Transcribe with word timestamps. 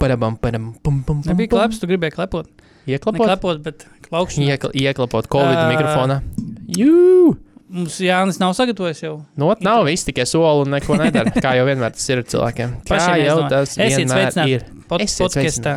Prum, 0.00 0.16
param, 0.18 0.36
param, 0.40 0.64
pum, 0.82 1.02
pum, 1.04 1.20
pum, 1.20 1.28
Nebija 1.28 1.50
pum. 1.52 1.58
kleps, 1.58 1.78
tu 1.82 1.86
gribēji 1.90 2.14
klepot. 2.16 2.48
Ieklapot? 2.88 3.20
Neklepot, 3.20 3.60
bet 3.66 3.84
klaukšana. 4.08 4.46
Iekl, 4.54 4.72
ieklapot 4.72 5.28
Covid 5.30 5.58
Ā. 5.60 5.68
mikrofonā. 5.74 6.16
Jū! 6.72 7.36
Mums 7.70 8.00
Jānis 8.02 8.40
nav 8.42 8.50
sagatavojis 8.58 8.98
jau. 9.04 9.12
Not 9.38 9.60
nav 9.62 9.84
viss 9.86 10.02
tikai 10.08 10.24
soli 10.26 10.64
un 10.64 10.72
neko 10.74 10.96
nedara. 10.98 11.30
Kā 11.44 11.52
jau 11.54 11.68
vienmēr 11.68 11.92
tas 11.94 12.08
ir 12.10 12.24
cilvēkiem. 12.26 12.72
Kā 12.88 12.98
jau 13.20 13.36
tas 13.52 13.76
Esiet 13.76 14.00
vienmēr 14.00 14.24
sveicināti. 14.32 14.56
ir. 14.56 14.64
Pod, 14.90 15.04
Esiet 15.04 15.28
podcastā. 15.28 15.76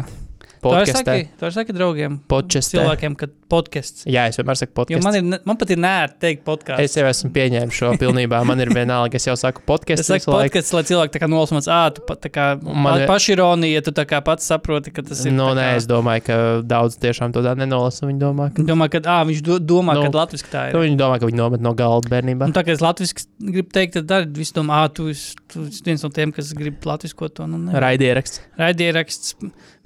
Saki, 0.64 1.30
to 1.40 1.46
arī 1.48 1.54
saki 1.54 1.74
draugiem, 1.76 2.20
Podcastē. 2.32 2.78
cilvēkiem, 2.80 3.16
kad 3.20 3.30
podcasts. 3.54 4.06
Jā, 4.10 4.28
es 4.32 4.38
vienmēr 4.40 4.58
saku 4.58 4.72
Jo 4.72 4.78
podkāstu. 4.80 5.04
man, 5.04 5.16
ir, 5.20 5.40
man 5.46 5.58
pat 5.58 5.70
ir 5.70 5.78
nērti 5.78 6.16
teikt 6.24 6.44
podkāstu. 6.48 6.80
Es 6.82 6.96
jau 6.98 7.04
esmu 7.06 7.30
pieņēmis 7.36 7.78
šo 7.78 7.92
pilnībā. 8.02 8.40
Man 8.46 8.60
ir 8.64 8.70
vienalga, 8.74 9.16
es 9.20 9.28
jau 9.28 9.36
saku 9.38 9.62
Es 9.62 9.68
podkāstu. 9.70 10.04
saku, 10.08 10.32
podkāsts, 10.32 10.74
lai 10.74 10.84
cilvēki 10.84 11.14
tā 11.14 11.22
kā 11.22 11.30
nolasmās, 11.30 11.68
ah, 11.70 11.90
tu 11.94 12.02
pat 12.08 12.22
tā 12.22 12.32
kā 12.34 12.48
Man 12.64 13.02
ir- 13.02 13.08
pašironija, 13.08 13.84
tu 13.84 13.92
tā 13.92 14.06
kā 14.10 14.24
pats 14.24 14.48
saproti, 14.50 14.92
ka 14.94 15.02
tas 15.04 15.26
ir. 15.26 15.32
Nu, 15.32 15.52
tā 15.54 15.60
nē, 15.60 15.68
kā- 15.70 15.76
es 15.78 15.86
domāju, 15.88 16.24
ka 16.24 16.38
daudz 16.66 16.98
tiešām 16.98 17.34
to 17.34 17.42
tā 17.46 17.56
nenolasa. 17.56 18.08
Viņi 18.10 18.20
domā, 18.20 18.50
ka, 18.56 18.64
Domā, 18.64 18.90
ka 18.90 19.02
ah, 19.06 19.24
viņš 19.26 19.44
do, 19.44 19.60
domā, 19.60 19.94
Nu, 19.94 20.10
ka 20.10 20.18
latviešu 20.26 20.50
tā 20.50 20.70
ir. 20.70 20.74
nu, 20.74 20.80
viņi 20.88 20.98
domā, 20.98 21.20
ka 21.20 21.26
viņi 21.28 21.38
nomet 21.38 21.62
no 21.62 21.74
galda 21.76 22.10
bērnībā. 22.10 22.44
Un 22.50 22.54
tā 22.54 22.64
kā 22.66 22.70
es 22.74 22.80
latviešu 22.80 23.26
gribu 23.44 23.70
teikt, 23.70 23.94
tad 23.94 24.08
arī 24.08 24.34
viss 24.34 24.52
domā, 24.52 24.84
ah, 24.84 24.88
tu 24.88 25.10
esi 25.10 25.36
esi 25.56 25.82
viens 25.86 26.04
no 26.04 26.10
tiem, 26.14 26.32
kas 26.36 26.52
grib 26.58 26.84
latviešu 26.86 27.30
to. 27.34 27.48
Nu, 27.48 27.58
ne. 27.58 27.74
Raidieraksts. 27.80 28.42
Raidieraksts. 28.60 29.36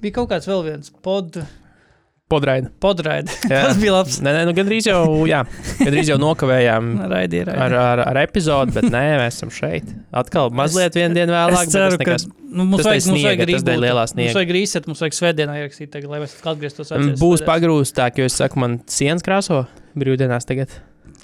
Bija 0.02 0.18
kaut 0.20 0.30
kāds 0.32 0.48
vēl 0.50 0.64
viens 0.72 0.92
pod, 1.04 1.38
Podraida. 2.28 2.68
podraidi. 2.76 3.32
Jā. 3.48 3.62
Tas 3.70 3.78
bija 3.80 3.94
labs. 3.94 4.18
Nē, 4.20 4.32
nē, 4.36 4.40
nu 4.44 4.52
gandrīz 4.52 4.84
jau, 4.90 4.98
jā, 5.24 5.38
gandrīz 5.78 6.10
jau 6.10 6.18
nokavējām 6.20 6.90
Raidieraksts. 7.08 7.62
ar, 7.64 7.76
ar, 7.80 8.02
ar 8.10 8.20
epizodi, 8.20 8.74
bet 8.76 8.84
nē, 8.92 9.00
mēs 9.22 9.38
esam 9.38 9.52
šeit. 9.54 9.88
Atkal 10.12 10.52
mazliet 10.52 10.98
vienu 10.98 11.16
dienu 11.16 11.32
vēlāk. 11.32 11.64
Es 11.64 11.72
ceru, 11.72 11.96
bet 11.96 12.04
ka 12.04 12.18
tas 12.18 12.26
nekas- 12.28 12.52
nu, 12.52 12.66
mums 12.68 12.82
tas 12.82 12.90
vajag, 12.90 13.06
mums 13.08 13.24
vajag 13.24 13.40
sniega, 13.40 13.48
tas 13.64 13.80
lielā 13.80 14.02
Mums 14.04 14.12
sniega. 14.12 14.34
vajag 14.42 14.52
reset, 14.58 14.90
mums 14.92 15.00
vajag 15.06 15.16
svētdienā 15.22 15.56
ierakstīt, 15.62 15.90
tagad, 15.96 16.10
lai 16.12 16.20
mēs 16.26 16.36
atgrieztos 16.44 16.92
Mm, 16.92 17.00
atceries 17.00 17.24
Būs 17.24 17.46
pagrūstāk, 17.48 18.20
jo 18.20 18.28
es 18.28 18.36
saku, 18.36 18.60
man 18.60 18.76
sienas 18.84 19.24
krāso 19.24 19.64
brīvdienās 19.96 20.44
tagad. 20.44 20.68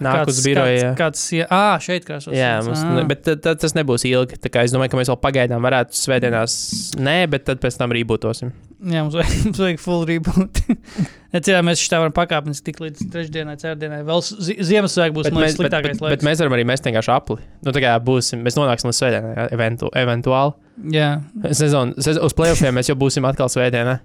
Nāk 0.02 0.26
uz 0.30 0.40
biroju. 0.42 0.80
Kāds, 0.98 0.98
kāds, 0.98 1.24
jā, 1.36 1.46
ah, 1.54 1.76
šeit 1.82 2.06
krāsos. 2.08 2.34
Jā, 2.34 2.56
mums, 2.66 2.82
ne, 2.82 3.04
bet 3.06 3.22
tad, 3.26 3.42
tad 3.44 3.60
tas 3.62 3.76
nebūs 3.76 4.02
ilgi. 4.10 4.40
Es 4.42 4.74
domāju, 4.74 4.90
ka 4.90 4.98
mēs 4.98 5.10
vēl 5.12 5.20
pagaidām 5.22 5.62
varētu 5.62 5.94
svētdienās, 5.94 6.56
nē, 6.98 7.18
bet 7.30 7.46
tad 7.46 7.62
pēc 7.62 7.78
tam 7.78 7.94
rībotosim. 7.94 8.50
Jā, 8.84 9.04
mums 9.04 9.14
vajag, 9.16 9.36
mums 9.48 9.60
vajag 9.62 9.78
full 9.80 10.02
reboot. 10.08 10.58
Bet, 11.34 11.48
jā, 11.50 11.58
mēs 11.66 11.80
šitā 11.82 11.98
varam 11.98 12.12
pakāpeniski 12.14 12.68
tik 12.68 12.76
līdz 12.78 13.08
trešdienai, 13.10 13.56
ceturtdienai. 13.58 14.04
Vēl 14.06 14.20
zi- 14.22 14.54
Ziemassvētku 14.68 15.16
būs 15.16 15.26
Bet 15.26 15.34
mēs, 15.34 15.48
bet, 15.48 15.56
sliktākais 15.56 15.96
bet, 15.96 15.98
bet 15.98 16.04
laiks. 16.12 16.26
mēs 16.28 16.42
varam 16.44 16.54
arī 16.54 16.66
mest 16.70 16.86
vienkārši 16.86 17.10
apli. 17.10 17.36
Nu, 17.66 17.72
tā 17.74 17.82
kā 17.82 17.94
būsim, 18.06 18.44
mēs 18.46 18.54
nonāksim 18.54 18.86
līdz 18.86 19.00
svētdienai, 19.00 19.32
eventu, 19.56 19.90
eventuāli. 19.98 20.54
Jā, 20.94 21.08
Sezon, 21.50 21.96
sez, 21.98 22.20
uz 22.22 22.36
playoffiem 22.38 22.78
mēs 22.78 22.92
jau 22.92 22.94
būsim 23.00 23.26
atkal 23.26 23.50
svētdienā. 23.50 23.96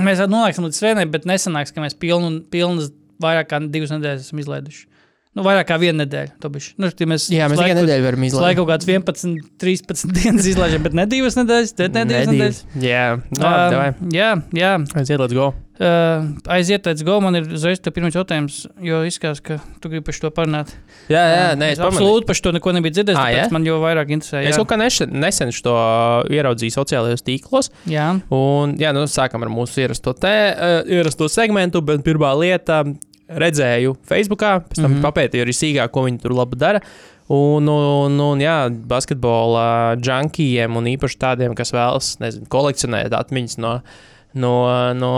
mēs 0.00 0.24
nonāksim 0.24 0.64
līdz 0.64 0.80
svētdienai, 0.80 1.10
bet 1.12 1.28
nesanāks, 1.28 1.76
ka 1.76 1.84
mēs 1.84 1.98
pilnu, 2.00 2.40
pilnas 2.54 2.88
vairāk 3.22 3.50
kā 3.50 3.60
divas 3.66 3.92
nedēļas 3.94 4.26
esam 4.28 4.42
izlaiduši. 4.42 4.86
Nu, 5.34 5.42
vairāk 5.42 5.66
kā 5.66 5.76
viena 5.82 6.04
nedēļa. 6.04 6.36
to. 6.38 6.50
Nu, 6.78 6.90
tie 6.94 7.06
mēs 7.10 7.24
Jā, 7.34 7.48
mēs 7.50 7.58
tikai 7.58 7.74
nedēļu 7.80 8.04
varam 8.06 8.22
Lai 8.22 8.28
izlaist. 8.30 8.58
kaut 8.60 8.68
kāds 8.70 8.86
11, 8.86 9.50
13 9.58 10.12
dienas 10.20 10.46
izlaižam, 10.46 10.84
bet 10.86 10.94
ne 10.94 11.06
divas 11.10 11.34
nedēļas, 11.40 11.72
tad 11.74 11.96
ne 11.98 12.04
divas 12.06 12.30
nedēļas. 12.30 12.60
Jā, 12.84 13.04
Um, 13.34 13.42
um, 13.42 14.10
jā, 14.14 14.28
jā. 14.54 14.72
aiziet, 14.94 15.18
let's 15.18 15.34
go. 15.34 15.48
Uh, 15.74 16.28
aiziet, 16.54 16.86
let's 16.86 17.02
go. 17.02 17.16
Man 17.20 17.34
ir 17.34 17.48
uzreiz 17.50 17.80
te 17.82 17.90
pirmais 17.90 18.14
jautājums, 18.14 18.60
jo 18.78 19.00
izskatās, 19.08 19.40
ka 19.42 19.56
tu 19.82 19.90
gribi 19.90 20.04
par 20.06 20.14
šo 20.14 20.30
parunāt. 20.30 20.70
Jā, 21.10 21.18
jā, 21.26 21.48
nē, 21.58 21.72
es 21.74 21.80
es 21.80 21.82
absolūti 21.82 22.28
par 22.28 22.38
šo 22.38 22.52
neko 22.54 22.74
nebiju 22.76 22.94
dzirdējis. 23.00 23.18
Jā? 23.34 23.48
Man 23.50 23.66
jau 23.66 23.80
vairāk 23.82 24.12
interesē. 24.14 24.44
Es 24.46 24.54
Jā, 24.54 24.60
kaut 24.62 24.70
kā 24.70 24.78
nešen, 24.78 25.10
nesen 25.18 25.50
to 25.66 25.74
ieraudzīju 26.30 26.76
sociālajos 26.78 27.26
tīklos. 27.26 27.72
jā. 27.90 28.06
Un, 28.30 28.76
jā, 28.78 28.94
nu, 28.94 29.02
sākam 29.10 29.42
ar 29.42 29.50
mūsu 29.50 29.82
ierasto, 29.82 30.14
te, 30.14 30.30
uh, 30.54 30.86
ierasto 30.86 31.26
segmentu, 31.26 31.82
bet 31.82 32.06
pirmā 32.06 32.30
lieta 32.38 32.84
redzēju 33.28 33.96
Facebookā, 34.08 34.58
pēc 34.68 34.80
tam 34.80 34.90
mm. 34.90 34.96
-hmm. 34.96 35.04
papētīju 35.08 35.46
arī 35.46 35.56
sīkāk, 35.56 35.92
ko 35.94 36.04
viņi 36.06 36.22
tur 36.22 36.36
labi 36.36 36.58
dara. 36.60 36.80
Un, 37.32 37.68
un, 37.68 38.18
un 38.20 38.40
jā, 38.40 38.68
basketbola 38.68 39.96
džankijiem 39.96 40.76
un 40.76 40.90
īpaši 40.92 41.16
tādiem, 41.18 41.54
kas 41.56 41.72
vēlas 41.72 42.18
nezinu, 42.20 42.44
kolekcionēt 42.52 43.16
atmiņas 43.16 43.56
no, 43.64 43.78
no, 44.36 44.54
no 44.92 45.12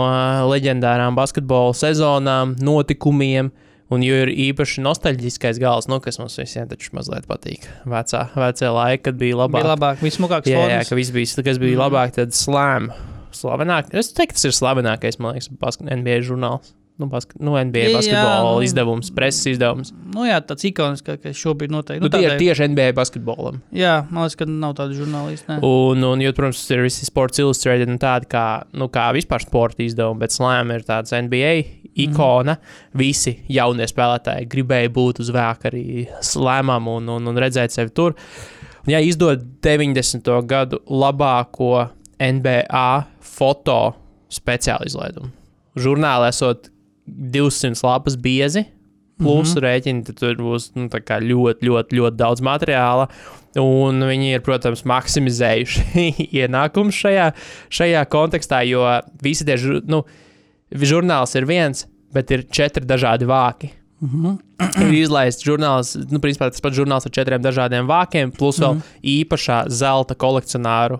leģendārām 0.47 1.17
basketbola 1.19 1.75
sezonām, 1.75 2.55
notikumiem. 2.63 3.51
Un 3.87 4.01
jo 4.03 4.15
ir 4.19 4.27
īpaši 4.27 4.81
nostalģiskais 4.83 5.61
gals, 5.63 5.85
nu, 5.87 6.01
kas 6.03 6.17
mums 6.19 6.35
visiem 6.35 6.65
taču 6.67 6.91
mazliet 6.91 7.23
patīk. 7.27 7.69
Vecā, 7.87 8.25
vecā 8.35 8.71
laika, 8.75 9.05
kad 9.05 9.19
bija 9.19 9.37
labāk. 9.39 9.61
Bija 9.63 9.69
labāk, 9.75 10.01
vismukāks 10.03 10.51
Jā, 10.51 10.65
jā, 10.73 10.81
ka 10.89 10.95
viss 10.99 11.13
bija, 11.15 11.43
kas 11.43 11.59
bija 11.61 11.77
Mhm. 11.77 11.83
labāk, 11.85 12.11
tad 12.19 12.35
slēm. 12.35 12.91
Slavenāk, 13.31 13.93
es 13.93 14.11
teiktu, 14.11 14.35
tas 14.35 14.45
ir 14.45 14.51
slavenākais, 14.51 15.19
man 15.19 15.35
liekas, 15.35 15.79
NBA 15.79 16.19
žurnāls. 16.19 16.73
Nu, 16.97 17.05
basket, 17.11 17.37
nu 17.37 17.53
NBA 17.53 17.83
Jā, 17.85 17.93
basketbola 17.93 18.63
izdevums, 18.65 19.11
preses 19.13 19.45
izdevums. 19.51 19.91
Nu, 20.15 20.23
jā, 20.25 20.39
tāds 20.41 20.65
ikonisks 20.65 21.37
šobrīd 21.37 21.69
noteikti. 21.69 22.01
Nu, 22.01 22.09
Nu, 22.09 22.13
tie 22.13 22.25
ir 22.25 22.39
tieši 22.41 22.69
NBA 22.71 22.87
basketbolam. 22.97 23.59
Jā, 23.75 23.99
man 24.09 24.25
liekas, 24.25 24.37
ka 24.39 24.47
nav 24.49 24.73
tādu 24.79 24.97
žurnālistu. 24.97 25.45
ne. 25.51 25.59
Un, 25.61 26.01
un 26.07 26.23
jo, 26.23 26.31
protams, 26.33 26.63
ir 26.73 26.81
visi 26.81 27.05
Sports 27.05 27.37
Illustrated 27.43 27.91
un 27.93 27.99
tādi 28.01 28.25
kā, 28.31 28.45
nu, 28.73 28.87
kā 28.89 29.11
vispār 29.13 29.45
sporta 29.45 29.85
izdevumi, 29.85 30.23
bet 30.23 30.33
slēm 30.33 30.73
ir 30.73 30.85
tāds 30.87 31.13
NBA 31.13 31.51
ikona. 32.07 32.57
Visi 32.97 33.35
jaunie 33.53 33.85
spēlētāji 33.89 34.47
gribēja 34.49 34.89
būt 34.93 35.21
uz 35.21 35.29
vēka 35.35 35.69
arī 35.69 36.07
slēmam 36.25 36.89
un, 36.95 37.11
un, 37.13 37.29
un 37.29 37.41
redzēt 37.43 37.75
sevi 37.75 37.93
tur. 37.93 38.17
Un, 38.87 38.93
ja 38.95 39.03
izdod 39.05 39.43
90. 39.61 40.31
gadu 40.49 40.81
labāko 40.89 41.91
NBA 42.17 42.89
foto 43.21 43.79
speciālu 44.33 44.89
izlaidumu, 44.89 45.29
žurnālā 45.77 46.31
esot 46.33 46.71
200 47.07 47.83
lapas 47.83 48.17
biezi. 48.17 48.65
Plus 49.17 49.49
mm 49.49 49.55
-hmm. 49.55 49.63
rēķini, 49.65 50.03
tad 50.05 50.15
tur 50.19 50.35
būs 50.37 50.71
nu, 50.75 50.87
ļoti, 50.87 51.65
ļoti, 51.65 51.97
ļoti 51.97 52.15
daudz 52.15 52.41
materiāla. 52.41 53.07
Un 53.57 54.03
viņi 54.05 54.35
ir, 54.35 54.41
protams, 54.45 54.83
maksimizējuši 54.85 56.03
ienākumus 56.41 56.93
šajā, 56.93 57.31
šajā 57.69 58.05
kontekstā, 58.05 58.61
jo 58.69 58.85
visi 59.23 59.45
tie 59.45 59.57
žur, 59.57 59.81
nu, 59.89 60.03
žurnāls 60.71 61.33
ir 61.35 61.45
viens, 61.45 61.87
bet 62.13 62.31
ir 62.31 62.45
četri 62.51 62.85
dažādi 62.85 63.25
vāki. 63.25 63.71
Mhm. 64.01 64.37
Ir 64.85 64.93
izlaists 64.93 65.45
žurnāls, 65.45 65.95
nu, 66.11 66.19
principā 66.19 66.51
tas 66.51 66.61
pats 66.61 66.77
žurnāls 66.77 67.05
ar 67.05 67.11
četriem 67.11 67.41
dažādiem 67.41 67.89
vākiem, 67.89 68.31
plus 68.31 68.59
vēl 68.59 68.75
Mhm. 68.75 68.81
īpašā 69.03 69.69
zelta 69.69 70.13
kolekcionāru, 70.15 70.99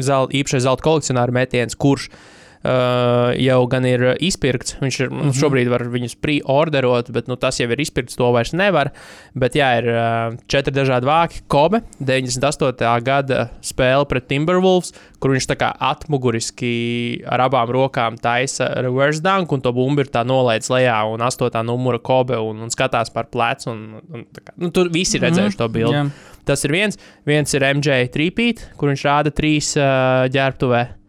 zel, 0.00 0.28
īpašais 0.28 0.64
zelta 0.64 0.82
kolekcionāru 0.82 1.32
metiens, 1.32 1.74
kurš 1.74 2.08
uh, 2.08 2.16
jau 2.60 3.60
gan 3.72 3.86
ir 3.88 4.02
izpirkts. 4.20 4.76
Viņš 4.82 5.00
ir, 5.00 5.10
mm 5.10 5.20
-hmm. 5.20 5.36
šobrīd 5.40 5.68
var 5.72 5.84
viņus 5.88 6.16
pre-orderot, 6.20 7.10
bet 7.10 7.28
nu, 7.28 7.36
tas 7.36 7.60
jau 7.60 7.70
ir 7.70 7.80
izpirkts, 7.80 8.16
to 8.16 8.30
vairs 8.32 8.52
nevar. 8.52 8.90
Bet 9.34 9.54
jā, 9.54 9.70
ir 9.78 9.88
uh, 9.88 10.36
četri 10.46 10.72
dažādi 10.74 11.06
vāki. 11.06 11.40
Kobe 11.48 11.80
98. 12.00 13.02
gada 13.02 13.48
spēle 13.62 14.04
pret 14.08 14.28
Timberwolves, 14.28 14.92
kur 15.18 15.30
viņš 15.30 15.46
tā 15.46 15.56
kā 15.56 15.72
atmuguriski 15.78 17.22
ar 17.26 17.40
abām 17.40 17.70
rokām 17.70 18.18
taisa 18.20 18.68
reverse 18.82 19.22
dunk, 19.22 19.52
un 19.52 19.60
to 19.60 19.72
bumbu 19.72 20.00
ir 20.00 20.12
tā 20.12 20.24
nolaidis 20.24 20.70
lejā, 20.70 21.00
un 21.08 21.20
astotā 21.20 21.64
numura 21.64 21.98
Kobe, 21.98 22.36
un, 22.36 22.60
un 22.60 22.70
skatās 22.70 23.10
par 23.10 23.30
plecu. 23.32 23.70
Un, 23.70 24.00
un, 24.12 24.26
kā, 24.34 24.52
nu, 24.56 24.70
tur 24.70 24.90
visi 24.92 25.16
ir 25.16 25.22
redzējuši 25.28 25.56
to 25.56 25.68
bildi. 25.68 25.96
Jā. 25.96 26.06
Tas 26.44 26.64
ir 26.64 26.72
viens. 26.72 26.98
Viens 27.28 27.54
ir 27.54 27.62
MJ 27.62 28.08
trīpīt, 28.12 28.64
kur 28.76 28.90
viņš 28.90 29.04
rāda 29.06 29.32
trīs 29.34 29.74
uh, 29.78 30.26
ģērbtuvē, 30.32 30.99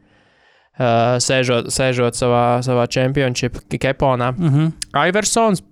uh, 0.82 1.18
sēžot, 1.22 1.70
sēžot 1.74 2.18
savā, 2.18 2.46
savā 2.66 2.88
championship 2.92 3.62
keponā. 3.72 4.32
Mhm. 4.38 4.72
Iversons. 5.08 5.64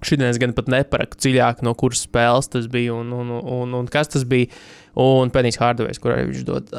Šodien 0.00 0.30
es 0.30 0.38
gan 0.40 0.54
pat 0.56 0.68
neparaku 0.72 1.18
dziļāk, 1.20 1.58
no 1.66 1.74
kuras 1.76 2.06
spēles 2.06 2.48
tas 2.48 2.64
bija 2.72 2.94
un, 2.96 3.10
un, 3.12 3.34
un, 3.36 3.74
un 3.76 3.88
kas 3.92 4.08
tas 4.08 4.24
bija. 4.28 4.48
Un 5.00 5.30
Penijs 5.30 5.58
Hārdovs, 5.60 6.00
kurai 6.02 6.24
viņš 6.26 6.40
dod 6.48 6.70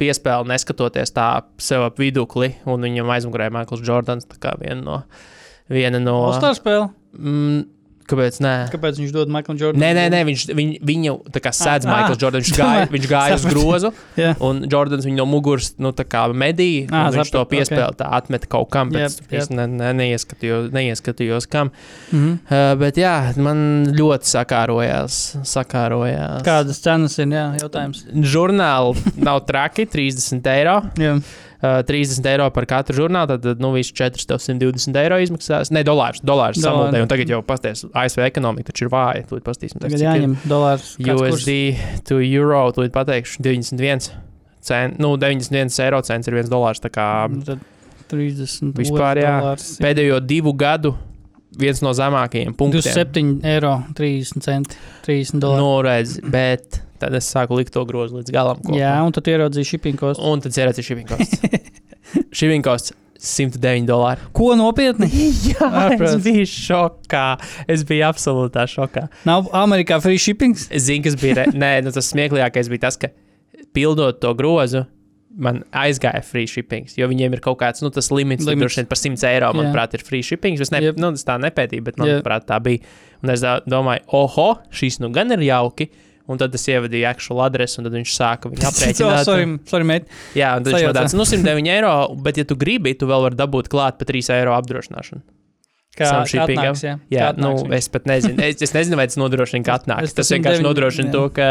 piespēli, 0.00 0.48
neskatoties 0.50 1.12
tā 1.14 1.28
sev 1.62 1.84
ap 1.86 2.00
vidukli, 2.02 2.54
un 2.66 2.82
viņam 2.82 3.12
aizmugurē 3.14 3.46
Maikls 3.54 3.84
Jordans, 3.86 4.26
tā 4.26 4.40
kā 4.42 4.56
viena 4.58 4.80
no. 4.82 4.96
Viena 5.70 6.00
no 6.02 6.16
All-Star 6.28 6.56
spēle. 6.58 6.88
mm, 7.18 7.62
Kāpēc? 8.06 8.38
Nē. 8.44 8.54
Kāpēc 8.70 9.00
viņš 9.00 9.12
dod 9.14 9.30
Michael 9.34 9.58
Jordan? 9.60 9.82
Nē, 9.82 9.90
nē, 9.98 10.04
nē 10.14 10.20
viņš, 10.28 10.44
viņ, 10.54 10.68
viņu 10.86 11.14
tā 11.34 11.42
kā 11.42 11.50
sēdz 11.56 11.86
Ah, 11.86 11.92
Maikls 11.92 12.16
ah. 12.16 12.22
Jordans. 12.22 12.46
Viņš 12.46 12.58
gāja, 12.60 12.84
viņš 12.94 13.08
gāja 13.10 13.38
uz 13.38 13.46
grozu, 13.50 13.90
Jā. 14.22 14.34
un 14.46 14.62
Jordans 14.70 15.06
viņu 15.08 15.18
no 15.18 15.26
muguras 15.30 15.72
nu, 15.82 15.92
medīja. 16.36 16.86
Ah, 16.94 17.08
Viņš 17.14 17.32
to 17.34 17.42
piespēlēja, 17.50 17.96
tā 17.98 18.10
atmeta 18.18 18.50
kaut 18.50 18.70
kam, 18.74 18.90
bet 18.94 19.06
Jep, 19.08 19.26
es 19.30 19.46
īsti 19.46 19.56
ne, 19.58 19.66
ne, 19.80 19.90
neieskatījos, 20.02 20.70
neieskatījos 20.76 21.48
kam. 21.50 21.72
Mhm. 22.12 22.36
Uh, 22.46 22.74
bet 22.80 23.00
jā, 23.00 23.14
man 23.42 23.58
ļoti 23.96 24.30
sakārojās. 24.30 25.18
sakārojās. 25.46 26.44
Kādas 26.46 26.80
cenas 26.84 27.18
ir? 27.22 27.32
Jā, 27.34 27.48
jautājums. 27.62 28.04
Žurnāli 28.36 29.16
nav 29.26 29.42
traki, 29.48 29.88
30 29.96 30.46
eiro. 30.54 30.78
Jā. 31.00 31.16
Uh, 31.56 31.80
30 31.88 32.26
eiro 32.28 32.50
par 32.52 32.66
katru 32.68 32.92
žurnālu, 32.98 33.30
tad, 33.32 33.40
tad 33.46 33.62
nu, 33.64 33.70
viss 33.72 33.92
420 33.96 34.98
eiro 35.00 35.16
izmaksās. 35.24 35.70
Ne, 35.72 35.80
dolārus, 35.88 36.20
dolārus 36.20 36.60
Dolāri. 36.60 36.66
samultēji. 36.66 37.06
Un 37.06 37.12
tagad 37.14 37.32
jau 37.32 37.38
pasties, 37.48 37.84
ASV 37.96 38.26
ekonomika 38.26 38.70
taču 38.72 38.84
ir 38.84 38.90
vāja. 38.92 39.24
Tūlīt 39.30 39.46
pastīsim, 39.46 39.80
Tagad 39.80 40.02
jāņem 40.04 40.34
dolārs. 40.50 40.90
USD 41.00 41.56
to 42.08 42.20
eiro, 42.20 42.60
tūlīt 42.76 42.92
pateikšu 42.92 43.40
91 43.46 44.10
cents. 44.60 44.98
Nu, 45.00 45.14
91 45.16 45.80
eiro 45.86 46.02
cents 46.04 46.28
ir 46.28 46.36
viens 46.36 46.52
dolārs. 46.52 46.82
Tā 46.84 46.92
kā 46.92 47.08
Nu, 47.32 47.40
Tad 47.46 47.64
30. 48.12 48.76
Vispār, 48.76 49.18
jā. 49.24 49.32
dolārs. 49.40 49.70
pēdējo 49.82 50.20
divu 50.22 50.52
gadu 50.54 50.92
viens 51.54 51.82
no 51.84 51.92
zemākajiem 51.96 52.56
punktiem. 52.58 52.82
27 52.82 53.46
eiro, 53.46 53.76
30 53.98 54.44
centi, 54.44 54.80
30 55.06 55.40
dolāri. 55.42 55.62
Nu, 55.62 55.72
redz, 55.86 56.18
bet 56.32 56.82
tad 57.00 57.16
es 57.16 57.28
sāku 57.32 57.58
likt 57.58 57.74
to 57.76 57.84
grozu 57.88 58.20
līdz 58.20 58.34
galam. 58.34 58.60
kopā. 58.64 58.78
Jā, 58.80 58.94
un 59.06 59.14
tad 59.14 59.28
ieraudzīju 59.30 59.68
shipping 59.68 59.98
kostu. 60.00 60.24
Un 60.26 60.44
tad 60.44 60.56
ieraudzīt 60.56 60.86
shipping 60.86 61.08
costs. 61.08 61.42
shipping 62.38 62.64
costs 62.64 62.94
109 63.26 63.86
dolāri. 63.88 64.24
Ko 64.36 64.52
nopietni? 64.58 65.08
Jā, 65.50 65.66
Ārprāts. 65.66 66.16
es 66.18 66.24
biju 66.24 66.48
šokā. 66.50 67.24
Es 67.72 67.84
biju 67.88 68.04
absolūtā 68.08 68.66
šokā. 68.70 69.06
Nav 69.28 69.48
Amerikā 69.56 69.98
free 70.04 70.20
shipping? 70.20 70.56
Zinu, 70.56 71.04
kas 71.06 71.16
bija. 71.20 71.40
Re... 71.40 71.46
Nē, 71.62 71.72
nu, 71.86 71.94
tas 71.94 72.10
smieklīgākais 72.12 72.70
bija 72.72 72.86
tas, 72.88 73.00
ka 73.00 73.12
pildot 73.76 74.20
to 74.22 74.32
grozu. 74.38 74.84
Man 75.36 75.58
aizgāja 75.76 76.22
free 76.24 76.46
shipping, 76.48 76.86
jo 76.96 77.04
viņiem 77.10 77.34
ir 77.36 77.40
kaut 77.44 77.58
kāds 77.60 77.82
nu, 77.84 77.90
tas 77.92 78.06
limits, 78.10 78.46
limits. 78.48 78.62
Droši 78.62 78.80
vien 78.80 78.86
par 78.88 78.96
100 78.96 79.26
eiro. 79.28 79.50
Jā. 79.52 79.56
Manuprāt, 79.58 79.92
ir 79.98 80.04
free 80.06 80.22
shipping. 80.24 80.56
Es, 80.64 80.70
ne, 80.72 80.80
Jep. 80.80 80.96
nu, 81.02 81.10
tā 81.12 81.36
nepētīju, 81.42 81.84
bet 81.84 81.98
manuprāt, 82.00 82.46
tā 82.48 82.56
bija. 82.64 82.80
Un 83.20 83.34
es 83.34 83.44
domāju, 83.68 84.00
oho, 84.16 84.48
šīs 84.72 84.96
nu 85.04 85.10
gan 85.12 85.34
ir 85.36 85.44
jauki. 85.44 85.90
Un 86.26 86.40
tad 86.40 86.56
es 86.58 86.64
ievadīju 86.66 87.04
actual 87.06 87.44
adresi, 87.44 87.76
un 87.78 87.84
tad 87.86 87.94
viņš 87.94 88.14
sāka 88.16 88.48
viņu 88.50 88.64
Oh, 88.64 88.68
aprēķināt. 88.72 89.24
sorry, 89.28 89.44
sorry, 89.70 89.84
mate. 89.86 90.08
Jā, 90.34 90.56
un 90.58 90.64
Sajauca. 90.66 90.88
man 90.88 90.96
tāds, 90.98 91.14
nu, 91.14 91.22
109 91.28 91.68
eiro, 91.70 91.92
bet, 92.24 92.40
ja 92.40 92.44
tu 92.48 92.56
gribi, 92.58 92.96
tu 92.98 93.06
vēl 93.06 93.28
vari 93.28 93.38
dabūt 93.38 93.68
klāt 93.70 94.00
pa 94.00 94.08
3 94.08 94.32
eiro 94.40 94.56
apdrošināšanu. 94.56 95.22
Kā, 95.96 96.10
atnāks, 96.22 96.82
jā. 96.84 96.94
Jā, 97.08 97.30
Kā 97.32 97.40
nu, 97.40 97.54
viņš. 97.56 97.72
es 97.78 97.88
pat 97.88 98.04
nezinu. 98.10 98.36
Es, 98.44 98.60
es 98.66 98.72
nezinu, 98.76 98.98
vai 99.00 99.06
tas 99.08 99.16
nodrošina, 99.16 99.64
ka 99.64 99.74
Es- 99.78 99.80
atnāks. 99.80 100.10
es 100.10 100.16
Tas 100.18 100.30
vienkārši 100.34 100.60
109 100.60 100.66
nodrošina 100.68 101.08
jā. 101.08 101.12
to, 101.14 101.22
ka 101.38 101.46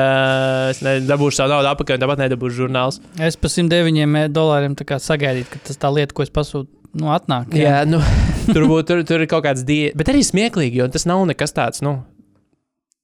es 0.70 0.82
ne- 0.86 1.00
dabūšu 1.10 1.40
savu 1.40 1.50
naudu 1.56 1.72
atpakaļ, 1.74 1.98
un 1.98 2.04
tāpat 2.06 2.22
nedabūšu 2.24 2.60
žurnāls. 2.62 3.00
Es 3.20 3.36
par 3.42 3.50
109 3.50 4.30
dolāriem 4.36 4.76
tā 4.78 4.86
kā 4.86 5.00
sagaidīju, 5.02 5.50
ka 5.50 5.64
tas 5.72 5.78
tā 5.82 5.90
lieta, 5.96 6.14
ko 6.14 6.22
es 6.22 6.30
pasūtu, 6.30 6.68
nu, 7.02 7.10
atnāk. 7.16 7.50
Jā, 7.58 7.82
jā 7.82 7.86
nu, 7.90 8.00
tur, 8.54 8.68
būt, 8.70 8.86
tur, 8.92 9.02
tur 9.04 9.26
ir 9.26 9.28
kaut 9.34 9.44
kāds 9.50 9.66
diets, 9.66 9.98
bet 9.98 10.14
arī 10.14 10.22
smieklīgi, 10.22 10.78
jo 10.84 10.88
tas 10.94 11.06
nav 11.10 11.26
nekas 11.26 11.52
tāds, 11.58 11.82
nu, 11.82 12.04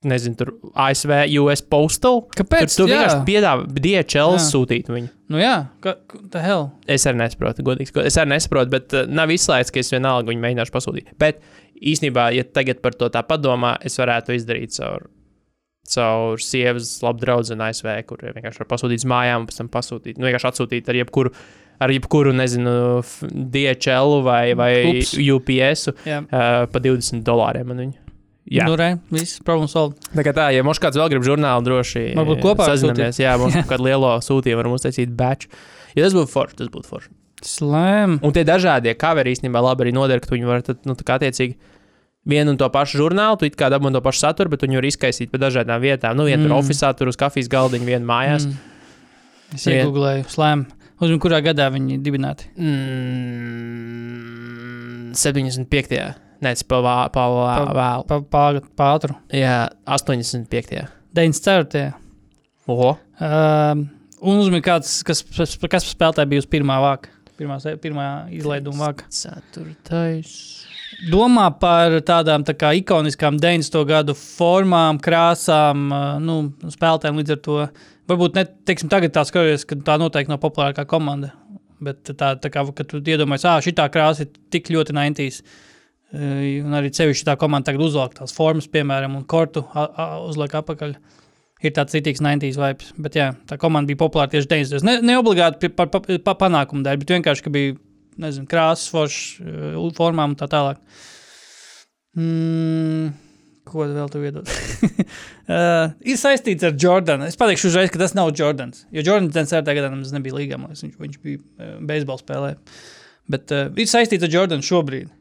nezinu, 0.07 0.35
tur 0.39 0.51
ASV, 0.73 1.13
US 1.41 1.61
Postal. 1.61 2.21
Tur 2.33 2.41
Kāpēc? 2.41 2.73
tu 2.73 2.87
jā. 2.89 2.95
vienkārši 2.95 3.21
piedāvā 3.27 3.67
DHL 3.69 4.35
Jā. 4.37 4.43
sūtīt 4.47 4.89
viņu. 4.91 5.11
Nu, 5.31 5.39
jā, 5.41 5.55
ka, 5.83 5.95
the 6.33 6.41
hell. 6.43 6.69
Es 6.89 7.05
arī 7.09 7.21
nesaprotu, 7.21 7.63
godīgi. 7.67 7.91
sakot. 7.91 8.09
Es 8.09 8.17
arī 8.19 8.33
nesaprotu, 8.33 8.73
bet 8.73 8.95
uh, 8.97 9.05
nav 9.09 9.31
izslēgts, 9.33 9.71
ka 9.73 9.81
es 9.83 9.93
vienalga 9.93 10.31
viņu 10.31 10.43
mēģināšu 10.43 10.75
pasūtīt. 10.75 11.13
Bet 11.21 11.41
īsnībā, 11.77 12.31
ja 12.35 12.45
tagad 12.47 12.81
par 12.83 12.97
to 12.97 13.11
tā 13.13 13.23
padomā, 13.27 13.75
es 13.85 13.97
varētu 14.01 14.35
izdarīt 14.35 14.73
caur, 14.75 15.07
caur 15.93 16.41
sievas 16.43 16.97
labu 17.05 17.23
draugu 17.23 17.57
ASV, 17.69 17.93
kur 18.09 18.25
vienkārši 18.25 18.65
var 18.65 18.71
pasūtīt 18.73 19.03
uz 19.05 19.09
mājām, 19.13 19.47
pēc 19.49 19.63
tam 19.63 19.71
pasūtīt, 19.73 20.17
nu, 20.17 20.27
vienkārši 20.29 20.51
atsūtīt 20.51 20.91
ar 20.91 21.03
jebkuru. 21.03 21.33
Ar 21.81 21.89
jebkuru, 21.89 22.29
nezinu, 22.37 23.01
DHL 23.25 24.19
vai, 24.21 24.51
vai 24.53 24.73
Ups. 24.91 25.15
UPS 25.17 25.87
uh, 25.89 26.03
Jā. 26.05 26.19
pa 26.69 26.81
20 26.83 27.23
dolāriem. 27.25 27.73
Jā, 28.49 28.65
Nu, 28.65 28.73
re, 28.79 28.95
viss, 29.13 29.37
problēma 29.45 29.69
solved. 29.69 29.99
tā 30.17 30.23
kā 30.25 30.31
tā, 30.33 30.47
ja 30.55 30.63
mums 30.65 30.79
kāds 30.81 30.97
vēl 30.97 31.11
grib 31.13 31.25
žurnālu, 31.27 31.61
droši 31.67 32.15
Varbūt 32.17 32.41
kopā 32.41 32.65
sazināmies. 32.71 33.19
Jā, 33.21 33.35
mums 33.37 33.53
kādu 33.69 33.85
lielo 33.85 34.15
sūtījumu 34.25 34.57
varam 34.57 34.73
uztaisīt 34.73 35.13
batch. 35.13 35.45
Ja 35.93 36.07
tas 36.07 36.15
būtu 36.17 36.31
forši, 36.31 36.57
tas 36.63 36.71
būtu 36.73 36.89
forši. 36.89 37.09
Slam. 37.45 38.17
Un 38.25 38.33
tie 38.33 38.43
dažādie 38.45 38.93
kaveri 38.97 39.31
īstenībā 39.35 39.61
labi 39.61 39.85
arī 39.85 39.93
noder, 39.93 40.19
ka 40.21 40.33
viņi 40.33 40.49
var 40.49 40.65
tad, 40.65 40.81
nu, 40.89 40.93
tā 40.97 41.03
kā 41.05 41.13
attiecīgi 41.19 41.53
vienu 42.25 42.53
un 42.53 42.57
to 42.57 42.67
pašu 42.69 42.97
žurnālu, 43.01 43.37
tu 43.41 43.45
it 43.49 43.55
kā 43.57 43.69
dabūji 43.73 43.93
to 43.97 44.01
pašu 44.05 44.19
saturu, 44.25 44.49
bet 44.53 44.61
viņi 44.65 44.77
var 44.77 44.85
izkaisīt 44.89 45.29
pa 45.31 45.37
dažādām 45.41 45.79
vietām. 45.81 46.17
Nu, 46.17 46.23
viena 46.29 46.41
mm. 46.41 46.47
tur 46.49 46.57
oficiālā, 46.59 46.93
tur 46.97 47.07
uz 47.13 47.17
kafijas 47.21 47.49
galdiņa, 47.51 47.85
viena 47.87 48.05
mājās. 48.05 48.43
Mm. 48.49 48.55
Es 49.57 49.65
Vien- 49.67 49.85
iegūlēju 49.85 50.25
slam. 50.31 50.59
Uz 51.01 51.09
kurā 51.17 51.39
gadā 51.41 51.65
viņi 51.73 51.97
dibināti? 52.05 52.45
Mm, 52.61 53.97
75. 55.17 56.30
Nē, 56.41 56.55
tas 56.55 56.63
pa 56.65 56.79
vā- 56.81 57.11
pa 57.13 57.27
vā- 57.29 57.73
vēl. 57.77 58.05
Pa, 58.09 58.19
pa, 58.21 58.43
pātru. 58.77 59.15
Jā, 59.29 59.69
85. 59.85 60.87
94. 61.13 61.93
Oho. 62.67 62.97
Um, 63.21 63.89
un 64.21 64.39
uzmanīgi, 64.41 64.65
kāds, 64.65 65.03
kas, 65.05 65.21
kas 65.23 65.57
kas 65.57 65.85
spēlētāji 65.93 66.29
bija 66.33 66.41
uz 66.41 66.47
pirmā 66.49 66.79
vāka. 66.81 67.13
Pirmā, 67.37 67.57
pirmā 67.81 68.07
izlaiduma 68.33 68.87
vāka. 68.89 69.05
Ceturtais. 69.09 70.33
Domā 71.09 71.47
par 71.59 71.95
tādām 72.05 72.43
tā 72.45 72.53
kā 72.53 72.73
ikoniskām 72.77 73.39
90. 73.41 73.85
gadu 73.89 74.13
formām, 74.17 74.99
krāsām, 75.01 75.87
uh, 75.93 76.19
nu, 76.21 76.53
spēlētājiem 76.69 77.21
līdz 77.21 77.31
ar 77.37 77.41
to. 77.47 77.57
Varbūt 78.11 78.35
ne 78.35 78.45
teiksim, 78.67 78.89
tagad 78.91 79.13
tā 79.15 79.23
skaties, 79.25 79.65
ka 79.65 79.75
tā 79.75 79.97
noteikti 80.01 80.33
nav 80.33 80.41
populārākā 80.43 80.85
komanda. 80.89 81.31
Bet 81.81 82.03
tā, 82.03 82.35
tā 82.37 82.51
kā 82.53 82.65
kad 82.75 82.87
tu 82.91 82.99
iedomājies, 83.01 83.45
ah, 83.49 83.61
šī 83.63 83.73
krāsa 83.89 84.25
ir 84.27 84.33
tik 84.53 84.69
ļoti 84.69 84.93
90. 84.93 85.41
Un 86.11 86.75
arī 86.75 86.89
sevišķi 86.91 87.27
tā 87.29 87.37
komanda 87.39 87.69
tagad 87.69 87.85
uzvelk 87.85 88.17
tās 88.17 88.33
formas, 88.35 88.67
piemēram, 88.71 89.15
un 89.15 89.23
kortu 89.29 89.63
uzliek 90.27 90.57
apakaļ. 90.59 90.97
Ir 91.61 91.73
tāds 91.75 91.93
citīgs 91.93 92.23
90s 92.23 92.57
vibes. 92.57 92.89
Bet 92.99 93.15
jā, 93.15 93.29
tā 93.47 93.55
komanda 93.61 93.91
bija 93.91 93.99
populāra 94.01 94.31
tieši 94.33 94.49
90. 94.49 94.87
Ne, 94.87 94.97
ne 95.05 95.17
obligāti 95.21 95.69
par 95.69 95.91
pa, 95.93 96.01
pa, 96.01 96.33
panākumu 96.39 96.81
dēļ, 96.83 96.99
bet 97.03 97.13
vienkārši, 97.15 97.45
ka 97.45 97.53
bija 97.53 97.75
nezinu, 98.21 98.47
krāsas, 98.49 98.89
foršas, 98.91 99.93
formām 99.95 100.33
un 100.33 100.39
tā 100.39 100.49
tālāk. 100.51 100.81
Mm, 102.17 103.13
ko 103.69 103.85
vēl 103.87 104.09
tu 104.11 104.23
iedod? 104.25 104.49
uh, 105.53 105.93
ir 106.01 106.19
saistīts 106.19 106.65
ar 106.67 106.75
Jordanu. 106.75 107.29
Es 107.29 107.39
pateikšu 107.39 107.69
uzreiz, 107.69 107.93
ka 107.93 108.01
tas 108.01 108.17
nav 108.17 108.33
Jordans. 108.35 108.83
Jo 108.91 109.05
Jordans 109.05 109.37
10. 109.37 109.63
gadā 109.69 109.87
nemaz 109.87 110.11
nebija 110.17 110.41
līgā, 110.41 110.59
viņš, 110.65 110.97
viņš 110.99 111.23
bija 111.23 111.71
beisbola 111.87 112.25
spēlē. 112.25 112.53
Bet 113.31 113.53
uh, 113.55 113.69
ir 113.77 113.87
saistīts 113.87 114.27
ar 114.27 114.33
Jordanu 114.33 114.65
šobrīd. 114.65 115.13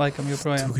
Laikam 0.00 0.28
joprojām. 0.32 0.72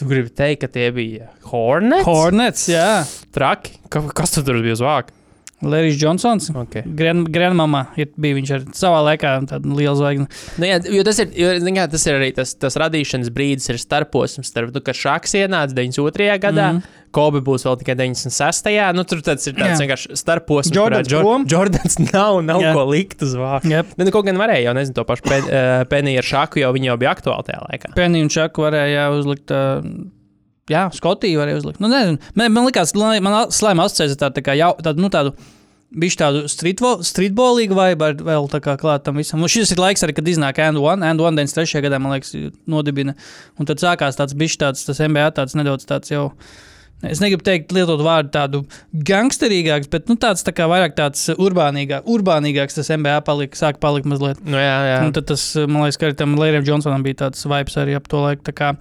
Tu 0.00 0.06
gribi 0.08 0.30
teikt, 0.32 0.62
ka 0.62 0.68
tie 0.72 0.86
bija 0.96 1.28
Hornets? 1.50 2.06
Hornets, 2.08 2.62
jā. 2.72 3.02
Traki. 3.36 3.74
Ka, 3.92 4.00
kas 4.16 4.32
tu 4.32 4.44
tur 4.46 4.62
bija 4.64 4.78
uz 4.78 4.84
vāka? 4.84 5.12
Lērijs 5.60 5.98
Džonsons. 6.00 6.48
Okay. 6.62 6.84
Grandmama 7.28 7.84
ir 8.00 8.08
bija 8.20 8.38
viņš 8.38 8.52
ar 8.56 8.62
savā 8.76 9.02
laikā 9.10 9.34
tāda 9.50 9.74
liela 9.76 9.96
zvaigzne. 9.98 10.28
Nu, 10.56 10.68
jā, 10.68 10.78
jo 10.96 11.04
tas 11.04 11.20
ir, 11.20 11.34
jo, 11.36 11.50
kā, 11.76 11.84
tas 11.92 12.06
ir 12.08 12.16
arī 12.16 12.30
tas, 12.36 12.54
tas 12.56 12.78
radīšanas 12.80 13.32
brīdis, 13.34 13.68
ir 13.72 13.80
starposms 13.82 14.48
starp 14.48 14.72
to, 14.72 14.80
kad 14.84 14.96
Šaks 14.96 15.36
ienāca 15.42 15.76
92. 15.76 16.38
gadā, 16.40 16.70
mm. 16.72 16.80
-hmm. 16.80 16.98
Kobe 17.10 17.40
būs 17.42 17.64
vēl 17.66 17.78
tikai 17.80 17.96
96. 17.98 18.70
Nu, 18.94 19.02
tur 19.04 19.20
tas 19.26 19.46
ir 19.50 19.56
tāds 19.56 19.80
Jā. 19.80 19.82
vienkārši 19.82 20.16
starposms. 20.16 20.76
Jordans 20.76 21.10
prom. 21.10 21.46
Jordans 21.50 21.98
nav, 22.12 22.38
nav 22.46 22.62
Jā. 22.62 22.74
ko 22.76 22.84
likt 22.86 23.24
uz 23.26 23.34
vāka. 23.34 23.66
Yep. 23.66 23.96
Nu, 23.98 24.06
nu, 24.06 24.12
kaut 24.14 24.28
gan 24.28 24.38
varēja, 24.38 24.68
jau 24.68 24.76
nezinu, 24.78 24.94
to 24.94 25.04
pašu 25.08 25.26
pen, 25.26 25.50
uh, 25.50 25.82
peniju 25.90 26.22
ar 26.22 26.28
Šaku, 26.30 26.62
jo 26.62 26.70
viņi 26.76 26.92
jau 26.92 26.96
bija 27.02 27.10
aktuāli 27.16 27.48
tajā 27.50 27.66
laikā. 27.66 27.92
Penny 27.98 28.22
un 28.22 28.30
Čaku 28.30 28.62
varēja 28.68 28.94
jā, 28.94 29.10
uzlikt. 29.18 29.50
Uh, 29.50 29.82
jā, 30.70 30.88
Skotiju 30.96 31.42
varēja 31.42 31.60
uzlikt. 31.62 31.80
Nu, 31.82 31.90
nezinu, 31.92 32.20
man, 32.38 32.52
man 32.56 32.68
liekas, 32.70 32.94
man 32.96 33.40
slēma 33.54 33.88
asociēts 33.88 34.16
ar 34.16 34.22
tādu, 34.26 34.38
tā 34.40 34.46
kā 34.48 34.58
jau, 34.58 34.74
tādu, 34.84 35.02
nu, 35.04 35.12
tādu 35.12 35.34
Viņš 35.90 36.14
tādu 36.20 36.40
streetvo- 36.46 37.00
streetballīgu 37.02 37.74
vai 37.74 37.96
vēl 37.98 38.44
tā 38.46 38.60
kā 38.62 38.76
klāt 38.78 39.02
tam 39.02 39.16
visam. 39.18 39.42
Un 39.42 39.50
šis 39.50 39.72
ir 39.74 39.80
laiks 39.82 40.04
arī, 40.06 40.14
kad 40.14 40.28
iznāk 40.30 40.60
And 40.62 40.78
One. 40.78 41.02
And 41.02 41.18
One 41.18 41.34
93. 41.34 41.82
gadā, 41.82 41.98
man 41.98 42.14
liekas, 42.14 42.30
nodibina. 42.70 43.16
Un 43.58 43.66
tad 43.66 43.82
sākās 43.82 44.14
tāds 44.14 44.36
bišķi 44.38 44.60
tāds, 44.62 44.84
tas 44.86 45.02
MBA 45.02 45.32
tāds 45.34 45.58
nedaudz 45.58 45.88
tāds 45.90 46.12
jau. 46.14 46.28
Es 47.02 47.18
negribu 47.18 47.42
teikt, 47.42 47.72
lietot 47.74 47.98
vārdu 48.06 48.30
tādu 48.30 48.62
gangsterīgāks, 48.94 49.90
bet 49.90 50.06
nu, 50.06 50.14
tāds 50.14 50.46
tā 50.46 50.54
kā 50.54 50.68
vairāk 50.70 50.94
tāds 50.94 51.26
urbānīgāk, 51.34 52.06
urbānīgāks 52.06 52.78
tas 52.78 52.92
MBA 52.94 53.18
palika, 53.26 53.58
sāk 53.58 53.80
palikt 53.82 54.06
mazliet. 54.06 54.38
Nu, 54.44 54.60
jā, 54.62 54.78
jā. 54.92 54.98
Un 55.08 55.14
tad 55.16 55.26
tas, 55.26 55.42
man 55.66 55.88
liekas, 55.88 55.98
ka 55.98 56.06
arī 56.06 56.20
tam 56.22 56.38
Lērijam 56.38 56.70
Džonsonam 56.70 57.02
bija 57.02 57.24
tāds 57.26 57.42
vibes 57.50 57.80
arī 57.82 57.98
ap 57.98 58.06
to 58.06 58.22
laiku. 58.22 58.46
Tā 58.46 58.54
kā, 58.54 58.74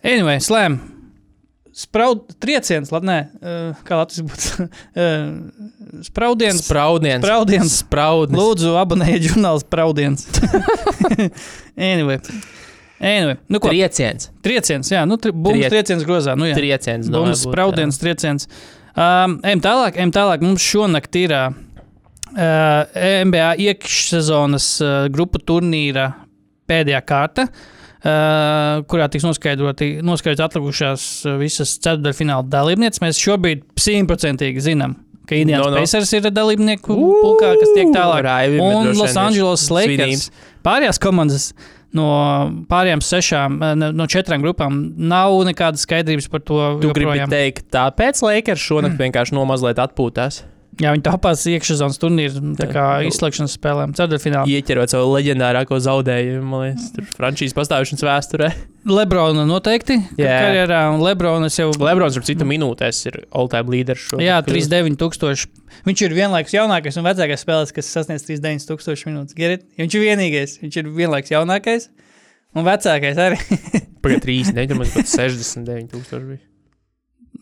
anyway, 0.00 0.40
slēm. 0.40 0.80
Spraud, 1.76 2.30
trieciens, 2.40 2.88
labi, 2.88 3.04
nē, 3.10 3.16
uh, 3.36 3.80
kā 3.84 3.98
Latvijas 4.00 4.22
būtu. 4.24 4.64
uh, 5.02 6.04
spraudiens. 6.06 6.62
Spraudiens. 6.64 7.20
Spraudiens. 7.20 7.74
Spraudnis. 7.82 8.38
Lūdzu, 8.40 8.70
abonējiet 8.80 9.26
žurnālu 9.26 9.60
spraudiens. 9.60 10.24
anyway. 11.90 12.16
Anyway, 12.96 13.36
nu, 13.52 13.60
ko, 13.60 13.68
Trieciens. 13.68 14.30
trieciens, 14.40 14.88
jā, 14.88 15.02
nu, 15.04 15.20
tri, 15.20 15.34
bums 15.36 15.58
Triec- 15.60 15.74
trieciens 15.74 16.08
grozā. 16.08 16.32
Nu, 16.32 16.48
jā. 16.48 16.56
Trieciens. 16.56 17.12
Bums, 17.12 17.44
spraudiens, 17.44 18.00
trieciens. 18.00 18.48
Um, 18.96 19.36
ejam 19.44 19.60
tālāk, 19.68 20.00
ejam 20.00 20.16
tālāk. 20.16 20.40
Mums 20.48 20.64
šonakt 20.64 21.20
ir 21.20 21.36
uh, 21.36 21.52
NBA 22.32 23.52
iekšsezonas 23.68 24.72
uh, 24.80 24.98
grupu 25.12 25.44
turnīra 25.44 26.08
pēdējā 26.72 27.04
kārta. 27.04 27.50
Uh, 27.52 27.75
kurā 28.04 29.08
tiks 29.12 29.24
noskaidrotas 29.26 30.44
atlikušās 30.46 31.06
uh, 31.26 31.38
visas 31.40 31.76
ceturdaļfināla 31.80 32.46
dalībnieces. 32.52 33.02
Mēs 33.02 33.22
šobrīd 33.22 33.64
simtprocentīgi 33.80 34.64
zinām, 34.68 34.98
ka 35.28 35.38
Indians 35.38 35.64
No, 35.64 35.72
no. 35.72 35.80
Pacers 35.80 36.12
ir 36.18 36.28
dalībnieku 36.30 36.96
pulkā, 36.96 37.54
kas 37.60 37.72
tiek 37.76 37.94
tālāk. 37.94 38.26
Raivi, 38.28 38.60
Un 38.60 38.92
Los 38.98 39.16
Angeles 39.20 39.66
Lakers. 39.72 40.28
Pārējās 40.66 41.00
komandas 41.02 41.50
no 41.96 42.08
pārējām 42.68 43.00
sešām, 43.04 43.60
eh, 43.62 43.92
no 43.96 44.06
četrām 44.10 44.42
grupām 44.44 44.82
nav 44.98 45.38
nekādas 45.48 45.86
skaidrības 45.86 46.28
par 46.30 46.40
to. 46.40 46.58
Tu 46.82 46.92
gribi 46.92 47.16
joprojām. 47.16 47.32
teikt, 47.32 47.70
tāpēc 47.72 48.22
Lakers 48.22 48.60
šonakt 48.60 49.00
vienkārši 49.00 49.36
no 49.38 49.46
mazliet 49.48 49.80
atpūtās. 49.80 50.42
Jā, 50.76 50.90
viņi 50.92 51.04
tāpēc 51.06 51.42
iekšzemes 51.54 51.96
turnīra 52.02 52.40
tā 52.58 52.66
kā 52.68 52.82
izslēgšanas 53.08 53.54
spēlēm, 53.56 53.94
ceturtfinālā. 53.96 54.44
Ieķerot 54.52 54.92
savu 54.92 55.14
leģendārāko 55.14 55.78
zaudējumu, 55.80 56.42
man 56.50 56.64
liekas, 56.66 56.90
frančīzes 57.16 57.56
pastāvēšanas 57.56 58.04
vēsturē. 58.04 58.50
Lebrona 58.86 59.46
noteikti 59.48 59.96
Jā. 60.20 60.36
karjerā, 60.44 60.82
un 60.92 61.00
Lebronas 61.02 61.56
jau. 61.56 61.70
Lebrons 61.80 62.20
ar 62.20 62.26
citu 62.28 62.44
minūtēs 62.46 63.00
ir 63.08 63.18
all-time 63.32 63.72
līderis 63.72 64.04
šo. 64.10 64.20
Jā, 64.20 64.36
39 64.44 65.00
tūkstoši. 65.00 65.48
Viņš 65.88 66.04
ir 66.06 66.16
vienlaikus 66.20 66.54
jaunākais 66.58 67.00
un 67.00 67.08
vecākais 67.08 67.42
spēlētājs, 67.46 67.74
kas 67.80 67.92
sasniedz 67.96 68.28
39 68.28 68.68
tūkstoši 68.68 69.08
minūtes. 69.08 69.36
Gerit? 69.38 69.64
Viņš 69.80 69.96
ir 69.96 70.04
vienīgais. 70.10 70.58
Viņš 70.62 70.80
ir 70.82 70.92
vienlaikus 71.00 71.32
jaunākais 71.34 71.88
un 72.56 72.68
vecākais 72.68 73.18
arī. 73.26 73.40
Pagaidā, 74.04 74.22
3, 74.28 74.52
ne, 74.60 74.66
tur 74.70 74.80
man 74.84 74.92
pat 74.92 75.08
69 75.08 75.88
tūkstoši 75.96 76.26
bija. 76.34 76.42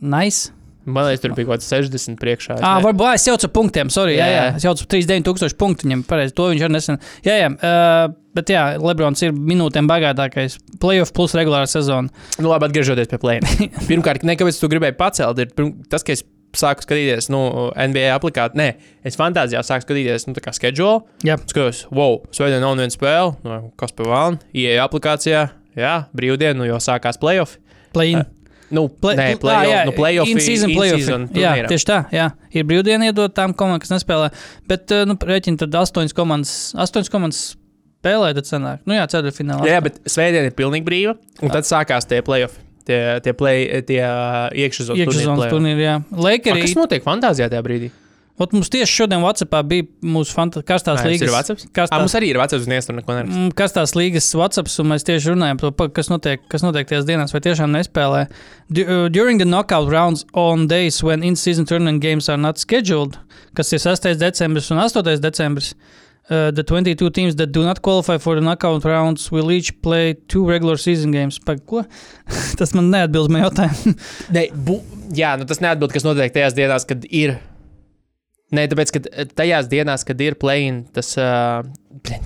nice. 0.00 0.54
Man 0.84 1.06
liekas, 1.08 1.22
tur 1.22 1.32
bija 1.36 1.48
kaut 1.48 1.62
kāds 1.62 1.70
60 1.70 2.18
priekšā. 2.20 2.58
Ah, 2.60 2.80
varbūt 2.84 3.06
ā, 3.08 3.14
es 3.16 3.24
jaucu 3.28 3.48
punktiem, 3.54 3.88
sorry. 3.92 4.18
Jā, 4.18 4.26
Jā, 4.28 4.34
jā. 4.36 4.44
Es 4.58 4.66
jaucu 4.66 4.86
39 4.90 5.24
tūkstoši 5.28 5.56
punktu 5.60 5.88
viņam. 5.88 6.04
Pareizi, 6.08 6.34
to 6.36 6.50
viņš 6.50 6.66
arī 6.66 6.74
nesen. 6.76 7.00
Jā, 7.24 7.38
jā. 7.40 7.48
Uh, 7.54 8.14
bet 8.36 8.52
jā, 8.52 8.64
Lebrons 8.82 9.24
ir 9.24 9.32
minūtēm 9.32 9.88
bagātākais. 9.90 10.58
Playoff 10.82 11.14
plus 11.16 11.36
regulārā 11.38 11.66
sezona. 11.70 12.12
Nu, 12.36 12.50
labi, 12.52 12.68
atgriežoties 12.68 13.08
pie 13.10 13.20
plēna. 13.22 13.56
Pirmkārt, 13.90 14.26
ne, 14.28 14.36
kāpēc 14.40 14.60
tu 14.60 14.70
gribēji 14.72 14.98
pacelt, 15.00 15.40
ir 15.40 15.72
tas, 15.88 16.04
ka 16.04 16.16
es 16.16 16.24
sāku 16.58 16.84
skatīties 16.84 17.30
nu, 17.34 17.40
NBA 17.74 18.12
aplikāciju. 18.14 18.60
Nē, 18.60 18.68
es 19.06 19.18
fantāzijā 19.18 19.62
sāku 19.66 19.88
skatīties, 19.88 20.28
nu, 20.28 20.36
tā 20.36 20.44
kā 20.44 20.54
schedule. 20.54 21.02
Jā. 21.26 21.38
Skatos, 21.50 21.84
wow, 21.94 22.20
svētdien 22.34 22.62
nav 22.64 22.76
viena 22.78 22.94
spēle, 22.94 23.34
nu, 23.46 23.58
kas 23.80 23.94
pa 23.96 24.06
vēlnu, 24.06 24.42
ieeja 24.54 24.86
aplikācijā, 24.86 25.44
jā, 25.78 25.94
brīvdiena, 26.14 26.58
nu 26.60 26.68
jau 26.68 26.80
sākās 26.82 27.18
playoff. 27.22 27.58
Play-in. 27.94 28.24
Nu, 28.74 28.86
Play- 28.88 29.18
nē, 29.18 29.26
ā, 29.34 29.40
playoff, 29.40 29.70
jā, 29.70 29.82
nu, 29.88 29.94
playoff, 29.96 30.30
in-season 30.32 30.74
playoff. 30.74 31.10
Jā, 31.38 31.52
tieši 31.70 31.88
tā. 31.88 31.98
Jā. 32.14 32.28
Ir 32.54 32.66
brīvdiena 32.68 33.10
iedot 33.10 33.34
tām 33.36 33.54
komandām, 33.56 33.82
kas 33.84 33.94
nespēlē. 33.94 34.30
Bet, 34.70 34.90
uh, 34.94 35.04
nu, 35.08 35.16
rēķini 35.16 35.60
tad 35.62 35.74
astoņas 35.80 36.16
komandas, 36.16 36.54
astoņas 36.84 37.12
komandas 37.12 37.42
spēlē, 38.02 38.34
tad 38.36 38.50
sanāk. 38.50 38.84
Nu 38.88 38.98
jā, 38.98 39.06
ceturtfinālā. 39.14 39.64
Jā, 39.70 39.80
bet 39.84 40.02
svētdiena 40.04 40.50
ir 40.50 40.56
pilnīgi 40.58 40.86
brīva, 40.86 41.16
un 41.40 41.54
tad 41.54 41.68
sākās 41.68 42.08
tie 42.10 42.20
playoff. 42.26 42.60
Tie, 42.84 42.98
tie, 43.24 43.32
play, 43.32 43.64
tie 43.88 44.02
uh, 44.04 44.50
iekšzemes 44.52 45.48
turnīri, 45.48 45.86
jā. 45.86 45.94
Lakeri. 46.12 46.66
Kas 46.66 46.74
notiek 46.76 47.04
fantāzijā 47.06 47.48
tajā 47.48 47.62
brīdī? 47.64 47.88
Ot, 48.34 48.50
mums 48.50 48.66
tieši 48.66 48.90
šodien 48.90 49.20
Whatsappā 49.22 49.60
bija 49.62 49.84
mūsu 50.02 50.34
karstās 50.66 50.98
Ā, 50.98 51.04
jums 51.06 51.22
līgas. 51.22 51.50
Karstās, 51.70 52.00
mums 52.02 52.16
arī 52.18 52.32
ir 52.32 52.38
vecais, 52.40 52.64
un 52.66 52.72
es 52.74 52.88
tur 52.88 52.96
neko 52.96 53.14
nerakstu. 53.14 53.38
Mm, 53.38 53.52
Kas 53.54 53.74
tās 53.76 53.92
līgas 53.94 54.26
WhatsApp, 54.34 54.72
un 54.82 54.88
mēs 54.90 55.06
tieši 55.06 55.30
runājam 55.36 55.60
par 55.60 55.70
to, 55.70 55.86
kas 55.94 56.10
notiek, 56.10 56.42
kas 56.50 56.64
notiek 56.66 56.90
tajās 56.90 57.06
dienās, 57.06 57.34
vai 57.34 57.40
tiešām 57.44 57.70
nespēlē. 57.76 58.24
Uh, 58.26 59.06
During 59.14 59.38
the 59.38 59.46
knockout 59.46 59.86
rounds 59.92 60.26
on 60.34 60.66
days 60.66 60.98
when 61.06 61.22
in-season 61.22 61.70
tournament 61.70 62.02
games 62.02 62.26
are 62.28 62.40
not 62.40 62.58
scheduled, 62.58 63.20
kas 63.54 63.70
ir 63.70 63.84
6. 63.86 64.18
decembris 64.18 64.72
un 64.74 64.82
8. 64.82 65.14
decembris, 65.22 65.76
uh, 66.26 66.50
the 66.50 66.66
22 66.66 67.14
teams 67.14 67.38
that 67.38 67.54
do 67.54 67.62
not 67.62 67.82
qualify 67.86 68.18
for 68.18 68.34
the 68.34 68.42
knockout 68.42 68.82
rounds 68.84 69.30
will 69.30 69.52
each 69.52 69.70
play 69.80 70.18
two 70.26 70.42
regular 70.42 70.76
season 70.76 71.14
games. 71.14 71.38
Pa? 71.38 71.54
Tas 72.58 72.74
man 72.74 72.90
neatbilst 72.90 73.30
man 73.30 73.46
jautājumu. 73.46 73.94
Ne, 74.34 74.48
bu, 74.50 74.82
jā, 75.14 75.36
nu 75.38 75.46
tas 75.46 75.62
neatbild, 75.62 75.94
kas 75.94 76.02
notiek 76.02 76.34
tajās 76.34 76.58
dienās, 76.58 76.90
kad 76.90 77.06
ir. 77.14 77.38
Nē, 78.52 78.66
tāpēc, 78.68 78.92
ka 78.92 79.24
tajās 79.38 79.70
dienās, 79.72 80.04
kad 80.04 80.20
ir 80.20 80.36
play-in, 80.40 80.84
tas 80.94 81.14
uh, 81.16 81.64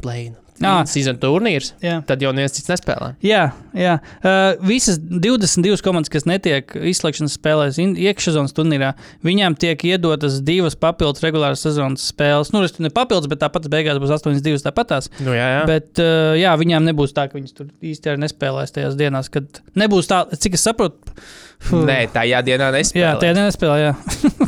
play-in, 0.03 0.35
Ā. 0.65 0.83
season 0.91 1.19
turnīrs, 1.23 1.73
Jā. 1.85 1.99
tad 2.09 2.23
jau 2.25 2.33
neviens 2.35 2.55
cits 2.57 2.71
nespēlē. 2.73 3.13
Jā, 3.25 3.45
jā. 3.79 3.95
Uh, 4.19 4.59
visas 4.67 4.99
22 4.99 5.83
komandas, 5.85 6.11
kas 6.13 6.27
netiek 6.29 6.73
izslēgšanas 6.75 7.37
spēlēs 7.39 7.79
iekšsezonas 7.79 8.57
turnīrā, 8.57 8.93
viņām 9.27 9.57
tiek 9.61 9.85
iedotas 9.91 10.41
divas 10.47 10.79
papildus 10.79 11.23
regulāras 11.25 11.63
sezonas 11.65 12.09
spēles. 12.13 12.53
Nu, 12.55 12.63
respektīvi, 12.65 12.89
ne 12.89 12.95
papildus, 12.95 13.31
bet 13.31 13.43
tāpat 13.45 13.69
beigās 13.73 14.01
būs 14.03 14.15
8-2 14.19 14.65
tāpatās. 14.67 15.11
Nu, 15.23 15.35
jā, 15.37 15.49
jā. 15.59 15.67
Bet 15.69 16.03
uh, 16.03 16.35
jā, 16.39 16.55
viņām 16.59 16.89
nebūs 16.91 17.15
tā, 17.17 17.29
ka 17.31 17.39
viņas 17.39 17.55
tur 17.59 17.71
īsti 17.85 18.15
arī 18.15 18.25
nespēlēs 18.27 18.75
tajās 18.75 18.99
dienās, 18.99 19.31
kad 19.33 19.63
nebūs 19.79 20.11
tā, 20.11 20.25
cik 20.39 20.59
es 20.59 20.67
saprotu. 20.67 21.15
Fuh. 21.59 21.83
Nē, 21.89 22.05
tajā 22.15 22.39
dienā 22.47 22.69
nespēlē. 22.71 23.03
Jā, 23.03 23.15
tajā 23.19 23.35
nespēlē. 23.35 23.79
Jā. 23.83 23.95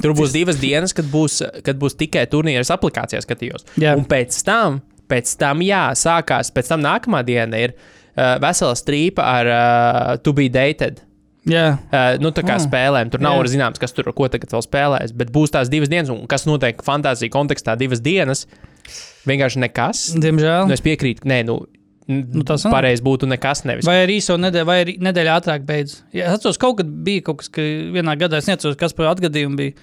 Tur 0.02 0.14
būs 0.14 0.30
divas 0.34 0.60
dienas, 0.62 0.94
kad 0.94 1.08
būs, 1.10 1.40
kad 1.66 1.80
būs 1.80 1.96
tikai 1.98 2.22
turnīrs 2.30 2.70
aplikācijā 2.70 3.18
skatījos. 3.24 3.66
Jā. 3.82 3.96
Un 3.98 4.06
pēc 4.08 4.36
tam, 4.46 4.78
pēc 5.10 5.32
tam, 5.40 5.60
jā, 5.66 5.88
sākās, 5.98 6.52
pēc 6.54 6.70
tam 6.72 6.82
nākamā 6.86 7.20
diena 7.26 7.58
ir 7.60 7.74
uh, 7.74 8.36
vesela 8.42 8.76
strīpa 8.78 9.26
ar 9.26 9.50
uh, 9.50 10.12
To 10.24 10.32
Be 10.36 10.46
Dated. 10.52 11.02
jā. 11.50 11.66
Uh, 11.90 12.14
nu, 12.22 12.30
tā 12.36 12.44
kā 12.46 12.56
Mm. 12.58 12.64
spēlēm. 12.68 13.10
Tur 13.10 13.20
nav 13.24 13.38
yeah. 13.40 13.50
zināms, 13.56 13.80
kas 13.82 13.92
tur 13.96 14.10
ko 14.12 14.28
tagad 14.28 14.52
vēl 14.54 14.62
spēlēs. 14.66 15.12
Bet 15.16 15.30
būs 15.34 15.50
tās 15.54 15.70
divas 15.72 15.88
dienas, 15.90 16.10
un 16.12 16.26
kas 16.30 16.46
notiek 16.46 16.82
fantāzijas 16.86 17.32
kontekstā, 17.34 17.76
divas 17.80 18.00
dienas. 18.04 18.46
Vienkārši 19.28 19.60
nekas. 19.66 20.06
Diemžēl. 20.20 20.66
Nu, 20.68 20.74
es 20.76 20.82
piekrītu, 20.84 21.26
nē, 21.28 21.42
nu, 21.50 21.60
Nu, 22.10 22.42
tas 22.42 22.64
pareizi 22.66 23.04
būtu 23.06 23.28
nekas. 23.30 23.60
Nevis. 23.68 23.86
Vai 23.86 24.00
arī 24.02 24.16
īso 24.18 24.34
nedēļu, 24.40 24.66
vai 24.66 24.78
arī 24.82 24.96
nedēļa 24.98 25.34
ātrāk 25.38 25.62
beidzas. 25.68 26.00
Ja, 26.10 26.24
es 26.26 26.40
atceros, 26.40 26.56
kaut 26.58 26.80
kad 26.80 26.88
bija 27.06 27.22
kaut 27.28 27.38
kas, 27.38 27.50
ka 27.54 27.62
vienā 27.62 28.16
gadā 28.18 28.40
es 28.42 28.48
neatceros, 28.50 28.74
kas 28.80 28.96
par 28.98 29.12
atgadījumu 29.12 29.54
bija. 29.60 29.76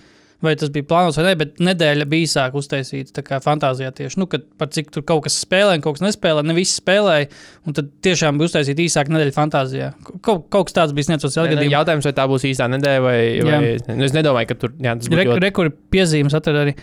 Vai 0.46 0.52
tas 0.54 0.70
bija 0.70 0.86
plānots 0.86 1.18
vai 1.18 1.24
nē, 1.26 1.32
bet 1.40 1.56
nedēļa 1.66 2.06
bija 2.06 2.28
īsāk 2.28 2.54
uztaisīta. 2.60 3.10
Tā 3.16 3.24
kā 3.26 3.40
fantāzijā 3.42 3.90
tieši, 3.98 4.20
nu, 4.22 4.28
kad 4.30 4.44
par 4.62 4.70
cik 4.70 4.92
tur 4.94 5.02
kaut 5.02 5.24
kas 5.26 5.34
spēlē, 5.42 5.80
un 5.80 5.82
kaut 5.82 5.98
kas 5.98 6.04
nespēlē, 6.06 6.44
ne 6.46 6.54
visi 6.54 6.76
spēlēja. 6.78 7.32
Un 7.66 7.74
tad 7.74 7.90
tiešām 8.06 8.38
bija 8.38 8.52
uztaisīta 8.52 8.84
īsāka 8.86 9.16
nedēļa 9.16 9.34
fantāzijā. 9.34 9.88
Kaut, 10.22 10.46
kaut 10.54 10.70
kas 10.70 10.78
tāds 10.78 10.94
bija 10.94 11.10
neatceros 11.16 11.34
Nē, 11.40 11.42
nē, 11.42 11.48
atgadījumā. 11.56 11.74
Jautājums, 11.74 12.06
vai 12.06 12.14
tā 12.20 12.28
būs 12.30 12.46
īstā 12.52 12.70
nedēļa, 12.76 13.02
vai, 13.08 13.18
vai 13.50 13.98
nu, 13.98 14.06
es 14.06 14.14
nedomāju, 14.14 14.52
ka 14.52 14.60
tur 14.62 14.76
jā, 14.78 14.94
tas 14.94 15.10
būs. 15.10 15.18
Re, 15.18 15.26
ļoti- 15.32 15.44
Rekur 15.48 15.72
piezīmes 15.98 16.38
atrada 16.38 16.68
arī 16.68 16.76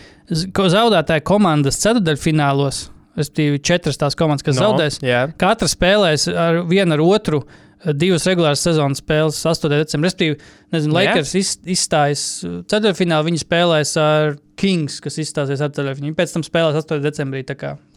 zaudētāja 0.75 1.23
komandas 1.31 1.79
ceturdaļfinālos. 1.79 2.89
Respektīvi, 3.15 3.61
četras 3.63 3.95
tās 3.95 4.17
komandas, 4.19 4.43
kas 4.43 4.57
no, 4.59 4.65
zaudēs. 4.65 4.99
Jā, 4.99 5.21
Katra 5.39 5.69
spēlēs 5.71 6.27
ar 6.35 6.65
vienu 6.67 6.97
ar 6.97 7.03
otru 7.05 7.45
eh, 7.45 7.64
divas 7.93 8.25
regulāras 8.29 8.63
sezonas 8.65 9.01
spēles 9.03 9.37
8. 9.45 9.69
decembrī. 9.75 10.09
Respektīvi, 10.09 10.39
nezinu, 10.73 10.93
Nu 10.95 11.01
jā. 11.03 11.11
Lakers 11.11 11.35
iz, 11.37 11.51
izstājas 11.75 12.23
ceturtfinālā, 12.71 13.25
viņi 13.27 13.41
spēlēs 13.43 13.95
ar 14.01 14.35
Kings, 14.59 15.01
kas 15.03 15.19
izstāsies 15.21 15.61
ceturtfinālā. 15.61 15.99
Viņi 15.99 16.15
pēc 16.17 16.35
tam 16.35 16.45
spēlēs 16.45 16.79
8. 16.81 17.01
decembrī, 17.03 17.43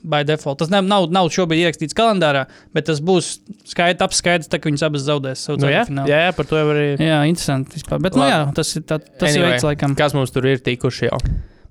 by 0.05 0.23
default. 0.27 0.61
Tas 0.61 0.71
nav, 0.73 0.85
nav, 0.87 1.09
nav 1.15 1.31
šobrīd 1.35 1.65
ierakstīts 1.65 1.97
kalendārā, 1.97 2.47
bet 2.77 2.89
tas 2.91 3.01
būs 3.05 3.39
skaidrs, 3.69 4.05
apskaidrs, 4.07 4.51
ka 4.53 4.71
viņas 4.71 4.87
abas 4.87 5.07
zaudēs 5.07 5.45
savu 5.49 5.63
nu, 5.63 5.71
jā, 5.73 5.85
jā, 5.89 6.25
jā, 6.29 6.33
par 6.37 6.49
to 6.49 6.59
jau 6.61 6.73
arī. 6.75 6.89
Jā, 7.01 7.21
interesanti. 7.31 7.79
Vispār. 7.79 8.03
Bet, 8.05 8.19
nu, 8.19 8.25
Labi. 8.25 8.35
jā, 8.35 8.41
tas 8.59 8.75
ir, 8.77 8.87
tā, 8.89 9.01
tas 9.03 9.31
anyway. 9.31 9.45
Ir 9.45 9.55
veids, 9.57 9.69
laikam. 9.69 9.97
Kas 9.99 10.17
mums 10.17 10.35
tur 10.35 10.49
ir 10.51 10.63
tikuši 10.65 11.09
jau? 11.11 11.21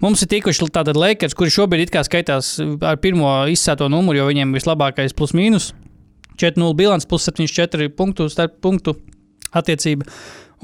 Mums 0.04 0.22
ir 0.22 0.30
tikuši 0.30 0.68
tādi 0.70 0.94
Lakers, 0.94 1.34
kuri 1.38 1.54
šobrīd 1.54 1.90
skaitās 2.06 2.56
ar 2.86 3.00
pirmo 3.02 3.32
izsēto 3.50 3.88
numuru, 3.90 4.22
jo 4.22 4.28
viņiem 4.30 4.52
ir 4.52 4.60
vislabākais 4.60 5.16
plus 5.18 5.34
mīnus. 5.34 5.72
4-0 6.40 6.74
bilants, 6.78 7.08
plus 7.10 7.28
74 7.30 7.90
punktu 7.98 8.28
starp 8.32 8.60
punktu 8.64 8.98
attiecība. 9.56 10.08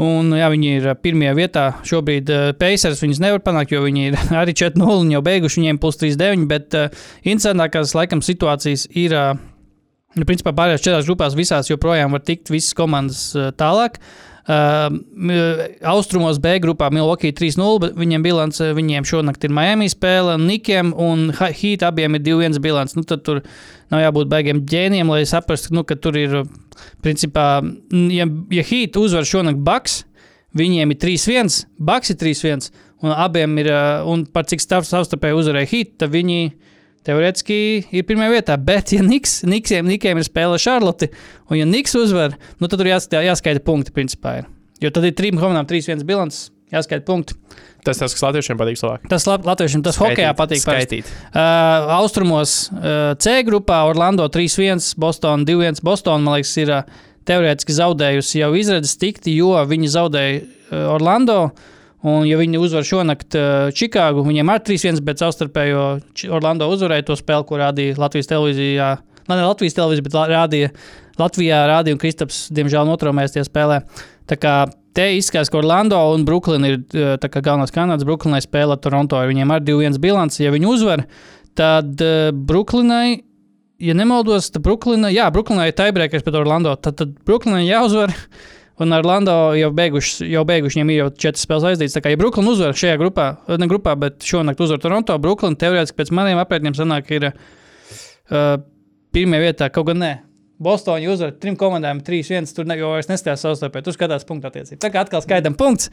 Un, 0.01 0.31
jā, 0.33 0.47
viņi 0.49 0.69
ir 0.79 0.87
pirmajā 1.03 1.33
vietā. 1.37 1.63
Šobrīd 1.85 2.29
uh, 2.33 2.47
Pacers 2.57 3.03
viņus 3.03 3.21
nevar 3.21 3.43
panākt, 3.45 3.75
jo 3.75 3.83
viņi 3.85 4.07
ir 4.09 4.17
arī 4.41 4.55
4-0 4.57 5.03
un 5.03 5.13
jau 5.13 5.21
beiguši 5.25 5.61
viņiem 5.61 5.81
plus 5.81 5.99
3-9. 6.01 6.47
Bet 6.49 6.77
uh, 6.77 7.03
interesantākās 7.21 7.95
laikam 7.97 8.23
situācijas 8.25 8.89
ir. 8.91 9.17
Uh, 9.17 9.49
Nu, 10.13 10.27
principā 10.29 10.51
pārējās 10.53 10.83
četrās 10.85 11.07
grupās 11.07 11.33
visās 11.33 11.71
joprojām 11.71 12.13
var 12.13 12.21
tikt 12.21 12.51
visas 12.53 12.75
komandas 12.77 13.31
uh, 13.33 13.47
tālāk. 13.57 13.95
Uh, 13.97 14.32
austrumos 14.47 16.39
B 16.43 16.57
grupā 16.59 16.89
Milwaukee 16.91 17.31
3-0, 17.31 17.79
bet 17.79 17.93
viņiem 17.95 18.23
bilants, 18.25 18.59
viņiem 18.59 19.07
šonakt 19.07 19.43
ir 19.47 19.53
Miami 19.55 19.87
spēle, 19.91 20.35
Nikiem 20.41 20.91
un 20.99 21.29
Heat 21.31 21.85
abiem 21.87 22.17
ir 22.17 22.25
2-1 22.25 22.59
bilants. 22.63 22.97
Nu, 22.97 23.05
tad 23.07 23.23
tur 23.23 23.39
nav 23.93 24.03
jābūt 24.03 24.31
baigiem 24.31 24.63
ģēniem, 24.67 25.07
lai 25.07 25.23
saprastu, 25.29 25.71
nu, 25.77 25.85
ka 25.87 25.95
tur 25.95 26.17
ir, 26.19 26.41
principā, 27.05 27.61
ja, 28.11 28.27
ja 28.51 28.65
Heat 28.67 28.99
uzvar 28.99 29.27
šonakt 29.27 29.63
Bucks, 29.63 30.01
viņiem 30.59 30.91
ir 30.91 30.99
3-1, 30.99 31.63
Bucks 31.79 32.11
ir 32.11 32.19
3-1, 32.19 32.67
un 33.03 33.15
abiem 33.15 33.55
ir, 33.63 33.71
un 34.09 34.27
par 34.27 34.47
cik 34.51 34.63
savstarpēji 34.63 35.39
uzvarēja 35.39 35.71
Heat, 35.71 35.95
tad 36.03 36.11
viņi 36.13 36.51
teorētiski 37.07 37.57
ir 37.93 38.07
pirmā 38.07 38.29
vietā. 38.31 38.57
Bet, 38.59 38.93
ja 38.95 39.03
Niks, 39.05 39.41
Niksiem, 39.47 39.87
Nikiem 39.89 40.19
ir 40.21 40.27
spēle 40.27 40.59
Šarloti, 40.61 41.11
un 41.51 41.59
ja 41.59 41.67
Niks 41.69 41.95
uzvar, 41.99 42.37
nu, 42.59 42.67
tad 42.69 42.79
tur 42.79 42.89
jāskaita, 42.89 43.23
jāskaita 43.27 43.63
punkti. 43.65 43.93
Principā, 43.95 44.39
ir. 44.41 44.49
jo 44.83 44.91
tad 44.93 45.05
ir 45.07 45.15
trim 45.17 45.37
komandām 45.39 45.67
3-1 45.69 46.03
bilants, 46.07 46.47
jāskaita 46.73 47.05
punkti. 47.07 47.37
Tas 47.83 47.99
tas, 47.99 48.13
kas 48.15 48.23
latviešiem 48.23 48.55
patīk 48.59 48.79
labāk. 48.79 49.07
Tas 49.11 49.25
lat- 49.27 49.43
latviešiem 49.43 49.81
tas 49.83 49.97
hokeja 49.99 50.31
patīk. 50.39 50.63
parasti. 50.63 51.01
Skaitīt. 51.03 51.09
Uh, 51.35 51.89
austrumos 51.99 52.69
uh, 52.71 53.11
C 53.19 53.41
grupā 53.43 53.81
Orlando 53.89 54.29
3-1, 54.31 54.93
Boston 55.03 55.43
2-1. 55.43 55.83
Boston, 55.83 56.23
man 56.23 56.37
liekas, 56.37 56.53
ir 56.63 56.71
uh, 56.71 56.87
teorētiski 57.27 57.75
zaudējusi 57.75 58.39
jau 58.39 58.53
izredzes 58.55 58.95
tikt, 59.01 59.27
jo 59.27 59.51
viņi 59.67 59.91
zaudēja 59.97 60.39
uh, 60.39 60.93
Orlando. 60.95 61.37
Un, 62.03 62.25
ja 62.27 62.35
viņi 62.35 62.59
uzvar 62.59 62.83
šonakt 62.83 63.37
uh, 63.39 63.69
Čikāgu, 63.71 64.25
viņiem 64.27 64.49
ir 64.51 64.63
3-1, 64.67 64.99
bet 65.07 65.21
savstarpējo 65.23 65.83
Orlando 66.35 66.67
uzvarēja 66.73 67.07
to 67.07 67.15
spēli, 67.15 67.47
ko 67.47 67.59
rādīja 67.61 67.95
Latvijas 68.01 68.27
televīzijā. 68.27 68.89
Nē, 69.23 69.37
ne 69.37 69.45
Latvijas 69.45 69.77
televīzija, 69.77 70.03
bet 70.09 70.17
rādīja 70.33 70.71
Latvijā, 71.21 71.61
rādīja 71.69 71.95
un 71.95 72.01
Kristaps, 72.01 72.47
diemžēl, 72.55 72.89
notraumēs 72.89 73.35
tie 73.35 73.43
spēlē. 73.47 73.79
Tā 74.27 74.35
kā 74.39 74.55
te 74.97 75.05
izskatās, 75.17 75.51
ka 75.51 75.61
Orlando 75.61 75.99
un 76.13 76.25
Brooklyn 76.27 76.67
ir 76.67 76.81
tā 76.91 77.29
kā 77.31 77.41
galvenais 77.43 77.73
kanāds. 77.73 78.05
Brooklynai 78.07 78.41
spēlē 78.43 78.77
Toronto, 78.81 79.17
ar 79.19 79.29
viņiem 79.31 79.53
ir 79.55 79.63
2-1 79.69 80.01
bilants. 80.03 80.41
Ja 80.43 80.51
viņi 80.53 80.69
uzvar, 80.69 81.05
tad 81.55 82.03
uh, 82.03 82.33
Brooklynai, 82.33 83.21
ja 83.83 83.95
nemaldos, 83.97 84.51
tad 84.53 84.65
Brooklynai, 84.65 85.13
jā, 85.15 85.29
Brooklynai 85.33 85.69
ir 85.71 85.77
tiebreakers 85.79 86.25
pret 86.25 86.39
Orlando. 86.39 86.75
Tad, 86.75 86.99
tad 86.99 87.15
Brooklynai 87.23 87.63
jāuzvar. 87.67 88.11
Un 88.81 88.93
Orlando 88.95 89.33
jau 89.53 89.69
beiguši, 89.75 90.25
jau 90.33 90.41
beiguši 90.49 90.79
viņiem 90.79 90.91
ir 90.91 90.97
jau 90.97 91.09
četras 91.13 91.43
spēles 91.45 91.67
aizdītas. 91.69 91.93
Tā 91.93 92.01
kā 92.01 92.13
ja 92.13 92.17
Brooklyn 92.17 92.49
uzvar 92.49 92.73
šajā 92.77 92.97
grupā, 92.97 93.27
ne 93.61 93.67
grupā, 93.69 93.93
bet 94.01 94.25
šonakt 94.25 94.63
uzvar 94.65 94.81
Toronto, 94.81 95.17
Brooklyn 95.21 95.57
teorētiski 95.61 95.99
pēc 95.99 96.11
maniem 96.17 96.41
aprēķiniem 96.41 96.77
sanāk, 96.79 97.11
ir 97.13 97.27
uh, 97.29 98.55
pirmā 99.13 99.43
vietā, 99.43 99.69
kaut 99.73 99.91
gan 99.91 100.01
ne. 100.01 100.13
Bostonā 100.63 101.11
uzvar 101.11 101.33
trim 101.35 101.57
komandām 101.59 102.01
3-1. 102.05 102.49
Tur 102.55 102.67
ne, 102.69 102.77
jau 102.79 102.93
vairs 102.93 103.09
nestājās 103.11 103.43
savstarpēji. 103.45 103.87
Tur 103.87 103.95
skatās 103.97 104.27
punktu 104.27 104.49
attiecību. 104.49 104.79
Tā 104.83 104.91
kā 104.93 105.03
atkal 105.03 105.23
skaidām 105.25 105.57
punkts. 105.59 105.91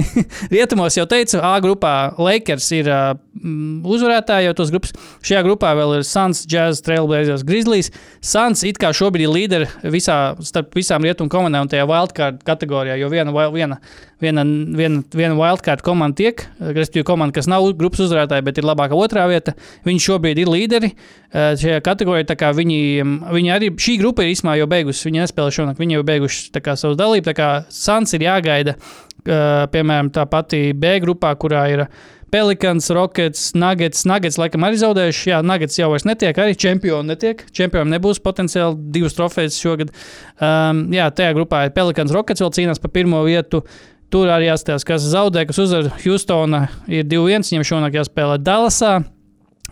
Rietumos 0.54 0.98
jau 0.98 1.06
teicu, 1.10 1.40
A 1.40 1.56
grupā 1.64 1.94
Lakers 2.20 2.68
ir 2.76 2.90
uh, 2.90 3.14
mm, 3.40 3.80
uzvarētāji 3.88 4.50
jau 4.50 4.56
tos 4.60 4.72
grupas. 4.74 4.94
Šajā 5.26 5.42
grupā 5.46 5.72
vēl 5.78 5.98
ir 5.98 6.06
Suns, 6.06 6.44
Jazz, 6.50 6.82
Trailblazers, 6.86 7.44
Grizzlies. 7.46 7.90
Suns 8.20 8.64
it 8.68 8.80
kā 8.80 8.92
šobrīd 8.96 9.26
ir 9.26 9.34
līderi 9.34 9.92
visā, 9.92 10.20
starp 10.44 10.76
visām 10.76 11.04
rietumu 11.06 11.32
komandām 11.32 11.66
un 11.66 11.72
tajā 11.72 11.86
wildcard 11.88 12.44
kategorijā, 12.46 12.98
jo 13.00 13.10
viena, 13.12 13.32
viena, 13.54 13.80
viena, 14.20 14.44
viena, 14.44 15.02
viena 15.16 15.38
wildcard 15.38 15.84
komanda 15.86 16.18
tiek, 16.20 16.44
respektīvi 16.60 17.06
komanda, 17.08 17.36
kas 17.38 17.48
nav 17.50 17.66
grupas 17.78 18.02
uzvarētāja, 18.06 18.44
bet 18.46 18.60
ir 18.60 18.68
labākā 18.68 18.98
otrā 18.98 19.26
vieta. 19.30 19.54
Viņi 19.86 20.04
šobrīd 20.06 20.42
ir 20.42 20.52
līderi 20.52 20.92
šajā 21.32 21.80
kategorijā. 21.86 22.52
Viņi, 22.60 22.80
viņi 23.30 23.52
arī 23.54 23.70
šī 23.80 23.96
grupa 24.00 24.09
ir 24.18 24.32
īstenībā 24.32 24.56
jau 24.58 24.68
beigusi. 24.70 25.06
Viņi 25.06 25.22
nespēlē 25.22 25.54
šonakt, 25.54 25.80
viņi 25.80 25.98
jau 25.98 26.06
beiguši 26.08 26.62
kā 26.64 26.74
savu 26.78 26.98
dalību. 26.98 27.28
Tā 27.28 27.34
kā 27.38 27.50
Suns 27.70 28.16
ir 28.16 28.26
jāgaida, 28.26 28.74
uh, 28.76 29.66
piemēram, 29.70 30.10
tā 30.14 30.26
pati 30.30 30.70
B 30.74 30.96
grupā, 31.04 31.34
kurā 31.38 31.66
ir 31.70 31.84
Pelikans, 32.30 32.90
Rockets, 32.94 33.54
Nuggets. 33.58 34.04
Nuggets 34.06 34.38
laikam 34.38 34.66
arī 34.66 34.78
zaudējuši. 34.78 35.30
Jā, 35.32 35.40
Nuggets 35.42 35.78
jau 35.80 35.90
vairs 35.90 36.06
netiek, 36.06 36.36
arī 36.38 36.54
čempioni 36.54 37.10
netiek. 37.10 37.42
Čempionam 37.54 37.90
nebūs 37.90 38.22
potenciāli 38.22 38.78
divas 38.94 39.18
trofejas 39.18 39.58
šogad. 39.58 39.90
Um, 40.38 40.86
jā, 40.94 41.08
tajā 41.10 41.34
grupā 41.38 41.66
ir 41.66 41.74
Pelikans, 41.74 42.14
Rockets 42.14 42.44
vēl 42.44 42.54
cīnās 42.54 42.82
par 42.82 42.94
pirmo 42.94 43.24
vietu. 43.26 43.64
Tur 44.10 44.30
arī 44.30 44.48
jāstāsta, 44.48 44.88
kas 44.88 45.06
zaudē, 45.06 45.44
kas 45.46 45.58
uzvar 45.62 45.90
Houstonā. 46.02 46.64
Ir 46.90 47.06
2-1, 47.06 47.50
viņam 47.50 47.66
šonakt 47.66 47.98
jāspēlē 47.98 48.40
Dallasā. 48.42 49.00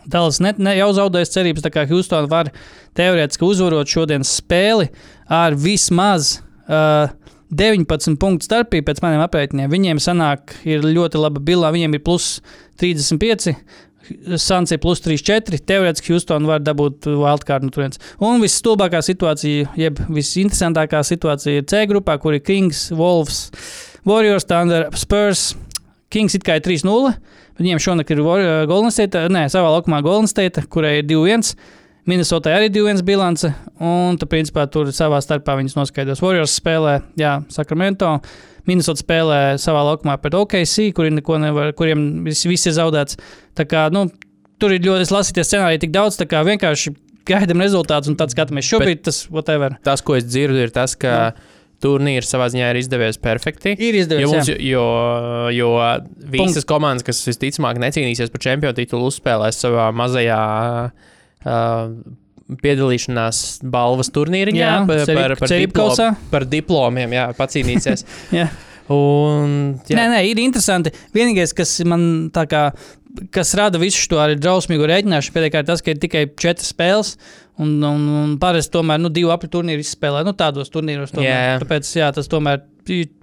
Dallas 0.09 0.41
ne, 0.41 0.55
ne, 0.57 0.75
jau 0.79 0.89
zaudējis 0.97 1.35
cerības, 1.35 1.65
tā 1.67 1.73
kā 1.75 1.85
Houston 1.91 2.29
var 2.31 2.51
teorētiski 2.99 3.45
uzvarot 3.45 3.91
šodienas 3.91 4.33
spēli 4.41 4.89
ar 5.29 5.57
vismaz 5.59 6.39
uh, 6.69 7.11
19 7.49 8.19
punktu 8.21 8.49
starpību 8.49 8.87
pēc 8.89 9.03
maniem 9.05 9.25
aprēķiniem. 9.25 9.71
Viņiem 9.73 10.01
sanāk, 10.03 10.57
ir 10.69 10.85
ļoti 10.85 11.21
laba 11.21 11.41
bilā, 11.45 11.73
viņiem 11.73 11.97
ir 11.97 12.03
plus 12.05 12.39
35. 12.81 13.55
Sans 14.41 14.73
ir 14.73 14.81
plus 14.81 15.03
3-4. 15.05 15.61
Teorētiski 15.69 16.15
Houston 16.15 16.49
var 16.49 16.63
dabūt 16.65 17.09
wildcard 17.09 17.67
no 17.67 17.73
turienes. 17.73 18.01
Un 18.25 18.41
visstulbākā 18.41 19.03
situācija, 19.05 19.69
jeb 19.77 20.01
visinteresantākā 20.09 21.03
situācija 21.05 21.61
ir 21.61 21.67
C 21.69 21.83
grupā, 21.91 22.17
kur 22.21 22.37
ir 22.37 22.45
Kings, 22.45 22.87
Wolves, 22.97 23.49
Warriors, 24.09 24.49
Thunder, 24.49 24.89
Spurs. 24.97 25.51
Kings 26.13 26.37
it 26.37 26.45
kā 26.45 26.57
ir 26.57 26.65
3-0. 26.65 27.13
Viņiem 27.59 27.81
šonakt 27.83 28.13
ir 28.15 28.23
uh, 28.23 28.63
Golden 28.71 28.95
State, 28.95 29.27
nē, 29.35 29.49
savā 29.51 29.73
laukumā 29.75 30.01
Golden 30.07 30.31
State, 30.31 30.63
kurai 30.71 31.01
ir 31.01 31.09
2-1. 31.11 31.55
Minnesotā 32.09 32.55
arī 32.57 32.71
2-1 32.73 33.03
bilance, 33.05 33.51
un 33.85 34.17
tu, 34.17 34.25
principā, 34.31 34.65
tur 34.73 34.89
savā 34.97 35.19
starpā 35.21 35.59
viņas 35.59 35.75
noskaidros. 35.77 36.23
Warriors 36.25 36.55
spēlē, 36.57 37.03
jā, 37.21 37.35
Sacramento. 37.53 38.15
Minnesota 38.69 39.03
spēlē 39.03 39.41
savā 39.61 39.83
laukumā 39.91 40.15
pret 40.23 40.37
OKC, 40.39 40.89
kuriem, 40.97 41.19
neko 41.19 41.37
nevar, 41.43 41.75
kuriem 41.77 42.25
viss, 42.25 42.47
viss 42.49 42.69
ir 42.69 42.77
zaudēts. 42.79 43.19
Tā 43.59 43.67
kā, 43.69 43.89
nu, 43.93 44.07
tur 44.61 44.73
ir 44.73 44.85
ļoti, 44.87 45.05
es 45.05 45.13
lasīju 45.13 45.37
tie 45.37 45.45
scenāriji 45.51 45.85
tik 45.85 45.93
daudz, 45.99 46.17
tā 46.21 46.29
kā 46.31 46.41
vienkārši 46.49 46.95
gaidām 47.29 47.61
rezultātus 47.65 48.09
un 48.13 48.17
tad 48.21 48.33
skatāmies. 48.33 48.69
Šobrīd 48.69 49.05
tas, 49.09 49.23
whatever. 49.33 49.77
Tas, 49.85 50.01
ko 50.05 50.17
es 50.17 50.25
dzirdu, 50.29 50.63
ir 50.65 50.73
tas, 50.73 50.97
ka 50.97 51.33
turnīrs 51.85 52.31
savā 52.33 52.49
ziņā 52.53 52.71
ir 52.73 52.79
izdevies 52.81 53.19
perfekti. 53.23 53.75
Ir 53.79 53.99
izdevies, 54.01 54.25
Jo, 54.27 54.33
mums, 54.35 54.49
jo, 54.67 54.87
jo 55.55 55.69
visas 56.35 56.67
komandas, 56.69 57.07
kas 57.07 57.21
visticamāk 57.29 57.79
necīnīsies 57.83 58.33
par 58.35 58.43
čempionu 58.47 58.75
titulu, 58.81 59.11
uzspēlēs 59.13 59.61
savā 59.63 59.89
mazajā 59.95 60.39
uh, 60.89 61.93
piedalīšanās 62.63 63.43
balvas 63.69 64.11
turnīriņā 64.15 64.63
Jā, 64.63 64.77
par, 64.89 65.03
cerib- 65.05 65.21
par, 65.21 65.37
par, 65.43 65.53
diplo, 65.53 65.89
par 66.33 66.47
diplomiem, 66.49 67.13
jā, 67.19 67.27
pacīnīsies. 67.39 68.07
Jā. 68.39 68.49
Un, 68.89 69.51
jā, 69.85 69.99
Nē, 69.99 70.05
nē, 70.15 70.21
ir 70.31 70.39
interesanti. 70.41 70.89
Vienīgais, 71.13 71.53
kas 71.53 71.75
man 71.85 72.31
tā 72.33 72.47
kā. 72.49 72.63
Kas 73.35 73.53
rada 73.59 73.81
visu 73.81 74.01
šo 74.05 74.21
arī 74.23 74.39
drausmīgu 74.39 74.87
rēķināšanu, 74.89 75.35
pēdējā 75.35 75.63
ir 75.63 75.69
tas, 75.69 75.83
ka 75.85 75.93
ir 75.95 76.01
tikai 76.03 76.25
četras 76.39 76.73
spēles. 76.75 77.15
Un, 77.59 77.73
un, 77.83 78.03
un 78.15 78.35
parasti 78.39 78.71
tomēr 78.77 79.01
nu, 79.03 79.11
divu 79.11 79.33
apli 79.35 79.49
turnīru 79.51 79.83
izspēlē. 79.83 80.21
Nu, 80.27 80.31
tādos 80.39 80.71
turnīros. 80.71 81.11
Tomēr. 81.11 81.27
Jā, 81.27 81.39
jā. 81.43 81.57
Tāpēc 81.65 81.89
jā, 81.99 82.11
tas 82.15 82.31
tomēr, 82.31 82.61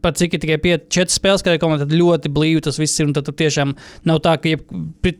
pat 0.03 0.19
cik 0.19 0.35
ir 0.35 0.41
tikai 0.43 0.57
pie, 0.59 0.73
četras 0.91 1.15
spēles, 1.21 1.43
kādai 1.45 1.61
komandai, 1.61 1.87
tad 1.87 1.95
ļoti 1.95 2.31
blīvi 2.35 2.65
tas 2.65 2.79
viss 2.81 2.99
ir. 2.99 3.13
Tad 3.15 3.29
tur 3.29 3.37
tiešām 3.39 3.71
nav 4.11 4.19
tā, 4.25 4.35
ka 4.41 4.51
jeb, 4.51 4.65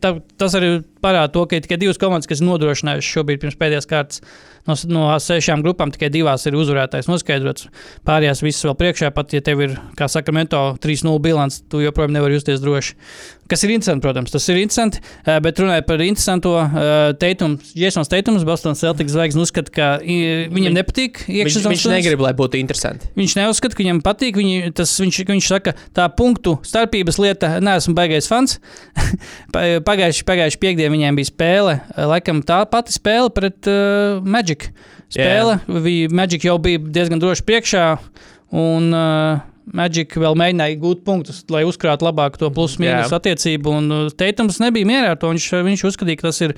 tā, 0.04 0.12
tas 0.36 0.58
arī 0.58 0.74
parāda 1.04 1.32
to, 1.32 1.46
ka 1.48 1.56
ir 1.56 1.64
tikai 1.64 1.80
divas 1.80 2.00
komandas, 2.02 2.28
kas 2.28 2.44
ir 2.44 2.50
nodrošinājušas 2.50 3.16
šobrīd 3.16 3.40
pirms 3.46 3.56
pēdējās 3.62 3.88
kārtas. 3.88 4.20
No, 4.66 4.74
no 4.90 5.04
sešām 5.22 5.62
grupām 5.62 5.92
tikai 5.94 6.08
divās 6.10 6.46
ir 6.48 6.56
uzvarētājs 6.58 7.06
noskaidrots. 7.10 7.68
Pārējās 8.06 8.42
visas 8.42 8.64
vēl 8.66 8.74
priekšā, 8.80 9.12
pat 9.14 9.32
ja 9.36 9.40
tev 9.46 9.62
ir, 9.62 9.76
kā 9.98 10.08
saka, 10.10 10.34
Mento 10.34 10.60
3-0 10.82 11.20
bilants, 11.22 11.60
tu 11.70 11.80
joprojām 11.84 12.12
nevari 12.16 12.34
justies 12.38 12.62
droši. 12.64 12.96
Kas 13.46 13.62
ir 13.62 13.70
interesanti, 13.70 14.02
protams, 14.02 14.32
tas 14.34 14.42
ir 14.50 14.56
interesanti. 14.58 14.98
Bet 15.22 15.60
runājot 15.62 15.84
par 15.86 16.00
interesantu 16.02 16.50
teikumu, 17.22 17.60
Jasons 17.78 18.10
Teitums, 18.10 18.42
Bostonas 18.48 18.80
Celtics 18.82 19.14
zvaigznes 19.14 19.46
uzskata, 19.46 19.70
ka 19.70 19.86
viņam 20.02 20.50
Viņ- 20.56 20.74
nepatīk 20.74 21.20
viņš, 21.28 21.36
iekšzemes 21.44 21.68
viņš 21.70 21.84
negrib, 21.92 22.24
lai 22.26 22.32
būtu 22.34 22.58
interesanti. 22.58 23.06
Viņš 23.14 23.36
neuzskata, 23.38 23.78
ka 23.78 23.84
viņam 23.84 24.00
patīk. 24.02 24.34
Viņi, 24.42 24.72
tas, 24.74 24.90
viņš, 24.98 25.20
viņš 25.30 25.46
saka, 25.52 25.76
tā 25.94 26.08
punktu 26.10 26.56
starpības 26.66 27.20
lieta, 27.22 27.52
neesmu 27.62 27.94
baigais 27.94 28.26
fans. 28.26 28.58
Pa- 29.54 29.62
Pagājuši, 29.86 30.24
pagājuši 30.26 30.58
piekdienā 30.66 30.90
viņiem 30.96 31.16
bija 31.20 31.30
spēle, 31.30 31.76
laikam 32.10 32.42
tā 32.46 32.64
pati 32.70 32.94
spēle 32.96 33.30
pret 33.30 33.68
uh, 33.70 34.18
Magic. 34.56 34.70
Spēle, 35.06 35.58
yeah. 35.68 36.14
Magic 36.14 36.46
jau 36.46 36.56
bija 36.58 36.80
diezgan 36.82 37.20
droši 37.22 37.44
priekšā, 37.46 37.84
un 38.58 38.88
uh, 38.90 39.44
Magic 39.74 40.14
vēl 40.14 40.36
mēģināja 40.38 40.78
gūt 40.82 41.04
punktus, 41.06 41.40
lai 41.50 41.64
uzkrātu 41.66 42.06
labāk 42.06 42.38
to 42.38 42.50
plus-mínus 42.54 43.14
attiecību. 43.14 43.76
Un 43.80 43.94
uh, 43.94 44.02
Teitums 44.14 44.60
nebija 44.62 44.86
mierā 44.86 45.14
ar 45.14 45.20
to. 45.20 45.30
Viņš, 45.34 45.46
viņš 45.66 45.84
uzskatīja, 45.90 46.20
ka 46.20 46.28
tas 46.28 46.42
ir, 46.46 46.54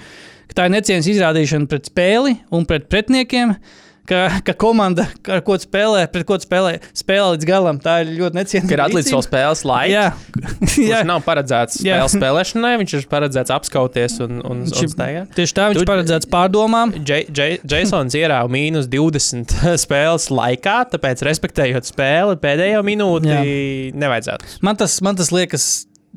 ka 0.50 0.58
tā 0.58 0.68
ir 0.68 0.74
necieņas 0.76 1.10
izrādīšana 1.14 1.70
pret 1.70 1.88
spēli 1.88 2.38
un 2.52 2.68
pret 2.68 2.88
pretiniekiem. 2.92 3.54
Ka, 4.08 4.20
ka 4.40 4.54
komanda, 4.56 5.04
ar 5.28 5.42
ko 5.44 5.58
spēlē, 5.60 6.06
pret 6.08 6.24
ko 6.24 6.38
spēlē, 6.40 6.78
spēlē 6.96 7.34
līdz 7.34 7.44
galam. 7.48 7.76
Tā 7.84 7.98
ir 8.06 8.14
ļoti 8.16 8.38
necienīga. 8.38 8.72
Ir 8.72 8.82
atlicis 8.86 9.12
vēl 9.12 9.24
spēles 9.26 9.64
laiks. 9.68 9.92
Jā, 9.92 10.04
jā. 10.94 11.00
nav 11.04 11.20
paredzēts 11.26 11.82
Jā. 11.84 11.98
spēles 11.98 12.14
spēlēšanai, 12.16 12.70
viņš 12.80 12.94
ir 12.96 13.04
paredzēts 13.10 13.52
apskauties 13.52 14.16
un, 14.24 14.38
un, 14.48 14.62
Viņš 14.64 14.78
un 14.80 14.86
ir- 14.88 14.92
staigāt. 14.94 15.34
Tieši 15.36 15.56
tā 15.58 15.66
viņš 15.74 15.82
ir 15.84 15.90
paredzēts 15.92 16.30
pārdomām. 16.32 16.94
Jasons 17.04 18.16
ierāva 18.16 18.48
mīnus 18.52 18.88
20 18.88 19.52
spēles 19.84 20.30
laikā, 20.32 20.78
tāpēc, 20.94 21.26
respektējot 21.28 21.92
spēli, 21.92 22.38
pēdējo 22.40 22.80
minūti 22.88 23.28
Jā. 23.28 23.44
nevajadzētu. 23.92 24.56
Man 24.64 24.80
tas, 24.80 24.96
man 25.04 25.20
tas 25.20 25.32
liekas. 25.36 25.68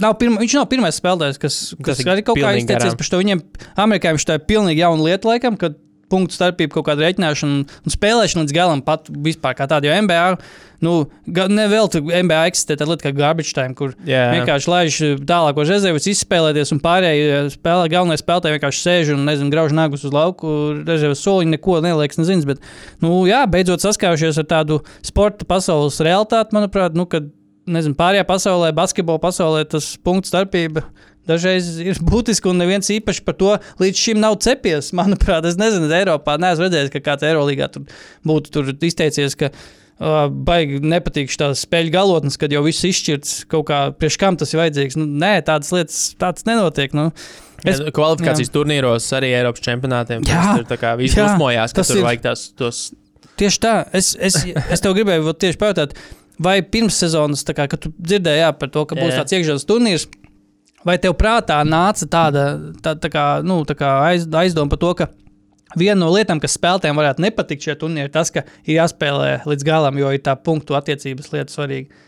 Nav 0.01 0.15
pirma, 0.17 0.39
viņš 0.39 0.53
nav 0.55 0.65
pirmais 0.71 0.95
spēlētājs, 0.97 1.37
kas, 1.43 1.55
kas 1.83 1.99
ir 1.99 2.07
arī 2.13 2.23
kaut 2.25 2.39
kā 2.39 2.53
izteicies 2.57 2.95
par 2.97 3.09
to. 3.11 3.19
Viņiem, 3.19 3.41
Amerikā 3.83 4.13
viņš 4.15 4.25
tā 4.29 4.37
ir 4.39 4.45
pilnīgi 4.47 4.79
jauna 4.81 5.03
lieta, 5.11 5.27
laikam, 5.27 5.57
kad 5.59 5.75
punktu 6.11 6.35
starpību, 6.37 6.73
kaut 6.75 6.89
kādu 6.91 7.05
rēķināšanu 7.07 7.61
un, 7.61 7.93
spēlēšanu 7.95 8.43
līdz 8.45 8.55
galam 8.57 8.83
pat 8.85 9.07
vispār 9.09 9.55
kā 9.57 9.65
tādu. 9.71 9.87
Jo 9.89 9.95
MBA, 10.03 10.25
nu, 10.85 10.93
ga- 11.29 11.47
ne 11.51 11.65
vēl 11.71 11.89
tur 11.93 12.03
MBA 12.05 12.43
eksistē 12.51 12.75
tāda 12.77 12.91
lieta 12.93 13.07
kā 13.07 13.13
garbage 13.17 13.53
time, 13.57 13.73
kur 13.77 13.93
Jā. 14.07 14.27
vienkārši 14.35 14.71
laiž 14.73 14.99
tālāko 15.29 15.65
rezervus 15.67 16.07
izspēlēties, 16.11 16.71
un 16.75 16.81
pārējie 16.83 17.41
spēlē, 17.55 17.89
galvenie 17.93 18.17
spēlētāji 18.21 18.57
vienkārši 18.57 18.83
sēž 18.85 19.13
un, 19.15 19.25
nezinu, 19.29 19.51
grauž 19.53 19.75
nagus 19.77 20.05
uz 20.07 20.15
lauku, 20.15 20.55
rezervus 20.87 21.21
soliņu, 21.25 21.55
neko 21.57 21.81
neliekas, 21.85 22.21
nezinu. 22.21 22.49
Bet, 22.53 22.65
nu, 23.03 23.13
jā, 23.29 23.43
beidzot 23.49 23.83
saskārušies 23.85 24.41
ar 24.41 24.49
tādu 24.57 24.81
sporta 25.05 25.45
pasaules 25.49 26.01
realitāti, 26.03 26.57
manuprāt, 26.57 26.97
nu, 26.97 27.05
kad, 27.09 27.29
nezinu, 27.71 27.93
pārējā 27.95 28.25
pasaulē, 28.27 28.71
basketbola 28.75 29.21
pasaulē 29.21 29.61
tas 29.69 29.93
punktu 30.01 30.31
starpība. 30.33 30.87
Dažreiz 31.31 31.67
ir 31.81 31.99
būtiski, 32.05 32.49
un 32.51 32.59
neviens 32.61 32.91
īpaši 32.93 33.25
par 33.27 33.37
to 33.39 33.53
līdz 33.81 34.05
šim 34.05 34.21
nav 34.23 34.37
cepies. 34.43 34.91
Manuprāt, 34.99 35.47
es 35.49 35.59
nezinu, 35.59 35.89
Eiropā 35.95 36.37
neesmu 36.41 36.67
redzējis, 36.67 36.91
ka 36.95 37.03
kāds 37.11 37.27
Eirolandā 37.27 37.69
tur 37.73 37.87
būtu 38.27 38.53
tur 38.53 38.73
izteicies, 38.87 39.37
ka 39.39 39.51
uh, 39.51 40.25
baigi 40.29 40.81
nepatīk 40.83 41.31
šīs 41.33 41.63
spēļu 41.65 41.93
galotnes, 41.95 42.37
kad 42.41 42.53
jau 42.53 42.63
viss 42.65 42.85
izšķirts 42.87 43.35
kaut 43.51 43.67
kā, 43.71 43.81
priekš 43.97 44.19
kam 44.21 44.37
tas 44.41 44.53
ir 44.53 44.61
vajadzīgs. 44.63 44.99
Nu, 44.99 45.07
nē, 45.07 45.37
tādas 45.47 45.71
lietas 45.75 46.01
tāds 46.21 46.47
nenotiek. 46.49 46.93
Nu. 46.97 47.09
Es, 47.61 47.77
Es- 47.77 47.91
kvalifikācijas 47.93 48.49
jā. 48.49 48.55
turnīros 48.55 49.05
arī 49.13 49.33
Eiropas 49.37 49.61
čempionātiem. 49.61 50.23
Jā. 50.25 50.55
Tur 50.57 50.65
tā 50.71 50.79
kā 50.81 50.95
viss 50.97 51.13
Jā. 51.17 51.27
uzmojās, 51.29 51.75
ka 51.77 51.85
tur 51.85 51.99
ir- 52.01 52.07
vajag 52.07 52.23
tās 52.25 52.47
tos. 52.57 52.79
Tieši 53.37 53.59
tā, 53.61 53.75
es, 53.97 54.15
es, 54.19 54.39
es 54.45 54.81
tev 54.81 54.95
gribēju 54.97 55.33
tieši 55.37 55.57
pajautāt, 55.61 55.93
vai 56.41 56.55
pirms 56.65 56.97
sezonas, 56.97 57.43
kā, 57.45 57.67
kad 57.69 57.79
tu 57.85 57.91
dzirdēji 58.01 58.41
jā, 58.41 58.49
par 58.57 58.69
to, 58.73 58.83
ka 58.89 58.97
būs 58.97 59.13
Jā. 59.13 59.21
tāds 59.21 59.33
iekšzemes 59.37 59.65
turnīrs, 59.69 60.07
vai 60.87 60.97
tev 61.01 61.15
prātā 61.19 61.61
nāca 61.67 62.07
tāda 62.09 62.45
tā, 62.83 62.95
tā 62.99 63.11
kā, 63.13 63.25
nu, 63.45 63.61
tā 63.67 63.77
kā 63.79 63.95
aiz, 64.09 64.27
aizdoma 64.27 64.73
par 64.73 64.81
to, 64.81 64.93
ka 65.01 65.09
viena 65.77 65.99
no 66.03 66.11
lietām, 66.13 66.41
kas 66.43 66.57
spēlētājiem 66.57 66.99
varētu 66.99 67.25
nepatikt 67.25 67.67
šajā 67.67 67.79
turnīrā, 67.81 68.09
ir 68.09 68.13
tas, 68.13 68.31
ka 68.33 68.45
ir 68.65 68.77
jāspēlē 68.77 69.41
līdz 69.47 69.67
galam, 69.67 69.99
jo 70.01 70.13
ir 70.13 70.23
tā 70.23 70.35
punktu 70.39 70.77
attiecības 70.79 71.31
lieta 71.35 71.53
svarīga. 71.53 72.07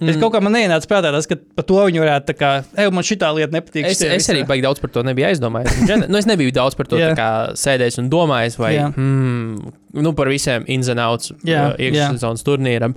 Mm. 0.00 0.08
Es 0.08 0.16
kaut 0.16 0.32
kā 0.32 0.40
man 0.40 0.54
neienāca 0.56 0.88
prātā 0.88 1.10
tas, 1.12 1.26
ka 1.28 1.36
par 1.36 1.66
to 1.68 1.76
viņi 1.76 2.00
varētu 2.00 2.30
tā 2.30 2.34
kā, 2.38 2.50
ej, 2.72 2.88
man 2.96 3.04
šī 3.04 3.18
lieta 3.36 3.52
nepatīk. 3.52 3.84
Es, 3.84 4.00
es 4.00 4.28
arī 4.32 4.40
visi." 4.40 4.48
baigi 4.48 4.64
daudz 4.64 4.80
par 4.80 4.92
to 4.94 5.02
nebiju 5.04 5.28
aizdomājies. 5.28 5.82
Nu, 6.10 6.16
es 6.16 6.28
nebiju 6.28 6.54
daudz 6.56 6.76
par 6.78 6.88
to 6.88 7.00
kā 7.18 7.30
sēdējis 7.58 8.00
un 8.00 8.08
domājis, 8.12 8.56
vai 8.60 8.72
Jā. 8.78 8.86
hmm, 8.94 9.74
nu, 10.00 10.14
par 10.16 10.30
visiem 10.32 10.64
ins 10.72 10.88
and 10.88 11.02
outs 11.04 11.34
Jā, 11.44 11.74
uh, 11.74 11.76
iekšzemes 11.76 12.46
turnīram. 12.46 12.96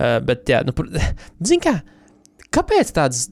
Uh, 0.00 0.16
bet, 0.26 0.42
jā, 0.50 0.64
nu, 0.66 0.74
zini, 1.46 1.60
kā, 1.62 1.76
kāpēc 2.50 2.90
tādas 2.98 3.28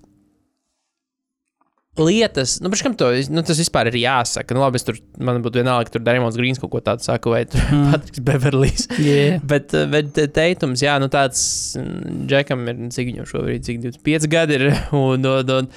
lietas, 2.03 2.59
nu, 2.63 2.71
kam 2.83 2.95
to, 2.99 3.11
nu, 3.33 3.43
tas 3.47 3.59
vispār 3.61 3.91
ir 3.91 3.99
jāsaka. 4.03 4.57
Nu, 4.57 4.63
labi, 4.65 4.81
tur, 4.85 4.99
man 5.23 5.43
būtu 5.45 5.61
vienalga, 5.63 5.89
ka 5.89 5.97
tur 5.97 6.05
Darījums 6.07 6.39
Grīns 6.39 6.63
kaut 6.63 6.73
ko 6.75 6.83
tādu 6.85 7.07
saka, 7.07 7.33
vai 7.33 7.45
tur 7.49 7.59
Mm. 7.69 7.93
Patriks 7.93 8.23
Beverlijs. 8.25 8.87
Yeah. 9.03 9.43
Bet, 9.45 9.75
uh, 9.77 9.87
bet 9.91 10.17
teikums, 10.35 10.83
jā, 10.85 10.95
nu 11.03 11.11
tāds 11.13 11.43
mm, 11.79 12.25
Džekam 12.31 12.65
ir, 12.71 12.81
cik 12.95 13.11
viņam 13.11 13.29
šobrīd, 13.29 13.67
cik 13.67 13.83
25 13.85 14.29
gadi 14.33 14.59
ir. 14.59 14.67
Un, 14.99 15.25
un, 15.27 15.51
un, 15.53 15.69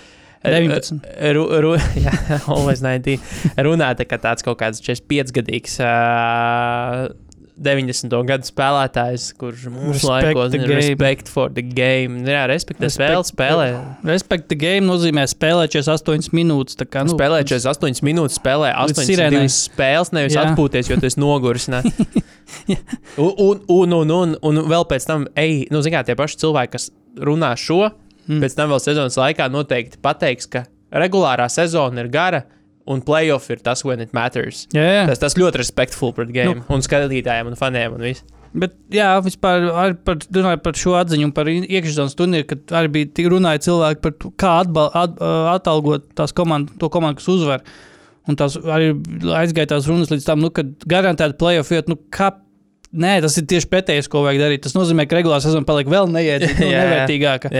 19. 0.43 1.01
Ru, 1.35 1.43
ru, 1.61 1.73
jā, 2.05 2.13
always 2.49 2.81
19. 2.81 3.21
Runāta, 3.61 4.07
ka 4.09 4.17
tāds 4.21 4.45
kaut 4.45 4.57
kāds 4.61 4.81
45 4.81 5.35
gadīgs. 5.37 5.77
Uh, 5.83 7.11
90. 7.61 8.13
gadu 8.27 8.47
spēlētājs, 8.47 9.27
kurš 9.39 9.67
mūsu 9.71 9.93
Respect 9.93 10.09
laikos 10.09 10.55
ir 10.57 10.65
respect 10.71 11.31
for 11.31 11.51
the 11.53 11.63
game. 11.63 12.23
Jā, 12.27 12.43
respektē 12.49 12.89
spēli, 12.91 13.21
spēlē. 13.27 13.67
Respect 14.07 14.47
the 14.49 14.57
game 14.59 14.87
nozīmē 14.89 15.27
spēlēt 15.29 15.75
48 15.77 16.33
minūtes. 16.37 16.79
Kā, 16.81 17.05
Nu, 17.05 17.15
spēlē 17.15 17.43
48 17.45 18.01
minūtes, 18.05 18.39
spēlē 18.41 18.73
Līdz 18.73 19.03
sirēnai. 19.05 19.43
82 19.45 19.55
spēles, 19.55 20.13
nevis 20.17 20.37
Jā. 20.37 20.47
atpūties, 20.49 20.89
jo 20.91 20.97
tu 21.01 21.09
esi 21.09 21.21
noguris. 21.21 21.69
un, 23.25 23.61
un, 23.69 23.93
un, 23.97 24.15
un, 24.17 24.37
un, 24.41 24.61
vēl 24.71 24.87
pēc 24.89 25.07
tam, 25.07 25.27
ej, 25.39 25.67
nu, 25.73 25.83
zināmā 25.85 26.05
tie 26.07 26.17
paši 26.19 26.41
cilvēki, 26.41 26.73
kas 26.77 26.89
runā 27.21 27.53
šo, 27.59 27.83
mm. 28.25 28.41
pēc 28.43 28.57
tam 28.57 28.73
vēl 28.73 28.81
sezonas 28.83 29.19
laikā 29.21 29.47
noteikti 29.53 30.01
pateiks, 30.01 30.49
ka 30.51 30.65
regulārā 30.91 31.47
sezona 31.51 32.03
ir 32.03 32.11
gara 32.11 32.43
un 32.89 33.01
playoff 33.05 33.49
ir 33.53 33.61
tas, 33.63 33.83
when 33.85 34.01
it 34.03 34.13
matters. 34.17 34.65
Jā, 34.73 34.83
jā. 34.85 35.01
Tas, 35.11 35.21
tas 35.21 35.37
ļoti 35.39 35.61
respektful 35.61 36.13
pret 36.17 36.31
game 36.33 36.61
Nu. 36.61 36.67
un 36.73 36.81
skatītājiem 36.85 37.51
un 37.51 37.59
faniem 37.59 37.97
un 37.97 38.05
viss. 38.09 38.25
Bet, 38.51 38.73
jā, 38.91 39.13
vispār 39.23 39.69
par, 40.03 40.17
runāju 40.35 40.59
par 40.65 40.75
šo 40.75 40.97
atziņu, 40.99 41.29
par 41.35 41.47
iekšzemes 41.47 42.17
turnīru, 42.19 42.49
kad 42.49 42.73
arī 42.81 42.89
bija 42.97 43.31
runāja 43.31 43.61
cilvēki 43.69 44.01
par 44.03 44.15
to, 44.19 44.31
kā 44.41 44.57
atbal, 44.65 44.89
at, 44.97 45.15
atalgot 45.53 46.09
tās 46.19 46.35
komandas, 46.35 46.75
to 46.81 46.89
komandu, 46.91 47.21
kas 47.21 47.29
uzvar. 47.31 47.63
Un 48.29 48.35
tās 48.37 48.57
arī 48.59 48.91
aizgāja 49.39 49.71
tās 49.71 49.87
runas 49.89 50.11
līdz 50.11 50.27
tam, 50.27 50.43
nu, 50.43 50.51
kad 50.53 50.73
garantēti 50.83 51.39
playoff 51.39 51.71
iet, 51.71 51.87
nu, 51.91 51.97
kā. 52.11 52.33
Nē, 52.91 53.21
tas 53.23 53.37
ir 53.39 53.45
tieši 53.47 53.69
pretējais, 53.71 54.09
ko 54.11 54.25
vajag 54.25 54.41
darīt. 54.41 54.65
Tas 54.65 54.73
nozīmē, 54.75 55.05
ka 55.07 55.15
regulārā 55.15 55.39
sezona 55.39 55.63
paliek 55.63 55.87
vēl 55.87 56.09
neiedzīga, 56.11 56.57
nu, 56.59 56.71
jā. 56.73 56.81
nevērtīgāka. 56.83 57.51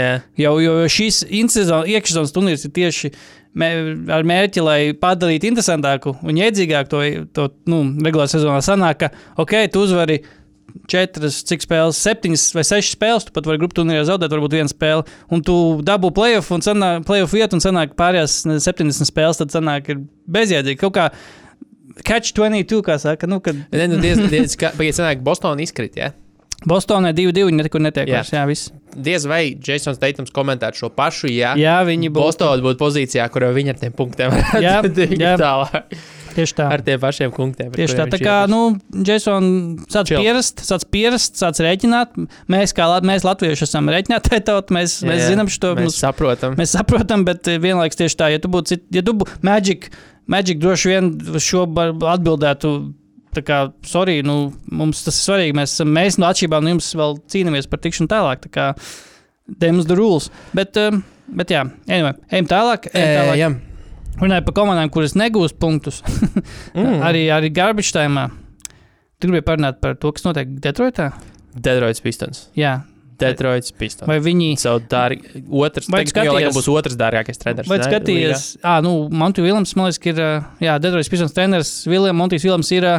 Jau, 0.43 0.51
jo 0.59 0.73
jo 0.81 0.89
šīs 0.91 1.21
iekšzemes 1.31 2.35
turnīrs 2.35 2.67
ir 2.67 2.73
tieši 2.75 3.13
ar 3.51 4.27
mērķi, 4.27 4.61
lai 4.63 4.79
padarītu 4.97 5.49
interesantāku 5.49 6.15
un 6.23 6.37
iedzīgāku 6.39 6.91
to, 6.91 7.01
to 7.35 7.47
nu, 7.71 7.83
regulārā 8.05 8.29
sezonā. 8.31 8.61
Sanāk, 8.63 9.01
ka, 9.01 9.09
ok, 9.41 9.57
tu 9.73 9.83
uzvari 9.83 10.21
četras, 10.91 11.41
cik 11.47 11.65
spēles, 11.65 11.99
septiņas 11.99 12.45
vai 12.55 12.63
sešas 12.63 12.95
spēles, 12.95 13.27
tu 13.27 13.35
pat 13.35 13.49
vari 13.49 13.59
grupu 13.59 13.81
turnīrā 13.81 14.05
zaudēt, 14.07 14.31
varbūt 14.31 14.55
vienu 14.55 14.71
spēli, 14.71 15.03
un 15.33 15.43
tu 15.43 15.55
dabū 15.87 16.13
playoff 16.15 16.53
un 16.55 16.63
sanāk, 16.63 17.03
playoff 17.07 17.35
vietu, 17.35 17.57
un 17.57 17.63
sanāk 17.63 17.97
pārējās 17.99 18.41
ne, 18.47 18.57
70 18.63 19.09
spēles, 19.09 19.41
tad 19.41 19.51
sanāk, 19.51 19.91
ir 19.91 20.01
bezjēdzīgi. 20.31 20.79
Kaut 20.79 20.95
kā 20.95 21.09
catch 22.07 22.31
22, 22.37 22.81
kā 22.87 22.97
saka, 23.03 23.27
nu, 23.27 23.41
kad 23.43 23.57
Ne, 23.71 23.87
nu, 23.91 23.99
diez, 24.03 24.21
diez, 24.31 24.55
kā, 24.59 24.71
pagaid, 24.77 24.95
sanāk, 24.95 25.25
Bostonā 25.25 25.59
izkrit, 25.63 25.99
jā. 25.99 26.13
Bostonē 26.67 27.09
2-2 27.17 27.49
nekur 27.57 27.81
netiek. 27.81 28.09
Jā. 28.11 28.21
Jā, 28.29 28.45
viss. 28.45 28.69
Diez 28.91 29.23
vai 29.25 29.55
Jasons 29.55 29.97
Teitums 30.01 30.33
komentētu 30.35 30.83
šo 30.83 30.89
pašu, 30.93 31.29
ja 31.31 31.55
Jā, 31.57 31.79
viņi 31.87 32.11
būs 32.13 32.27
Bostonā 32.27 32.61
būtu 32.61 32.77
pozīcijā, 32.81 33.25
kur 33.33 33.47
viņi 33.55 33.73
ar 33.73 33.79
tiem 33.81 33.95
punktiem 33.97 34.33
varētu 34.35 35.07
jā. 35.15 35.31
tālāk. 35.39 35.95
tieši 36.35 36.57
tā. 36.59 36.67
Ar 36.75 36.83
tiem 36.85 37.01
pašiem 37.01 37.33
punktiem. 37.33 37.71
Tieši 37.73 37.97
tā, 37.97 38.05
tā 38.11 38.19
kā, 38.21 38.35
nu, 38.51 38.61
Jason 39.07 39.49
sāc 39.91 40.11
pierast, 40.11 40.61
sāc 40.67 40.85
pierast, 40.93 41.39
sāc 41.39 41.63
rēķināt. 41.65 42.13
Mēs, 42.51 42.75
kā 42.77 42.87
mēs 43.09 43.25
latvieši, 43.27 43.65
esam 43.65 43.89
rēķinātāji 43.91 44.45
tauta, 44.51 44.77
mēs, 44.77 44.99
Jā, 45.01 45.11
mēs 45.11 45.25
zinām 45.31 45.49
šo, 45.51 45.73
Mēs 45.79 45.89
mēs, 45.89 45.99
saprotam. 46.03 46.55
mēs 46.59 46.77
saprotam, 46.77 47.25
bet 47.27 47.49
eh, 47.49 47.57
vienlaikus 47.63 47.99
tieši 48.03 48.21
tā, 48.21 48.31
ja 48.35 48.43
tu 48.43 48.51
būtu, 48.53 48.77
ja 48.93 49.01
tu 49.05 49.17
būtu 49.17 49.41
Magic, 49.47 49.89
Magic 50.29 50.61
droši 50.61 50.93
vien 50.93 51.13
šo 51.41 51.65
atbildētu. 51.65 52.75
Tā 53.31 53.41
kā, 53.47 53.57
sorry, 53.87 54.19
nu, 54.27 54.51
mums 54.71 55.03
tas 55.05 55.15
ir 55.15 55.23
svarīgi. 55.29 55.55
Mēs, 55.55 55.77
mēs 55.87 56.17
no 56.19 56.27
atšķirībā 56.27 56.59
no 56.63 56.73
jums 56.73 56.89
vēl 56.99 57.17
cīnāmies 57.31 57.69
par 57.71 57.79
tikšanu 57.79 58.11
tālāk. 58.11 58.41
Tā 58.47 58.51
kā, 58.51 58.65
Dems 59.59 59.87
the 59.89 59.95
rules. 59.97 60.29
Bet, 60.55 60.77
um, 60.79 61.01
bet 61.27 61.49
jā, 61.51 61.63
anyway, 61.89 62.13
ejam 62.31 62.45
tālāk. 62.47 62.85
Ejam 62.93 63.07
E, 63.07 63.17
tālāk. 63.19 63.39
jā. 63.41 63.49
Runājot 64.21 64.45
par 64.49 64.53
komandām, 64.59 64.91
kuras 64.93 65.15
negūs 65.17 65.55
punktus. 65.57 66.01
Mm. 66.75 67.01
Arī, 67.03 67.25
arī 67.35 67.49
garbage 67.51 67.91
time. 67.91 68.29
Tu 69.19 69.27
gribēji 69.27 69.43
parunāt 69.47 69.79
par 69.83 69.95
to, 69.99 70.11
kas 70.15 70.23
notiek 70.23 70.47
Detroitā? 70.63 71.09
Detroits 71.53 71.99
Pistons. 72.01 72.45
Jā, 72.55 72.77
Detroits 73.19 73.73
Pistons. 73.75 74.07
vai 74.09 74.15
viņi. 74.23 74.53
Savu 74.61 74.79
dārgi, 74.89 75.41
otrs, 75.51 75.89
Vai 75.91 75.99
teiks, 76.05 76.13
jau 76.15 76.31
laikam 76.33 76.53
skaties- 76.53 76.57
būs 76.57 76.69
otrs 76.79 76.95
dārgākais 76.97 77.37
treneris. 77.41 77.67
Vai 77.69 77.77
ne, 77.81 77.89
skatījies, 77.89 78.45
ah, 78.63 78.79
nu, 78.81 78.93
Monty 79.11 79.43
Viljams, 79.43 79.75
man 79.75 79.89
liekas, 79.89 79.99
ka 80.01 80.09
ir, 80.13 80.21
jā, 80.63 80.77
Detroits 80.81 81.11
Pistons 81.11 81.35
treneris, 81.35 81.73
Viljams, 81.91 82.17
Montijs 82.17 82.47
Viljams 82.47 82.71
ir, 82.77 82.87
ā, 82.87 82.95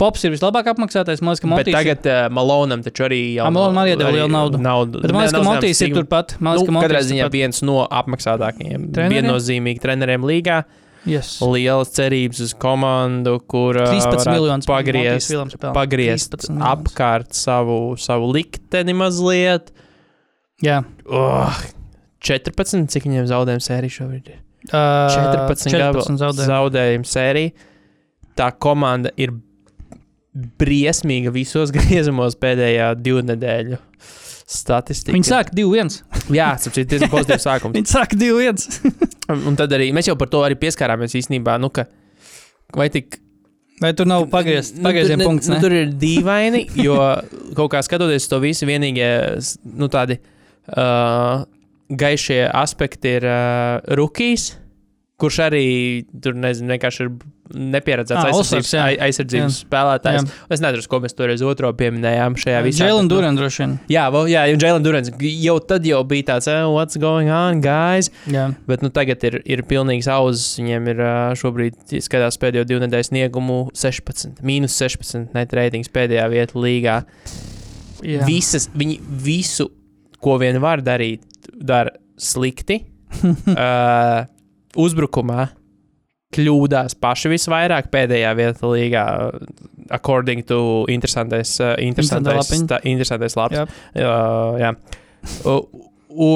Pops 0.00 0.22
ir 0.24 0.32
vislabāk 0.32 0.64
apmaksātais, 0.72 1.20
man 1.20 1.34
liekas, 1.34 1.42
ka 1.44 1.48
Montijs 1.50 1.74
ir. 1.74 1.76
tagad 1.76 2.06
uh, 2.08 2.20
Malonam 2.32 2.80
taču 2.86 3.04
arī 3.04 3.18
jau. 3.36 3.44
Ā, 3.44 3.52
Malonam 3.52 3.82
arī 3.82 3.92
iedeva 3.94 4.12
lielu 4.16 4.30
naudu. 4.32 4.60
naudu. 4.64 5.02
Bet 5.04 5.12
man 5.12 5.26
liekas, 5.26 5.34
ka 5.36 5.42
Montijs 5.44 5.82
ir 5.84 5.92
turpat. 5.98 6.36
Man 6.40 6.56
liekas, 6.56 6.68
ka 6.70 6.72
Nu, 6.72 6.80
katrā 6.80 6.94
Montijs 6.96 7.10
ziņā 7.10 7.26
turpat. 7.26 7.36
viens 7.36 7.60
no 7.68 7.82
apmaksātākajiem, 8.00 8.86
viennozīmīgi 9.12 9.82
treneriem 9.84 10.24
līgā. 10.24 10.62
Yes. 11.08 11.34
Lielas 11.40 11.92
cerības 11.96 12.40
uz 12.44 12.50
komandu, 12.60 13.38
kur 13.48 13.78
uh, 13.80 13.86
13 13.88 14.08
varētu 14.20 14.34
miljonus 14.36 14.66
pagriezt, 14.68 15.30
pagriezt 15.72 16.34
13 16.34 16.50
miljonus. 16.52 16.72
apkārt 16.72 17.32
savu, 17.36 17.78
savu 17.96 18.28
likteni 18.34 18.92
mazliet. 18.96 19.70
Jā. 20.60 20.82
Oh, 21.08 21.56
14, 22.20 22.84
cik 22.92 23.06
viņiem 23.08 23.28
zaudējumu 23.30 23.64
sērija 23.64 23.96
šobrīd 23.96 24.28
ir? 24.34 24.40
Uh, 24.68 25.08
14, 25.08 25.72
14 25.72 26.20
zaudējumu. 26.20 26.48
zaudējumu 26.52 27.08
sērija. 27.08 27.54
Tā 28.36 28.50
komanda 28.60 29.08
ir 29.16 29.32
briesmīga 30.34 31.32
visos 31.34 31.72
griezumos 31.76 32.36
pēdējā 32.40 32.92
divu 33.00 33.22
nedēļu 33.26 33.78
statistikā. 34.50 35.14
Viņi 35.14 35.28
sāk 35.30 35.52
2-1. 35.54 35.96
Jā, 36.34 36.50
tas 36.58 36.74
ir 36.74 36.86
diezgan 36.90 37.10
pozitīvs 37.12 37.44
sākums. 37.46 37.74
Viņi 37.78 37.90
sāk 37.90 38.14
2-1. 38.18 38.64
Un, 39.46 39.58
tad 39.58 39.74
arī 39.76 39.90
mēs 39.94 40.08
jau 40.10 40.16
par 40.18 40.30
to 40.32 40.40
arī 40.46 40.56
pieskārāmies 40.58 41.14
īstenībā. 41.20 41.54
Nu, 41.62 41.70
ka, 41.74 41.86
vai 42.76 42.88
tik 42.94 43.20
Vai 43.80 43.94
tur 43.96 44.04
nav 44.04 44.26
pagriezts 44.28 44.74
Nu, 44.76 44.82
pagrieziena 44.84 45.22
tur- 45.22 45.30
punkts? 45.30 45.48
Nu, 45.48 45.54
ne? 45.56 45.60
tur 45.64 45.72
ir 45.72 45.86
dīvaini, 45.96 46.66
jo 46.84 46.98
kaut 47.56 47.70
kā 47.72 47.80
skatoties 47.80 48.26
to 48.28 48.36
visu, 48.42 48.66
vienīgie 48.68 49.06
nu, 49.72 49.88
tādi 49.88 50.18
uh, 50.20 51.46
gaišie 51.88 52.42
aspekti 52.60 53.14
ir 53.16 53.24
uh, 53.24 53.78
rookies, 53.96 54.50
kurš 55.16 55.38
arī 55.46 55.64
tur 56.12 56.36
nezinu, 56.36 56.74
vienkārši 56.74 57.06
ir 57.06 57.10
nepieredzēts 57.54 58.20
Ah, 58.20 58.28
aizsardzības, 58.30 58.70
jā. 58.74 58.82
ai- 58.84 58.98
aizsardzības 59.08 59.56
Jā. 59.56 59.64
spēlētājs. 59.66 60.24
Jā. 60.26 60.46
Es 60.50 60.60
nezinu, 60.62 60.86
ko 60.88 61.00
mēs 61.00 61.14
toreiz 61.18 61.42
otro 61.42 61.72
pieminējām 61.72 62.36
šajā 62.38 62.60
visā. 62.64 62.86
Jēlin 62.86 63.08
bet, 63.08 63.10
nu, 63.10 63.16
Duran 63.16 63.36
droši 63.36 63.62
vien. 63.64 63.72
Jā, 63.90 64.04
vēl, 64.14 64.28
jā, 64.30 64.44
jau 64.52 64.58
Jēlin 64.64 64.82
Durants. 64.86 65.10
Jau 65.20 65.56
tad 65.60 65.84
jau 65.84 66.02
bija 66.04 66.22
tāds, 66.30 66.48
eh, 66.48 66.62
what's 66.70 66.96
going 66.96 67.28
on, 67.30 67.60
guys? 67.60 68.10
Jā. 68.26 68.54
Bet 68.66 68.82
nu, 68.82 68.90
tagad 68.90 69.22
ir, 69.24 69.42
ir 69.44 69.62
pilnīgs 69.62 70.06
auzas. 70.08 70.56
Viņiem 70.60 70.88
ir 70.94 70.96
šobrīd, 71.40 71.74
skatās 72.00 72.38
pēdējo 72.38 72.66
divu 72.66 72.80
nedēļu 72.86 73.10
sniegumu, 73.10 73.70
16, 73.74 74.40
mīnus 74.42 74.76
16 74.78 75.34
net 75.34 75.52
ratings 75.52 75.88
pēdējā 75.88 76.28
vietā 76.30 76.54
līgā. 76.54 77.04
Jā. 78.02 78.24
Visas, 78.26 78.68
viņi 78.74 79.00
visu, 79.00 79.68
ko 80.20 80.38
vien 80.38 80.60
var 80.60 80.80
darīt, 80.80 81.20
dara 81.58 81.90
slikti. 82.16 82.84
uh, 83.24 84.24
uzbrukumā 84.78 85.48
kļūdās 86.34 86.94
paši 87.02 87.32
visvairāk 87.32 87.90
pēdējā 87.90 88.30
vietā 88.38 88.70
līgā, 88.70 89.04
according 89.90 90.44
to 90.46 90.60
interesantais, 90.92 91.56
uh, 91.62 91.74
interesantais, 91.82 92.52
sta- 92.54 92.80
interesantais 92.86 93.36
labs. 93.38 93.58
Jā. 93.58 93.66
Uh, 93.98 94.60
jā. 94.60 94.70
U, 95.50 95.56
u, 96.10 96.30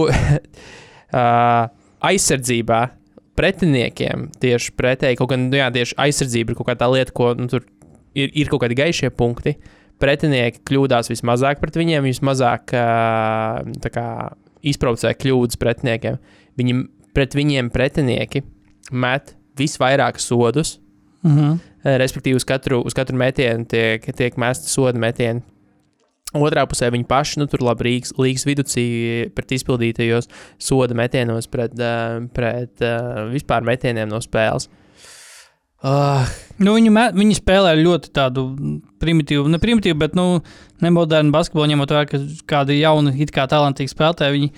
uh, 1.19 1.71
aizsardzībā 2.05 2.81
pretiniekiem 3.39 4.29
tieši 4.43 4.75
pretēji, 4.79 5.19
kaut 5.19 5.33
gan 5.33 5.49
nu, 5.49 5.59
jā, 5.59 5.71
tieši 5.75 5.97
aizsardzība 6.07 6.53
ir 6.53 6.59
kaut 6.59 6.71
kā 6.71 6.77
tā 6.79 6.91
lieta, 6.91 7.15
ko 7.15 7.33
nu, 7.39 7.49
tur 7.51 7.65
ir, 8.15 8.31
ir 8.31 8.51
kaut 8.51 8.65
kādi 8.65 8.79
gaišie 8.79 9.11
punkti. 9.15 9.57
Pretinieki 10.03 10.65
kļūdās 10.67 11.07
vismazāk 11.11 11.61
pret 11.63 11.79
viņiem, 11.79 12.07
vismazāk 12.11 12.75
uh, 12.75 13.63
tā 13.83 13.95
kā, 13.95 14.07
izprovocē 14.67 15.15
kļūdas 15.21 15.59
pretiniekiem. 15.61 16.19
Viņi, 16.59 16.77
pret 17.15 17.37
viņiem 17.39 17.71
pretinieki 17.75 18.43
met 18.91 19.37
visvairāk 19.57 20.19
sodus, 20.21 20.79
Mhm. 21.25 21.59
Eh, 21.85 21.99
respektīvi 21.99 22.37
uz 22.37 22.45
katru, 22.45 22.83
uz 22.85 22.93
katru 22.93 23.17
metienu 23.17 23.65
tiek, 23.69 24.03
tiek 24.17 24.35
mesti 24.37 24.69
soda 24.69 24.99
metieni. 24.99 25.43
Otrā 26.35 26.67
pusē 26.69 26.91
viņi 26.93 27.07
paši, 27.07 27.39
nu, 27.39 27.47
tur 27.47 27.61
labi 27.61 27.85
Rīgas, 27.85 28.13
Rīgas 28.19 28.45
viducī 28.45 28.85
pret 29.35 29.49
izpildītajos 29.57 30.29
soda 30.59 30.93
metienos 30.95 31.47
pret, 31.47 31.73
eh, 31.79 32.21
pret 32.35 32.83
uh, 32.83 33.31
vispār 33.33 33.63
metieniem 33.65 34.09
no 34.09 34.19
spēles. 34.21 34.69
Uh, 35.85 36.25
Nu, 36.59 36.73
viņi, 36.79 36.89
mē- 36.95 37.13
viņi 37.13 37.35
spēlē 37.41 37.75
ļoti 37.83 38.11
tādu 38.15 38.45
primitīvu, 39.03 39.49
ne 39.51 39.59
primitīvu, 39.59 39.99
bet 39.99 40.15
nu, 40.15 40.41
nemodernu 40.81 41.33
basketbolu, 41.35 41.67
ņemot 41.73 41.91
vērā, 41.93 42.05
ka 42.09 42.19
kādi 42.47 42.79
jauni, 42.81 43.13
it 43.21 43.33
kā 43.35 43.45
talantīgi 43.51 43.93
spēlētāji. 43.93 44.37
Viņi 44.39 44.51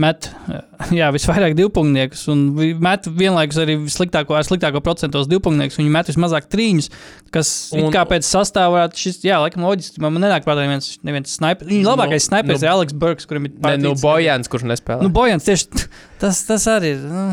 met 0.00 0.28
jā, 1.00 1.10
visvairāk 1.14 1.54
divpunktniekus, 1.58 2.24
un 2.32 2.44
met 2.82 3.06
vienlaikus 3.06 3.60
arī 3.62 3.76
sliktāko, 3.92 4.36
ar 4.38 4.46
sliktāko 4.46 4.82
procentos 4.84 5.28
divpunktniekus. 5.30 5.78
Viņi 5.80 5.94
met 5.94 6.10
vismazāk 6.10 6.48
trīņus, 6.52 6.90
kas 7.34 7.52
un, 7.76 7.88
kā 7.94 8.04
pēc 8.08 8.26
sastāvā 8.26 8.74
varētu 8.78 9.04
šis, 9.04 9.22
jā, 9.26 9.40
laikam, 9.42 9.66
loģiski. 9.68 10.02
Man 10.04 10.20
nenāk 10.22 10.46
prātā 10.46 10.66
neviens, 10.66 10.94
neviens 11.06 11.36
snipers. 11.38 11.70
Viņa 11.70 11.86
Nu, 11.86 11.94
labākais 11.94 12.28
snipers 12.30 12.60
nu, 12.60 12.66
ir 12.66 12.74
Aleks 12.74 12.96
Burks, 13.04 13.28
kuram 13.30 13.48
ir 13.48 13.56
ne, 13.56 13.76
nu, 13.84 13.96
Bojans, 14.00 14.50
kurš 14.50 14.68
nespēlē. 14.72 15.04
Nu, 15.06 15.12
Bojans 15.14 15.48
tieši 15.48 15.88
tas, 16.20 16.44
tas 16.48 16.68
arī 16.70 16.94
ir. 16.96 17.04
Nu, 17.10 17.26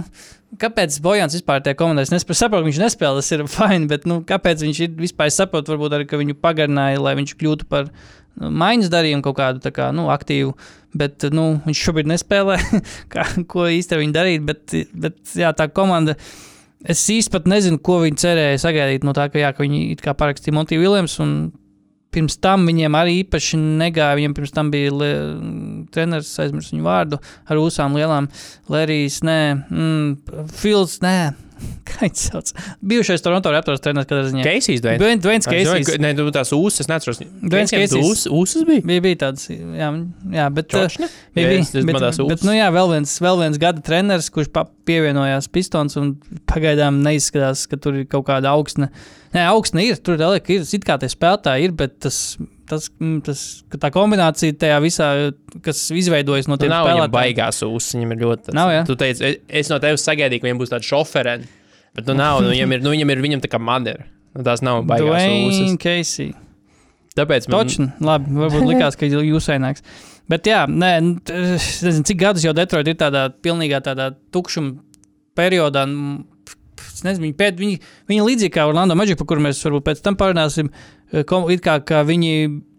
kāpēc 0.61 0.99
Bojans 1.03 1.35
vispār 1.35 1.63
tajā 1.63 1.77
komandā? 1.79 2.05
Es 2.05 2.13
ka 2.13 2.61
viņš 2.67 2.83
nespēlē, 2.83 3.21
tas 3.21 3.33
ir 3.35 3.43
fini, 3.57 3.89
bet 3.91 4.07
nu, 4.09 4.21
kāpēc 4.27 4.63
viņš 4.65 4.83
ir 4.85 4.95
vispār 5.01 5.31
es 5.31 5.39
saprotu, 5.39 5.75
varbūt 5.75 5.97
arī, 5.97 6.07
ka 6.09 6.19
viņu 6.19 6.37
pagarināja, 6.41 7.03
lai 7.03 7.17
viņš 7.19 7.35
kļūtu 7.39 7.67
par 7.71 7.91
nu, 7.91 8.07
maiņas 8.37 8.91
darījumu 8.93 9.25
kaut 9.25 9.37
kādu 9.39 9.71
kā, 9.73 9.91
nu, 9.95 10.07
aktīvu. 10.13 10.53
Bet 10.97 11.27
nu, 11.35 11.49
viņš 11.65 11.83
šobrīd 11.87 12.09
nespēlē, 12.09 12.57
kā, 13.13 13.27
ko 13.49 13.67
īstenībā 13.69 14.03
viņi 14.03 14.15
darīt. 14.15 14.45
Bet, 14.47 14.75
bet 14.97 15.37
jā, 15.37 15.51
tā 15.57 15.69
komanda. 15.69 16.17
Es 16.87 17.01
īstenībā 17.11 17.49
nezinu, 17.51 17.81
ko 17.83 18.01
viņi 18.03 18.21
cerēja 18.21 18.59
sagaidīt 18.67 19.05
no 19.05 19.13
tā, 19.17 19.27
ka, 19.33 19.41
jā, 19.41 19.53
ka 19.53 19.65
viņi 19.65 19.97
parakstīja 20.07 20.55
Montiju 20.57 20.85
Viljams. 20.85 21.17
Pirms 22.13 22.37
tam 22.41 22.63
viņiem 22.65 22.95
arī 22.95 23.17
īpaši 23.21 23.57
negāja. 23.59 24.15
Viņam 24.17 24.37
pirms 24.37 24.53
tam 24.55 24.69
bija 24.73 24.93
le, 24.95 25.09
treneris, 25.93 26.31
aizmirsu 26.41 26.73
viņu 26.73 26.85
vārdu, 26.85 27.19
ar 27.45 27.59
ūsām 27.59 27.97
lielām. 27.97 28.29
Lērijas, 28.71 29.19
nē, 29.27 29.41
mm, 29.67 30.47
Fields, 30.55 31.01
nē, 31.03 31.17
kā 31.87 31.99
viņš 32.05 32.23
sauc. 32.29 32.51
Bijušais 32.91 33.23
Toronto 33.25 33.51
Raptors 33.53 33.81
treneris, 33.83 34.07
kad 34.09 34.25
ziņā. 34.29 34.43
Keisijs, 34.45 34.81
Dwayne- 34.83 35.19
Dwayne 35.23 35.41
Casey's. 35.45 35.91
Nē, 36.03 36.13
tu 36.17 36.25
tās 36.35 36.51
ūsas, 36.55 36.83
es 36.85 36.89
neatceros. 36.91 37.21
Dwayne 37.41 37.67
ūs- 38.01 38.27
Ūsas 38.31 38.65
bija? 38.67 38.83
Bija, 38.87 39.03
bija 39.07 39.19
tāds, 39.25 39.47
jā, 39.51 39.89
jā 40.37 40.47
bet. 40.53 40.69
Čočne? 40.73 41.09
Bija, 41.35 41.47
Jā, 41.47 41.53
bija, 41.53 41.63
es 41.65 41.71
bet, 41.73 41.85
bet, 41.89 42.19
ūsas. 42.25 42.45
nu 42.47 42.55
jā, 42.57 42.67
vēl 42.75 42.91
viens, 42.95 43.15
vēl 43.23 43.41
viens 43.43 43.61
gada 43.61 43.83
treneris, 43.85 44.29
kurš 44.33 44.51
pievienojās 44.87 45.47
Pistons 45.51 45.97
un 45.99 46.13
pagaidām 46.49 47.01
neizskatās, 47.05 47.65
ka 47.69 47.79
tur 47.81 47.99
ir 48.01 48.05
kaut 48.11 48.27
kāda 48.29 48.53
augstne. 48.55 48.89
Nē, 49.35 49.43
augstne 49.51 49.83
ir, 49.85 49.97
tur 49.99 50.17
vēl 50.19 50.37
ir, 50.39 50.61
it 50.77 50.85
kā 50.87 50.95
tie 51.01 51.09
spēlētāji 51.11 51.67
ir, 51.67 51.75
bet 51.77 51.99
tas, 52.05 52.37
tas, 52.69 52.89
mm, 52.99 53.21
tas 53.27 53.41
tā 53.81 53.89
kombinācija 53.95 54.55
tajā 54.61 54.77
visā, 54.83 55.07
kas 55.65 55.85
izveidojas 55.95 56.47
no 56.51 56.57
tiem 56.59 56.71
viņam 56.71 56.87
spēlētājiem. 56.87 57.15
baigās 57.15 57.61
ūsas, 57.67 57.95
viņam 57.97 58.11
ir 58.15 58.21
ļoti. 58.25 58.43
tāds- 58.49 58.57
Nav, 58.59 58.69
jā? 58.75 58.81
Tu 58.89 58.95
teici, 58.99 59.31
es, 59.47 59.69
no 59.73 59.79
tevis 59.83 60.03
sagaidīju, 60.07 60.41
ka 60.43 60.47
viņam 60.49 60.59
būs 60.61 60.73
tāda 60.75 60.87
šoferē. 60.87 61.37
Bet 61.97 62.05
nu 62.05 62.13
nav, 62.13 62.41
nu, 62.45 62.51
viņam 62.53 62.73
ir, 62.77 62.81
nu, 62.85 62.91
viņam 62.93 63.11
ir, 63.15 63.21
viņam 63.25 63.41
tā 63.41 63.49
kā 63.49 63.59
man 63.59 63.87
ir. 63.87 64.03
Nu, 64.35 64.43
tās 64.45 64.61
nav 64.61 64.83
baigās 64.85 65.23
ūsas. 65.25 65.77
Casey. 65.81 66.33
Tāpēc 67.17 67.47
man, 67.49 67.65
Točni, 67.65 67.87
labi, 68.05 68.29
varbūt 68.37 68.67
likās, 68.69 68.95
ka 68.99 69.07
jūs 69.09 69.47
ainīgs. 69.49 69.81
Bet 70.29 70.43
jā, 70.45 70.67
nē, 70.69 70.91
nu, 71.01 71.15
nezinu, 71.25 72.03
cik 72.05 72.19
gadus 72.19 72.43
jau 72.45 72.53
Detroit 72.53 72.87
ir 72.91 72.93
tādā 72.99 73.23
pilnīgā 73.41 73.79
tādā 73.81 74.11
tukšuma 74.31 74.75
periodā. 75.35 75.87
nu, 75.89 76.25
Es 76.81 77.03
nezinu, 77.05 77.27
viņi, 77.27 77.37
pēc, 77.39 77.59
viņi, 77.61 77.79
viņi 78.11 78.25
līdzīgi 78.29 78.53
kā 78.55 78.67
Orlando 78.69 78.97
Magic, 78.97 79.19
par 79.19 79.29
kuriem 79.29 79.49
mēs 79.49 79.61
varbūt 79.65 79.85
pēc 79.87 80.03
tam 80.05 80.17
parunāsim, 80.19 80.71
eh, 81.11 81.25
kā, 81.25 81.77
kā 81.85 82.03
viņi 82.07 82.33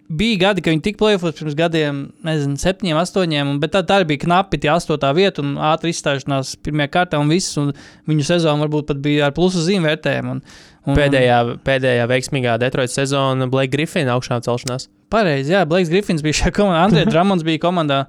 bija 0.09 0.39
gadi, 0.41 0.65
ka 0.65 0.73
viņi 0.73 0.85
tika 0.85 1.01
plēfos 1.03 1.37
pirms 1.37 1.57
gadiem, 1.59 2.01
nezinu, 2.27 2.57
septiņiem, 2.61 2.99
astoņiem, 3.01 3.53
bet 3.63 3.75
tā, 3.75 3.83
tā 3.87 4.01
arī 4.01 4.13
bija 4.15 4.25
knapi 4.25 4.61
tie 4.63 4.73
astotā 4.73 5.13
vieta 5.17 5.45
un 5.45 5.57
ātri 5.71 5.93
izstāšanās 5.93 6.57
pirmajā 6.65 6.93
kārtā 6.95 7.21
un 7.21 7.33
viss, 7.33 7.57
un 7.61 7.75
viņu 8.09 8.27
sezonu 8.31 8.65
varbūt 8.65 8.89
pat 8.89 9.03
bija 9.05 9.29
ar 9.29 9.37
plusu 9.37 9.65
zīmēm 9.65 9.91
vērtējumu. 9.93 10.37
Un, 10.37 10.43
un, 10.89 10.97
pēdējā, 10.97 11.41
pēdējā 11.67 12.07
veiksmīgā 12.09 12.57
Detroit 12.63 12.93
sezona 12.93 13.51
Blake 13.53 13.75
Griffina 13.75 14.17
augšām 14.17 14.41
celšanās. 14.47 14.89
Pareizi, 15.13 15.55
jā, 15.55 15.63
Blake 15.69 15.89
Griffins 15.89 16.25
bija 16.25 16.37
šajā 16.43 16.53
komandā, 16.57 16.83
Andrejs 16.89 17.09
Dramons 17.13 17.45
bija 17.45 17.61
komandā 17.63 18.03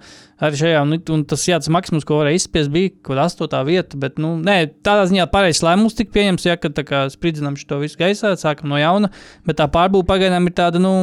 arī 0.43 0.59
šajā, 0.59 0.81
un, 0.83 0.97
un 1.15 1.23
tas, 1.27 1.45
jā, 1.47 1.59
tas 1.59 1.71
maksimums, 1.71 2.07
ko 2.07 2.19
varēja 2.19 2.41
izspiest, 2.41 2.71
bija 2.71 2.91
kaut 2.91 3.13
kāda 3.13 3.27
astotā 3.27 3.61
vieta, 3.67 3.99
bet, 3.99 4.19
nu, 4.19 4.33
nē, 4.43 4.57
tādā 4.83 5.05
ziņā 5.11 5.27
pareizs 5.31 5.63
lēmums 5.63 5.95
tika 5.95 6.15
pieņemts, 6.15 6.47
ja, 6.47 6.59
kad 6.59 6.75
tā 6.75 6.83
kā 6.87 7.05
spridzinām 7.11 7.55
šo 7.59 7.79
visu 7.83 7.99
gaisā, 7.99 8.35
sākam 8.39 8.71
no 8.71 8.79
jauna, 8.79 9.11
bet 9.47 9.59
tā 9.59 9.67
pārbūve 9.71 10.07
pagaidām 10.11 10.51
ir 10.51 10.55
tāda, 10.59 10.83
nu, 10.83 10.93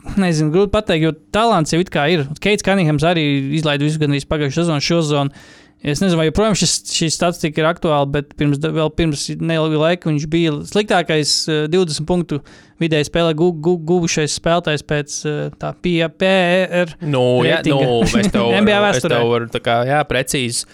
nezinu, 0.24 0.52
grūti 0.54 0.72
pateikt, 0.74 1.06
jo 1.06 1.14
talants 1.34 1.74
jau 1.74 1.80
ir. 1.82 2.26
Keits 2.42 2.66
Kanihams 2.66 3.06
arī 3.06 3.24
izlaida 3.58 3.86
visu 3.86 4.00
gan 4.02 4.14
arī 4.14 4.22
pagājušo 4.28 4.62
sezonu, 4.64 4.84
šo 4.84 5.02
sezonu. 5.04 5.42
Es 5.80 6.02
nezinu, 6.02 6.18
vai 6.20 6.26
joprojām 6.26 6.52
šis, 6.60 6.74
šī 6.92 7.06
statistika 7.08 7.62
ir 7.62 7.66
aktuāla, 7.70 8.04
bet 8.12 8.34
pirms, 8.36 8.58
vēl 8.60 8.90
pirms 8.92 9.22
neilga 9.40 9.78
laika 9.80 10.10
viņš 10.10 10.26
bija 10.28 10.52
sliktākais 10.68 11.32
eh, 11.48 11.62
20 11.72 12.04
punktu 12.08 12.42
vidēji 12.82 13.08
spēlē 13.08 13.32
gu, 13.38 13.48
gu, 13.64 13.78
guvušais 13.88 14.34
spēlētājs 14.36 14.84
pēc 14.84 15.16
eh, 15.24 15.38
tā 15.56 15.72
PPR. 15.80 16.92
Nu, 17.00 17.24
jā, 17.48 17.62
nu, 17.64 17.80
es 18.04 18.28
tev 18.28 18.50
varu, 18.52 18.92
es 18.92 19.06
tev 19.06 19.24
varu 19.32 19.48
tā 19.54 19.62
kā, 19.64 19.80
jā, 19.88 20.02
precīzi. 20.08 20.68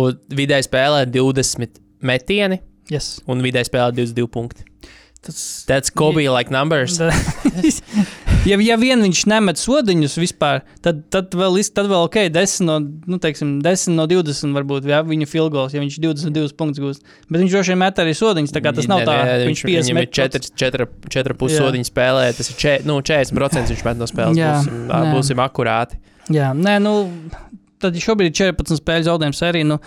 Un 0.00 0.20
vidēji 0.28 0.68
spēlē 0.68 1.06
20 1.08 1.80
metieni, 2.04 2.60
Yes. 2.92 3.16
un 3.30 3.40
vidēji 3.40 3.70
spēlē 3.70 3.94
22 3.96 4.28
punkti. 4.28 4.68
Tas, 5.24 5.64
That's 5.68 5.92
Kobe 5.92 6.28
like 6.28 6.52
numbers. 6.52 7.00
ja, 8.48 8.56
ja 8.64 8.76
vien 8.80 9.02
viņš 9.04 9.20
nemet 9.30 9.60
sodiņus 9.60 10.16
vispār, 10.20 10.62
tad, 10.84 11.02
tad, 11.12 11.34
vēl, 11.36 11.58
tad 11.74 11.90
vēl 11.90 12.06
ok, 12.06 12.18
10 12.32 12.66
no, 12.68 12.78
nu, 12.80 13.18
teiksim, 13.22 13.58
10 13.64 13.96
no 13.98 14.06
20 14.10 14.56
varbūt 14.56 14.88
jā, 14.88 15.02
viņa 15.06 15.28
filgos, 15.30 15.74
ja 15.76 15.82
viņš 15.82 15.98
22 16.00 16.56
punktus 16.58 16.82
gūst. 16.82 17.04
Bet 17.28 17.42
viņš 17.42 17.56
droši 17.56 17.74
vien 17.74 17.82
met 17.82 18.00
arī 18.02 18.14
sodiņus, 18.16 18.54
tā 18.56 18.64
kā 18.64 18.72
tas 18.76 18.88
nav 18.90 19.02
Nē, 19.02 19.08
tā, 19.08 19.18
nē, 19.18 19.28
ka 19.28 19.50
viņš, 19.50 19.64
viņš 19.64 19.64
50 19.68 19.90
viņam 19.90 19.92
ir 19.92 20.00
met 20.00 20.16
4, 20.20 20.52
4, 20.64 20.88
4 21.16 21.34
Jā. 21.34 21.38
pusodiņu 21.42 21.90
spēlē. 21.90 22.26
Tas 22.38 22.52
ir 22.52 22.58
če, 22.64 22.74
nu, 22.88 22.98
40% 23.12 23.74
viņš 23.74 23.86
met 23.90 24.00
no 24.00 24.10
spēles. 24.10 24.40
Jā, 24.40 24.56
būsim, 24.56 24.82
jā. 24.88 25.00
būsim 25.14 25.44
akurāti. 25.44 26.00
Jā, 26.30 26.50
nē, 26.56 26.78
nu, 26.84 26.96
tad 27.82 27.96
ja 27.96 28.04
šobrīd 28.04 28.32
ir 28.32 28.36
14 28.56 28.80
spēļu 28.80 29.08
zaudējumu 29.10 29.36
sērija. 29.36 29.68
Nu, 29.68 29.80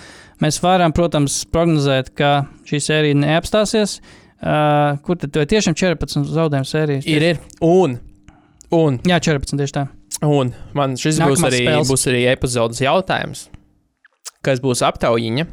mēs 0.43 0.61
varam, 0.63 0.93
protams, 0.95 1.41
prognozēt, 1.53 2.13
ka 2.17 2.43
šī 2.69 2.81
sērija 2.91 3.21
neapstāsies. 3.25 3.99
Uh, 4.43 4.99
kur 5.07 5.15
tad 5.15 5.37
ir 5.39 5.47
tiešām 5.47 5.75
14 5.79 6.27
zaudējumu 6.35 6.67
sērijas? 6.67 7.05
Ir, 7.07 7.29
ir. 7.31 7.37
Un, 7.63 7.95
un, 8.73 8.97
Jā, 9.07 9.19
14 9.23 9.57
tieši 9.59 9.75
tā. 9.77 9.85
un 10.25 10.53
man 10.77 10.95
šis 10.99 11.19
būs 11.21 11.37
Nākamās 11.39 11.49
arī, 11.51 11.61
spēles. 11.65 11.91
būs 11.93 12.05
arī 12.11 12.21
epizodes 12.31 12.81
jautājums. 12.83 13.45
Kas 14.43 14.59
būs 14.63 14.81
aptaujiņa? 14.83 15.45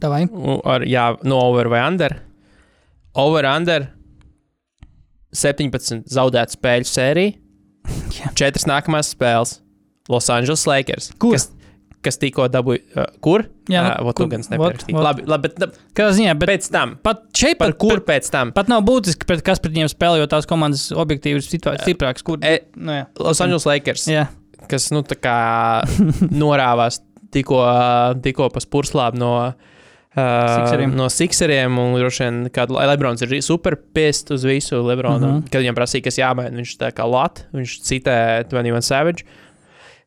Davai. 0.00 0.22
U- 0.30 0.60
Ar, 0.64 0.84
jā, 0.86 1.08
no 1.26 1.40
over 1.50 1.68
vai 1.72 1.82
under. 1.88 2.14
Over 3.18 3.44
under 3.50 3.88
17 5.34 6.06
zaudētu 6.08 6.56
spēļu 6.56 6.88
sēriju. 6.88 7.32
Jā. 8.18 8.30
Četras 8.38 8.66
nākamās 8.68 9.10
spēles. 9.14 9.58
Los 10.08 10.28
Angeles 10.32 10.62
Lakers. 10.68 11.10
Kur? 11.20 11.34
Kas, 11.36 11.50
kas 12.02 12.18
tikko 12.18 12.46
dabūja. 12.48 12.80
Uh, 12.96 13.04
kur? 13.20 13.44
Jā, 13.68 13.82
nu, 13.82 13.90
uh, 13.90 14.04
vot, 14.08 14.16
kur- 14.16 14.28
gan 14.30 14.40
vot, 14.42 14.50
neparakstīji. 14.54 14.94
vot. 14.94 15.04
Labi, 15.04 15.22
labi, 15.26 15.48
bet 15.58 15.78
Kādā 15.98 16.12
ziņā, 16.16 16.34
bet 16.38 16.48
pēc 16.52 16.68
tam. 16.72 16.96
pat 17.02 17.24
šeit 17.34 17.58
Par 17.58 17.72
pat, 17.72 17.78
kur 17.78 18.00
pēc 18.06 18.30
tam? 18.30 18.52
pat 18.52 18.68
nav 18.68 18.82
būtiski, 18.86 19.26
pret, 19.26 19.42
kas 19.42 19.58
pret 19.58 19.72
viņiem 19.74 19.90
spēlē, 19.92 20.18
jo 20.22 20.26
tās 20.30 20.46
komandas 20.46 20.88
objektīvi 20.92 21.40
ir 21.42 21.46
stiprā- 21.46 21.76
stiprākas. 21.82 22.22
Kur, 22.24 22.38
E, 22.42 22.60
nu, 22.76 22.92
jā. 22.92 23.06
Los 23.18 23.40
Angeles 23.40 23.66
Lakers, 23.66 24.06
Jā, 24.08 24.28
kas 24.68 24.90
nu, 24.90 25.02
tā 25.02 25.16
kā 25.18 25.36
norāvās 26.44 27.00
tikko, 27.34 27.58
tikko 28.22 28.50
pa 28.54 28.60
spurslābu 28.60 29.18
no. 29.18 29.32
Uh, 30.18 30.24
Sixeriem. 30.64 30.94
no 30.96 31.04
Sixeriem, 31.12 31.76
un 31.78 31.92
droši 32.00 32.24
vien, 32.24 32.38
kad 32.50 32.70
Le- 32.70 32.86
Lebrons 32.88 33.20
ir 33.22 33.36
super 33.44 33.76
piests 33.76 34.32
uz 34.34 34.42
visu 34.48 34.80
Lebronu, 34.82 35.18
mm. 35.26 35.34
-hmm. 35.42 35.50
kad 35.52 35.60
viņam 35.62 35.76
prasīja, 35.76 36.02
kas 36.04 36.16
jāmaina, 36.18 36.56
viņš 36.58 36.72
tā 36.80 36.88
kā 36.96 37.04
lat, 37.06 37.44
viņš 37.54 37.74
citē 37.86 38.16
21 38.50 38.82
Savage. 38.82 39.22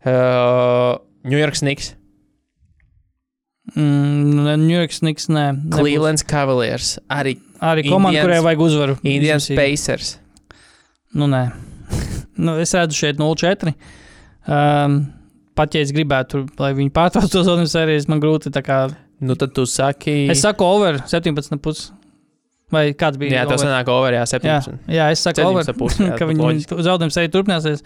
Uh, 0.03 0.97
New 1.23 1.37
York 1.37 1.59
Knicks, 1.59 1.93
mm, 3.75 4.57
New 4.65 4.77
York 4.77 4.95
Knicks, 4.99 5.29
nē. 5.29 5.51
Cleveland 5.75 6.25
Cavaliers, 6.27 6.95
arī 7.09 7.37
Arī 7.61 7.85
komanda, 7.85 8.23
kurai 8.25 8.41
vajag 8.41 8.61
uzvaru. 8.65 8.97
Indians. 9.05 9.45
Pacers. 9.53 10.15
Nu, 11.13 11.27
nē. 11.29 11.43
nu, 12.45 12.55
es 12.61 12.73
redzu 12.73 12.97
šeit 12.97 13.21
0-4. 13.21 13.75
Um, 14.49 14.97
pat 15.57 15.77
ja 15.77 15.83
es 15.85 15.93
gribētu, 15.93 16.47
lai 16.61 16.71
viņi 16.77 16.93
pārtrauc 16.95 17.29
to 17.29 17.43
zonu 17.45 17.67
sērijas, 17.69 18.09
man 18.09 18.23
grūti. 18.23 18.53
tā 18.53 18.63
Kā... 18.65 18.83
Nu, 19.21 19.35
tad 19.37 19.51
tu 19.53 19.67
saki, 19.69 20.23
Es 20.33 20.41
saku, 20.41 20.65
over 20.65 20.97
17,5. 21.05 21.91
Vai 22.71 22.85
kāds 22.95 23.19
bija? 23.19 23.41
jā, 23.41 23.43
tas 23.49 23.65
nāk 23.67 23.89
over, 23.91 24.15
jā, 24.15 24.23
Jā, 24.23 24.29
17. 24.39 24.77
jā, 24.95 25.09
es 25.11 25.19
saku, 25.25 25.43
over, 25.43 25.65
17,5, 25.67 26.05
jā, 26.07 26.15
ka 26.19 26.27
viņi 26.29 26.63
zaudējuma 26.87 27.15
sērija 27.17 27.33
turpināsies. 27.33 27.83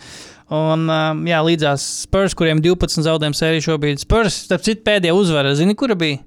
Un, 0.54 0.86
um, 0.86 1.24
jā, 1.26 1.40
līdzās 1.48 1.82
Spurs, 2.06 2.36
kuriem 2.38 2.62
12 2.62 3.02
zaudējuma 3.08 3.38
sērija 3.40 3.66
šobrīd. 3.66 4.04
Spurs, 4.04 4.44
starp 4.46 4.62
citu, 4.68 4.84
pēdējā 4.86 5.16
uzvara, 5.18 5.56
zini, 5.58 5.74
kura 5.78 5.98
bija? 5.98 6.22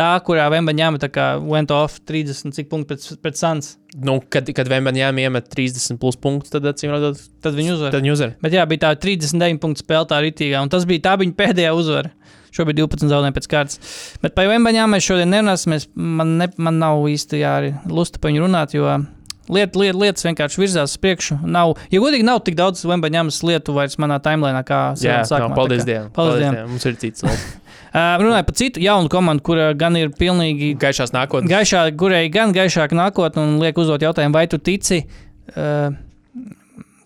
Tā, 0.00 0.08
kurā 0.24 0.44
Vembaņāma 0.54 1.00
tā 1.02 1.08
kā 1.12 1.24
went 1.42 1.72
off 1.74 1.96
30 2.06 2.54
cik 2.54 2.68
punktu 2.70 2.92
pret, 2.94 3.06
pret 3.24 3.36
Sans. 3.36 3.72
Nu, 3.98 4.20
kad, 4.32 4.46
kad 4.54 4.68
Vembaņām 4.70 5.18
iemet 5.18 5.48
30 5.50 5.98
plus 6.00 6.16
punktus, 6.16 6.52
tad 6.54 6.66
acīm 6.70 6.92
redzot, 6.94 7.18
Tad 7.42 7.56
viņi 7.58 7.72
uzvar. 7.74 7.90
tad 7.94 8.04
viņi 8.06 8.12
uzvar. 8.14 8.34
Bet 8.40 8.54
jā, 8.54 8.62
bija 8.70 8.84
tā 8.86 8.92
39 9.02 9.58
punktu 9.60 9.82
spēle 9.82 10.06
tā 10.08 10.20
rītīgā, 10.24 10.62
un 10.62 10.70
tas 10.72 10.86
bija 10.88 11.02
tā 11.08 11.16
viņa 11.20 11.34
pēdējā 11.42 11.72
uzvara. 11.76 12.12
Šobrīd 12.56 12.80
12 12.82 13.08
zaudējumi 13.12 13.36
pēc 13.38 13.48
kārtas. 13.52 13.80
Bet 14.22 14.34
par 14.34 14.48
Vembaņām 14.50 14.90
mēs 14.96 15.06
šodien 15.06 15.30
nerunāsim. 15.30 15.74
es- 15.76 15.88
Man, 15.94 16.36
ne, 16.38 16.48
man 16.56 16.78
nav 16.78 16.98
īsti 17.06 17.40
jā, 17.40 17.54
lusta 17.88 18.18
par 18.18 18.30
viņu 18.32 18.42
runāt, 18.46 18.74
jo 18.74 18.86
liet, 19.50 19.74
liet, 19.74 19.94
lietas 19.98 20.22
vienkārši 20.26 20.58
virzās 20.62 20.92
uz 20.94 20.98
priekšu. 21.02 21.40
Nav, 21.46 21.76
ja 21.90 22.00
godīgi, 22.00 22.22
nav 22.26 22.40
tik 22.46 22.54
daudz 22.58 22.84
Vembaņāmas 22.86 23.42
lietu 23.42 23.74
vairs 23.74 23.96
manā 23.98 24.20
timelīnā 24.22 24.62
kā 24.64 24.94
Jā, 25.02 25.22
sākumā. 25.26 25.48
no, 25.50 25.54
paldies 25.56 25.84
Dievam. 25.84 26.10
Paldies 26.14 26.38
Dievam. 26.44 26.68
Mums 26.70 26.86
ir 26.86 26.94
cits. 27.02 27.22
Uh, 27.24 27.38
runāju 28.22 28.46
par 28.46 28.54
citu 28.54 28.80
jaunu 28.82 29.08
komandu, 29.10 29.42
kura 29.42 29.72
gan 29.74 29.96
ir 29.96 30.10
pilnīgi 30.10 30.76
Gaišās 30.78 31.10
nākotnes. 31.10 31.50
gaišā, 31.50 31.96
kurai 31.98 32.28
gan 32.30 32.52
gaišāk 32.54 32.90
nākotnē, 32.94 33.38
un 33.42 33.58
liek 33.58 33.74
uzdot 33.82 34.00
jautājumu, 34.06 34.32
vai 34.38 34.46
tu 34.46 34.58
tici, 34.58 35.04
uh, 35.56 35.90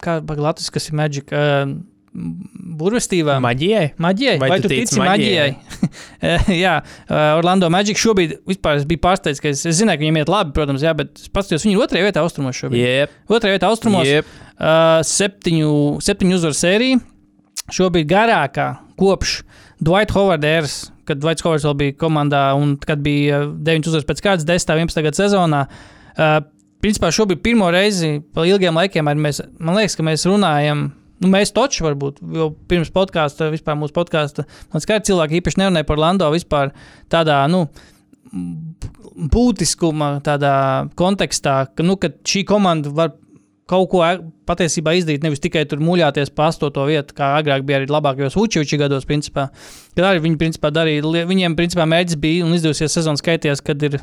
kā 0.05 0.19
Latvijas, 0.21 0.71
kas 0.71 0.89
ir 0.91 0.95
Magic, 1.01 1.33
uh, 1.33 1.73
burvestībām? 2.15 3.43
Maģijai? 3.43 3.89
Maģijai, 4.03 4.37
vai, 4.43 4.49
vai 4.53 4.59
tu 4.63 4.71
tici 4.71 5.01
maģijai? 5.03 5.49
Eh, 6.25 6.47
jā, 6.65 6.77
Orlando 7.37 7.69
Magic 7.73 7.99
šobrīd 8.01 8.37
vispār 8.49 8.79
es 8.81 8.87
biju 8.89 9.03
pārsteigts, 9.03 9.43
ka 9.43 9.51
es, 9.51 9.65
es 9.69 9.81
zināju, 9.81 10.01
ka 10.01 10.05
viņiem 10.07 10.21
iet 10.23 10.33
labi, 10.33 10.55
protams, 10.57 10.85
jā, 10.87 10.95
bet 10.97 11.13
es 11.21 11.29
paskatījos, 11.35 11.67
viņi 11.67 11.77
ir 11.77 11.85
otrajā 11.85 12.07
vietā 12.07 12.23
austrumos 12.25 12.59
šobrīd. 12.61 12.81
Jep, 12.81 13.19
Otrajā 13.29 13.59
vietā 13.59 13.71
austrumos 13.71 14.09
jep. 14.09 14.31
uh, 14.55 15.03
septiņu, 15.07 15.75
septiņu 16.05 16.39
uzvaru 16.39 16.59
sēriju. 16.59 17.03
Šobrīd 17.75 18.09
garākā 18.11 18.71
kopš 19.01 19.39
Dwight 19.85 20.15
Howard 20.17 20.45
eras, 20.49 20.79
kad 21.09 21.21
Dwight 21.21 21.45
Howards 21.45 21.67
vēl 21.67 21.79
bija 21.83 21.99
komandā 22.01 22.47
un 22.59 22.77
kad 22.81 23.03
bija 23.05 23.45
uh, 23.45 23.55
9 23.69 23.91
uzvaras 23.91 24.09
pēc 24.09 24.25
kārtas 24.25 24.49
10. 24.49 24.75
un 24.75 24.85
11. 24.87 25.07
gada 25.09 25.21
sezonā. 25.21 25.63
Uh, 26.15 26.37
principā 26.85 27.13
šobrīd 27.15 27.41
pirmo 27.45 27.71
reizi 27.75 28.19
pa 28.35 28.45
ilgiem 28.49 28.77
laikiem 28.77 29.09
mēs, 29.19 29.41
man 29.59 29.81
liekas, 29.81 29.97
ka 29.99 30.07
mēs 30.07 30.29
runājam. 30.29 30.89
Nu, 31.25 31.31
mēs 31.33 31.55
toču 31.57 31.87
varbūt, 31.87 32.21
jo 32.37 32.51
pirms 32.69 32.93
podkāsta, 32.93 33.49
vispār 33.55 33.79
mūsu 33.81 33.97
podkāsta, 33.97 34.45
man 34.73 34.85
ka 34.85 35.01
cilvēki 35.09 35.41
īpaši 35.41 35.63
nerunāja 35.63 35.89
par 35.89 36.03
Lando 36.03 36.29
vispār 36.35 36.75
tādā, 37.13 37.39
nu, 37.49 37.65
būtiskuma 39.33 40.19
tādā 40.27 40.55
kontekstā, 40.99 41.63
ka, 41.73 41.87
nu, 41.87 41.97
ka 42.01 42.13
šī 42.27 42.45
komanda 42.49 42.93
var 42.93 43.15
kaut 43.71 43.89
ko 43.95 44.03
patiesībā 44.49 44.93
izdarīt, 44.99 45.23
nevis 45.25 45.41
tikai 45.41 45.65
tur 45.69 45.81
muļāties 45.81 46.33
pa 46.37 46.51
astoto 46.51 46.85
vietu, 46.89 47.17
kā 47.17 47.31
agrāk 47.39 47.65
bija 47.65 47.81
arī 47.81 47.89
labākajos 47.89 48.37
Vučeviča 48.37 48.83
gados, 48.83 49.07
principā. 49.09 49.47
Kad 49.97 50.11
arī 50.11 50.21
viņi 50.27 50.41
principā 50.41 50.69
darīja, 50.75 51.25
viņiem 51.31 51.57
principā 51.57 51.87
mērķis 51.89 52.21
bija 52.21 52.45
un 52.45 52.53
izdevsies 52.59 52.93
sezonas 52.99 53.25
skaities, 53.25 53.65
kad 53.65 53.81
ir 53.89 54.03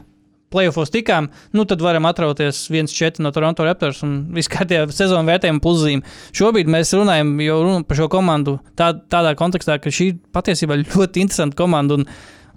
playoffs 0.51 0.91
tikām, 0.93 1.29
nu 1.55 1.65
tad 1.69 1.83
varam 1.83 2.07
atrauties 2.09 2.65
1-4 2.71 3.23
no 3.23 3.31
Toronto 3.35 3.65
Raptors 3.67 4.01
un 4.05 4.17
viss 4.35 4.51
kārtībā 4.51 4.89
sezonu 4.93 5.29
vērtējumu 5.29 5.63
pluzīm. 5.63 6.03
Šobrīd 6.37 6.71
mēs 6.71 6.93
runājam 6.97 7.33
jau 7.45 7.61
runa 7.63 7.85
par 7.87 8.01
šo 8.01 8.09
komandu 8.11 8.57
tā, 8.79 8.91
tādā 9.11 9.33
kontekstā, 9.39 9.79
ka 9.81 9.93
šī 9.93 10.13
patiesībā 10.35 10.79
ļoti 10.83 11.25
interesanta 11.25 11.57
komanda 11.59 11.99
un, 11.99 12.05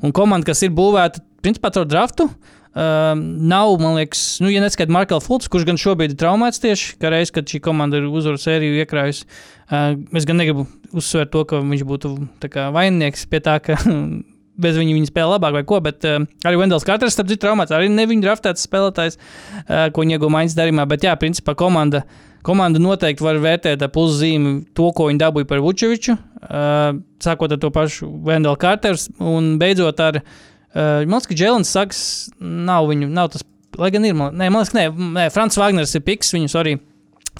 un 0.03 0.17
komanda, 0.17 0.51
kas 0.51 0.65
ir 0.67 0.75
būvēta 0.75 1.25
principā 1.45 1.73
caur 1.75 1.89
draftu. 1.89 2.29
Um, 2.75 3.21
nav, 3.47 3.77
man 3.79 3.95
liekas, 4.01 4.41
nu, 4.43 4.49
ja 4.51 4.59
neskaidrs 4.59 4.91
Markels 4.91 5.29
Fulks, 5.29 5.47
kurš 5.47 5.63
gan 5.69 5.77
šobrīd 5.79 6.17
ir 6.17 6.19
traumēts 6.19 6.59
tieši, 6.59 6.97
kā 6.99 7.13
reiz, 7.15 7.31
kad 7.31 7.47
šī 7.47 7.61
komanda 7.63 8.01
ir 8.01 8.09
uzvaru 8.11 8.41
sēriju 8.43 8.81
iekrājusi. 8.83 9.29
Uh, 9.69 9.93
es 10.19 10.27
gan 10.27 10.41
negribu 10.43 10.67
uzsvērt 10.91 11.31
to, 11.31 11.45
ka 11.47 11.63
viņš 11.63 11.85
būtu 11.87 12.11
kā 12.51 12.73
vaininieks 12.75 13.29
pie 13.31 13.39
tā, 13.47 13.61
ka 13.63 13.79
bez 14.61 14.79
viņa 14.79 14.95
viņa 14.97 15.11
spēlē 15.11 15.37
labāk 15.37 15.57
vai 15.57 15.65
ko, 15.69 15.81
bet 15.85 16.07
uh, 16.09 16.21
arī 16.47 16.61
Vendels 16.61 16.87
Kārters, 16.87 17.17
starp 17.17 17.31
citu, 17.31 17.43
traumēts, 17.47 17.75
arī 17.75 17.91
ne 17.93 18.07
viņa 18.11 18.27
draftēts 18.29 18.67
spēlētājs, 18.69 19.19
uh, 19.19 19.89
ko 19.95 20.05
viņa 20.05 20.17
iegūta 20.17 20.35
maiņas 20.37 20.57
darījumā, 20.59 20.87
bet 20.91 21.07
jā, 21.09 21.17
principā 21.21 21.57
komanda. 21.59 22.05
Komanda 22.45 22.81
noteikti 22.83 23.25
var 23.25 23.39
vērtēt 23.41 23.81
ar 23.81 23.89
pluszīmi 23.93 24.59
to, 24.77 24.91
ko 24.93 25.09
viņi 25.09 25.23
dabūja 25.23 25.49
par 25.49 25.63
Vučeviču, 25.65 26.19
uh, 26.19 26.99
sākot 27.25 27.55
ar 27.57 27.61
to 27.63 27.71
pašu 27.73 28.11
Vendelu 28.27 28.59
Kārters 28.61 29.09
un 29.17 29.55
beidzot 29.61 30.03
ar, 30.05 30.21
uh, 30.21 31.01
man 31.07 31.17
liekas, 31.17 31.31
ka 31.31 31.39
Džēlins 31.41 31.73
Saks 31.73 32.03
nav 32.39 32.91
viņu, 32.93 33.09
nav 33.17 33.33
tas, 33.33 33.47
lai 33.81 33.89
gan 33.95 34.05
ir, 34.05 34.19
man, 34.19 34.37
nē, 34.37 34.51
man 34.53 34.61
liekas, 34.61 34.77
nē, 34.77 34.91
nē 35.17 35.31
Frants 35.33 35.57
Wagners 35.59 35.97
ir 35.97 36.05
piks, 36.05 36.35
viņus 36.37 36.59
arī, 36.61 36.77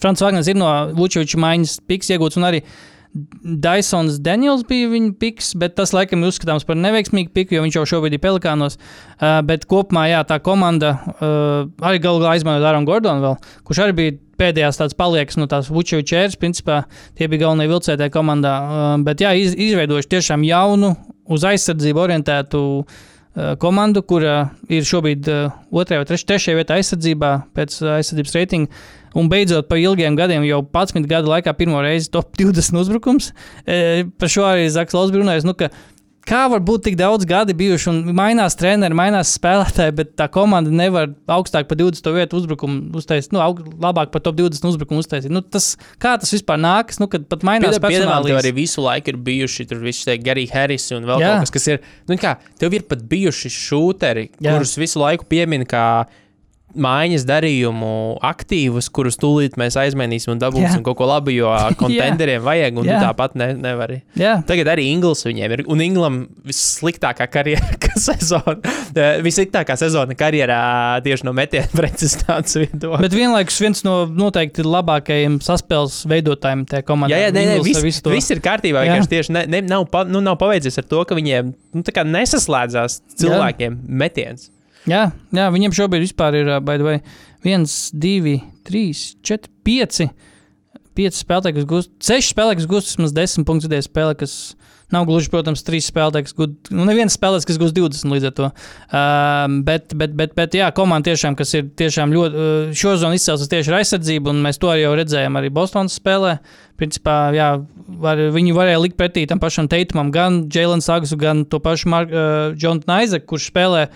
Frants 0.01 0.25
Wagners 0.25 0.49
ir 0.49 0.57
no 0.59 0.73
Vučeviča 0.97 1.39
maiņas 1.45 1.77
piks 1.85 2.11
iegūts 2.17 2.41
un 2.41 2.49
arī 2.49 2.65
Dysons 3.15 4.17
Daniels 4.19 4.65
bija 4.67 4.89
viņa 4.91 5.13
piks, 5.23 5.53
bet 5.59 5.77
tas 5.79 5.93
laikam 5.95 6.25
ir 6.25 6.33
uzskatāms 6.33 6.67
par 6.67 6.79
neveiksmīgu 6.81 7.31
piku, 7.35 7.55
jo 7.55 7.63
viņš 7.63 7.77
jau 7.79 7.85
šobrīd 7.93 8.17
ir 8.17 8.23
Pelikānos. 8.25 8.75
Uh, 9.21 9.39
bet 9.47 9.69
kopumā, 9.71 10.09
jā, 10.11 10.25
tā 10.27 10.41
komanda 10.43 10.97
uh, 10.99 11.69
arī 11.87 12.03
galu 12.03 12.25
galā 12.25 12.35
aizmantoja 12.35 12.73
Aronu 12.73 12.91
Gordonu, 12.91 13.23
vēl, 13.23 13.39
kurš 13.69 13.85
arī 13.85 13.97
bija 14.01 14.17
pēdējās 14.43 14.81
tādas 14.81 14.99
paliekas 14.99 15.39
no 15.39 15.47
tās 15.51 15.71
Vučeviča 15.71 16.25
ēras. 16.25 16.39
Principā 16.43 16.83
tie 17.15 17.31
bija 17.31 17.45
galvenie 17.45 17.71
vilcētāji 17.71 18.15
komandā. 18.17 18.55
Uh, 18.67 18.85
bet 19.07 19.23
jā, 19.23 19.31
iz, 19.39 19.55
izveidojuši 19.55 20.11
tiešām 20.17 20.47
jaunu, 20.51 20.97
uz 21.31 21.47
aizsardzību 21.55 22.07
orientētu 22.09 22.65
komandu, 23.59 23.99
kura 24.07 24.35
ir 24.71 24.85
šobrīd 24.87 25.27
otrajā 25.27 26.05
vai 26.05 26.07
treš, 26.07 26.23
trešajā 26.29 26.59
vietā 26.61 26.77
aizsardzībā 26.79 27.31
pēc 27.57 27.81
aizsardzības 27.97 28.35
reitinga. 28.37 28.85
Un 29.15 29.31
beidzot, 29.31 29.69
pa 29.71 29.79
ilgiem 29.79 30.17
gadiem, 30.19 30.45
jau 30.49 30.61
11 30.67 31.09
gadu 31.11 31.31
laikā, 31.31 31.55
pirmo 31.59 31.83
reizi 31.85 32.11
top 32.15 32.35
20 32.41 32.81
uzbrukums. 32.83 33.33
E, 33.67 34.07
par 34.19 34.33
šo 34.33 34.47
arī 34.49 34.71
Zaks 34.73 34.97
Latvijas 34.97 35.23
runājis. 35.23 35.49
Nu, 35.49 35.57
ka 35.59 35.71
Kā 36.25 36.47
var 36.49 36.63
būt 36.65 36.87
tik 36.87 36.95
daudz 36.97 37.27
gadi 37.29 37.53
bijuši, 37.57 37.89
un 37.91 38.15
mainās 38.17 38.57
treneri, 38.57 38.97
mainās 38.97 39.35
spēlētāji, 39.37 39.93
bet 39.99 40.15
tā 40.17 40.25
komanda 40.33 40.73
nevar 40.73 41.11
augstāk 41.37 41.69
par 41.69 41.77
20 41.77 42.09
vietu 42.17 42.39
uzbrukumu 42.41 42.97
uztaisīt, 42.97 43.35
nu, 43.37 43.43
aug, 43.45 43.61
labāk 43.83 44.09
par 44.15 44.25
top 44.25 44.39
20 44.39 44.65
uzbrukumu 44.71 45.05
uztaisīt. 45.05 45.33
Nu, 45.35 45.43
tas, 45.45 45.75
kā 46.01 46.15
tas 46.21 46.33
vispār 46.33 46.57
nākas, 46.65 46.97
nu, 47.03 47.11
kad 47.13 47.29
pat 47.29 47.45
mainās 47.45 47.77
tev 47.77 47.85
personālīs? 47.85 48.39
arī 48.41 48.55
visu 48.57 48.85
laiku 48.87 49.13
ir 49.13 49.21
bijuši 49.27 49.69
tur 49.69 49.85
visi 49.85 50.09
tie 50.09 50.17
Gary 50.25 50.47
Harris 50.49 50.89
un 50.97 51.05
vēl 51.11 51.21
Jā. 51.21 51.35
kaut 51.35 51.45
kas, 51.45 51.57
kas 51.59 51.73
ir. 51.75 51.85
Nu, 52.09 52.17
kā, 52.21 52.39
tev 52.61 52.73
ir 52.81 52.89
pat 52.89 53.05
bijuši 53.11 53.53
šūteri, 53.53 54.31
Jā. 54.39 54.55
kurus 54.57 54.79
visu 54.81 55.05
laiku 55.05 55.29
piemin 55.29 55.69
kā 55.69 55.85
mājas 56.81 57.25
darījumu 57.29 57.91
aktīvus, 58.25 58.89
kurus 58.95 59.19
tūlīt 59.21 59.59
mēs 59.61 59.77
aizmainīsim 59.81 60.35
un 60.35 60.43
dabūsim 60.43 60.81
Jā. 60.81 60.85
kaut 60.87 60.99
ko 60.99 61.09
labu, 61.09 61.33
jo 61.35 61.51
kontenderiem 61.81 62.43
vajag, 62.45 62.81
un 62.81 62.89
tu 62.89 62.95
tāpat 62.95 63.37
ne, 63.41 63.51
nevar. 63.59 63.95
Jā, 64.19 64.37
Tagad 64.47 64.73
arī 64.75 64.89
Ingūns 64.93 65.25
viņiem 65.27 65.57
ir. 65.57 65.65
Un 65.71 65.83
Ingūnam 65.85 66.21
vissliktākā 66.47 67.29
karjera 67.33 67.79
ka 67.81 67.95
sezona. 68.07 68.75
Vissliktākā 69.25 69.77
sezona 69.81 70.17
karjerā 70.19 70.61
tieši 71.05 71.29
no 71.29 71.35
metiena 71.37 71.71
precizitātes 71.75 72.59
viedokļa. 72.61 73.03
bet 73.05 73.17
vienlaikus 73.17 73.61
viens 73.63 73.85
no 73.87 73.97
noteikti 74.11 74.67
labākajiem 74.67 75.41
saspēles 75.45 76.03
veidotājiem 76.11 76.67
tajā 76.71 76.87
komandā. 76.89 77.17
Jā, 77.17 77.29
jā, 77.29 77.37
nē, 77.37 77.47
nē, 77.53 77.61
viss, 77.67 77.83
visu 77.85 78.05
to. 78.05 78.15
viss 78.15 78.33
ir 78.35 78.43
kārtībā. 78.45 78.85
Vienkārši 78.87 79.13
tieši 79.15 79.37
ne, 79.37 79.47
ne, 79.51 79.63
nav, 79.69 79.87
pa, 79.93 80.05
nu, 80.09 80.23
nav 80.25 80.39
paveicies 80.41 80.81
ar 80.83 80.89
to, 80.91 81.05
ka 81.09 81.19
viņiem 81.19 81.55
nu, 81.75 81.85
nesaslēdzās 82.15 83.01
cilvēkiem 83.21 83.81
metiens. 84.03 84.51
Jā, 84.91 85.09
jā, 85.33 85.49
viņiem 85.55 85.73
šobrīd 85.73 86.05
ir, 86.05 86.53
uh, 86.53 86.61
way, 86.85 87.01
1, 87.45 87.67
2, 87.93 88.37
3, 88.69 88.85
4, 89.25 89.53
5. 89.65 90.09
5 90.95 91.17
spēlētāji, 91.19 91.57
kas 91.59 91.67
gūst, 91.71 91.91
6 92.07 92.31
spēlētāji, 92.31 92.61
kas 92.61 92.71
gūst 92.71 92.93
vismaz 92.93 93.15
10 93.17 93.47
punktus 93.49 93.67
vidēji 93.67 93.89
spēlē, 93.89 94.15
kas 94.19 94.35
nav 94.95 95.09
gluži, 95.09 95.31
protams, 95.33 95.65
3 95.67 95.81
spēlētāji, 95.83 96.27
kas 96.29 96.37
gūst, 96.39 96.71
nu, 96.71 96.87
neviens 96.87 97.17
spēlētājs, 97.19 97.49
kas 97.49 97.59
gūst 97.59 97.75
20 97.75 98.15
līdz 98.15 98.29
ar 98.29 98.35
to. 98.39 98.51
Um, 98.95 99.57
bet, 99.67 99.97
bet, 99.99 100.15
bet, 100.15 100.37
bet, 100.39 100.55
jā, 100.55 100.71
komanda 100.77 101.11
tiešām, 101.11 101.35
kas 101.39 101.57
ir 101.59 101.67
tiešām 101.81 102.15
ļoti, 102.15 102.45
uh, 102.45 102.75
šo 102.79 102.95
zonu 103.03 103.19
izcelsmes 103.19 103.51
tieši 103.51 103.73
ar 103.73 103.81
aizsardzību, 103.81 104.31
un 104.31 104.43
mēs 104.47 104.61
to 104.63 104.71
arī 104.71 104.85
jau 104.85 104.95
redzējām 105.01 105.41
arī 105.41 105.51
Bostonas 105.55 105.99
spēlē. 105.99 106.37
Principā, 106.79 107.19
jā, 107.35 107.53
var, 108.05 108.23
viņi 108.35 108.55
varēja 108.55 108.83
likt 108.83 108.99
pretī 108.99 109.27
tam 109.31 109.43
pašam 109.43 109.67
Teitumam, 109.71 110.15
gan 110.15 110.45
Jēlens 110.51 110.87
Sagsu, 110.91 111.19
gan 111.19 111.43
to 111.51 111.59
pašu 111.63 111.91
Mark, 111.91 112.15
uh, 112.15 112.53
Jonathan 112.55 113.03
Isaac, 113.03 113.27
kurš 113.31 113.51
spēlē 113.51 113.89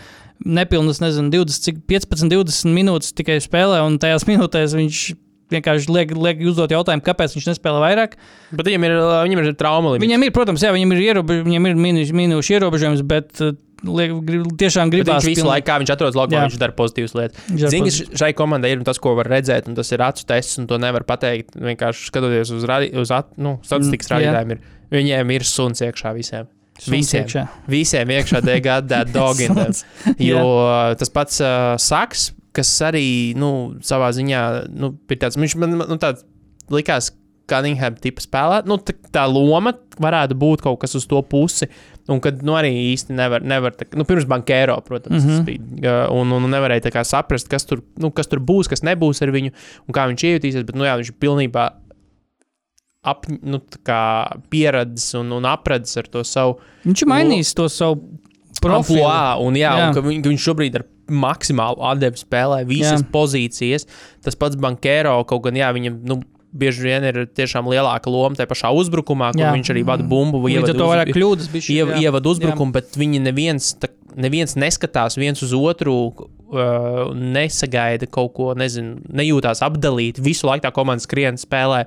nepilnas, 0.44 1.00
nezinu, 1.02 1.30
20, 1.34 1.64
cik 1.64 1.80
15, 1.90 2.28
20 2.30 2.74
minūtes 2.76 3.14
tikai 3.16 3.38
spēlē, 3.42 3.80
un 3.86 3.98
tajās 4.02 4.26
minūtēs 4.28 4.76
viņš 4.78 5.00
vienkārši 5.48 5.88
liek, 5.88 6.10
liek 6.12 6.42
uzdot 6.50 6.72
jautājumu, 6.74 7.00
kāpēc 7.06 7.32
viņš 7.38 7.46
nespēlē 7.54 7.78
vairāk. 7.80 8.18
Bet 8.52 8.68
viņam 8.68 8.84
ir, 8.84 8.96
viņam 9.24 9.40
ir 9.46 9.54
trauma 9.56 9.94
līmenis. 9.94 10.04
Viņam 10.04 10.26
ir, 10.26 10.32
protams, 10.36 10.64
jā, 10.66 10.74
viņam 10.76 10.92
ir, 10.92 11.00
ierobež, 11.06 11.40
viņam 11.46 11.68
ir 11.70 11.78
minūšu, 11.86 12.16
minūšu 12.18 12.54
ierobežojums, 12.58 13.04
bet 13.08 13.40
liek, 13.88 14.12
grib, 14.26 14.44
tiešām 14.60 14.92
gribās. 14.92 15.22
Viņš 15.24 15.30
visu 15.32 15.40
piln- 15.40 15.50
laiku, 15.54 15.66
kā 15.70 15.78
viņš 15.80 15.92
atrodas 15.94 16.18
laukumā, 16.18 16.44
viņš 16.50 16.58
dara 16.60 16.76
pozitīvas 16.76 17.16
lietas. 17.16 17.48
Pozitīvas. 17.48 18.00
šai 18.20 18.30
komandai 18.36 18.74
ir 18.74 18.84
tas, 18.84 19.00
ko 19.00 19.14
var 19.16 19.30
redzēt, 19.32 19.70
un 19.72 19.78
tas 19.78 19.88
ir 19.94 20.04
acu 20.04 20.26
tests, 20.28 20.58
un 20.60 20.68
to 20.68 20.76
nevar 20.82 21.06
pateikt. 21.08 21.56
Vienkārši 21.56 22.10
skatoties 22.12 22.52
uz, 22.52 22.68
radi, 22.68 22.92
uz 22.98 23.08
at, 23.14 23.32
nu, 23.40 23.56
statistikas 23.64 24.10
Mm, 24.10 24.18
rādītājiem, 24.18 24.52
ir, 24.52 24.60
viņiem 24.98 25.32
ir 25.32 25.48
suns 25.48 25.80
iekšā 25.80 26.12
visiem. 26.18 26.50
Visiem. 26.86 27.24
iekšā. 27.24 27.44
Visiem 27.70 28.12
iekšā 28.14 28.42
they 28.44 28.62
got 28.64 28.88
that 28.92 29.12
dog 29.14 29.40
in 29.42 29.54
them. 29.58 29.74
Jo 30.30 30.42
tas 30.98 31.10
pats 31.12 31.40
uh, 31.42 31.74
Saks, 31.82 32.30
kas 32.56 32.70
arī 32.86 33.34
nu, 33.38 33.78
savā 33.84 34.10
ziņā 34.14 34.42
nu, 34.70 34.94
ir 35.10 35.20
tāds, 35.20 35.38
viņš 35.40 35.56
man 35.60 35.78
nu, 35.80 35.98
tāds 36.00 36.26
likās. 36.72 37.12
Cunningham 37.48 37.94
tipa 37.96 38.20
spēlēt, 38.20 38.66
nu, 38.68 38.76
tā, 38.76 38.92
tā 39.08 39.22
loma 39.24 39.70
varētu 40.04 40.36
būt 40.36 40.60
kaut 40.66 40.82
kas 40.82 40.92
uz 40.98 41.06
to 41.08 41.22
pusi. 41.24 41.64
Un 42.12 42.20
kad 42.24 42.42
nu, 42.44 42.52
arī 42.56 42.68
īsti 42.90 43.16
nevar, 43.16 43.40
nevar 43.40 43.72
tā, 43.76 43.86
nu, 43.96 44.04
pirms 44.08 44.26
bankēro, 44.28 44.74
protams, 44.84 45.24
mm. 45.24 45.30
-hmm. 45.30 45.46
bija. 45.48 45.94
uh, 46.04 46.12
Un, 46.12 46.32
un 46.36 46.44
nevarēja 46.52 46.84
tā 46.84 46.92
kā 46.92 47.06
saprast, 47.08 47.48
kas 47.48 47.64
tur, 47.64 47.80
nu, 47.96 48.10
kas 48.12 48.28
tur 48.28 48.40
būs, 48.44 48.68
kas 48.68 48.84
nebūs 48.84 49.22
ar 49.24 49.32
viņu 49.32 49.54
un 49.86 49.96
kā 49.96 50.04
viņš 50.12 50.24
iejutīsies. 50.28 50.66
Bet, 50.68 50.76
nu, 50.76 50.84
jā, 50.84 50.98
viņš 51.00 51.12
pilnībā 51.16 51.70
ap, 53.08 53.26
nu, 53.28 53.60
pieredzējis 54.52 55.18
un, 55.20 55.34
un 55.38 55.48
apredzis 55.48 56.00
ar 56.02 56.10
to 56.12 56.24
savu 56.26 56.58
Viņš 56.86 57.04
ir 57.04 57.10
mainījis 57.10 57.54
to 57.58 57.66
savu 57.72 58.00
profilu. 58.62 59.02
Amplua, 59.04 59.36
un, 59.44 59.58
jā, 59.58 59.74
Jā. 59.76 59.90
un 59.90 59.96
ka, 59.96 60.04
viņ, 60.04 60.24
ka 60.24 60.32
viņš 60.32 60.46
šobrīd 60.48 60.80
ar 60.80 60.86
maksimālu 61.08 61.84
atdevi 61.90 62.20
spēlē 62.20 62.64
visas 62.68 62.98
Jā. 62.98 63.04
jā. 63.04 63.12
pozīcijas. 63.12 63.86
Tas 64.24 64.36
pats 64.38 64.58
Bankēro 64.60 65.20
kaut 65.28 65.46
gan, 65.48 65.58
jā, 65.58 65.70
viņam. 65.76 66.02
Nu, 66.08 66.20
Bieži 66.58 66.86
vien 66.86 67.04
ir 67.04 67.16
tiešām 67.36 67.66
lielāka 67.68 68.08
loma 68.08 68.32
tajā 68.32 68.48
pašā 68.48 68.70
uzbrukumā, 68.72 69.34
kur 69.34 69.42
Jā. 69.42 69.50
jā. 69.50 69.56
viņš 69.58 69.70
arī 69.74 69.82
vada 69.84 70.06
bumbu. 70.08 70.40
Ar 70.48 70.64
to 70.72 70.86
vairāk 70.88 71.10
kļūdas 71.12 71.50
bija. 71.52 71.74
Iev, 71.74 71.90
ievada 72.00 72.30
uzbrukumu, 72.32 72.72
bet 72.72 72.96
viņi 72.96 73.20
neviens, 73.20 73.74
tā, 73.76 73.90
neviens 74.16 74.56
neskatās 74.56 75.18
viens 75.20 75.44
uz 75.44 75.52
otru, 75.52 75.98
uh, 76.48 77.12
nesagaida 77.12 78.08
kaut 78.08 78.32
ko, 78.38 78.48
nezinu, 78.56 78.96
nejūtās 79.12 79.60
apdalīt. 79.66 80.22
Visu 80.24 80.48
laiku 80.48 80.64
tā 80.64 80.72
komanda 80.72 81.04
skrien, 81.04 81.36
spēlē, 81.36 81.82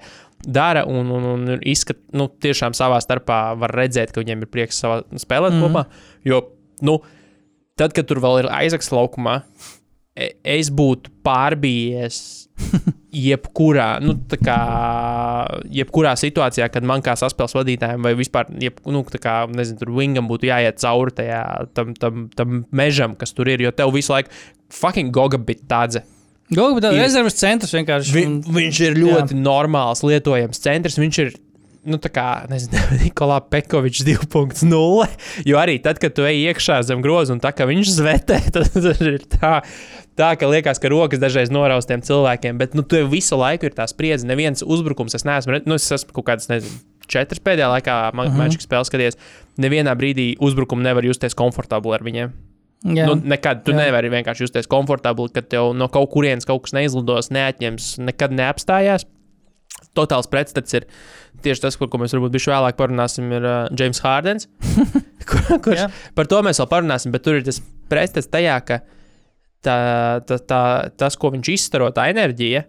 dara 0.45 0.85
un, 0.89 1.11
un, 1.13 1.27
un 1.33 1.59
izskat, 1.61 1.99
nu, 2.17 2.27
tiešām 2.41 2.75
savā 2.77 2.99
starpā 3.03 3.41
var 3.59 3.73
redzēt, 3.77 4.13
ka 4.13 4.23
viņiem 4.23 4.45
ir 4.45 4.51
prieks 4.51 4.81
savā 4.83 5.01
spēlēt 5.21 5.55
mm. 5.57 5.65
kopā. 5.65 5.85
Jo, 6.27 6.43
nu, 6.85 6.99
tad, 7.79 7.95
kad 7.97 8.09
tur 8.09 8.21
vēl 8.23 8.43
ir 8.43 8.51
aizaks 8.53 8.91
laukumā, 8.93 9.41
e- 10.17 10.33
es 10.57 10.71
būtu 10.73 11.13
pārbījies 11.25 12.21
jebkurā, 13.27 13.89
nu, 14.03 14.15
tā 14.31 14.39
kā, 14.41 14.57
jebkurā 15.81 16.15
situācijā, 16.19 16.69
kad 16.73 16.87
man 16.87 17.03
kā 17.05 17.15
saspēles 17.19 17.55
vadītājiem 17.57 18.07
vai 18.07 18.15
vispār, 18.17 18.49
jeb, 18.61 18.79
nu, 18.87 19.03
tā 19.11 19.21
kā, 19.21 19.35
nezinu, 19.51 19.81
tur 19.81 19.93
wingam 19.97 20.29
būtu 20.31 20.49
jāiet 20.49 20.81
cauri 20.81 21.15
tajā, 21.21 21.43
tam, 21.77 21.93
tam, 21.99 22.25
tam 22.37 22.63
mežam, 22.75 23.17
kas 23.19 23.35
tur 23.37 23.51
ir, 23.51 23.63
jo 23.65 23.73
tev 23.75 23.93
visu 23.95 24.15
laiku 24.15 24.33
fucking 24.71 25.13
goga 25.15 25.41
bija 25.41 25.67
tādze. 25.69 26.05
Tā 26.51 26.91
Ir- 26.91 26.99
rezerves 27.05 27.37
centrs 27.39 27.71
vienkārši. 27.73 28.11
Vi, 28.15 28.25
viņš 28.59 28.79
ir 28.89 28.97
ļoti 28.99 29.37
jā. 29.37 29.39
normāls, 29.45 30.03
lietojams 30.03 30.59
centrs. 30.59 30.97
Viņš 30.99 31.19
ir, 31.23 31.31
nu, 31.87 31.97
tā 31.97 32.11
kā, 32.11 32.25
nezinu, 32.51 32.81
Nikolā 33.05 33.39
Pekovičs 33.47 34.03
2.0. 34.03 35.07
Jo 35.47 35.57
arī 35.61 35.77
tad, 35.83 35.99
kad 36.03 36.13
tu 36.17 36.25
ej 36.27 36.43
iekšā 36.51 36.81
zem 36.83 37.01
groza 37.01 37.33
un 37.33 37.39
tā 37.43 37.53
kā 37.55 37.65
viņš 37.69 37.93
zvetē, 37.95 38.41
tad 38.55 38.67
ir 39.07 39.21
tā. 39.31 39.61
Tā 40.19 40.33
kā 40.35 40.43
liekas, 40.51 40.77
ka 40.77 40.89
rokas 40.91 41.21
dažreiz 41.23 41.49
noraust 41.49 41.87
tiem 41.87 42.01
cilvēkiem, 42.03 42.57
bet 42.59 42.73
nu, 42.75 42.83
tur 42.83 43.07
visu 43.09 43.37
laiku 43.39 43.69
ir 43.69 43.73
tā 43.77 43.85
spriedze. 43.87 44.27
Neviens 44.27 44.59
uzbrukums, 44.61 45.15
es 45.15 45.23
neesmu, 45.25 45.61
nu, 45.65 45.77
es 45.79 45.87
esmu 45.87 46.11
kaut 46.19 46.27
kāds, 46.27 46.49
nezinu, 46.51 46.81
četras 47.07 47.39
pēdējā 47.39 47.69
laikā 47.79 47.95
Mhm. 48.11 48.17
ma- 48.19 48.27
maču 48.43 48.59
spēles 48.59 48.91
skaties. 48.91 49.15
Nevienā 49.57 49.95
brīdī 49.95 50.33
uzbrukumu 50.43 50.83
nevar 50.83 51.07
justies 51.07 51.33
komfortabli 51.33 51.95
ar 51.95 52.03
viņiem. 52.03 52.35
Jā. 52.81 53.05
Nu, 53.05 53.13
nekad 53.15 53.61
tu 53.65 53.75
Jā. 53.75 53.83
nevari 53.83 54.09
vienkārši 54.09 54.47
justies 54.47 54.69
komfortabli, 54.69 55.29
kad 55.35 55.49
tev 55.51 55.71
no 55.77 55.85
kaut 55.93 56.09
kurienes 56.15 56.47
kaut 56.49 56.63
kas 56.65 56.73
neizlidos, 56.73 57.29
neatņems, 57.33 57.93
nekad 58.07 58.33
neapstājās. 58.33 59.05
Totāls 59.97 60.29
pretstats 60.31 60.73
ir 60.77 60.87
tieši 61.43 61.65
tas, 61.65 61.77
par 61.77 61.91
ko 61.91 61.99
mēs 62.01 62.15
varbūt 62.15 62.33
bišķi 62.33 62.51
vēlāk 62.53 62.79
parunāsim, 62.79 63.29
ir 63.37 63.45
uh, 63.45 63.69
James 63.77 64.01
Hārdens. 64.01 64.47
kur, 65.29 65.45
kurš, 65.61 65.83
Jā. 65.83 65.87
par 66.17 66.29
to 66.31 66.41
mēs 66.47 66.61
vēl 66.63 66.69
parunāsim, 66.71 67.13
bet 67.13 67.25
tur 67.27 67.37
ir 67.37 67.45
tas 67.45 67.61
pretstats 67.91 68.31
tajā, 68.31 68.57
ka 68.65 68.81
tā, 69.61 69.77
tā, 70.27 70.39
tā, 70.49 70.61
tas, 70.97 71.17
ko 71.19 71.33
viņš 71.35 71.53
izstaro, 71.53 71.91
tā 71.95 72.07
enerģija, 72.13 72.63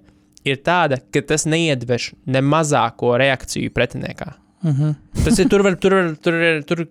ir 0.48 0.62
tāda, 0.66 1.00
ka 1.14 1.24
tas 1.24 1.46
neiedvež 1.48 2.12
ne 2.32 2.42
mazāko 2.44 3.14
reakciju 3.22 3.72
pretiniekā. 3.74 4.32
Mhm. 4.62 4.94
Tas 5.24 5.38
ir 5.42 5.48
tur, 5.50 5.64
var, 5.66 5.74
tur, 5.82 5.94
var, 5.96 6.12
tur 6.22 6.36
ir 6.38 6.60
tur 6.66 6.84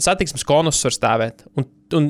satiksmes 0.00 0.46
konus 0.48 0.80
var 0.86 0.94
stāvēt. 0.94 1.44
Un, 1.60 1.66
un 1.98 2.06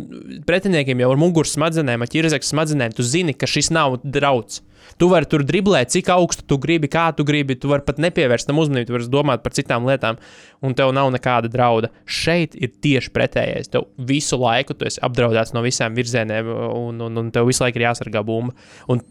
pretiniekiem 0.47 1.03
jau 1.03 1.11
ar 1.11 1.19
muguras 1.19 1.57
smadzenēm, 1.57 2.05
ar 2.05 2.11
ķirzekļa 2.13 2.51
smadzenēm, 2.53 2.95
tu 2.95 3.07
zini, 3.07 3.35
ka 3.35 3.49
šis 3.51 3.73
nav 3.75 3.99
drauds. 4.05 4.63
Tu 4.99 5.09
vari 5.11 5.27
tur 5.29 5.43
driblēt, 5.47 5.91
cik 5.93 6.09
augstu 6.15 6.47
tu 6.49 6.57
gribi, 6.63 6.89
kā 6.91 7.09
tu 7.17 7.27
gribi. 7.27 7.59
Tu 7.59 7.71
vari 7.71 7.85
pat 7.87 7.99
nepievērst 8.03 8.49
tam 8.49 8.61
uzmanību, 8.63 8.89
tu 8.89 8.95
vari 8.95 9.11
domāt 9.13 9.43
par 9.45 9.55
citām 9.55 9.87
lietām, 9.89 10.21
un 10.65 10.77
tev 10.79 10.95
nav 10.97 11.11
nekāda 11.15 11.51
drauda. 11.53 11.91
Šeit 12.07 12.55
ir 12.57 12.73
tieši 12.79 13.13
pretējais. 13.15 13.73
Tev 13.75 13.91
visu 14.09 14.39
laiku 14.41 14.79
tu 14.79 14.87
esi 14.89 15.03
apdraudēts 15.05 15.55
no 15.55 15.65
visām 15.67 15.99
virzieniem, 15.99 16.49
un, 16.71 17.03
un, 17.05 17.23
un 17.25 17.33
tev 17.35 17.51
visu 17.51 17.67
laiku 17.67 17.83
ir 17.83 17.89
jāsargā 17.91 18.23
bumba. 18.27 18.55
Un 18.89 19.03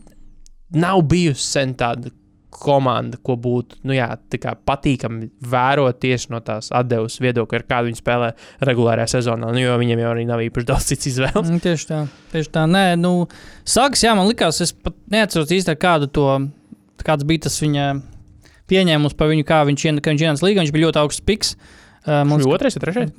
nav 0.75 1.03
bijusi 1.11 1.45
sen 1.51 1.75
tāda 1.79 2.15
komanda, 2.49 3.17
ko 3.21 3.35
būtu 3.37 3.81
nu 3.85 3.93
jā, 3.93 4.07
patīkami 4.65 5.27
vērot 5.51 5.97
tieši 6.01 6.31
no 6.31 6.39
tās 6.41 6.69
atdevas 6.75 7.17
viedokļa, 7.21 7.59
ar 7.59 7.65
kādu 7.67 7.89
viņi 7.91 7.99
spēlē 7.99 8.29
regulārajā 8.69 9.11
sezonā. 9.17 9.49
Nu, 9.53 9.59
jo 9.61 9.75
viņiem 9.81 9.99
jau 10.01 10.11
arī 10.13 10.23
nav 10.29 10.41
īpaši 10.45 10.69
daudz 10.69 10.87
cits 10.93 11.09
izvēles. 11.11 11.49
Mm, 11.51 11.59
Tieši 11.65 11.89
tā, 11.89 11.99
tieši 12.31 12.53
tā. 12.55 12.63
Nē, 12.71 12.85
nu, 13.01 13.11
sākas, 13.67 14.05
jā, 14.07 14.15
man 14.17 14.29
likās, 14.31 14.61
es 14.63 14.71
pat 14.73 14.95
neatceros 15.11 15.51
īsti, 15.53 15.75
kādu 15.81 16.07
to, 16.07 16.27
kāds 17.03 17.27
bija 17.27 17.45
tas 17.49 17.59
viņa 17.61 17.89
pieņēmums 18.71 19.15
par 19.19 19.29
viņu, 19.31 19.45
kā 19.47 19.61
viņš, 19.67 19.85
ien- 19.91 20.01
viņš 20.03 20.23
ienāca 20.25 20.47
līgā. 20.47 20.63
Viņš 20.65 20.73
bija 20.75 20.87
ļoti 20.87 21.01
augsts 21.03 21.23
piks. 21.27 21.53
Uh, 22.07 22.21
Mums 22.23 22.45
ir 22.47 22.53
otrais, 22.55 22.75
vai 22.77 22.81
trešais? 22.85 23.09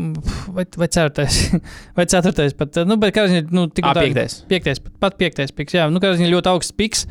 vai, 0.57 0.65
vai 0.81 0.87
ceturtais, 0.89 1.35
vai 1.99 2.07
ceturtais 2.09 2.55
pat. 2.57 2.79
Nu, 2.89 2.97
bet 3.01 3.13
kā 3.17 3.27
ziņā, 3.29 3.43
nu, 3.53 3.67
tik 3.69 3.85
Jā, 3.85 3.91
un 3.93 3.99
tā- 3.99 4.05
piektais. 4.07 4.37
Piektais, 4.49 4.81
pat, 4.81 4.95
pat 5.05 5.19
piektais 5.21 5.53
piks. 5.53 5.77
Jā, 5.77 5.85
nu, 5.93 6.01
kā 6.01 6.15
ziņā, 6.17 6.31
ļoti 6.33 6.49
augsts 6.55 6.73
piks. 6.73 7.05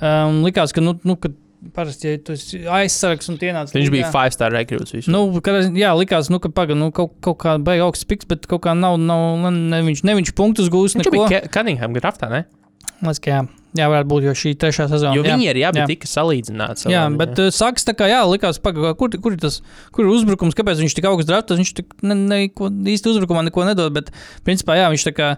Um, 0.00 0.38
likās, 0.46 0.72
ka, 0.72 0.80
nu, 0.80 0.94
nu 1.04 1.18
ka 1.20 1.28
parasti, 1.74 2.12
ja 2.12 2.20
tu 2.24 2.34
esi 2.36 2.60
aizsargs 2.78 3.30
un 3.32 3.38
ienāc 3.40 3.72
Viņš 3.74 3.90
bija 3.92 4.06
līgā- 4.06 4.12
five 4.14 4.34
star 4.36 4.54
rekrūts. 4.54 5.08
Nu, 5.10 5.26
kad, 5.44 5.70
jā, 5.76 5.92
likās, 5.98 6.30
nu, 6.32 6.40
ka 6.42 6.50
paga, 6.54 6.76
nu, 6.78 6.90
kaut, 6.94 7.16
kaut 7.24 7.38
kā 7.42 7.56
beigas 7.62 7.88
augsts 7.88 8.08
piks, 8.08 8.28
bet 8.28 8.46
kaut 8.50 8.64
kā 8.66 8.74
nav, 8.78 8.98
nav 9.00 9.50
ne, 9.52 9.82
viņš, 9.86 10.04
ne 10.04 10.16
viņš 10.20 10.34
punktus 10.38 10.70
gūs. 10.72 10.96
Viņš 10.98 11.10
neko. 11.10 11.28
bija 11.28 11.44
Cunningham 11.54 11.96
graftā, 11.96 12.30
ne? 12.32 12.44
Liekas, 12.98 13.20
ka 13.22 13.30
jā, 13.30 13.42
jā, 13.78 13.86
varētu 13.92 14.10
būt, 14.10 14.24
jo 14.26 14.32
šī 14.34 14.54
trešā 14.58 14.88
sezona. 14.90 15.14
Jo 15.14 15.22
jā. 15.22 15.36
viņi 15.36 15.46
ir 15.52 15.60
abi 15.68 15.82
jā. 15.84 15.86
tika 15.86 16.08
salīdzināti. 16.10 16.88
Jā, 16.90 17.04
ziņā. 17.06 17.18
bet 17.20 17.38
uh, 17.38 17.50
sākas 17.54 17.86
tā 17.86 17.94
kā, 17.94 18.08
jā, 18.10 18.24
likās, 18.26 18.58
paga, 18.62 18.90
kur, 18.98 19.12
kur 19.22 19.36
ir 19.36 19.38
tas, 19.42 19.60
kur 19.94 20.06
ir 20.06 20.10
uzbrukums, 20.16 20.56
kāpēc 20.58 20.82
viņš 20.82 20.96
tik 20.98 21.06
augsts 21.06 21.30
draftos, 21.30 21.60
viņš 21.62 21.72
tik 21.78 21.94
ne, 22.02 22.16
neko, 22.18 22.72
īsti 22.90 23.12
uzbrukumā 23.12 23.44
neko 23.46 23.68
nedod, 23.70 23.94
bet 23.94 24.10
principā, 24.46 24.80
jā, 24.80 24.88
viņš 24.90 25.06
tā 25.10 25.14
kā, 25.14 25.30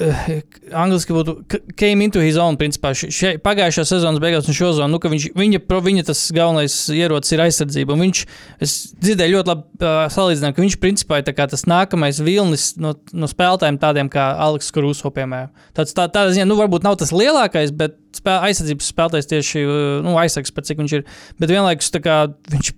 uh, 0.00 0.28
angliski 0.74 1.14
būtu 1.14 1.34
came 1.78 2.04
into 2.04 2.22
his 2.22 2.38
own, 2.40 2.58
principā, 2.60 2.92
še, 2.96 3.34
pagājušā 3.44 3.84
sezonas 3.88 4.22
beigās 4.22 4.48
un 4.50 4.56
šo 4.56 4.72
zonu, 4.78 4.94
nu, 4.96 5.00
ka 5.02 5.10
viņš, 5.12 5.28
viņa, 5.38 5.60
pro, 5.68 5.80
viņa 5.84 6.06
tas 6.10 6.22
galvenais 6.34 6.76
ierocis 6.94 7.36
ir 7.36 7.44
aizsardzība, 7.46 7.96
un 7.96 8.04
viņš, 8.06 8.22
es 8.64 8.76
dzirdēju 9.00 9.38
ļoti 9.38 9.52
labi 9.52 9.64
uh, 9.86 10.04
salīdzinājumu, 10.14 10.56
ka 10.56 10.64
viņš 10.64 10.78
principā 10.82 11.20
ir 11.20 11.28
tas 11.40 11.66
nākamais 11.70 12.22
vilnis 12.24 12.70
no, 12.80 12.94
no 13.14 13.30
spēlētājiem 13.30 13.80
tādiem 13.82 14.12
kā 14.12 14.30
Aleks 14.46 14.72
Kruso, 14.74 15.12
piemēram. 15.14 15.52
Tāds, 15.76 15.94
tā, 15.96 16.08
tā 16.12 16.26
ziņā, 16.30 16.48
nu, 16.50 16.58
varbūt 16.60 16.86
nav 16.86 16.98
tas 17.00 17.14
lielākais, 17.14 17.74
bet 17.76 17.98
spēl, 18.16 18.40
aizsardzības 18.50 18.90
spēlētājs 18.94 19.30
tieši, 19.30 19.66
uh, 19.66 19.84
nu, 20.06 20.16
aizsargs 20.22 20.54
pat 20.54 20.70
cik 20.70 20.82
viņš 20.82 20.98
ir, 21.00 21.06
bet 21.40 21.54
vienlaikus 21.54 21.94
kā 22.04 22.24
viņš 22.50 22.74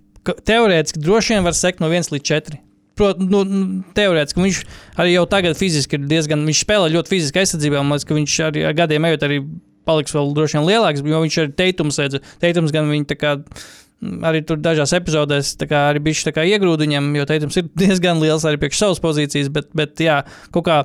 teorētiski 0.47 1.01
droši 1.01 1.35
vien 1.35 1.45
var 1.45 1.55
sekt 1.55 1.83
no 1.83 1.89
1 1.91 2.11
līdz 2.13 2.29
4. 2.29 2.61
Protams, 2.97 3.29
nu, 3.31 3.43
nu, 3.45 3.63
teorētiski 3.97 4.43
viņš 4.43 4.59
arī 5.01 5.15
jau 5.15 5.25
tagad 5.29 5.57
fiziski 5.59 5.99
ir 5.99 6.05
diezgan. 6.09 6.45
Viņš 6.47 6.61
spēlē 6.65 6.91
ļoti 6.95 7.13
fiziski 7.13 7.43
aizsardzībā, 7.43 7.81
man 7.81 7.97
liekas, 7.97 8.07
ka 8.09 8.17
viņš 8.17 8.37
arī 8.47 8.63
ar 8.67 8.77
gadiem 8.77 9.09
ejot 9.09 9.25
arī 9.27 9.41
paliks 9.87 10.15
vēl 10.15 10.33
droši 10.35 10.57
vien 10.57 10.67
lielāks, 10.67 11.03
jo 11.05 11.19
viņš 11.23 11.41
ir 11.43 11.51
teitums. 11.57 11.99
Teitums 12.43 12.73
gan 12.75 12.89
viņa 12.91 13.09
tā 13.11 13.19
kā 13.19 13.35
mm, 13.37 14.17
arī 14.27 14.41
tur 14.47 14.59
dažās 14.61 14.95
epizodēs 14.97 15.55
tā 15.61 15.69
kā 15.69 15.87
arī 15.91 16.03
bija 16.09 16.27
tā 16.27 16.35
kā 16.35 16.45
iegrūda 16.47 16.87
viņam, 16.87 17.11
jo 17.21 17.27
teikums 17.29 17.61
ir 17.61 17.69
diezgan 17.83 18.23
liels 18.23 18.47
arī 18.47 18.59
priekš 18.61 18.83
savas 18.83 19.03
pozīcijas, 19.03 19.51
bet, 19.53 19.69
bet 19.77 20.03
jā, 20.03 20.21
kaut 20.55 20.67
kā 20.67 20.81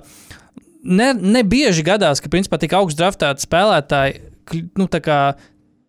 ne, 0.82 1.12
ne 1.14 1.42
bieži 1.46 1.84
gadās, 1.86 2.22
ka 2.22 2.30
principā 2.32 2.60
tik 2.62 2.76
augsts 2.78 3.00
draftēti 3.00 3.46
spēlētāji, 3.46 4.20
nu 4.78 4.88
tā 4.90 5.02
kā 5.02 5.20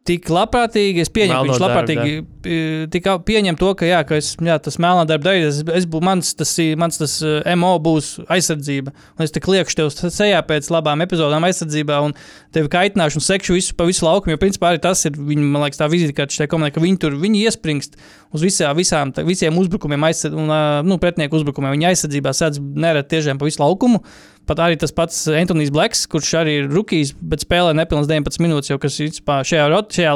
tik 0.07 0.27
labprātīgi, 0.31 1.03
es 1.03 1.11
pieņemu, 1.13 1.39
ka 1.39 1.47
viņš 1.47 1.61
labprātīgi 1.63 2.15
e, 2.17 2.23
tik 2.43 3.07
au- 3.07 3.19
pieņem 3.23 3.57
to, 3.59 3.71
ka 3.79 3.87
jā, 3.87 4.01
ka 4.07 4.17
es, 4.19 4.33
jā, 4.41 4.57
tas 4.61 4.77
melnā 4.81 5.05
darba 5.09 5.29
darīju, 5.29 5.49
es, 5.49 5.59
es 5.81 5.87
būšu, 5.89 6.05
mans 6.07 6.33
tas, 6.39 6.51
mans 6.79 6.99
tas 6.99 7.15
e, 7.23 7.33
MO 7.59 7.71
būs 7.83 8.09
aizsardzība, 8.31 8.93
un 9.17 9.25
es 9.25 9.33
te 9.33 9.41
kliekšu 9.43 9.79
tev 9.79 9.91
sejā 9.93 10.41
pēc 10.47 10.69
labām 10.73 11.03
epizodām 11.05 11.47
aizsardzībā, 11.47 12.01
un 12.07 12.15
tevi 12.55 12.71
kaitināšu 12.73 13.21
un 13.21 13.25
sekšu 13.27 13.57
visu 13.57 13.77
pa 13.79 13.87
visu 13.89 14.07
laukumu, 14.07 14.35
jo 14.35 14.41
principā 14.41 14.73
arī 14.73 14.83
tas 14.83 15.05
ir, 15.09 15.15
viņi, 15.17 15.47
man 15.55 15.65
liekas, 15.65 15.81
tā 15.81 15.89
vizītkārta 15.91 16.35
šai 16.35 16.49
komandai, 16.51 16.73
ka 16.75 16.83
viņi 16.83 17.01
tur, 17.05 17.17
viņi 17.21 17.45
iespringst 17.47 17.97
uz 18.33 18.45
visā, 18.45 18.73
visām, 18.77 19.13
tā, 19.15 19.25
visiem 19.27 19.57
uzbrukumiem, 19.61 20.09
aizsard, 20.09 20.37
un, 20.37 20.51
nu, 20.87 20.99
pretinieku 21.01 21.39
uzbrukumiem, 21.39 21.77
viņi 21.77 21.91
aizsardzībā 21.93 22.35
sēdz 22.35 22.61
nereti 22.61 23.15
tiešām 23.15 23.41
pa 23.41 23.49
visu 23.49 23.61
laukumu, 23.63 24.03
Pat 24.43 24.59
arī 24.59 24.75
tas 24.75 24.91
pats 24.91 25.21
Antonius 25.31 25.71
Blaks, 25.71 26.01
kurš 26.11 26.33
arī 26.41 26.57
ir 26.59 26.65
rookies, 26.67 27.13
bet 27.15 27.45
spēlē 27.45 27.71
nepilnas 27.79 28.09
19 28.09 28.43
minūtes, 28.43 28.73
jau 28.73 28.79
kas 28.81 28.97
ir 28.99 29.13
šajā, 29.15 29.67
šajā 29.95 30.15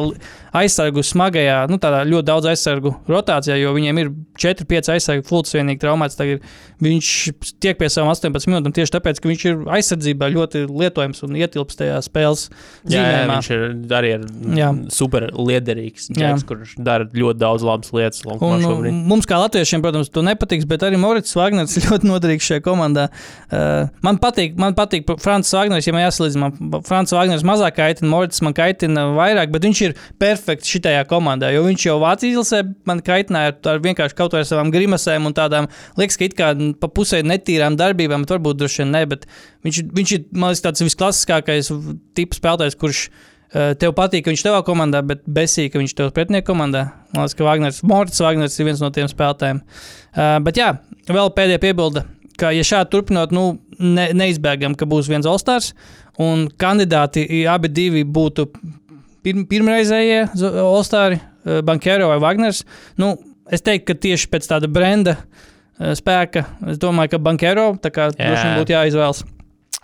aizsargu 0.60 1.04
smagajā, 1.06 1.62
nu, 1.72 1.78
tādā 1.80 2.02
ļoti 2.04 2.16
daudz 2.26 2.47
aizsargu 2.51 2.93
rotācijā, 3.09 3.57
jo 3.61 3.74
viņiem 3.76 4.01
ir 4.01 4.11
4-5 4.39 4.91
aizsargu 4.95 5.26
fults 5.28 5.55
vienīgi 5.57 5.82
traumēts. 5.84 6.18
Tagad 6.20 6.45
viņš 6.84 7.12
tiek 7.64 7.78
pie 7.80 7.90
savām 7.92 8.12
18 8.14 8.50
minūtēm 8.52 8.76
tieši 8.76 8.94
tāpēc, 8.98 9.22
ka 9.22 9.32
viņš 9.32 9.46
ir 9.50 9.64
aizsardzībā 9.78 10.30
ļoti 10.34 10.66
lietojams 10.70 11.24
un 11.26 11.38
ietilpst 11.40 11.80
tajā 11.82 11.98
spēles 12.06 12.48
Jā, 12.88 13.04
jā, 13.04 13.24
viņš 13.30 13.50
ir 13.54 13.64
arī 13.98 14.12
ir 14.16 14.26
Jā. 14.58 14.70
super 14.94 15.28
liederīgs. 15.34 16.08
Džeks, 16.14 16.46
kurš 16.48 16.76
dara 16.84 17.08
ļoti 17.12 17.42
daudz 17.42 17.66
labas 17.68 17.92
lietas. 17.96 18.24
Un, 18.28 18.62
nu, 18.64 18.92
mums, 19.10 19.28
kā 19.30 19.40
latviešiem, 19.42 19.84
protams, 19.84 20.12
to 20.14 20.24
nepatiks, 20.26 20.68
bet 20.70 20.86
arī 20.88 21.00
Morits 21.02 21.36
Wagners 21.38 21.76
ir 21.80 21.88
ļoti 21.92 22.10
noderīgs 22.10 22.48
šajā 22.52 22.64
komandā. 22.66 23.08
Uh, 23.48 23.90
man 24.06 24.22
patīk, 24.22 24.56
man 24.60 24.78
patīk 24.78 25.10
Frančs 25.24 25.54
Wagners, 25.58 25.88
ja 25.88 25.96
man 25.96 26.06
jāsalīdzina. 26.06 26.52
Man 26.58 26.86
Frančs 26.88 27.16
Wagners 27.16 27.46
mazāk 27.48 27.78
kaitina, 27.80 28.12
Morits 28.14 28.44
man 28.46 28.56
kaitina 28.58 29.08
vairāk, 29.18 29.52
bet 29.54 29.68
viņš 29.68 29.84
ir 29.90 29.98
perfekts 30.22 30.72
šitajā 30.72 31.04
komandā. 31.10 31.52
Jo 31.56 31.66
viņš 31.68 31.88
jau 31.90 31.98
Vācijas 32.04 32.38
izlasē 32.38 32.64
man 32.88 33.02
kaitināja 33.06 33.56
ar, 33.72 33.82
vienkārši 33.84 34.18
kaut 34.18 34.34
kādām 34.34 34.48
savām 34.48 34.72
grimasēm 34.74 35.28
un 35.28 35.36
tādām, 35.38 35.70
liekas, 36.00 36.20
ka 36.20 36.28
it 36.28 36.38
kā 36.38 36.52
pa 36.76 36.89
pusē 36.91 37.22
netīrām 37.24 37.78
darbībām, 37.80 38.26
varbūt 38.28 38.59
droši 38.59 38.84
vien 38.84 38.93
ne. 38.95 39.05
Bet 39.09 39.26
viņš, 39.65 39.82
viņš 39.95 40.13
ir, 40.18 40.28
man 40.36 40.51
liekas, 40.51 40.65
tāds 40.65 40.86
visklasiskākais 40.86 41.72
tips 42.18 42.41
spēlētājs, 42.41 42.80
kurš 42.80 43.07
Uh, 43.47 43.72
tev 43.80 43.93
patīk, 43.95 44.26
ka 44.26 44.32
viņš 44.34 44.41
tevā 44.43 44.57
komandā, 44.68 44.99
bet 45.07 45.22
besīgi, 45.24 45.70
ka 45.72 45.80
viņš 45.80 45.93
tev 45.95 46.09
pretinieku 46.11 46.49
komandā. 46.49 46.82
Man 47.13 47.24
liekas, 47.24 47.36
ka 47.39 47.45
Wagners, 47.47 47.78
Morits 47.88 48.20
Wagners 48.20 48.57
ir 48.59 48.68
viens 48.68 48.82
no 48.84 48.89
tiem 48.91 49.07
spēlētājiem. 49.07 49.61
Uh, 49.63 50.34
bet 50.43 50.59
jā, 50.59 50.74
vēl 51.07 51.32
pēdējā 51.32 51.61
piebilde, 51.63 52.03
ka, 52.36 52.51
ja 52.51 52.65
šādi 52.68 52.91
turpinot, 52.91 53.32
nu, 53.32 53.45
ne, 53.80 54.09
neizbēgam, 54.20 54.76
ka 54.76 54.89
būs 54.91 55.07
viens 55.07 55.30
Olstars, 55.32 55.72
un 56.20 56.49
kandidāti 56.59 57.24
abi 57.47 57.72
divi 57.72 58.03
būtu 58.03 58.49
pir, 59.24 59.39
pirmreizējie 59.47 60.26
Olstāri, 60.65 61.22
uh, 61.24 61.61
Bankero 61.63 62.11
vai 62.11 62.20
Wagners. 62.26 62.65
Nu, 62.99 63.13
es 63.47 63.63
teiktu, 63.63 63.93
ka 63.93 64.01
tieši 64.09 64.28
pēc 64.34 64.51
tāda 64.51 64.68
brenda 64.68 65.15
uh, 65.22 65.47
spēka, 65.78 66.46
es 66.72 66.80
domāju, 66.82 67.16
ka 67.16 67.24
Bankero 67.24 67.72
būtu 68.62 68.76
jāizvēlas. 68.76 69.26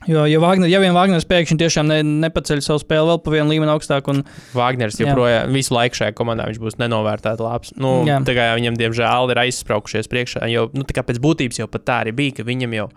Jo, 0.09 0.25
ja, 0.27 0.39
Wagner, 0.43 0.67
ja 0.67 0.81
vien 0.83 0.91
Wagners 0.95 1.23
pēkšņi 1.29 1.55
tiešām 1.61 1.87
ne, 1.87 2.01
nepaceļ 2.25 2.59
savu 2.65 2.81
spēli 2.81 3.07
vēl 3.07 3.19
pa 3.23 3.31
vienu 3.31 3.53
līmeni 3.53 3.71
augstāk, 3.71 4.09
un 4.11 4.23
Wagners 4.55 4.97
Jā. 4.99 5.05
joprojām 5.07 5.53
visu 5.55 5.75
laiku 5.75 6.01
šajā 6.01 6.15
komandā 6.17 6.47
viņš 6.49 6.59
būs 6.59 6.75
nenovērtēts 6.81 7.43
labs. 7.43 7.71
Nu, 7.79 7.93
Jā. 8.07 8.17
tā 8.27 8.35
kā 8.35 8.49
viņam, 8.57 8.75
diemžēl, 8.79 9.31
ir 9.31 9.41
aizspraukušies 9.45 10.11
priekšā. 10.11 10.43
Jo 10.51 10.65
nu, 10.75 10.83
pēc 10.83 11.21
būtības 11.23 11.61
jau 11.61 11.69
pat 11.71 11.87
tā 11.87 12.01
arī 12.03 12.15
bija, 12.19 12.35
ka 12.39 12.47
viņam 12.49 12.75
jau, 12.81 12.89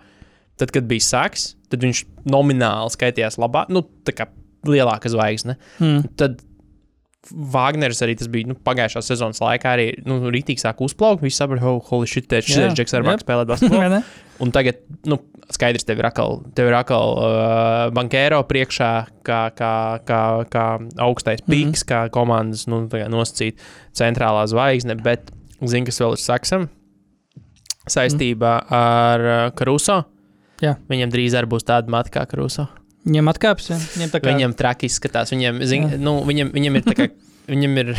tad, 0.59 0.73
kad 0.75 0.89
bija 0.89 1.05
saks, 1.07 1.53
tad 1.71 1.85
viņš 1.87 2.03
nomināli 2.27 2.91
skaitījās 2.97 3.39
labāk, 3.39 3.71
nu, 3.71 3.85
tā 4.03 4.17
kā 4.17 4.27
lielāka 4.67 5.07
zvaigzne. 5.13 5.55
mm, 5.79 6.11
Tad 6.19 6.41
Wagners 7.31 7.99
arī 8.05 8.15
tas 8.19 8.29
bija 8.31 8.47
nu, 8.49 8.55
pagājušā 8.67 9.01
sezonas 9.03 9.41
laikā. 9.43 9.73
Arī 9.77 9.87
nu, 10.07 10.19
rītīgi 10.33 10.63
sāk 10.63 10.81
uzplaukt. 10.85 11.23
Viņš 11.25 11.37
saprata, 11.39 11.67
oh, 11.69 11.81
holy 11.89 12.07
shit, 12.09 12.31
šis 12.31 12.59
ir 12.61 12.75
Džeks, 12.77 12.95
ar 12.97 13.05
mākslu 13.07 13.25
spēlēt 13.25 13.49
basketbolu. 13.53 14.01
Un 14.43 14.51
tagad, 14.53 14.79
nu, 15.09 15.17
skaidrs, 15.53 15.85
tev 15.87 16.01
ir 16.01 16.07
atkal, 16.09 16.39
tev 16.57 16.69
ir 16.69 16.75
atkal 16.77 17.15
uh, 17.17 17.35
bankēro 17.95 18.43
priekšā, 18.47 18.91
kā, 19.25 19.41
kā, 19.57 19.73
kā, 20.05 20.21
kā 20.53 20.65
augstais 21.07 21.41
Mhm. 21.41 21.51
piks, 21.51 21.83
mm 21.83 21.87
-hmm. 21.87 21.91
kā 21.91 22.09
komandas 22.13 22.67
nu, 22.67 22.87
tā 22.87 23.03
kā 23.03 23.09
nosacīt 23.09 23.57
centrālā 23.93 24.45
zvaigzne. 24.47 24.95
Bet, 25.01 25.31
zini, 25.63 25.85
kas 25.85 26.01
vēl 26.01 26.11
ir 26.11 26.21
saksam? 26.21 26.69
Saistībā 27.87 28.61
mm. 28.61 28.73
ar 28.75 29.19
uh, 29.19 29.51
Karuso. 29.55 30.03
Jā. 30.61 30.75
Viņam 30.89 31.11
drīz 31.11 31.33
arī 31.37 31.47
būs 31.47 31.63
tāda 31.63 31.87
mata 31.89 32.09
kā 32.09 32.25
Karuso. 32.27 32.67
Viņam 33.05 33.29
atkāpjas, 33.31 33.69
ja? 33.69 33.77
viņam 33.97 34.09
kā 34.19 34.33
Viņam 34.33 34.57
traki 34.57 34.89
izskatās. 34.89 35.31
Viņam, 35.31 35.61
zin, 35.69 35.87
Jā. 35.93 36.01
nu, 36.01 36.17
viņam, 36.27 36.51
viņam 36.55 36.75
ir 36.81 36.83
tā 36.89 36.97
kā. 36.97 37.07
viņam 37.53 37.77
ir 37.83 37.93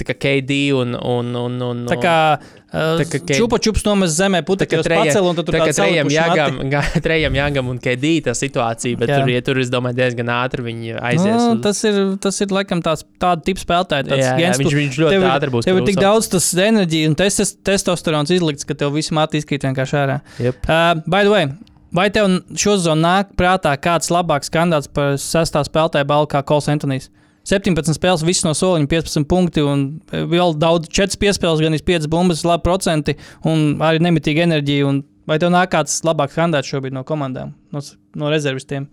tā 0.00 0.06
kā 0.08 0.14
KD 0.18 0.72
un. 0.74 0.96
un, 0.98 1.28
un, 1.36 1.58
un 1.62 1.82
Tā 1.86 1.98
kā, 2.02 2.14
uh, 2.40 2.96
Tā 2.98 3.04
kā 3.06 3.20
ke- 3.22 3.36
čupa 3.38 3.60
čups 3.62 3.84
nomaz 3.86 4.16
zemē, 4.18 4.40
treja- 4.82 5.04
pacēl, 5.04 5.28
un 5.28 5.36
tur 5.38 5.44
Tā 5.54 5.60
kā 5.62 5.74
trejam 5.76 6.10
jāgam, 6.10 6.58
trejam 7.06 7.36
jāgam 7.38 7.68
un 7.70 7.78
KD 7.78 8.10
tā 8.26 8.34
situācija, 8.34 8.98
bet 8.98 9.12
Jā. 9.12 9.20
tur, 9.20 9.30
ja 9.30 9.42
tur, 9.46 9.60
es 9.62 9.70
domāju, 9.70 10.00
diezgan 10.00 10.32
ātri 10.34 10.64
viņi 10.66 10.96
aizies. 10.98 11.38
Nu, 11.38 11.54
uz- 11.54 11.62
tas, 11.62 11.84
ir, 11.86 12.00
tas 12.24 12.40
ir 12.42 12.56
laikam 12.56 12.82
tāds 12.82 13.04
tāda 13.22 13.44
tipa 13.46 13.62
spēlētāja. 13.62 14.08
tāds 14.08 14.24
jā, 14.24 14.32
jā, 14.32 14.38
gens, 14.48 14.58
viņš, 14.64 14.72
tu- 14.72 14.80
viņš 14.80 14.98
ļoti 15.04 15.14
tev 15.14 15.28
ātri 15.30 15.54
būs. 15.54 15.68
Tev 15.68 15.78
ir 15.78 15.86
tik 15.92 16.00
daudz 16.02 16.32
tas 16.32 16.48
enerģija 16.66 17.12
un 17.12 17.14
testes, 17.22 17.54
testosterons 17.62 18.32
izlikts, 18.34 18.66
ka 18.66 18.74
tev 18.74 18.96
viss 18.96 19.12
mati 19.14 19.38
izkrīt 19.38 19.68
vienkārši 19.68 20.00
ārā. 20.02 20.18
Jep. 20.42 20.58
Uh, 20.66 20.96
by 21.06 21.22
the 21.22 21.30
way, 21.30 21.46
vai 21.94 22.08
tev 22.10 22.28
šo 22.58 22.76
zonu 22.80 23.02
nāk 23.04 23.34
prātā 23.38 23.74
kāds 23.80 24.10
labāks 24.12 24.50
kandidāts 24.52 24.88
par 24.92 25.14
sestā 25.20 25.62
spēlētāju 25.66 26.08
balvu 26.08 26.30
kā 26.32 26.42
Kols 26.46 26.68
Antonijs? 26.72 27.10
17 27.48 27.96
spēles, 27.98 28.22
viss 28.22 28.44
no 28.46 28.52
soliņa, 28.54 28.86
15 28.86 29.24
punkti, 29.26 29.64
un 29.66 29.80
vēl 30.12 30.52
daudz, 30.62 30.86
4 30.94 31.18
piespēles, 31.18 31.58
gan 31.64 31.74
5 31.74 32.06
bumbas, 32.12 32.44
labi 32.46 32.62
procenti, 32.68 33.16
un 33.44 33.80
arī 33.82 33.98
nemitīga 34.04 34.44
enerģija. 34.46 34.86
Un 34.86 35.00
vai 35.26 35.40
tev 35.42 35.50
nāk 35.50 35.72
kāds 35.74 35.96
labāks 36.06 36.38
kandidāts 36.38 36.70
šobrīd 36.70 36.94
no 36.94 37.02
komandām, 37.08 37.50
no, 37.74 37.82
no 38.14 38.30
rezervistiem? 38.30 38.86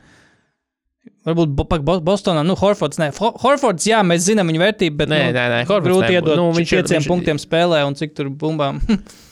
Varbūt 1.29 1.53
pak 1.69 1.81
Bo- 1.85 1.99
Bostonā, 2.01 2.41
nu, 2.45 2.55
Horfords. 2.57 2.97
Nē, 2.99 3.11
Ho- 3.21 3.35
Horfords, 3.43 3.85
jā, 3.87 4.01
mēs 4.07 4.25
zinām 4.25 4.49
viņa 4.49 4.61
vērtību, 4.65 4.97
bet 4.97 5.09
Nē, 5.13 5.19
nu, 5.27 5.31
nē, 5.37 5.45
nē, 5.53 5.61
Horfords 5.69 5.87
grūti 5.91 6.17
iedot 6.17 6.37
Nu, 6.39 6.49
viņš 6.57 6.73
pieciem 6.73 6.99
viņš- 7.03 7.07
punktiem 7.11 7.37
spēlē 7.41 7.83
un 7.87 7.95
cik 8.01 8.15
tur 8.17 8.29
bumbām. 8.33 8.81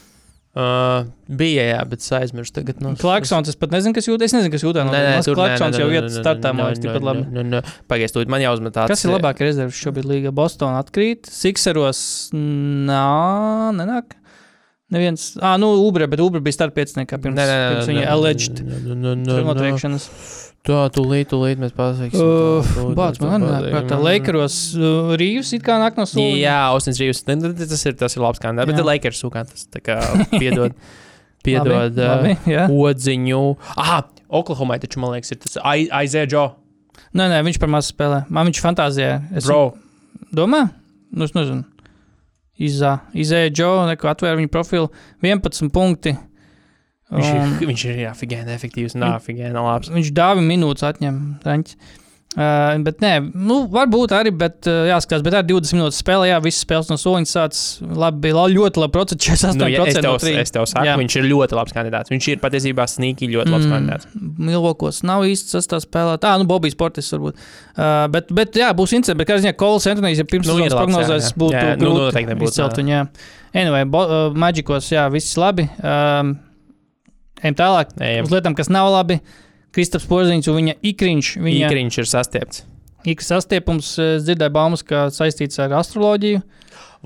Uh, 0.58 1.04
bija, 1.38 1.62
jā, 1.68 1.82
bet 1.86 2.02
es 2.02 2.10
aizmirsu 2.16 2.56
tagad. 2.56 2.80
No, 2.82 2.90
Clarksons, 2.98 3.46
es 3.52 3.58
pat 3.58 3.70
nezinu, 3.70 3.94
kas 3.94 4.08
jūtas. 4.08 4.32
Es 4.32 4.34
nezinu, 4.34 4.50
kas 4.50 4.64
jūtas. 4.64 4.88
Nē, 4.88 5.02
nē, 5.06 5.20
tur 5.22 5.38
Clarksons 5.38 5.78
jau 5.78 5.86
iet 5.92 6.08
startā, 6.10 6.50
man 6.50 6.72
liekas, 6.72 6.82
tikpat 6.82 7.06
labi. 7.06 7.60
Pagaidiet, 7.86 8.14
tūlīt 8.16 8.32
man 8.34 8.42
jāuzmet 8.42 8.74
tāds. 8.74 8.90
Kas 8.90 9.06
ir 9.06 9.14
labāk 9.14 9.38
rezerves 9.44 9.78
šobrīd 9.78 10.08
līga? 10.10 10.32
Bostonā 10.34 10.80
atkrīt, 10.82 11.30
Sikseros 11.30 12.00
nā, 12.34 13.04
nenāk. 13.78 14.18
Neviens, 14.90 15.30
ah, 15.44 15.54
nu, 15.60 15.68
Ubre, 15.84 16.08
bet 16.10 16.24
Ubre 16.24 16.40
bija 16.42 16.56
starp 16.56 16.74
pieciniekā 16.74 17.20
pirms, 17.20 17.36
Nē, 17.36 17.44
nē, 17.44 17.56
nē, 17.60 17.72
pirms 17.76 17.90
viņa 17.92 18.04
alleged 18.08 18.62
notriekšanas. 19.44 20.06
Tā, 20.68 20.82
tūlīt, 20.92 21.30
tūlīt 21.30 21.60
mēs 21.62 21.72
pasaiksim. 21.72 22.20
Uh, 22.20 22.66
tūlīt 22.74 22.96
Bāc, 22.98 23.16
mēs 23.16 23.20
to 23.22 23.28
man 23.30 23.44
nāk, 23.46 23.68
prātā, 23.72 23.96
Lakeros 24.04 24.56
uh, 24.76 25.14
Rīvs 25.16 25.54
it 25.56 25.64
kā 25.64 25.78
nāk 25.80 25.96
no 25.96 26.04
sola. 26.08 26.34
Jā, 26.36 26.58
Ausins 26.74 27.00
Rīvs. 27.00 27.22
Tas 27.24 27.84
ir, 27.88 27.96
tas 27.96 28.16
ir 28.18 28.24
labs 28.24 28.42
kandidāts, 28.42 28.68
bet 28.74 28.84
Lakers 28.84 29.22
sūkā. 29.24 29.46
Tas 29.48 29.64
tā 29.72 29.80
kā 29.84 29.96
piedod, 30.34 30.76
piedod 31.46 31.72
Labi, 31.72 32.04
labi, 32.04 32.36
jā. 32.52 32.66
uh, 32.68 32.76
odziņu. 32.90 33.40
Ah, 33.80 34.02
Oklahomai 34.28 34.76
taču, 34.82 35.00
man 35.00 35.16
liekas, 35.16 35.32
ir 35.32 35.40
tas 35.40 35.56
Aizē 35.64 36.26
Džo. 36.28 36.44
Nē, 37.16 37.30
nē, 37.32 37.40
viņš 37.46 37.56
par 37.62 37.72
maz 37.72 37.88
spēlē. 37.88 38.26
Man 38.28 38.50
viņš 38.50 38.60
fantāzijā. 38.60 39.14
Es 39.40 39.48
Bro, 39.48 39.62
domā? 40.36 40.66
Nu, 41.16 41.24
es 41.24 41.32
nezinu. 41.32 41.64
Izā, 42.60 42.98
izēja 43.16 43.54
Džo, 43.54 43.70
neko 43.88 44.10
atvēra 44.10 44.36
viņa 44.36 44.52
profilu. 44.52 44.90
11 45.24 45.72
punkti. 45.72 46.12
Viņš 47.12 47.28
Un- 47.28 47.54
ir, 47.62 47.70
viņš 47.72 47.86
ir 47.92 48.02
afigēni 48.10 48.54
efektīvs 48.58 48.98
un 48.98 49.08
afigēni 49.12 49.56
labs. 49.56 49.92
Viņš 49.94 50.12
dāvā 50.16 50.44
minūtes 50.44 50.86
atņem. 50.90 51.22
Raņķi. 51.46 51.80
Uh, 52.36 52.76
bet 52.84 53.00
nē, 53.00 53.12
nu, 53.32 53.62
varbūt 53.72 54.12
arī, 54.12 54.28
bet 54.36 54.66
uh, 54.68 54.84
jāskatās, 54.90 55.22
bet 55.24 55.32
ar 55.38 55.46
20 55.48 55.74
minūtes 55.78 55.96
spēlē, 56.02 56.26
jā, 56.28 56.36
visas 56.44 56.60
spēles 56.62 56.90
no 56.92 56.98
soliņa 57.00 57.30
sācis. 57.30 57.62
Labi, 57.80 58.20
bija 58.26 58.36
la- 58.36 58.50
ļoti 58.52 58.82
labi 58.82 58.94
procents, 58.94 59.24
48% 59.30 59.56
Nu, 59.56 59.70
ja, 59.72 59.86
es, 59.88 59.96
no 59.96 60.02
tev, 60.04 60.18
trījiem. 60.20 60.42
es 60.44 60.52
tev 60.52 60.66
saku, 60.68 60.84
Jā. 60.86 60.98
viņš 61.00 61.16
ir 61.18 61.24
ļoti 61.30 61.56
labs 61.56 61.72
kandidāts. 61.74 62.12
Viņš 62.12 62.28
ir 62.34 62.42
patiesībā 62.42 62.84
snīki 62.92 63.30
ļoti 63.32 63.54
labs 63.54 63.64
mm. 63.64 63.72
kandidāts. 63.72 64.10
Milvokos 64.44 65.00
nav 65.08 65.24
īsti 65.26 65.56
sastāvā 65.56 65.82
spēlē. 65.86 66.18
Tā, 66.22 66.34
nu, 66.38 66.46
Bobijs 66.52 66.76
Portis 66.78 67.08
varbūt. 67.16 67.40
Uh, 67.72 68.04
bet, 68.12 68.28
bet, 68.36 68.60
jā, 68.60 68.68
būs 68.76 68.92
interesanti. 68.92 69.22
Bet, 69.22 69.30
kā 69.32 69.38
ziņā, 69.40 69.54
Kols 69.58 69.88
Antonijs, 69.88 70.20
ja 70.20 70.26
pirms 70.28 70.52
Nu, 70.52 70.58
nu, 70.60 70.66
labs, 70.68 70.76
prognozēs, 70.76 71.30
būtu 71.32 71.56
Jā, 71.56 71.64
nu, 71.72 71.80
grūti 71.80 72.04
noteikti 72.04 72.34
nebūtu, 72.34 72.52
izcelt 72.52 72.82
viņu. 72.82 72.92
Jā. 72.92 73.06
Anyway, 73.56 73.88
bo, 73.88 74.04
uh, 74.04 74.36
Magicos, 74.36 74.92
jā, 74.92 75.08
viss 75.16 75.40
labi. 75.40 75.64
Um, 75.80 76.36
ejam 77.42 77.58
tālāk. 77.58 77.94
Ejam. 78.00 78.28
Uz 78.28 78.34
lietām, 78.34 78.56
kas 78.58 78.70
nav 78.72 78.90
labi. 78.92 79.20
Kristaps 79.74 80.08
Porziņš 80.08 80.48
un 80.50 80.58
viņa 80.62 80.74
ikriņš. 80.90 81.32
Viņa 81.44 81.68
Īkriņš 81.68 81.98
ir 82.00 82.08
sastiepts. 82.08 82.64
Ik 83.08 83.22
sastiepums, 83.22 83.92
es 84.02 84.24
dzirdēju 84.26 84.52
baumas, 84.54 84.82
ka 84.86 85.06
saistīts 85.14 85.60
ar 85.62 85.76
astroloģiju. 85.78 86.42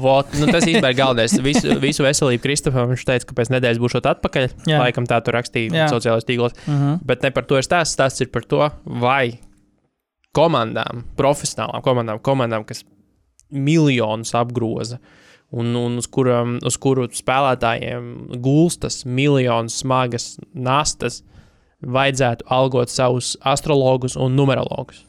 Vot, 0.03 0.30
nu, 0.41 0.49
tas 0.49 0.64
īstenībā 0.70 0.93
ir 0.95 0.99
galvenais. 0.99 1.35
Visu, 1.45 1.74
visu 1.83 2.07
veselību 2.07 2.43
Kristofam 2.47 2.89
viņš 2.93 3.05
teica, 3.09 3.28
ka 3.28 3.37
pēc 3.37 3.53
nedēļas 3.53 3.80
būšu 3.83 4.01
atpakaļ. 4.01 4.49
Jā. 4.70 4.80
Laikam 4.80 5.09
tā 5.11 5.20
tur 5.24 5.37
rakstīja 5.37 5.85
Jā. 5.85 5.89
sociālajos 5.93 6.28
tīklos. 6.28 6.57
Uh 6.64 6.72
-huh. 6.72 7.01
Bet 7.05 7.26
ne 7.26 7.30
par 7.30 7.45
to 7.45 7.61
ir 7.61 7.66
stāsts. 7.66 7.99
Stāsts 7.99 8.24
ir 8.24 8.33
par 8.33 8.47
to, 8.49 8.70
vai 8.85 9.39
komandām, 10.37 11.05
profesionālām 11.16 11.85
komandām, 11.85 12.20
komandām 12.24 12.64
kas 12.64 12.85
miljonus 13.51 14.35
apgroza. 14.35 14.99
Un, 15.53 15.74
un 15.76 15.98
uz, 16.00 16.07
kuram, 16.09 16.57
uz 16.64 16.78
kuru 16.80 17.05
spēlētājiem 17.12 18.07
gulstas 18.40 19.03
miljonus 19.05 19.82
smagas 19.82 20.38
nastas, 20.57 21.20
vajadzētu 21.82 22.46
algot 22.48 22.88
savus 22.88 23.34
astrologus 23.44 24.16
un 24.16 24.36
numerologus. 24.38 25.03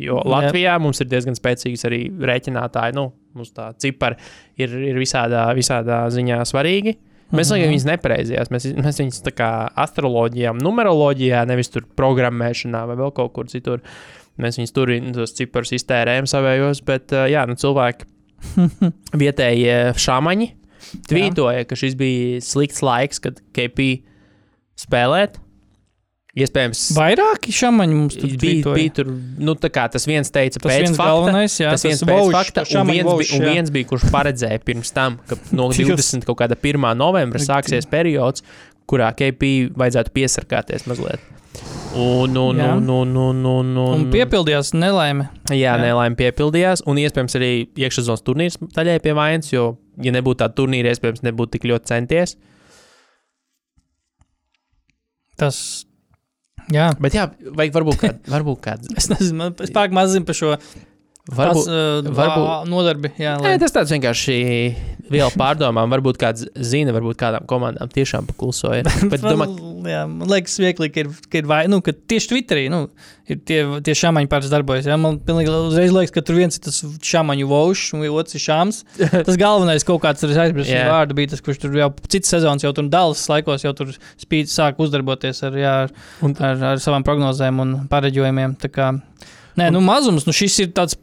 Jo. 0.00 0.18
Latvijā 0.26 0.74
mums 0.82 0.98
ir 0.98 1.06
diezgan 1.06 1.36
spēcīgs 1.38 1.84
arī 1.86 2.00
rēķinātāji. 2.10 2.96
Nu, 2.96 3.12
mums 3.38 3.52
tā 3.54 3.68
cipari 3.78 4.18
ir, 4.58 4.72
ir 4.90 4.98
visādā, 4.98 5.46
visādā 5.54 6.00
ziņā 6.10 6.40
svarīgi. 6.50 6.96
Mēs 7.34 7.48
Mhm. 7.48 7.54
laikam 7.54 7.70
viņus 7.72 7.86
nepareizījās. 7.88 8.50
Mēs, 8.50 8.66
mēs 8.74 8.98
viņus 9.00 9.22
tā 9.22 9.32
kā 9.34 9.50
astroloģijā, 9.84 10.52
numeroloģijā, 10.58 11.46
nevis 11.46 11.70
tur 11.70 11.86
programmēšanā 11.96 12.86
vai 12.90 12.96
vēl 12.96 13.14
kaut 13.14 13.32
kur 13.32 13.46
citur. 13.46 13.80
Mēs 14.38 14.58
viņus 14.58 14.74
tur 14.74 14.90
tos 15.14 15.32
ciparus 15.38 15.70
iztērējam 15.72 16.26
savējos, 16.26 16.82
bet 16.84 17.14
jā, 17.30 17.46
nu, 17.46 17.54
cilvēki 17.54 18.10
vietējie 19.22 19.78
šāmaņi 20.00 20.50
tvītoja, 21.08 21.64
ka 21.68 21.78
šis 21.78 21.96
bija 21.98 22.42
slikts 22.44 22.84
laiks, 22.84 23.22
kad 23.24 23.40
KP 23.56 24.04
spēlēt. 24.80 25.40
Iespējams, 26.34 26.80
Vairāki 26.96 27.52
šāmaņi 27.54 27.94
mums 27.94 28.16
tur 28.18 28.32
bija, 28.42 28.72
bija 28.74 28.92
tur, 28.96 29.12
nu, 29.38 29.52
kā 29.54 29.84
tas 29.86 30.02
viens 30.10 30.32
teica, 30.34 30.58
Tas 30.58 30.66
pēc 30.66 30.80
viens 30.82 30.98
fakta, 30.98 31.12
galvenais, 31.12 31.54
jā, 31.60 31.70
tas 31.76 31.84
viens 31.86 32.02
tas 32.02 32.10
pēc 32.10 32.32
fakta, 32.34 32.64
un 32.80 32.90
viens, 32.90 33.06
vauš, 33.06 33.20
bija, 33.22 33.38
un 33.38 33.54
viens 33.54 33.70
bija, 33.76 33.88
kurš 33.92 34.08
paredzēja 34.10 34.64
pirms 34.66 34.90
tam, 34.96 35.20
ka 35.30 35.38
no 35.54 35.68
Dievs. 35.70 35.94
20. 35.94 36.26
kaut 36.26 36.40
kāda 36.42 36.58
1. 36.58 36.90
novembra 36.98 37.38
sāksies 37.38 37.86
periods, 37.86 38.42
kurā 38.90 39.14
KP 39.14 39.54
vajadzētu 39.78 40.16
piesargāties 40.18 40.90
mazliet. 40.90 41.22
Un, 41.94 42.34
un, 42.36 42.58
Jā. 42.58 42.72
un, 42.74 42.88
un, 42.90 43.10
un, 43.16 43.44
un, 43.46 43.68
un, 43.78 43.92
Un 43.94 44.06
piepildījās 44.10 44.72
nelaime. 44.74 45.28
Jā, 45.52 45.74
Jā. 45.74 45.74
nelaime 45.78 46.16
piepildījās, 46.18 46.82
un 46.90 46.98
iespējams 46.98 47.36
arī 47.38 47.50
iekšzemes 47.78 48.24
turnīrs 48.26 48.56
daļai 48.74 48.96
pie 49.04 49.12
vainas, 49.14 49.52
jo, 49.54 49.68
ja 50.02 50.10
nebūtu 50.16 50.40
tāda 50.42 50.56
turnīra, 50.58 50.90
iespējams, 50.90 51.22
nebūtu 51.28 51.54
tik 51.54 51.68
ļoti 51.70 51.90
centies. 51.92 52.34
Tas, 55.38 55.58
jā. 56.70 56.88
Bet, 57.02 57.14
jā, 57.18 57.28
vajag 57.58 57.74
varbūt 57.78 58.00
kādu. 58.02 58.18
Varbūt 58.34 58.60
kādu 58.64 58.90
Es 58.98 59.08
nezinu, 59.10 59.38
man- 59.40 59.56
es 59.62 59.72
pārāk 59.74 59.94
maz 59.96 60.12
zinu 60.14 60.26
par 60.28 60.38
šo 60.38 60.50
varbūt, 60.54 61.38
pas, 61.38 61.62
uh, 61.66 62.02
varbūt- 62.04 62.18
varbūt, 62.18 62.68
nodarbi. 62.70 63.10
Jā, 63.18 63.36
Nē, 63.40 63.54
lai, 63.54 63.58
tas 63.62 63.74
tāds 63.74 63.90
vienkārši 63.94 64.36
vēl 65.14 65.30
pārdomām. 65.38 65.90
Varbūt 65.94 66.18
kāds 66.22 66.46
zina, 66.54 66.94
varbūt 66.94 67.18
kādām 67.22 67.46
komandām 67.50 67.90
tiešām 67.94 68.26
paklusoja. 68.30 68.82
Bet, 69.12 69.22
domāju, 69.24 69.54
Man, 69.58 69.73
jā, 69.88 70.04
man 70.10 70.30
liekas, 70.30 70.54
viegli, 70.62 70.88
ka 70.92 71.02
ir, 71.02 71.10
ka 71.30 71.40
ir 71.40 71.48
vai, 71.50 71.60
nu, 71.70 71.80
ka 71.84 71.92
tieši 71.94 72.30
Twitterī 72.30 72.64
nu, 72.72 72.80
ir 73.30 73.40
tie, 73.48 73.58
tie 73.86 73.94
šāmaņi 73.98 74.30
pāris 74.30 74.52
darbojas. 74.52 74.88
Jā. 74.88 74.96
Man 75.00 75.18
pilnīgi 75.24 75.52
uzreiz 75.54 75.94
liekas, 75.94 76.14
ka 76.14 76.22
tur 76.26 76.38
viens 76.40 76.58
ir 76.58 76.64
tas 76.66 76.80
šāmaņu 76.84 77.48
vaušs, 77.50 77.92
un 77.96 78.06
otrs 78.10 78.38
ir 78.38 78.44
šāms. 78.44 78.80
Tas 79.28 79.38
galvenais 79.40 79.86
kaut 79.86 80.02
kāds, 80.04 80.24
aizmirsu 80.24 80.72
Jā. 80.72 80.84
yeah. 80.84 80.92
vārdu, 80.92 81.16
bija 81.18 81.32
tas, 81.34 81.42
kurš 81.44 81.62
tur 81.64 81.76
jau 81.78 81.90
citas 82.08 82.32
sezonas, 82.34 82.64
jau 82.66 82.72
tur 82.76 82.88
Dallas 82.92 83.22
laikos, 83.30 83.64
jau 83.66 83.74
tur 83.76 83.92
spīd 84.20 84.50
sāk 84.52 84.80
uzdarboties 84.82 85.44
ar, 85.46 85.60
jā, 85.60 85.76
ar, 85.86 85.94
Un- 86.24 86.36
ar, 86.38 86.66
ar 86.74 86.82
savām 86.82 87.06
prognozēm 87.06 87.62
un 87.64 87.76
pareģojumiem. 87.90 88.58
Nē, 89.54 89.70
nu 89.74 89.80
mazums, 89.84 90.26
nu 90.26 90.34
šis 90.34 90.58
ir 90.64 90.74
tāds 90.76 90.98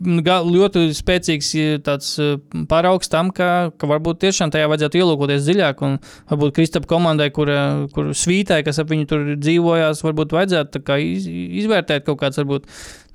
ļoti 0.00 0.82
spēcīgs 0.96 1.50
tāds 1.84 2.14
eh, 2.22 2.36
paraugs 2.70 3.10
tam, 3.10 3.30
ka, 3.30 3.70
ka 3.76 3.88
varbūt 3.90 4.20
tiešām 4.22 4.50
tajā 4.50 4.68
vajadzētu 4.70 5.00
ielūkoties 5.00 5.44
dziļāk. 5.44 5.82
Un 5.82 5.98
varbūt 6.30 6.54
Kristapa 6.56 6.86
komandai, 6.88 7.30
kur, 7.30 7.50
eh, 7.50 7.86
kur 7.92 8.12
svītai, 8.14 8.62
kas 8.64 8.78
ap 8.78 8.88
viņu 8.90 9.08
tur 9.10 9.26
dzīvojās, 9.36 10.02
varbūt 10.06 10.32
vajadzētu 10.36 10.82
iz, 11.04 11.26
izvērtēt 11.64 12.06
kaut 12.06 12.20
kāds, 12.22 12.40
varbūt. 12.40 12.66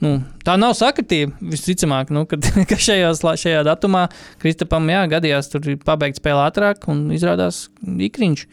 Nu, 0.04 0.18
tā 0.44 0.58
nav 0.60 0.74
sakritība, 0.76 1.34
visticamāk, 1.40 2.12
nu, 2.12 2.26
kad, 2.28 2.44
ka 2.70 2.76
šajos, 2.76 3.24
la- 3.24 3.38
šajā 3.40 3.64
datumā 3.66 4.10
Kristapam 4.44 4.88
jā, 4.92 5.06
gadījās 5.10 5.54
pabeigt 5.86 6.20
spēli 6.20 6.44
ātrāk 6.44 6.90
un 6.92 7.08
izrādās 7.16 7.70
ikriņš. 7.82 8.48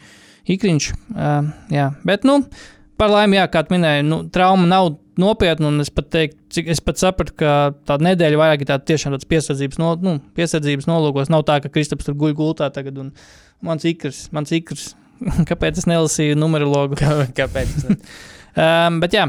ikriņš 0.55 0.87
uh, 0.93 1.51
jā. 1.71 1.91
Bet, 2.07 2.23
nu, 2.23 2.45
par 2.99 3.11
laimi, 3.13 3.37
jā, 3.39 3.47
kā 3.51 3.63
tu 3.65 3.75
minēji, 3.75 4.05
nu, 4.07 4.21
trauma 4.33 4.67
nav 4.69 4.93
nopietna. 5.19 5.71
Es 5.83 5.91
pat, 5.93 6.09
teiktu, 6.13 6.39
cik, 6.53 6.71
es 6.73 6.81
pat 6.83 7.01
sapratu, 7.01 7.35
ka 7.39 7.53
tā 7.87 7.97
nedēļa 8.01 8.41
vairāk 8.41 8.65
ir 8.65 8.71
tāda 8.71 8.87
tiešām 8.91 9.17
piesardzības, 9.29 9.79
no, 9.81 9.93
nu, 10.03 10.17
piesardzības 10.37 10.89
nolūkos. 10.89 11.31
Nav 11.33 11.45
tā, 11.49 11.59
ka 11.63 11.71
Kristaps 11.73 12.07
tur 12.07 12.17
guļ 12.19 12.35
gultā 12.37 12.69
tagad 12.73 12.99
un 13.01 13.13
mans 13.65 13.85
ikrs, 13.89 14.27
mans 14.35 14.53
ikrs. 14.55 14.93
Kāpēc 15.49 15.83
es 15.83 15.89
nelasīju 15.89 16.39
numerologu? 16.39 16.99
kā, 16.99 17.23
kāpēc? 17.43 17.77
Um, 18.53 18.99
bet, 19.01 19.15
jā, 19.17 19.23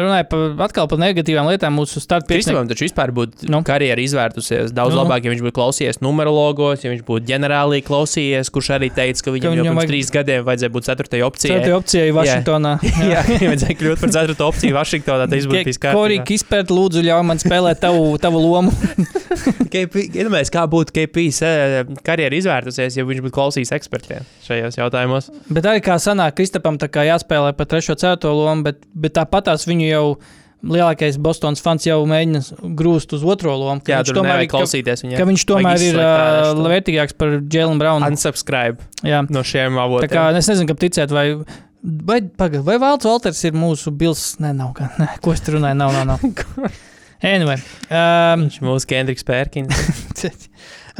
runājot 0.00 0.28
par, 0.32 0.44
atkal 0.64 0.86
par 0.88 0.98
negatīvām 1.02 1.50
lietām, 1.50 1.74
mūsu 1.76 2.00
starta 2.00 2.30
Kristānam 2.32 2.64
taču 2.70 2.86
vispār 2.86 3.10
būtu 3.12 3.44
Nu. 3.52 3.58
karjera 3.66 4.00
izvērtusies 4.00 4.72
daudz 4.72 4.94
Nu. 4.96 5.02
labāk, 5.02 5.26
ja 5.26 5.32
viņš 5.34 5.42
būtu 5.44 5.52
klausījies 5.58 5.98
numerologos, 6.00 6.80
ja 6.86 6.88
viņš 6.94 7.02
būtu 7.04 7.28
ģenerālī 7.28 7.82
klausījies, 7.84 8.48
kurš 8.48 8.70
arī 8.78 8.88
teica, 8.88 9.20
ka 9.26 9.34
viņam 9.34 9.52
viņam 9.52 9.60
jau 9.60 9.64
pirms 9.74 9.80
vajag- 9.82 9.92
trīs 9.92 10.10
gadiem 10.14 10.46
vajadzēja 10.48 10.72
būt 10.78 10.88
ceturtajai 10.88 11.26
opcijai. 11.28 11.52
Ceturtajā 11.60 11.76
opcijā 11.82 12.06
ir 12.08 12.16
Vašingtonā. 12.16 12.72
Jā, 13.12 13.20
ja 13.36 13.50
vajadzēja 13.52 13.76
kļūt 13.82 14.00
par 14.06 14.14
ceturto 14.16 14.48
opciju 14.48 14.78
Vašingtonā. 14.80 15.28
Tas 15.28 15.44
būtu 15.50 15.64
bijis 15.68 15.82
Korīgi 15.84 16.24
kārtībā. 16.24 16.38
izpēt, 16.40 16.72
lūdzu, 16.72 17.04
ļauj 17.04 17.24
man 17.28 17.36
spēlēt 17.44 17.84
tavu, 17.84 18.16
tavu 18.22 18.40
lomu. 18.40 18.72
Iedomājieties, 19.70 20.50
kā 20.52 20.64
būtu 20.70 20.94
KP 20.96 21.26
se- 21.32 21.84
karjera 22.06 22.34
izvērtusies, 22.36 22.96
ja 22.98 23.04
viņš 23.06 23.20
būtu 23.24 23.34
klausījis 23.36 23.72
ekspertiem 23.76 24.24
šajos 24.46 24.78
jautājumos. 24.80 25.28
Bet 25.52 25.64
arī 25.68 25.82
kā 25.84 25.96
sanāk, 26.02 26.34
Kristapam 26.40 26.78
tā 26.80 26.88
kā 26.88 27.04
jāspēlē 27.06 27.52
pa 27.56 27.64
trešo, 27.68 27.94
ceturto 28.00 28.32
lomu, 28.34 28.64
bet, 28.70 28.86
bet 28.94 29.18
tāpatās 29.18 29.66
viņu 29.68 29.90
jau 29.90 30.04
lielākais 30.60 31.16
Bostonas 31.24 31.62
fans 31.64 31.86
jau 31.88 32.02
mēģina 32.04 32.42
grūst 32.76 33.14
uz 33.16 33.22
otro 33.24 33.54
lomu. 33.56 33.80
Jā, 33.88 34.02
viņš 34.02 34.10
tomēr 34.12 34.42
ir- 34.44 34.50
klausīties 34.52 35.04
viņam. 35.06 35.16
ka 35.16 35.24
viņš 35.30 35.44
tomēr 35.48 35.84
ir 35.86 35.96
uh, 35.96 36.50
vērtīgāks 36.68 37.16
par 37.16 37.32
Jēlinu 37.40 37.80
Braunu. 37.80 38.10
Unsubscribe 38.12 38.84
Jā. 39.08 39.22
no 39.32 39.40
šiem 39.40 39.78
Tā 39.80 39.86
avotiem. 39.86 40.12
kā 40.12 40.26
es 40.36 40.50
nezinu, 40.52 40.68
kam 40.68 40.76
ticēt, 40.82 41.14
vai, 41.16 41.24
vai, 41.80 42.18
paga, 42.42 42.60
vai 42.66 42.76
Valts 42.82 43.08
Valters 43.08 43.40
ir 43.48 43.56
mūsu 43.56 43.88
bils. 43.96 44.34
Nē, 44.44 44.52
nav 44.60 44.74
gan. 44.76 44.92
Nē, 45.00 45.08
ko 45.24 45.32
es 45.32 45.40
tur 45.40 45.56
runāju? 45.56 45.80
Nav, 45.80 45.96
nav. 45.96 46.20
nav. 46.28 46.76
anyway. 47.24 47.56
Um, 47.88 48.44
Viņš 48.50 48.60
mūsu 48.68 48.92
Kendriks 48.92 49.24
Pērkins. 49.24 49.72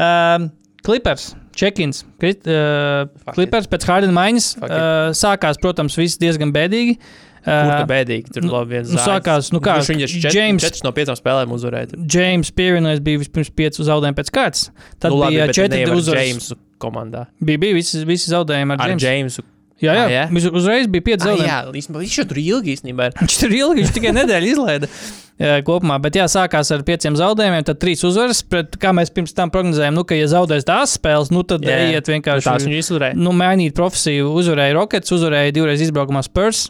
um, 0.01 0.49
Clippers, 0.89 1.35
check-ins. 1.53 2.07
Krit- 2.19 2.49
Uh, 2.49 3.05
Clippers 3.37 3.69
pēc 3.69 3.85
Hardena 3.85 4.17
maiņas 4.17 4.55
uh, 4.57 5.11
sākās, 5.13 5.61
protams, 5.61 6.01
viss 6.01 6.17
diezgan 6.17 6.49
bēdīgi. 6.57 6.97
Uh, 6.97 7.27
tā 7.45 7.85
bēdīgi? 7.89 8.33
Tur 8.35 8.43
nu, 8.45 8.53
labi 8.53 8.77
viens 8.77 8.91
nu, 8.93 8.99
sākās, 9.01 9.53
nu 9.55 9.61
kā, 9.65 9.79
Kurš 9.81 9.93
Viņš 9.95 10.17
ir 10.19 10.35
James- 10.37 10.63
4 10.67 10.85
no 10.85 10.93
5 10.93 11.15
spēlēm 11.21 11.55
uzvarēja. 11.57 12.01
James 12.15 12.51
Pierinais 12.51 13.01
bija 13.01 13.19
vispirms 13.23 13.51
5 13.57 13.81
zaudējumi 13.87 14.19
pēc 14.21 14.31
kārtas. 14.35 14.71
Tad 15.01 15.11
Nu, 15.13 15.19
labi, 15.23 15.37
bija 15.39 15.47
bet 15.47 15.57
4 15.57 15.69
nevar 15.79 15.97
uzvaras. 15.97 16.29
Jamesu 16.29 16.59
komandā. 16.81 17.27
Bija, 17.41 17.59
bija 17.59 17.75
visi, 17.75 18.05
visi 18.05 18.31
zaudējumi 18.33 18.77
ar, 18.77 18.81
Ar 18.81 18.89
Jamesu. 18.97 19.07
Jamesu. 19.07 19.43
Jā, 19.81 19.95
jā, 19.97 20.01
Ah, 20.05 20.11
jā? 20.13 20.25
Uz, 20.37 20.45
uzreiz 20.61 20.87
bija 20.93 21.01
5 21.07 21.23
Ah, 21.23 21.25
zaudējumi. 21.25 21.49
jā, 21.49 21.61
īstenībā 21.81 22.01
viņš 22.05 22.29
tur 22.29 22.37
ilgi 22.37 22.75
īstenībā 22.77 23.07
ir. 23.09 23.13
Viņš 23.17 23.37
tur 23.41 23.51
ilgi, 23.57 23.81
viņš 23.81 23.93
tikai 23.97 24.11
nedēļu 24.13 24.51
izlaida 24.53 24.89
kopumā. 25.65 25.97
Bet 26.05 26.19
jā, 26.21 26.27
sākās 26.29 26.69
ar 26.77 26.83
pieciem 26.85 27.17
zaudējumiem, 27.17 27.65
tad 27.65 27.79
trīs 27.81 28.05
uzvaras. 28.05 28.43
Pret, 28.45 28.77
kā 28.77 28.93
mēs 28.93 29.09
pirms 29.09 29.33
tam 29.33 29.49
prognozējām, 29.49 29.95
nu, 29.97 30.05
ka, 30.05 30.13
ja 30.21 30.27
zaudēs 30.29 30.67
tās 30.69 30.99
spēles, 30.99 31.31
nu, 31.33 31.41
tad 31.49 31.65
Jā, 31.65 31.79
jā. 31.81 31.97
iet 31.97 32.11
vienkārši. 32.13 32.45
Tās 32.45 32.67
viņš 32.69 32.77
izturēja. 32.83 33.17
nu, 33.17 33.33
mainīt 33.33 33.73
profesiju. 33.73 34.29
Uzvarēja 34.37 34.77
Rockets, 34.77 35.11
uzvarēja 35.17 35.53
divreiz 35.57 35.81
izbraukumā 35.81 36.21
Spurs. 36.29 36.67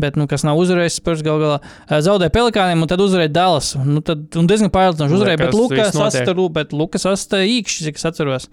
Bet, 0.00 0.16
nu, 0.16 0.24
kas 0.24 0.40
nav 0.46 0.56
uzvarējis 0.56 0.94
Spurs 0.96 1.20
gal 1.24 1.36
galā, 1.42 1.56
zaudēja 2.00 2.32
Pelikāniem 2.32 2.80
un 2.80 2.88
tad 2.88 3.00
uzvarēja 3.04 3.28
Dallas. 3.34 3.74
Nu, 3.76 4.00
tad, 4.00 4.22
un 4.40 4.46
diezgan 4.48 4.70
pārliecinoši 4.72 5.16
uzvarēja, 5.18 5.40
bet 5.42 5.50
Kas 5.50 5.58
Lukas 5.58 5.98
astaru, 6.06 6.46
bet 6.54 6.72
Lukas 6.72 7.04
asta 7.10 7.42
īkšķis, 7.44 7.90
cik 7.90 8.00
es 8.00 8.06
atceros. 8.08 8.48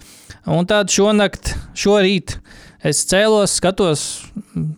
Un 0.52 0.68
tad 0.68 0.92
šonakt, 0.92 1.54
šorīt 1.80 2.36
es 2.84 3.06
cēlos, 3.08 3.56
skatos, 3.56 4.04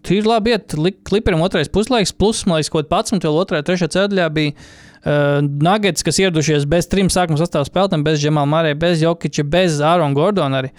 tīri 0.06 0.30
labi 0.30 0.54
iet, 0.54 0.78
Li- 0.78 0.94
klipriem 1.10 1.42
otrais 1.42 1.70
puslaiks, 1.74 2.14
plus, 2.14 2.44
man 2.46 2.60
liekas, 2.62 2.70
kaut 2.74 2.90
kāds 2.94 3.14
11, 3.18 3.26
vēl 3.26 3.42
otrajā, 3.42 3.66
trešajā 3.72 3.94
ceļā 3.98 4.30
bija. 4.38 4.54
Uh, 5.02 5.40
Nuggets, 5.42 6.06
kas 6.06 6.20
ieradušies 6.22 6.68
bez 6.70 6.86
trim 6.86 7.08
sākuma 7.10 7.42
sastāvā 7.42 7.66
spēlētājiem, 7.66 8.04
bez 8.06 8.20
Džemala 8.22 8.46
Marija, 8.46 8.78
bez 8.78 9.02
Jokiča, 9.02 9.42
bez 9.50 9.80
Ārona 9.82 10.14
Gordona 10.14 10.60
arī. 10.62 10.70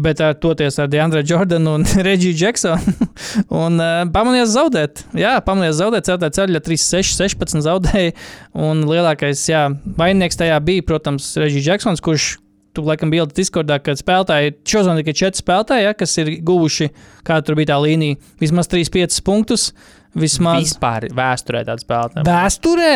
Bet 0.00 0.20
ar 0.22 0.36
toties 0.38 0.78
ar 0.78 0.86
Deandru 0.88 1.20
Jordanu 1.26 1.74
un 1.78 1.84
Regiju 2.06 2.36
Džeksonu. 2.38 2.94
un 3.62 3.80
uh, 3.82 4.04
pamanījās 4.14 4.52
zaudēt. 4.54 5.02
Jā, 5.18 5.34
pamanījās 5.44 5.80
zaudēt. 5.80 6.06
Ceturtajā 6.06 6.36
ceļā 6.38 6.62
3-6, 6.68 7.16
16 7.18 7.64
zaudēja. 7.66 8.14
Un 8.54 8.84
lielākais 8.88 9.42
jā, 9.50 9.66
vaininieks 9.98 10.38
tajā 10.40 10.60
bija, 10.64 10.86
protams, 10.86 11.32
Regija 11.42 11.72
Džeksons, 11.72 12.04
kurš. 12.04 12.36
Tu 12.70 12.84
laikam 12.86 13.10
biji 13.10 13.24
Discordā, 13.34 13.80
kad 13.82 13.98
spēlētāji, 13.98 14.52
šodien 14.70 15.00
tikai 15.00 15.14
četri 15.18 15.42
spēlētāji, 15.42 15.88
ja, 15.88 15.94
kas 15.98 16.12
ir 16.22 16.28
guvuši, 16.46 16.86
kā 17.26 17.40
tur 17.42 17.56
bija 17.58 17.72
tā 17.72 17.80
līnija, 17.82 18.14
vismaz 18.38 18.70
3-5 18.70 19.18
punktus. 19.26 19.72
Vismaz 20.14 20.62
Vispār 20.68 21.08
vēsturē 21.14 21.64
tāds 21.66 21.82
spēlētājs. 21.82 22.26
vēsturē. 22.30 22.94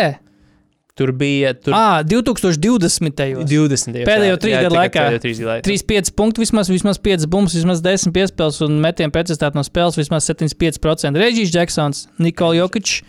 Tur 0.95 1.11
bija 1.19 1.51
tur 1.59 1.75
Ah, 1.75 2.03
2020. 2.07 3.43
20. 3.51 4.05
Pēdējo 4.07 4.37
trīs 4.39 4.61
gadu 4.63 4.77
laikā. 4.79 5.01
Pēdējo 5.09 5.23
trīs 5.25 5.41
gadu 5.43 5.49
laikā. 5.51 5.65
3,5 5.67 6.13
punkti, 6.15 6.45
vismaz, 6.45 6.71
vismaz 6.71 7.01
5 7.03 7.27
bumbas, 7.33 7.57
vismaz 7.59 7.83
10 7.83 8.13
piespēles 8.15 8.61
un 8.63 8.77
metienu 8.85 9.11
precizitāte 9.15 9.59
no 9.59 9.65
spēles 9.67 9.99
vismaz 9.99 10.29
75%. 10.31 11.19
Reģis 11.19 11.51
Džeksons, 11.51 12.05
Nikola 12.23 12.61
Jokic, 12.61 13.01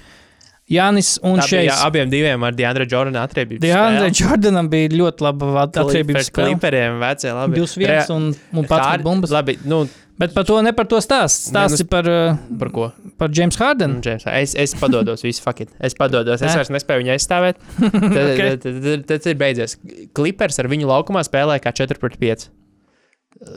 Jānis 0.66 1.20
un 1.22 1.38
bija, 1.38 1.60
jā, 1.68 1.76
abiem 1.86 2.10
diviem 2.10 2.42
ar 2.48 2.56
Diandra 2.58 2.88
Jordana 2.90 3.28
atriebību. 3.28 3.62
Diandre 3.62 4.08
Jordanam 4.18 4.66
bija 4.72 4.90
ļoti 4.98 5.22
laba 5.28 5.68
atriebības 5.68 6.32
spēle. 6.32 6.56
Kliperiem 6.56 6.98
vecie 7.04 7.36
labi. 7.38 7.60
2-1 7.62 8.10
un, 8.16 8.32
un 8.58 8.66
pats 8.66 8.88
Hard- 8.88 9.06
bumbas. 9.06 9.30
Labi, 9.36 9.60
nu, 9.70 9.84
Bet 10.18 10.32
par 10.34 10.46
to 10.48 10.62
ne 10.64 10.72
par 10.72 10.86
to 10.88 10.96
stāst. 11.04 11.50
Stāsti 11.52 11.84
Vienus- 11.84 11.90
par, 11.92 12.08
uh, 12.08 12.38
par 12.60 12.70
ko? 12.72 12.92
par 13.20 13.30
James 13.36 13.56
Hardenu. 13.60 13.98
Mm, 14.00 14.04
James, 14.06 14.24
es, 14.32 14.54
es 14.56 14.74
padodos, 14.80 15.22
visu 15.26 15.42
fuck 15.44 15.60
it. 15.66 15.70
Es 15.80 15.94
padodos, 15.94 16.42
es 16.42 16.52
Nē. 16.54 16.56
vairs 16.62 16.70
nespēju 16.72 17.04
viņu 17.04 17.12
aizstāvēt. 17.18 17.60
Tad, 17.80 18.30
Ok. 18.32 18.44
tad, 18.64 18.78
tad, 18.86 19.06
tad 19.12 19.28
ir 19.28 19.36
beidzies. 19.42 19.76
Klipers 20.16 20.60
ar 20.64 20.70
viņu 20.72 20.88
laukumā 20.88 21.24
spēlē 21.28 21.58
kā 21.60 21.74
4 21.76 22.00
pret 22.00 22.16
5. 22.22 22.48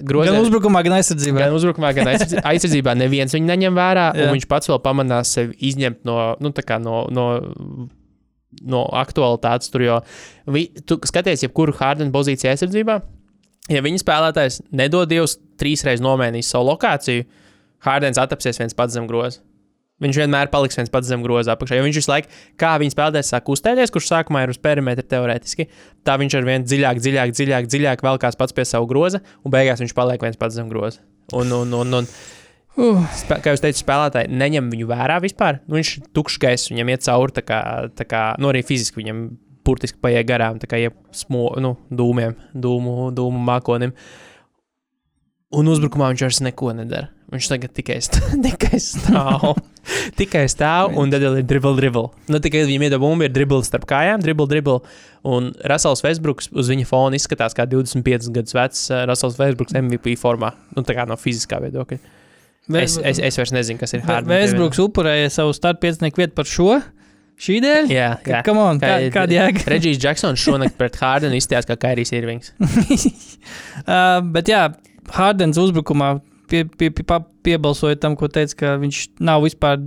Grozē, 0.03 0.33
Gan 0.33 0.41
uzbrukumā, 0.43 0.83
gan 0.83 0.97
aizsardzībā. 0.99 1.39
gan 1.39 1.55
uzbrukumā, 1.55 1.93
gan 1.95 2.09
aizsardz- 2.11 2.43
aizsardzībā 2.51 2.97
neviens 2.99 3.31
viņu 3.37 3.47
neņem 3.47 3.77
vērā, 3.79 4.09
un 4.19 4.35
viņš 4.35 4.49
pats 4.51 4.67
vēl 4.73 4.81
pamanās 4.83 5.31
sevi 5.39 5.55
izņemt 5.71 6.03
no, 6.09 6.17
nu, 6.43 6.51
tā 6.51 6.65
kā 6.67 6.81
no, 6.83 7.05
no, 7.15 7.29
no 8.67 8.81
aktualitātes 8.99 9.71
tur, 9.71 9.85
jo 9.87 10.01
vi, 10.51 10.65
tu 10.83 10.99
skaties, 11.07 11.45
jebkuru 11.47 11.77
Hardena 11.79 12.11
pozīciju 12.11 12.51
aizsardzībā, 12.51 12.99
ja 13.73 13.83
viņa 13.85 14.03
spēlētājs 14.03 14.63
nedod 14.75 15.11
Dievs 15.11 15.39
trīs 15.61 15.85
reizes 15.87 16.05
nomēnīs 16.05 16.51
savu 16.53 16.71
lokāciju, 16.73 17.27
Hardens 17.87 18.19
attapsies 18.19 18.59
viens 18.59 18.75
pats 18.75 18.97
zem 18.97 19.07
groza. 19.11 19.43
Viņš 20.03 20.19
vienmēr 20.21 20.51
paliks 20.51 20.79
viens 20.79 20.91
pats 20.95 21.11
zem 21.11 21.25
groza 21.25 21.57
apakšā. 21.57 21.75
Jo 21.79 21.85
viņš 21.87 21.97
visu 21.99 22.11
laiku, 22.11 22.31
kā 22.59 22.77
viņa 22.79 22.95
spēlētājs 22.95 23.33
sāk 23.33 23.47
kustēties, 23.49 23.91
kurš 23.95 24.11
sākumā 24.13 24.45
ir 24.45 24.53
uz 24.53 24.61
perimetra 24.63 25.03
teorētiski, 25.03 25.67
tā 26.07 26.15
viņš 26.23 26.37
ar 26.39 26.47
vien 26.47 26.67
dziļāk, 26.67 27.01
dziļāk, 27.03 27.35
dziļāk, 27.35 27.71
dziļāk 27.71 28.05
velkās 28.07 28.39
pats 28.39 28.55
pie 28.55 28.67
savu 28.67 28.87
groza, 28.91 29.23
un 29.43 29.55
beigās 29.55 29.83
viņš 29.83 29.95
paliek 29.99 30.23
viens 30.23 30.39
pats 30.39 30.59
zem 30.59 30.71
groza. 30.71 31.03
Un, 31.35 31.51
un, 31.55 31.75
un, 31.81 32.03
un, 32.03 32.11
Uh, 32.79 33.03
kā 33.27 33.51
jūs 33.51 33.63
teicat, 33.63 33.81
spēlētāji 33.81 34.31
neņem 34.39 34.69
viņu 34.71 34.87
vērā 34.87 35.17
vispār. 35.25 35.57
Nu, 35.67 35.81
viņš 35.81 35.89
ir 35.99 36.03
tukšs 36.15 36.37
gaiss, 36.45 36.71
viņam 36.71 36.93
iet 36.93 37.03
cauri, 37.03 37.35
tā 37.35 37.43
kā, 37.43 37.59
tā 37.99 38.05
kā 38.07 38.21
nu, 38.39 38.53
arī 38.53 38.61
fiziski 38.63 39.01
viņam 39.01 39.25
burtiski 39.69 40.01
paiet 40.03 40.27
garām, 40.29 40.59
tā 40.63 40.71
kā 40.71 40.81
iep 40.81 40.97
smo, 41.15 41.51
nu, 41.61 41.77
dūmiem, 41.93 42.35
dūmu, 42.57 43.13
dūmu 43.17 43.45
mākonim. 43.51 43.95
Un 45.59 45.71
uzbrukumā 45.73 46.11
viņš 46.13 46.27
vairs 46.27 46.43
neko 46.45 46.75
nedara. 46.77 47.09
Viņš 47.33 47.47
tagad 47.51 47.73
tikai, 47.77 47.99
st 48.05 48.21
tikai 48.47 48.79
stāv. 48.81 49.59
tikai 50.21 50.47
stāv, 50.49 50.95
un 50.97 51.13
tad 51.13 51.25
ir 51.25 51.43
dribble, 51.45 51.75
dribble. 51.77 52.09
Nu, 52.33 52.41
tikai 52.45 52.63
viņam 52.69 52.87
iedod 52.87 53.03
bumbu, 53.03 53.27
ir 53.27 53.33
dribble 53.33 53.61
starp 53.65 53.85
kājām, 53.89 54.23
dribble, 54.25 54.49
dribble. 54.49 54.79
Un 55.29 55.51
Rasels 55.69 56.05
Vesbruks 56.05 56.49
uz 56.57 56.73
viņa 56.73 56.89
fona 56.89 57.21
izskatās 57.21 57.57
kā 57.57 57.69
25 57.69 58.31
gadus 58.33 58.57
vecs 58.57 58.87
uh, 58.93 59.03
Rasels 59.09 59.37
Vesbruks 59.41 59.77
MVP 59.77 60.17
formā. 60.21 60.55
Nu, 60.77 60.85
tā 60.89 60.97
kā 60.97 61.05
no 61.09 61.17
fiziskā 61.21 61.61
viedokļa. 61.65 62.01
Es, 62.77 62.99
es, 63.01 63.21
es 63.25 63.41
vairs 63.41 63.53
nezinu, 63.57 63.81
kas 63.81 63.97
ir 63.97 64.05
Hardens. 64.05 64.29
Vēsbruks 64.29 64.81
upurēja 64.85 65.33
savu 65.33 65.55
starta 65.57 65.81
piecinieku 65.85 66.21
vietu 66.21 66.37
par 66.37 66.49
šo. 66.49 66.75
Šī 67.39 67.61
dēļ? 67.63 67.91
Jā, 67.95 68.09
jā. 68.27 68.43
Come 68.47 68.65
on, 68.65 68.81
kā, 68.83 68.97
Kā- 69.07 69.13
kāda 69.21 69.37
jēga? 69.37 69.65
Reģijs 69.71 70.01
Džeksons 70.03 70.43
šonakt 70.43 70.75
pret 70.81 70.99
Hārdenu 70.99 71.39
izstājās 71.39 71.69
kā 71.69 71.79
Kairijs 71.87 72.15
Irvings. 72.19 72.55
Uh, 73.89 74.19
bet 74.35 74.51
jā, 74.51 74.67
Hārdens 75.15 75.57
uzbrukumā 75.57 76.19
pie, 76.51 76.65
pie, 76.67 76.91
pie, 76.93 77.05
piebalsoja 77.47 77.97
tam, 78.01 78.17
ko 78.19 78.29
teica, 78.33 78.57
ka 78.59 78.73
viņš 78.81 78.99
nav 79.25 79.45
vispār. 79.45 79.79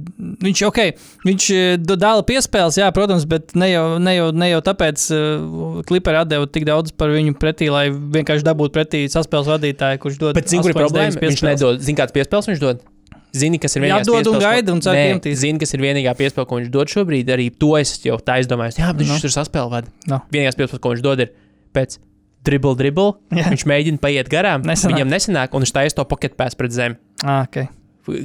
Viņš, 0.41 0.62
okay, 0.70 0.93
viņš 1.28 1.47
eh, 1.56 1.76
dala 1.82 2.24
piespēles, 2.26 2.80
jā, 2.80 2.88
protams, 2.95 3.28
bet 3.30 3.56
ne 3.60 3.72
jau, 3.72 3.84
ne 4.02 4.16
jau, 4.16 4.30
ne 4.34 4.52
jau 4.54 4.62
tāpēc 4.72 5.06
uh, 5.14 5.82
kliperi 5.89 6.22
atdeva 6.24 6.49
tik 6.49 6.66
daudz 6.70 6.95
par 6.97 7.14
viņu 7.14 7.36
pretī, 7.41 7.70
lai 7.74 7.89
vienkārši 7.91 8.47
dabūtu 8.47 8.76
pretī 8.78 9.04
saspēles 9.12 9.52
vadītāju, 9.52 10.02
kurš 10.06 10.22
dod. 10.22 10.38
Bet 10.38 10.49
zini, 10.49 10.64
kur 10.66 10.74
ir 10.74 10.80
8, 10.80 10.86
problēma? 10.86 11.18
9 11.20 11.28
Viņš 11.28 11.45
nedod. 11.49 11.84
Zini, 11.84 11.99
kāds 11.99 12.16
piespēles 12.16 12.49
viņš 12.54 12.64
dod? 12.64 12.86
Zini, 13.34 13.58
kas 13.64 13.76
ir 13.78 13.84
vienīgais 13.86 14.04
Jādod 14.04 14.18
un 14.18 14.24
piespēles, 14.24 14.36
ko- 14.36 14.44
gaida 14.44 14.72
un 14.76 14.82
cer, 14.84 14.94
Nē, 14.98 15.22
ka. 15.24 15.34
Zini, 15.40 15.60
kas 15.60 15.74
ir 15.74 15.80
vienīgā 15.80 16.14
piespēle, 16.20 16.48
ko 16.50 16.56
viņš 16.60 16.70
dod 16.72 16.88
šobrīd. 16.92 17.30
Arī 17.32 17.46
to 17.58 17.78
es 17.80 17.94
jau 18.04 18.18
tā 18.20 18.40
izdomāju. 18.44 18.76
Jā, 18.78 18.90
bet 18.92 19.06
viņš 19.08 19.14
Nu. 19.14 19.20
tur 19.24 19.32
saspēlē 19.38 19.70
vada. 19.72 19.88
Nu. 20.08 20.20
Vienīgais 20.34 20.58
piespēles, 20.60 20.82
ko 20.84 20.90
viņš 20.92 21.02
dod, 21.06 21.20
ir 21.24 21.30
pēc 21.74 21.98
dribble, 22.44 22.76
dribble. 22.76 23.14
Jā. 23.32 23.46
Viņš 23.54 23.64
mēģina 23.72 24.00
paiet 24.04 24.28
garām. 24.30 24.64
Nesanāk. 24.68 24.96
Viņam 24.98 25.10
nesanāk, 25.16 25.54
un 25.54 25.62
viņš 25.64 25.72
taisa 25.72 25.96
to 25.96 26.04
pocket 26.06 26.36
pass 26.36 26.56
pret 26.56 26.72
zemi. 26.72 26.98
Ah, 27.24 27.46
okay. 27.48 27.70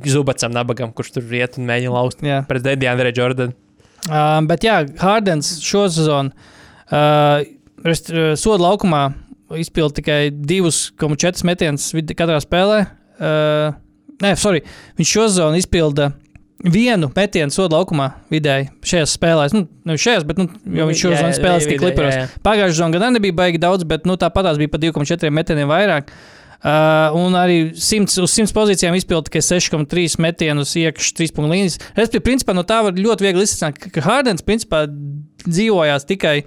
Zubacam, 0.09 0.51
nabagam, 0.57 0.91
kurš 0.93 1.13
tur 1.13 1.23
iet 1.37 1.59
un 1.59 1.67
mēģina 1.69 1.93
laust 1.93 2.19
Jā. 2.25 2.41
pret 2.49 2.63
Diandre 2.81 3.13
Jordanu. 3.13 3.53
Uh, 4.09 4.41
bet 4.47 4.61
jā, 4.63 4.81
Hārdens 4.99 5.61
šo 5.63 5.87
sezonu 5.91 6.33
uh, 6.91 7.45
soda 8.37 8.63
laukumā 8.63 9.15
izpildīja 9.51 9.95
tikai 10.01 10.21
2,4 10.31 11.45
metienus 11.47 11.93
katrā 12.17 12.41
spēlē. 12.43 12.87
Uh, 13.21 13.77
nē, 14.25 14.37
sorry, 14.41 14.62
viņš 14.99 15.17
šo 15.17 15.27
sezonu 15.31 15.61
izpilda 15.61 16.12
vienu 16.64 17.11
metienu 17.17 17.53
soda 17.53 17.77
laukumā 17.77 18.09
vidēji 18.33 18.71
šajās 18.87 19.17
spēlēs. 19.19 19.55
Nu, 19.57 19.67
ne 19.87 19.99
šajās, 20.01 20.25
bet 20.29 20.41
nu, 20.41 20.49
viņš 20.64 21.03
šo 21.03 21.12
Jā, 21.12 21.19
sezonu 21.21 21.37
spēlēs 21.37 21.69
jā, 21.69 22.14
jā. 22.14 22.25
Pagājušā 22.47 22.79
sezonā 22.79 22.97
gan 22.97 23.17
nebija 23.17 23.37
baigi 23.37 23.61
daudz, 23.62 23.85
bet 23.89 24.09
nu, 24.09 24.17
tāpat 24.21 24.49
tās 24.49 24.61
bija 24.61 24.73
pa 24.73 24.81
2,4 24.83 25.33
metieniem 25.35 25.71
vairāk. 25.71 26.11
Uh, 26.67 27.12
un 27.14 27.37
arī 27.37 27.59
100, 27.77 28.17
uz 28.25 28.33
100 28.33 28.55
pozīcijām 28.57 28.97
izpildīja 28.97 29.29
tikai 29.29 29.43
6,3 29.45 30.17
metienus 30.25 30.73
iekšā 30.81 31.12
3 31.21 31.35
punktu 31.37 31.53
līnijas. 31.53 31.77
Respektīvi, 31.99 32.25
principā 32.31 32.57
no 32.57 32.64
tā 32.67 32.81
var 32.87 32.97
ļoti 32.97 33.27
viegli 33.27 33.45
izsākt, 33.45 33.91
ka, 33.93 34.03
Hārdens 34.03 34.43
principā 34.43 34.87
dzīvojās 35.45 36.09
tikai 36.09 36.39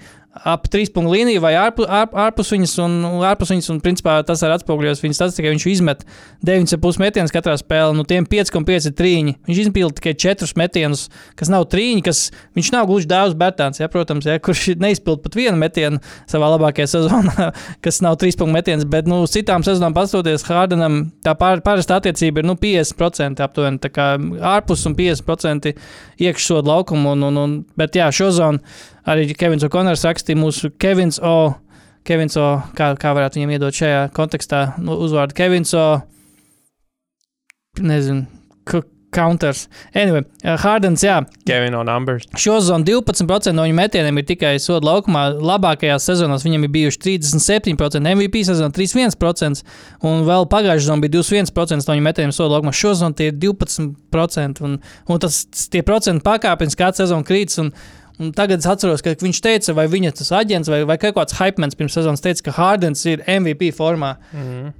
ap 0.47 0.67
3 0.71 0.91
punktu 0.95 1.13
līniju 1.13 1.41
vai 1.43 1.53
ārpu, 1.59 1.83
ārp, 1.83 2.13
ārpus 2.17 2.51
viņas, 2.53 2.75
un, 2.83 2.95
ārpus 3.27 3.51
viņas, 3.53 3.69
un 3.73 3.81
principā 3.83 4.17
tas 4.27 4.43
arī 4.45 4.55
atspoguļos 4.57 5.01
viņas 5.03 5.19
statistikā. 5.19 5.51
Viņš 5.53 5.65
izmet 5.71 6.05
9,5 6.45 7.01
metienus 7.01 7.33
katrā 7.35 7.55
spēlē, 7.59 7.91
no 7.97 8.05
tiem 8.07 8.27
5,5 8.29 8.89
ir 8.89 8.95
trīņi. 8.99 9.35
Viņš 9.49 9.61
izpildīja 9.65 9.97
tikai 9.99 10.13
4 10.25 10.59
metienus, 10.59 11.07
kas 11.39 11.51
nav 11.51 11.67
trīņi, 11.71 12.03
kas 12.05 12.23
viņš 12.57 12.71
nav 12.75 12.89
gluži 12.89 13.09
dāvs 13.09 13.37
Bērtāns, 13.39 13.81
ja, 13.81 13.89
protams, 13.91 14.27
ja, 14.29 14.39
kurš 14.43 14.69
neizpildīja 14.83 15.25
pat 15.25 15.39
vienu 15.39 15.59
metienu 15.59 16.03
savā 16.29 16.51
labākajā 16.55 16.91
sezonā, 16.95 17.49
kas 17.85 18.01
nav 18.05 18.19
3 18.21 18.39
punktu 18.39 18.55
metiens, 18.55 18.87
bet 18.89 19.09
nu, 19.09 19.21
citām 19.29 19.65
sezonām 19.67 19.95
pastoties 19.97 20.47
Hārdenam, 20.47 21.01
tā 21.25 21.35
pār, 21.39 21.63
parasta 21.65 21.99
attiecība 21.99 22.43
ir 22.43 22.49
nu, 22.49 22.55
50% 22.59 23.43
aptuveni, 23.43 23.81
tā 23.83 23.91
kā 23.93 24.11
ārpus 24.55 24.85
un 24.89 24.95
50% 24.97 25.75
iekšsodu 26.19 26.71
laukumu, 26.71 27.13
un, 27.15 27.27
un, 27.29 27.43
un, 27.43 27.59
bet 27.79 27.99
jā, 27.99 28.09
šo 28.15 28.31
zonu 28.35 28.63
arī 29.09 29.33
Kevins 29.37 29.65
O'Connors 29.67 30.05
rakstīja 30.07 30.39
mūsu 30.39 30.71
Kevins 30.81 31.19
O. 31.19 31.53
Kevins 32.07 32.37
O. 32.39 32.49
Kā, 32.77 32.93
kā 32.99 33.13
varētu 33.17 33.39
viņam 33.39 33.55
iedot 33.57 33.81
šajā 33.81 34.05
kontekstā 34.15 34.63
nu, 34.81 34.97
uzvārdu 35.05 35.37
Kevins 35.37 35.73
O. 35.77 35.87
Nezinu, 37.79 38.27
counters. 39.11 39.67
Anyway, 39.93 40.23
uh, 40.43 40.55
Hārdens, 40.61 41.03
jā, 41.03 41.17
Kevin 41.47 41.75
on 41.77 41.87
numbers. 41.89 42.27
Šo 42.37 42.59
sezonu 42.61 42.85
12% 42.85 43.53
no 43.57 43.65
viņa 43.65 43.77
metieniem 43.77 44.21
ir 44.21 44.27
tikai 44.29 44.53
soda 44.61 44.85
laukumā. 44.89 45.25
Labākajās 45.41 46.05
sezonās 46.11 46.45
viņam 46.45 46.67
ir 46.67 46.73
bijuši 46.75 47.01
37%, 47.07 48.03
MVP 48.13 48.43
sezonā 48.47 48.71
31%, 48.75 49.63
un 50.05 50.25
vēl 50.27 50.49
pagājušajā 50.51 50.85
sezonā 50.85 51.05
bija 51.05 51.17
21% 51.19 51.89
no 51.89 51.97
viņa 51.97 52.07
metieniem 52.09 52.35
soda 52.35 52.55
laukumā. 52.55 52.75
Šo 52.75 52.93
sezonu 52.95 53.17
tie 53.17 53.31
ir 53.31 53.39
12%, 53.41 54.65
un, 54.67 54.77
un 55.09 55.23
tas 55.25 55.41
tie 55.73 55.83
procenti 55.85 56.25
pakāpeniski 56.25 56.83
katru 56.83 57.05
sezonu 57.05 57.27
krītas. 57.27 57.61
Un, 57.63 57.73
Un 58.19 58.33
tagad 58.35 58.59
es 58.59 58.67
atceros, 58.67 59.01
ka 59.05 59.13
viņš 59.15 59.39
teica, 59.45 59.73
vai 59.77 59.85
viņa 59.87 60.11
tas 60.19 60.29
aģents 60.35 60.67
vai, 60.71 60.81
vai 60.87 60.97
kaut 60.99 61.15
kāds 61.15 61.37
hypemans 61.39 61.77
pirms 61.79 61.95
sezonas 61.95 62.23
teica, 62.23 62.43
ka 62.49 62.55
Hārdens 62.57 63.05
ir 63.07 63.23
MVP 63.23 63.69
formā. 63.77 64.17
Mhm. 64.35 64.73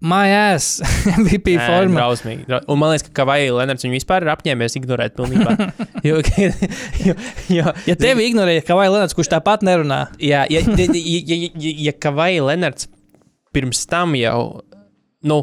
Mājās, 0.00 0.78
MVP 1.20 1.52
Nē, 1.58 1.64
formā. 1.68 1.98
Drausmīgi. 2.00 2.46
Dra- 2.48 2.62
Un 2.72 2.78
man 2.80 2.94
liekas, 2.94 3.04
ka 3.10 3.18
Kavaja 3.20 3.52
Lenards 3.52 3.84
viņu 3.84 3.98
vispār 3.98 4.24
ir 4.24 4.30
apņēmies 4.32 4.76
ignorēt 4.80 5.12
pilnībā. 5.18 5.52
jo, 6.08 6.22
jo, 7.04 7.14
jo, 7.52 7.74
Ja 7.84 7.96
tevi 8.00 8.24
ignorēja 8.30 8.64
Kavai 8.64 8.86
Lenats, 8.88 9.12
kurš 9.18 9.28
tāpat 9.34 9.60
nerunā, 9.68 10.06
Jā, 10.16 10.46
ja, 10.48 10.62
ja, 10.64 10.86
ja, 10.88 11.20
ja, 11.20 11.36
ja, 11.52 11.74
ja 11.90 11.92
Kavaja 12.00 12.46
Lenards 12.48 12.88
pirms 13.52 13.84
tam 13.90 14.16
jau 14.16 14.62
nu, 15.28 15.42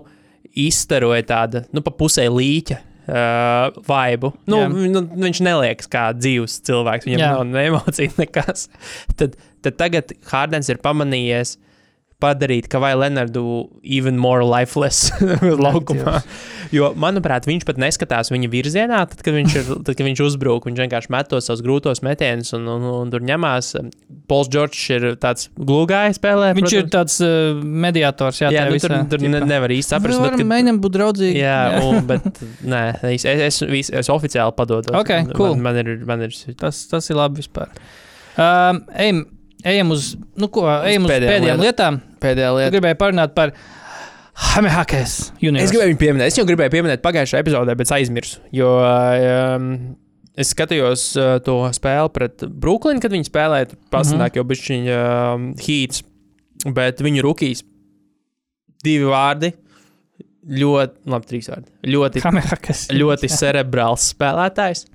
izstaroja 0.57 1.21
tādu 1.29 1.61
nu, 1.69 1.83
pa 1.85 1.93
pusē 1.93 2.25
līķa. 2.33 2.79
Uh, 3.07 3.69
vaibu. 3.87 4.33
Nu, 4.51 4.57
Jā. 4.65 4.67
nu, 4.91 5.01
viņš 5.23 5.39
neliekas 5.47 5.87
kā 5.87 6.09
dzīves 6.17 6.57
cilvēks. 6.67 7.07
Viņam. 7.07 7.21
Jā. 7.21 7.29
nav 7.37 7.45
ne 7.47 7.61
emociju, 7.69 8.11
nekas. 8.21 8.65
Tad, 9.15 9.37
tad 9.63 9.77
tagad 9.79 10.11
Hārdens 10.27 10.67
ir 10.73 10.81
pamanījies 10.83 11.55
padarīt 12.23 12.65
Kavaju 12.73 12.97
Lenardu 13.03 13.41
even 13.85 14.15
more 14.17 14.41
lifeless 14.41 15.11
laukumā. 15.67 16.17
Jo, 16.73 16.89
manuprāt, 16.99 17.45
viņš 17.47 17.63
pat 17.67 17.77
neskatās 17.79 18.31
viņa 18.33 18.47
virzienā, 18.51 19.03
tad, 19.11 19.21
kad 19.23 19.35
viņš, 19.37 19.53
ir, 19.59 19.67
tad, 19.85 19.91
kad 19.95 20.03
viņš 20.07 20.21
uzbrūk. 20.25 20.65
Viņš 20.67 20.81
vienkārši 20.81 21.11
met 21.13 21.29
tos 21.31 21.45
savus 21.47 21.61
grūtos 21.63 22.01
metienus 22.03 22.49
un, 22.57 22.65
un, 22.73 22.87
un 23.03 23.13
tur 23.13 23.21
ņemās. 23.23 23.69
Pols 24.27 24.49
Čorčs 24.51 24.81
ir 24.97 25.05
tāds 25.21 25.47
glūgājs 25.55 26.17
spēlē. 26.19 26.49
viņš 26.57 26.73
ir 26.75 26.87
protams. 26.89 26.97
tāds 26.97 27.19
uh, 27.23 27.61
mediātors. 27.87 28.41
Jā, 28.43 28.49
Jā, 28.57 28.65
nu, 28.67 28.81
tur, 28.81 28.91
visā, 28.97 28.99
tur 29.13 29.23
ne, 29.23 29.31
ķipā. 29.37 29.51
nevar 29.53 29.75
īsti 29.77 29.93
saprast. 29.95 30.17
Mēs 30.17 30.25
bet, 30.25 30.35
varam 30.41 30.51
mēģināt 30.55 30.81
būt 30.83 30.97
draudzīgi. 30.97 31.39
Jā, 31.45 31.61
un, 31.85 32.01
bet 32.11 32.43
nē, 32.73 32.83
es, 33.13 33.23
es, 33.29 33.61
es, 33.63 33.93
es, 34.01 34.11
oficiāli 34.11 34.57
padodos. 34.57 34.91
Ok, 34.97 35.13
Man- 35.21 35.31
cool. 35.37 35.55
Man, 35.55 35.69
man 35.77 35.81
ir, 35.85 36.03
man 36.09 36.25
ir 36.27 36.35
Tas, 36.59 36.83
tas 36.91 37.07
ir 37.13 37.21
labi 37.21 37.43
vispār. 37.45 37.71
Um, 38.37 38.83
ejam, 38.97 39.23
ejam 39.71 39.93
uz, 39.95 40.13
nu, 40.39 40.49
ko, 40.53 40.65
ejam 40.87 41.07
uz 41.07 41.11
pēdējām 41.11 41.33
pēdējām 41.33 41.63
lietām. 41.65 41.99
Pēdējā 42.23 42.49
lieta. 42.57 42.73
gribēju 42.75 42.99
parunāt 43.01 43.35
par 43.37 43.53
Hamehakes 44.53 45.15
universu. 45.41 45.65
Es 45.65 45.73
gribēju 45.73 45.93
viņu 45.93 46.01
pieminēt. 46.01 46.31
Es 46.31 46.37
jau 46.37 46.45
gribēju 46.47 46.73
pieminēt 46.75 47.03
pagājušajā 47.05 47.43
epizodē, 47.45 47.77
bet 47.77 47.93
aizmirsu. 47.95 48.41
Jo 48.53 48.73
um, 48.81 49.71
es 50.37 50.53
skatījos 50.53 51.05
uh, 51.17 51.37
to 51.45 51.59
spēli 51.77 52.13
pret 52.13 52.45
Brooklynu, 52.45 53.01
kad 53.03 53.15
viņi 53.15 53.29
spēlēja. 53.29 53.71
Tur 53.71 53.81
pasanāk 53.93 54.37
jau 54.37 54.45
bija 54.47 54.67
viņa 54.69 54.99
um, 54.99 55.47
hīts, 55.61 56.03
bet 56.77 57.01
viņu 57.05 57.25
rookies 57.25 57.65
divi 58.85 59.09
vārdi. 59.09 59.53
Ļoti, 60.47 61.01
labi, 61.11 61.27
trīs 61.27 61.49
vārdi. 61.51 61.73
Ļoti, 61.91 62.21
Hamehakes. 62.23 62.85
ļoti 62.95 63.27
cerebrāls 63.33 64.13
spēlētājs. 64.13 64.85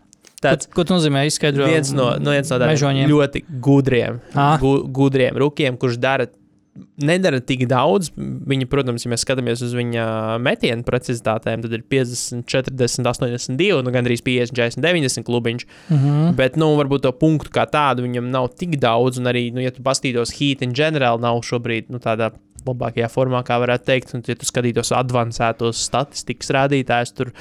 Tāds 0.42 0.68
Ko 0.74 0.84
tu 0.86 0.96
nozīmē? 0.96 1.24
Izskaidro. 1.30 1.66
viens 1.70 1.92
no, 1.94 2.12
no, 2.18 2.34
viens 2.34 2.50
no 2.50 2.58
tādiem 2.58 2.74
mežoņiem. 2.74 3.10
ļoti 3.10 3.44
gudriem, 3.62 4.20
Ā. 4.34 4.54
gu, 4.62 4.78
gudriem 4.90 5.38
rukiem, 5.38 5.78
kurš 5.80 6.00
dara. 6.02 6.28
Nedara 6.96 7.36
tik 7.44 7.66
daudz. 7.68 8.08
Viņa, 8.16 8.64
protams, 8.72 9.02
ja 9.04 9.10
mēs 9.12 9.26
skatāmies 9.26 9.60
uz 9.60 9.74
viņa 9.76 10.04
metienu 10.40 10.86
precizitātēm, 10.86 11.60
tad 11.60 11.74
ir 11.76 11.82
50, 11.84 12.46
40, 12.48 13.10
82, 13.10 13.82
nu 13.84 13.92
gandrīz 13.92 14.22
50, 14.24 14.56
40, 14.56 14.80
90 14.80 15.26
klubiņš. 15.26 15.66
Mm 15.90 15.98
-hmm. 15.98 16.30
Bet, 16.38 16.56
nu, 16.56 16.70
varbūt 16.80 17.04
to 17.04 17.12
punktu 17.12 17.52
kā 17.52 17.66
tādu 17.68 18.06
viņam 18.06 18.30
nav 18.32 18.48
tik 18.56 18.78
daudz. 18.80 19.20
Un 19.20 19.28
arī, 19.28 19.52
nu, 19.52 19.60
ja 19.60 19.70
tu 19.70 19.84
paskatītos, 19.84 20.32
Heat 20.38 20.62
in 20.62 20.72
general 20.72 21.20
nav 21.20 21.42
šobrīd 21.44 21.92
nu, 21.92 22.00
tādā 22.00 22.32
labākajā 22.66 23.10
formā, 23.12 23.42
kā 23.44 23.58
varētu 23.62 23.84
teikt. 23.84 24.14
Un, 24.14 24.24
ja 24.26 24.34
tu 24.38 24.48
skatītos 24.48 24.94
avansētos 24.96 25.84
statistikas 25.88 26.50
rādītājus, 26.56 27.14
tur 27.18 27.32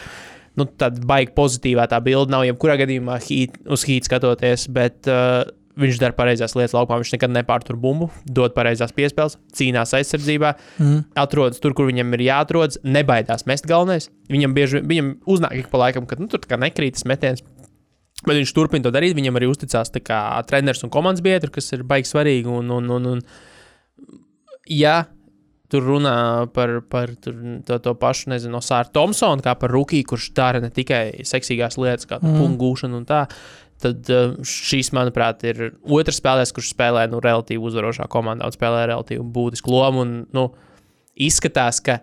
nu, 0.60 0.68
tāda 0.68 1.02
baigta 1.08 1.36
pozitīvā 1.38 1.88
tā 1.91 1.99
bilde 2.04 2.34
nav. 2.34 2.45
Jebkurā 2.47 2.78
gadījumā 2.82 3.18
heat, 3.24 3.58
uz 3.72 3.86
Heat 3.88 4.08
skatoties, 4.08 4.68
bet 4.74 5.10
uh, 5.12 5.43
viņš 5.80 5.99
dara 6.02 6.16
pareizās 6.18 6.56
lietas 6.58 6.76
laukumā. 6.76 6.99
Viņš 7.02 7.14
nekad 7.16 7.34
nepārtur 7.34 7.80
bumbu, 7.80 8.10
dod 8.26 8.56
pareizās 8.58 8.93
piespēles, 8.95 9.38
cīnās 9.56 9.95
aizsardzībā 9.97 10.54
Mm. 10.82 11.06
atrodas 11.16 11.62
tur, 11.64 11.74
kur 11.78 11.88
viņam 11.88 12.14
ir 12.18 12.26
jāatrodas, 12.28 12.80
nebaidās 12.84 13.47
mest 13.49 13.68
galvenais. 13.70 14.10
Viņam 14.32 14.56
bieži 14.58 14.84
viņam 14.84 15.16
uznāk 15.26 15.58
ik 15.62 15.72
pa 15.72 15.86
laikam, 15.86 16.08
ka 16.08 16.20
nu, 16.20 16.28
tur 16.28 16.39
nekrītas 16.39 17.06
metiens. 17.06 17.43
Bet 18.22 18.38
viņš 18.38 18.54
turpina 18.54 18.86
to 18.86 18.91
darīt. 18.93 19.16
Viņam 19.18 19.39
arī 19.39 19.47
uzticās 19.49 19.89
kā 20.06 20.20
treneris 20.45 20.84
un 20.86 20.91
komandas 20.93 21.24
biedri, 21.26 21.49
kas 21.49 21.72
ir 21.74 21.84
baigi 21.84 22.12
svarīgi. 22.12 22.45
Un, 22.45 22.70
un, 22.70 22.89
un, 22.89 23.08
un, 23.16 23.22
ja 24.70 25.06
tur 25.72 25.88
runā 25.88 26.15
par, 26.53 26.78
par 26.91 27.15
tur, 27.24 27.36
to, 27.67 27.80
to 27.84 27.95
pašu, 27.99 28.30
nezinu, 28.34 28.57
no 28.57 28.61
Sāra 28.65 28.91
Thompsona, 28.91 29.43
kā 29.45 29.55
par 29.59 29.72
rookie, 29.74 30.03
kurš 30.07 30.32
dara 30.38 30.61
ne 30.63 30.69
tikai 30.74 31.24
seksīgās 31.28 31.80
lietas, 31.82 32.09
kā 32.09 32.19
Mm. 32.22 32.38
punktu 32.38 32.59
gūšanu 32.65 33.01
un 33.01 33.05
tā. 33.09 33.26
Tad 33.82 34.09
uh, 34.13 34.36
šis, 34.45 34.91
manuprāt, 34.93 35.41
ir 35.49 35.72
otrs 35.89 36.19
spēlētājs, 36.22 36.53
kurš 36.53 36.74
spēlē 36.76 37.07
nu, 37.09 37.17
relatīvi 37.24 37.63
uzvarošā 37.65 38.05
komandā 38.13 38.45
un 38.45 38.53
spēlē 38.53 38.84
relatīvi 38.91 39.24
būtisku 39.26 39.74
lomu. 39.74 40.03
Un, 40.05 40.11
nu, 40.38 40.43
izskatās, 41.17 41.80
ka 41.82 41.97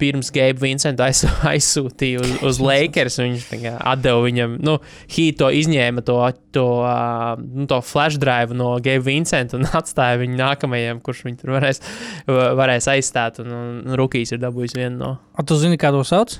pirms 0.00 0.30
Gabe 0.34 0.58
Vincenta 0.58 1.06
aiz, 1.08 1.22
aizsūtīja 1.52 2.22
uz, 2.22 2.34
uz 2.50 2.60
Lakers, 2.62 3.18
viņš 3.22 3.46
atdeva 3.78 4.24
viņam, 4.24 4.58
nu, 4.64 4.76
Hīto 5.14 5.50
izņēma 5.54 6.04
to, 6.06 6.18
to, 6.54 6.66
uh, 6.82 7.34
nu, 7.38 7.68
to 7.70 7.80
flash 7.86 8.18
drive 8.20 8.56
no 8.56 8.74
Gabe 8.82 9.04
Vincenta 9.06 9.58
un 9.58 9.68
atstāja 9.80 10.20
viņu 10.22 10.38
nākamajam, 10.40 11.02
kurš 11.04 11.24
viņu 11.28 11.42
tur 11.42 11.54
varēs, 11.58 11.82
varēs 12.28 12.90
aizstāt. 12.90 13.40
Un, 13.44 13.54
un 13.54 13.98
Rukijs 13.98 14.34
ir 14.34 14.42
dabūjis 14.42 14.76
vienu 14.78 14.98
no. 14.98 15.16
A 15.34 15.46
tu 15.46 15.58
zini, 15.60 15.78
kā 15.80 15.94
to 15.94 16.02
sauc? 16.06 16.38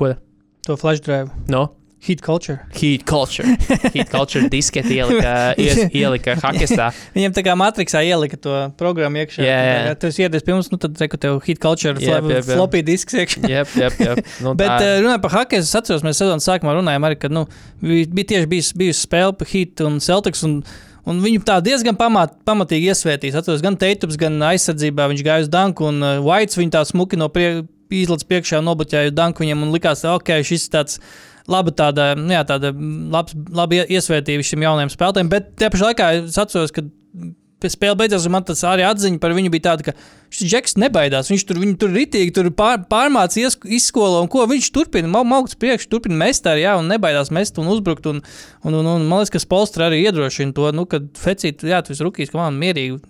Ko? 0.00 0.14
To 0.68 0.76
flash 0.80 1.00
drive. 1.04 1.32
No? 1.48 1.68
Heat 2.00 2.22
culture. 2.24 2.62
Heat 2.72 3.02
culture. 3.04 3.44
Heat 3.94 4.08
culture 4.08 4.48
disketi 4.48 4.94
ielika, 4.96 5.32
ies, 5.60 5.82
ielika 5.92 6.32
hakestā. 6.40 6.86
Viņiem 7.16 7.34
tā 7.36 7.42
kā 7.44 7.52
matricā 7.60 8.00
ielika 8.08 8.38
to 8.40 8.54
programmu 8.80 9.20
iekšā. 9.20 9.44
Jā, 9.44 9.58
jā. 9.66 9.74
Ja 9.90 9.96
tu 10.00 10.08
esi 10.08 10.24
iedies 10.24 10.46
pie 10.46 10.54
mums, 10.56 10.70
nu 10.72 10.78
tad 10.80 10.96
reku 11.02 11.20
tev 11.20 11.40
hit 11.44 11.60
culture, 11.60 11.92
Jep, 11.92 12.00
fla- 12.08 12.20
jep, 12.24 12.38
jep. 12.40 12.48
floppy 12.54 12.80
disks 12.88 13.18
iekšā. 13.20 13.42
Jep, 13.52 13.74
jep, 13.76 13.98
jep. 14.00 14.22
Nu, 14.40 14.54
Bet 14.56 14.70
tā- 14.72 14.94
uh, 14.94 15.00
runājot 15.04 15.24
par 15.26 15.34
hackers, 15.36 15.68
es 15.68 15.76
atceros, 15.76 16.04
mēs 16.06 16.22
sezonas 16.24 16.48
sākumā 16.48 16.78
runājām 16.78 17.04
arī, 17.10 17.18
kad 17.20 17.36
nu, 17.36 17.44
bija, 17.84 18.30
tieši 18.32 18.48
bijusi, 18.54 18.78
bijusi 18.80 19.04
spēle 19.04 19.36
par 19.36 19.50
Heat 19.52 19.84
un 19.84 20.00
Celtics. 20.00 20.44
Un, 20.48 20.62
Un 21.10 21.16
viņu 21.24 21.40
tā 21.48 21.54
diezgan 21.64 21.96
pamat, 21.96 22.34
pamatīgi 22.46 22.90
iesvētīs. 22.92 23.34
Atceros, 23.34 23.62
gan 23.64 23.74
Teitups, 23.80 24.18
gan 24.20 24.34
aizsardzībā 24.50 25.06
viņš 25.08 25.22
gāja 25.24 25.46
uz 25.46 25.48
Danku, 25.50 25.86
un 25.88 25.96
uh, 26.04 26.18
Whites 26.20 26.58
viņu 26.60 26.74
tā 26.74 26.82
smuki 26.86 27.16
no 27.18 27.30
prie, 27.32 27.62
izlaiž 27.90 28.26
priekšā, 28.28 28.60
nobuļķēja 28.66 29.14
Danku 29.16 29.42
viņam, 29.42 29.64
un 29.64 29.72
likās, 29.74 30.04
ka 30.04 30.12
okay, 30.18 30.44
šis 30.46 30.68
ir 30.68 30.74
tāds 30.76 30.98
laba 31.50 31.74
tāda, 31.76 32.12
jā, 32.14 32.40
tāda 32.48 32.72
labs, 33.12 33.36
labi 33.54 33.82
iesvētība 33.84 34.46
šim 34.46 34.64
jaunajam 34.66 34.92
spēlētājam. 34.94 35.32
Bet 35.32 35.52
tajā 35.60 35.74
pašā 35.74 35.90
laikā 35.90 36.10
es 36.22 36.38
atceros, 36.40 36.74
ka 36.74 36.84
spēle 37.68 37.98
beidzās, 38.00 38.24
un 38.24 38.32
man 38.32 38.44
tas 38.48 38.64
arī 38.64 38.86
atziņa 38.88 39.20
par 39.20 39.34
viņu 39.36 39.50
bija 39.52 39.66
tāda, 39.68 39.90
ka 39.90 39.94
šis 40.30 40.46
džeks 40.48 40.76
nebaidās. 40.78 41.28
Viņš 41.28 41.44
tur, 41.48 41.58
viņu 41.58 41.76
tur 41.82 41.90
ritīgi 41.90 42.32
tur 42.32 42.48
pār, 42.54 42.78
pārmācīja 42.88 43.50
izskolo, 43.66 44.22
un 44.22 44.28
ko 44.30 44.46
viņš 44.46 44.70
turpina. 44.72 45.10
Mau- 45.10 45.26
Maukts 45.26 45.58
priekš, 45.58 45.88
turpina 45.90 46.16
mest 46.22 46.46
arī, 46.46 46.62
jā, 46.64 46.76
un 46.78 46.88
nebaidās 46.88 47.32
mest 47.34 47.58
un 47.58 47.66
uzbrukt. 47.66 48.06
Un, 48.06 48.22
un, 48.64 48.74
un, 48.74 48.86
un 48.86 49.06
man 49.10 49.20
liekas, 49.20 49.34
ka 49.34 49.42
Spolstra 49.42 49.88
arī 49.90 50.04
iedrošina 50.06 50.54
to, 50.54 50.70
nu, 50.72 50.86
kad 50.86 51.10
Fecīt, 51.18 51.64
jā, 51.66 51.82
tu 51.82 51.92
esi 51.92 52.06
rukīs, 52.06 52.30
ka 52.30 52.38
man 52.38 52.56
mierīgi, 52.62 53.00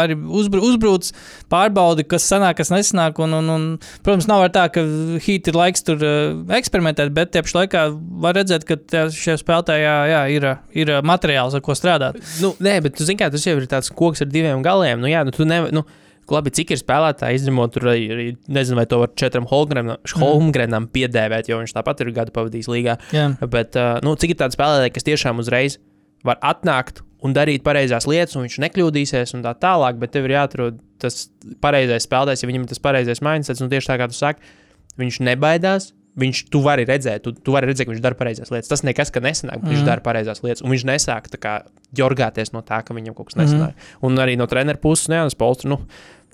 arī 0.00 0.16
uzbr, 0.16 0.62
uzbrūc, 0.64 1.12
pārbaudi, 1.52 2.06
kas 2.08 2.24
sanāk, 2.26 2.56
kas 2.60 2.72
nesanāk. 2.72 3.20
Un, 3.20 3.36
un, 3.38 3.52
un, 3.52 3.68
protams, 4.02 4.26
nav 4.30 4.46
arī 4.46 4.54
tā, 4.56 4.66
ka 4.72 4.84
hīt 5.20 5.52
ir 5.52 5.60
laiks 5.60 5.84
tur 5.84 6.00
uh, 6.00 6.56
eksperimentēt, 6.56 7.12
bet 7.12 7.32
tie 7.36 7.44
pašā 7.44 7.62
laikā 7.64 7.84
var 8.24 8.38
redzēt, 8.40 8.64
ka 8.64 9.06
šie 9.12 9.36
spēlētāji 9.40 9.84
jā, 9.84 9.96
jā, 10.14 10.22
ir, 10.32 10.48
ir 10.80 10.94
materiāls, 11.06 11.54
ar 11.56 11.64
ko 11.64 11.76
strādāt. 11.76 12.20
Nu, 12.40 12.54
nē, 12.60 12.78
bet 12.86 12.96
tu 12.96 13.04
zini, 13.04 13.20
kā 13.20 13.28
tas 13.32 13.44
jau 13.46 13.56
ir 13.60 13.68
tāds 13.70 13.92
koks 14.00 14.24
ar 14.24 14.30
diviem 14.32 14.64
galiem. 14.64 15.02
Nu, 15.02 15.10
jā, 15.10 15.24
nu, 15.26 15.34
tu 15.34 15.48
nevari. 15.48 15.76
Nu, 15.76 15.84
Labi, 16.30 16.52
cik 16.54 16.68
ir 16.70 16.78
spēlētāji 16.78 17.40
izņemot, 17.40 17.72
tur 17.74 17.88
arī, 17.90 18.26
nezinu, 18.54 18.76
vai 18.78 18.84
to 18.86 19.00
var 19.00 19.10
četram 19.18 19.48
Holmgrenam, 19.50 19.96
Holmgrenam 20.20 20.86
piedēvēt, 20.94 21.48
jo 21.50 21.58
viņš 21.58 21.74
tāpat 21.74 22.04
ir 22.04 22.12
gadu 22.14 22.34
pavadījis 22.36 22.68
līgā. 22.70 22.94
Jā. 23.10 23.24
Bet, 23.50 23.74
uh, 23.74 23.98
nu, 24.06 24.12
cik 24.14 24.36
ir 24.36 24.38
tādi 24.38 24.54
spēlētāji, 24.54 24.92
kas 24.94 25.08
tiešām 25.08 25.42
uzreiz 25.42 25.80
var 26.26 26.38
atnākt 26.52 27.02
un 27.24 27.34
darīt 27.36 27.64
pareizās 27.66 28.06
lietas, 28.08 28.36
un 28.38 28.46
viņš 28.46 28.60
nekļūdīsies, 28.64 29.34
un 29.36 29.44
tā 29.44 29.56
tālāk, 29.58 29.98
bet 30.00 30.14
tev 30.14 30.28
ir 30.28 30.36
jāatrod 30.38 30.78
tas 31.02 31.26
pareizais 31.64 32.06
spēlētājs, 32.06 32.44
ja 32.44 32.50
viņam 32.50 32.66
ir 32.68 32.72
tas 32.72 32.82
pareizais 32.84 33.24
mindsets, 33.24 33.64
un 33.64 33.72
tieši 33.72 33.90
tā 33.90 33.98
kā 34.00 34.08
tu 34.12 34.16
saki, 34.16 34.54
viņš 35.00 35.20
nebaidās. 35.28 35.90
Viņš, 36.18 36.40
tu 36.50 36.58
vari 36.64 36.82
redzēt, 36.88 37.22
tu, 37.22 37.30
tu 37.32 37.52
vari 37.54 37.68
redzēt, 37.70 37.86
ka 37.86 37.92
viņš 37.92 38.02
dara 38.02 38.18
pareizās 38.18 38.50
lietas. 38.50 38.70
Tas 38.72 38.82
nekas, 38.82 39.12
ka 39.14 39.22
nesanāk, 39.22 39.60
bet 39.62 39.70
viņš 39.70 39.84
dara 39.86 40.02
pareizās 40.02 40.42
lietas. 40.42 40.64
Un 40.66 40.72
viņš 40.74 40.84
nesāk 40.88 41.28
tā 41.30 41.38
kā 41.38 41.52
jorgāties 41.96 42.50
no 42.54 42.64
tā, 42.66 42.80
ka 42.86 42.96
viņam 42.96 43.14
kaut 43.14 43.30
kas 43.30 43.38
nesanāk. 43.38 43.86
Un 44.06 44.18
arī 44.22 44.34
no 44.38 44.48
treneru 44.50 44.82
puses, 44.82 45.06
jā, 45.06 45.22
no 45.22 45.38
Polstra, 45.38 45.70
nu, 45.70 45.78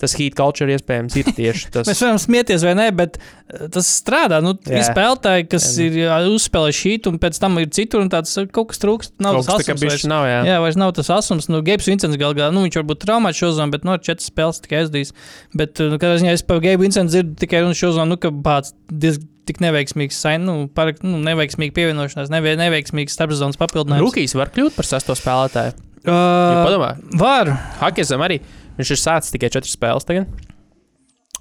tas 0.01 0.13
heat 0.17 0.35
culture 0.37 0.71
iespējams 0.73 1.17
ir 1.19 1.31
tieši 1.37 1.69
tas. 1.75 1.89
Mēs 1.89 2.01
varam 2.05 2.19
smieties 2.21 2.65
vai 2.65 2.73
nē, 2.77 2.87
bet 2.97 3.17
eh, 3.19 3.67
tas 3.73 3.89
strādā. 3.99 4.39
Nu, 4.45 4.53
ir 4.69 4.79
Jā. 4.79 4.87
spēlētāji, 4.91 5.47
kas 5.51 5.69
nu. 5.77 5.87
ir 5.87 6.33
uzspēlējuši 6.35 6.83
šī, 6.83 6.95
un 7.11 7.19
pēc 7.23 7.39
tam 7.43 7.57
ir 7.61 7.69
citur, 7.75 8.03
un 8.05 8.11
tāds 8.13 8.33
eh, 8.39 8.49
kaut 8.53 8.71
kas 8.73 8.83
trūkst. 8.83 9.15
Nav 9.23 9.39
kaut 9.39 9.49
tas 9.49 9.63
asums 9.65 9.85
vairs. 9.87 10.07
nav, 10.09 10.27
jā. 10.29 10.41
Jā, 10.51 10.59
vairs 10.63 10.79
nav 10.79 10.93
tas 10.97 11.11
asums. 11.17 11.49
Nu, 11.51 11.63
Gabs 11.65 11.89
Vincents 11.89 12.19
gal 12.21 12.37
galā, 12.37 12.51
nu, 12.55 12.65
viņš 12.67 12.81
varbūt 12.81 13.01
traumēts 13.05 13.41
šo 13.41 13.53
zonu, 13.57 13.73
bet 13.75 13.87
no 13.87 13.95
nu, 13.95 14.03
četras 14.03 14.29
spēles 14.31 14.61
tikai 14.63 14.83
aizdīs. 14.83 15.15
Bet, 15.57 15.81
nu, 15.81 15.97
kādā 16.01 16.19
ziņā 16.21 16.37
es 16.37 16.45
par 16.45 16.61
Gabu 16.63 16.85
Vincentu 16.85 17.15
dzirdu 17.15 17.39
tikai 17.41 17.65
runu 17.65 17.77
šo 17.77 17.95
zonu, 17.97 18.15
nu, 18.15 18.21
ka 18.21 18.33
pats 18.45 18.75
diezgan 18.91 19.33
tik 19.47 19.61
neveiksmīgs, 19.63 20.19
nu, 20.43 20.57
par, 20.75 20.91
nu, 21.05 21.21
neveiksmīga 21.23 21.75
pievienošanās, 21.77 22.31
neve, 22.33 22.57
neveiksmīgs 22.59 23.15
starpzonas 23.15 23.59
papildinājums. 23.59 24.03
Rukijs 24.03 24.35
var 24.35 24.51
kļūt 24.51 24.75
par 24.75 24.89
sesto 24.89 25.15
spēlētāju. 25.17 25.77
Uh, 26.07 26.63
padomā, 26.63 26.93
var. 27.19 27.49
Hakesam 27.81 28.21
arī 28.23 28.37
viņš 28.79 28.91
ir 28.95 29.01
sācis 29.01 29.33
tikai 29.33 29.49
4 29.53 29.69
spēles 29.69 30.07
tagad. 30.07 30.29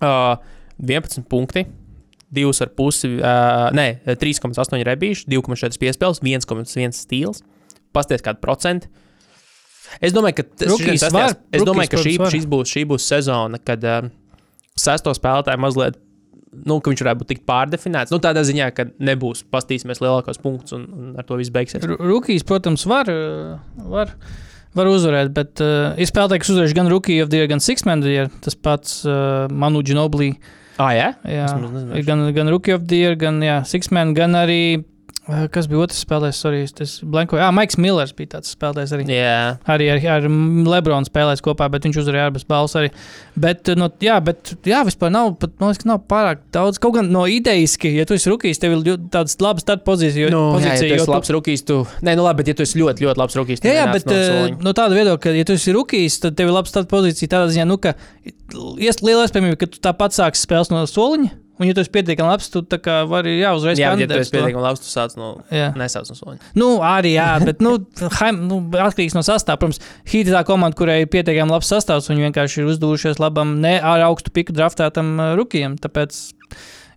Uh, 0.01 0.37
11 0.82 1.24
punkti. 1.30 1.66
2,5, 2.37 3.20
uh, 3.22 3.68
nē, 3.76 3.87
3,8 4.18 4.82
rebīši, 4.84 5.28
2,4 5.30 5.78
piespēles, 5.80 6.18
1,1 6.26 6.97
stils. 6.97 7.45
Pasties 7.95 8.24
kādu 8.24 8.43
procentu. 8.43 8.91
Es 10.03 10.12
domāju, 10.12 10.41
ka, 10.43 10.66
šis, 10.74 11.05
var, 11.14 11.37
es 11.55 11.62
domāju, 11.64 11.93
ka 11.95 12.01
šī, 12.03 12.16
šis 12.34 12.49
būs, 12.51 12.72
šī 12.74 12.82
būs 12.91 13.07
sezona, 13.07 13.61
kad 13.62 13.84
uh, 13.87 14.09
sesto 14.76 15.14
spēlētāju 15.14 15.62
mazliet, 15.62 16.01
nu, 16.66 16.80
ka 16.82 16.91
viņš 16.91 17.05
varētu 17.05 17.20
būt 17.22 17.30
tik 17.30 17.45
pārdefinēts. 17.49 18.12
Nu, 18.12 18.18
tādā 18.22 18.43
ziņā, 18.49 18.68
ka 18.74 18.89
nebūs 19.07 19.45
pastīsimies 19.55 20.03
lielākos 20.03 20.43
punktus 20.43 20.74
un, 20.76 20.89
un 20.91 21.14
ar 21.22 21.28
to 21.28 21.39
viss 21.39 21.55
beigsies. 21.55 21.87
Ru- 21.87 22.01
Rookies, 22.03 22.45
protams, 22.49 22.84
var, 22.91 23.09
var, 23.95 24.12
var 24.77 24.91
uzvarēt, 24.91 25.33
bet 25.37 25.62
uh, 25.64 25.95
ir 25.99 26.09
spēlētāji, 26.09 26.43
kas 26.45 26.53
uzvarējuši 26.55 26.77
gan 26.79 26.91
Rookie 26.93 27.18
of 27.24 27.33
the 27.33 27.41
Year, 27.41 27.49
gan 27.51 27.62
Six-Man 27.64 28.03
of 28.05 28.09
the 28.09 28.14
Year. 28.14 28.31
Tas 28.45 28.55
pats 28.59 29.01
uh, 29.09 29.47
Manu 29.51 29.83
Ginobili. 29.87 30.35
Ah, 30.77 30.93
jā? 30.93 31.09
Jā, 31.24 31.47
Es 31.97 32.05
gan, 32.05 32.27
gan 32.37 32.51
Rookie 32.53 32.74
of 32.77 32.85
the 32.91 32.99
Year, 33.01 33.16
gan 33.16 33.41
jā, 33.45 33.62
Six-Man, 33.64 34.12
gan 34.16 34.37
arī 34.37 34.61
Kas 35.27 35.66
bija 35.66 35.81
otrs 35.83 35.99
spēlētājs? 36.05 36.39
Sorry, 36.39 36.61
tas 36.70 36.93
blankoja. 37.03 37.43
Jā, 37.43 37.49
Maiks 37.55 37.74
Millers 37.83 38.12
bija 38.14 38.37
tāds 38.37 38.53
spēlētājs 38.55 38.93
arī. 38.95 39.07
Jā, 39.11 39.57
Arī 39.74 39.89
ar, 39.91 40.03
ar 40.14 40.27
Lebronu 40.70 41.09
spēlēs 41.09 41.43
kopā, 41.43 41.66
bet 41.72 41.89
viņš 41.89 41.99
uzvarēja 42.03 42.29
abas 42.31 42.45
balvas 42.47 42.77
arī. 42.79 42.93
Bet, 43.35 43.66
no, 43.74 43.89
jā, 44.03 44.20
bet 44.22 44.53
jā, 44.70 44.85
vispār 44.87 45.11
nav, 45.11 45.33
pat, 45.41 45.57
man 45.59 45.72
liekas, 45.72 45.83
ka 45.83 45.89
nav 45.91 46.05
pārāk 46.12 46.45
daudz. 46.55 46.79
Kaut 46.83 46.95
gan 46.99 47.11
no 47.11 47.24
idejiski, 47.27 47.91
ja 47.99 48.05
tu 48.07 48.14
esi 48.14 48.31
rookies, 48.31 48.61
tev 48.62 48.77
ir 48.77 49.01
tādas 49.11 49.35
labas 49.43 49.66
pozīcijas. 49.66 50.31
nu, 50.31 50.45
jā, 50.55 50.61
pozīcija, 50.61 50.91
ja 50.93 50.95
tu 50.95 51.01
esi 51.01 51.09
tu- 51.09 51.16
labs 51.16 51.33
rookies, 51.35 51.64
tu. 51.66 51.79
Nē, 52.07 52.14
nu 52.20 52.27
labi, 52.29 52.45
bet 52.45 52.53
ja 52.53 52.59
tu 52.61 52.66
esi 52.68 52.79
ļoti, 52.79 53.09
ļoti 53.09 53.22
labs 53.24 53.39
rookies, 53.41 53.64
tad 53.64 53.72
Jā, 53.72 53.81
jā 53.83 53.97
bet 53.97 54.07
uh, 54.14 54.62
no 54.62 54.77
tāda 54.79 54.95
viedokļa, 54.95 55.22
ka, 55.27 55.35
ja 55.35 55.49
tu 55.49 55.57
esi 55.59 55.74
rookies, 55.74 56.20
tad 56.22 56.39
tev 56.39 56.53
ir 56.53 56.55
labs 56.55 56.70
starta 56.70 56.93
pozīcija 56.95 57.35
tādā 57.35 57.51
ziņā, 57.51 57.66
nu, 57.66 57.81
ka 57.83 57.97
liela 58.55 59.27
iespējamība, 59.27 59.59
ka 59.59 59.70
tu 59.74 59.83
tāpat 59.83 60.14
sāksi 60.14 60.47
spēles 60.47 60.70
no 60.70 60.87
soliņa. 60.87 61.45
Un, 61.57 61.65
ja 61.65 61.73
tu 61.73 61.81
esi 61.81 61.93
pietiekami 61.93 62.29
labs, 62.29 62.51
tu 62.53 62.61
vari 63.09 63.39
jā, 63.39 63.51
uzreiz 63.57 63.79
bet 63.81 64.03
ja 64.03 64.09
tu 64.11 64.19
esi 64.21 64.35
pietiekami 64.35 64.65
labs, 64.65 64.83
tu 64.85 64.91
sāc 64.91 65.15
no. 65.17 65.31
Jā. 65.49 65.71
Nesauc 65.79 66.11
no 66.13 66.17
soļa. 66.19 66.37
Nu, 66.59 66.69
arī 66.85 67.15
jā, 67.15 67.29
bet 67.49 67.65
nu, 67.65 67.79
haim, 68.19 68.43
nu, 68.51 68.61
atkarīgs 68.77 69.17
no 69.17 69.25
sastāvā. 69.25 69.63
Protams, 69.63 69.81
Hīta 70.05 70.33
ir 70.33 70.37
tā 70.37 70.43
komanda, 70.49 70.77
kurai 70.77 70.99
ir 71.05 71.11
pietiekami 71.13 71.57
labs 71.57 71.73
sastāvs, 71.73 72.11
un 72.11 72.19
viņi 72.19 72.29
vienkārši 72.29 72.61
ir 72.61 72.73
uzdūrušies 72.75 73.23
labam, 73.23 73.57
ne 73.65 73.79
ar 73.81 74.05
augstu 74.11 74.35
piku 74.37 74.57
draftētam 74.57 75.15
uh, 75.17 75.33
rukiem. 75.41 75.79
Tāpēc 75.81 76.21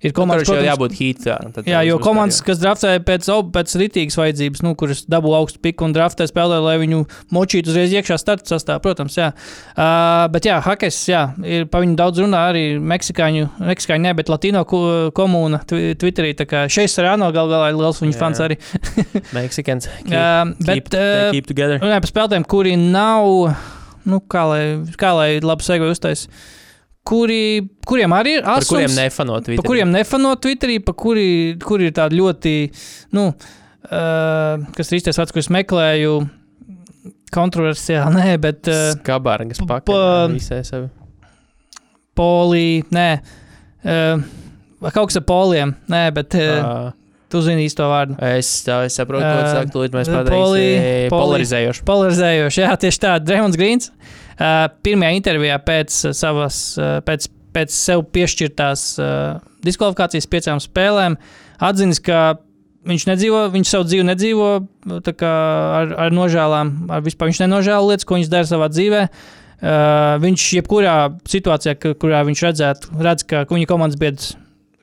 ir 0.02 0.14
Komandas 0.16 0.48
komandas, 0.48 0.48
jau 0.48 0.56
protams, 0.56 0.70
jābūt 0.70 0.94
hītā. 1.00 1.66
Jā, 1.68 1.80
jo 1.88 1.98
komandas, 2.04 2.38
kas 2.46 2.60
draftēja 2.62 3.02
pēc, 3.04 3.28
pēc 3.56 3.74
rītīgas 3.82 4.16
vajadzības, 4.20 4.62
nu, 4.64 4.72
kuras 4.80 5.02
dabū 5.12 5.34
augstu 5.36 5.60
piku 5.66 5.84
un 5.88 5.96
draftē 5.96 6.28
spēlē, 6.30 6.60
lai 6.64 6.76
viņu 6.82 7.02
močītu 7.36 7.74
uzreiz 7.74 7.92
iekšā 7.98 8.18
starta 8.22 8.48
sastāvā, 8.56 8.80
protams, 8.86 9.18
jā. 9.20 9.32
Uh, 9.76 10.28
bet 10.32 10.48
jā, 10.48 10.60
Hakes, 10.64 11.00
jā, 11.12 11.24
ir 11.44 11.66
pa 11.72 11.82
viņu 11.84 11.98
daudz 12.00 12.22
runā 12.24 12.46
arī 12.54 12.64
meksikāņu, 12.80 13.50
meksikāņu 13.72 14.06
ne, 14.08 14.14
bet 14.22 14.30
latino 14.32 14.64
ko- 14.70 15.10
komūna 15.16 15.60
twi- 15.68 15.96
Twitterī, 16.00 16.32
tā 16.40 16.48
kā 16.50 16.64
šeit 16.72 16.92
Sarāno 16.94 17.28
gal 17.36 17.52
galā 17.52 17.70
ir 17.74 17.80
liels 17.80 18.00
viņu 18.00 18.16
Jā. 18.16 18.20
fans 18.24 18.40
arī. 18.46 18.60
Mexicans. 19.38 19.90
Keep, 20.06 20.16
Uh, 20.20 20.54
bet, 20.66 20.94
uh, 20.96 21.78
runājot 21.82 22.04
par 22.06 22.12
spēlētājiem, 22.12 22.46
kuri 22.50 22.74
nav, 22.80 23.28
nu, 24.10 24.20
kā 24.32 24.44
lai, 24.50 24.62
kā 25.00 25.12
lai 25.18 25.28
labi 25.44 25.66
segoju 25.66 25.94
uztais, 25.96 26.24
kuri, 27.10 27.40
kuriem 27.90 28.14
arī 28.14 28.36
ir 28.38 28.44
Par 28.46 28.66
kuriem 28.70 28.94
nefanot. 28.94 29.48
pa 29.58 29.64
kuriem 29.66 29.90
nefano 29.96 30.36
Twitterī, 30.38 30.76
pa 30.86 30.94
kuri, 30.94 31.56
kuri 31.64 31.90
ir 31.90 31.96
tādi 31.98 32.20
ļoti, 32.22 32.54
nu, 33.18 33.24
uh, 33.34 34.68
kas 34.78 34.92
ir 34.94 35.00
īstais 35.00 35.18
vārds, 35.18 35.34
ko 35.34 35.42
es 35.42 35.50
meklēju, 35.54 36.14
kontroversiāli, 37.34 38.16
nē, 38.22 38.38
bet 38.42 38.70
uh, 38.70 38.92
Skabārgas 38.98 39.62
pa- 39.66 39.80
pakaļ. 39.82 40.88
Polī, 42.20 42.82
nē, 42.92 43.10
uh, 43.88 44.24
kaut 44.92 45.10
kas 45.12 45.20
ar 45.22 45.26
poliem, 45.30 45.76
nē, 45.92 46.06
bet 46.16 46.36
uh, 46.40 46.48
Uh, 46.60 46.90
tu 47.30 47.40
zini 47.46 47.68
īsto 47.70 47.86
vārdu. 47.86 48.16
es, 48.26 48.48
tā, 48.66 48.80
es 48.90 48.96
saprotu, 48.98 49.22
ko 49.22 49.44
saki. 49.54 49.70
Tūlīt 49.76 49.94
mēs 49.94 50.10
poli- 50.10 50.18
pateiksim. 50.26 50.40
poli- 50.42 51.12
Polarizējoši. 51.14 51.84
Polarizējoši, 51.86 52.64
jā, 52.66 52.72
tieši 52.82 53.00
tā. 53.04 53.12
Dreamlands 53.22 53.60
Grīns 53.62 53.92
uh, 53.92 53.94
pirmajā 54.86 55.16
intervijā 55.20 55.60
pēc 55.66 56.02
uh, 56.08 56.16
savas, 56.16 56.60
uh, 56.80 57.00
pēc, 57.06 57.30
pēc 57.56 57.74
sev 57.74 58.06
piešķirtās 58.14 58.84
diskvalifikācijas 59.66 60.30
piecām 60.30 60.62
spēlēm 60.64 61.18
atzīst, 61.66 62.04
ka 62.06 62.20
viņš 62.90 63.06
nedzīvo, 63.10 63.42
viņš 63.54 63.72
savu 63.74 63.88
dzīvi 63.90 64.06
nedzīvo 64.08 64.50
ar, 65.28 65.96
ar 66.06 66.16
nožēlām, 66.16 66.74
ar 66.94 67.04
vispār 67.06 67.32
viņš 67.32 67.42
nenožēlo 67.44 67.90
lietas, 67.90 68.08
ko 68.08 68.20
viņš 68.20 68.30
dara 68.32 68.50
savā 68.50 68.70
dzīvē. 68.72 69.06
Uh, 69.60 70.16
viņš 70.24 70.44
jebkurā 70.56 70.94
situācijā, 71.28 71.74
kurā 72.00 72.22
viņš 72.30 72.44
redzētu, 72.46 72.94
redz, 73.04 73.26
ka 73.28 73.44
viņa 73.50 73.68
komandas 73.68 74.00
biedrs 74.00 74.38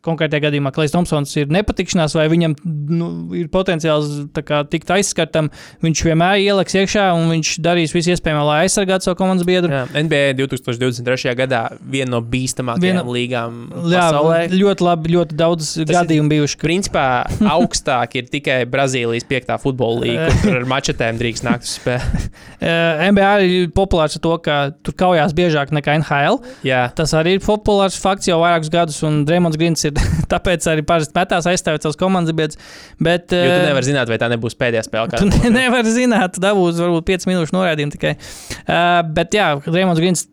konkrētajā 0.07 0.44
gadījumā 0.46 0.72
Klais 0.76 0.94
Thompsons 0.94 1.32
ir 1.40 1.50
nepatikšanās, 1.52 2.14
vai 2.16 2.26
viņam 2.32 2.54
nu, 2.64 3.09
ir 3.36 3.48
potenciāls 3.52 4.12
kā, 4.46 4.62
tikt 4.70 4.90
aizskartam, 4.94 5.50
viņš 5.84 6.04
vienmēr 6.09 6.40
ieliks 6.44 6.76
iekšā 6.78 7.09
un 7.18 7.28
viņš 7.34 7.52
darīs 7.66 7.94
visu 7.96 8.14
iespējamo, 8.14 8.44
lai 8.48 8.61
aizsargātu 8.66 9.09
savu 9.11 9.18
komandas 9.20 9.46
biedru. 9.48 9.72
Jā, 9.74 9.84
NBA 10.07 10.36
2023. 10.38 11.34
gadā 11.38 11.64
viena 11.82 12.14
no 12.16 12.20
bīstamākajām 12.22 12.84
Viena- 12.86 13.04
līgām 13.07 13.59
Jā, 13.90 14.07
pasaulē. 14.07 14.40
ļoti 14.54 14.86
labi, 14.86 15.12
ļoti 15.16 15.38
daudz 15.42 15.72
ir- 15.82 15.90
gadījumu 15.92 16.32
bijuši. 16.32 16.57
ka- 16.61 16.66
Principā 16.66 17.07
augstāk 17.57 18.14
ir 18.20 18.28
tikai 18.30 18.61
Brazīlijas 18.70 19.26
piektā 19.28 19.59
futbola 19.62 20.04
līnija, 20.04 20.28
kur 20.30 20.50
tur 20.50 20.57
ar 20.61 20.66
mačetēm 20.70 21.18
drīkst 21.20 21.46
nākt 21.46 21.66
uz 21.66 21.74
spēli. 21.80 22.22
Uh, 22.61 23.04
NBA 23.12 23.30
ir 23.46 23.68
populārs 23.76 24.16
ar 24.18 24.22
to, 24.24 24.34
ka 24.44 24.57
tur 24.86 24.94
kaujās 24.98 25.34
biežāk 25.36 25.72
nekā 25.74 25.98
NHL. 26.00 26.40
Jā, 26.66 26.84
Tas 26.96 27.12
arī 27.16 27.36
ir 27.38 27.44
populārs 27.44 27.96
fakts 28.00 28.28
jau 28.30 28.38
vairākus 28.42 28.70
gadus, 28.72 29.00
un 29.07 29.24
Dreamlands 29.28 29.59
Grīns 29.61 29.84
ir 29.88 29.95
tāpēc 30.32 30.66
arī 30.72 30.84
parasti 30.86 31.16
metās 31.16 31.49
aizstāvēt 31.51 31.86
savus 31.86 31.99
komandas 32.01 32.36
biedrus. 32.36 32.61
Bet, 32.99 33.28
jo 33.30 33.42
tu 33.42 33.61
eh, 33.61 33.68
nevari 33.70 33.88
zināt, 33.88 34.11
vai 34.12 34.18
tā 34.22 34.30
nebūs 34.32 34.59
pēdējā 34.59 34.86
spēle. 34.86 35.20
Tu 35.20 35.30
ne, 35.30 35.53
nevari 35.55 35.92
zināt, 35.94 36.36
tu 36.36 36.44
dabūsi 36.44 36.82
varbūt 36.84 37.09
5 37.12 37.30
minūšu 37.30 37.57
norādījumu 37.57 37.97
tikai. 37.97 38.16
Uh, 38.64 39.01
bet, 39.16 39.36
jā, 39.36 39.53
Dreamlands 39.66 40.03
Grīns 40.03 40.26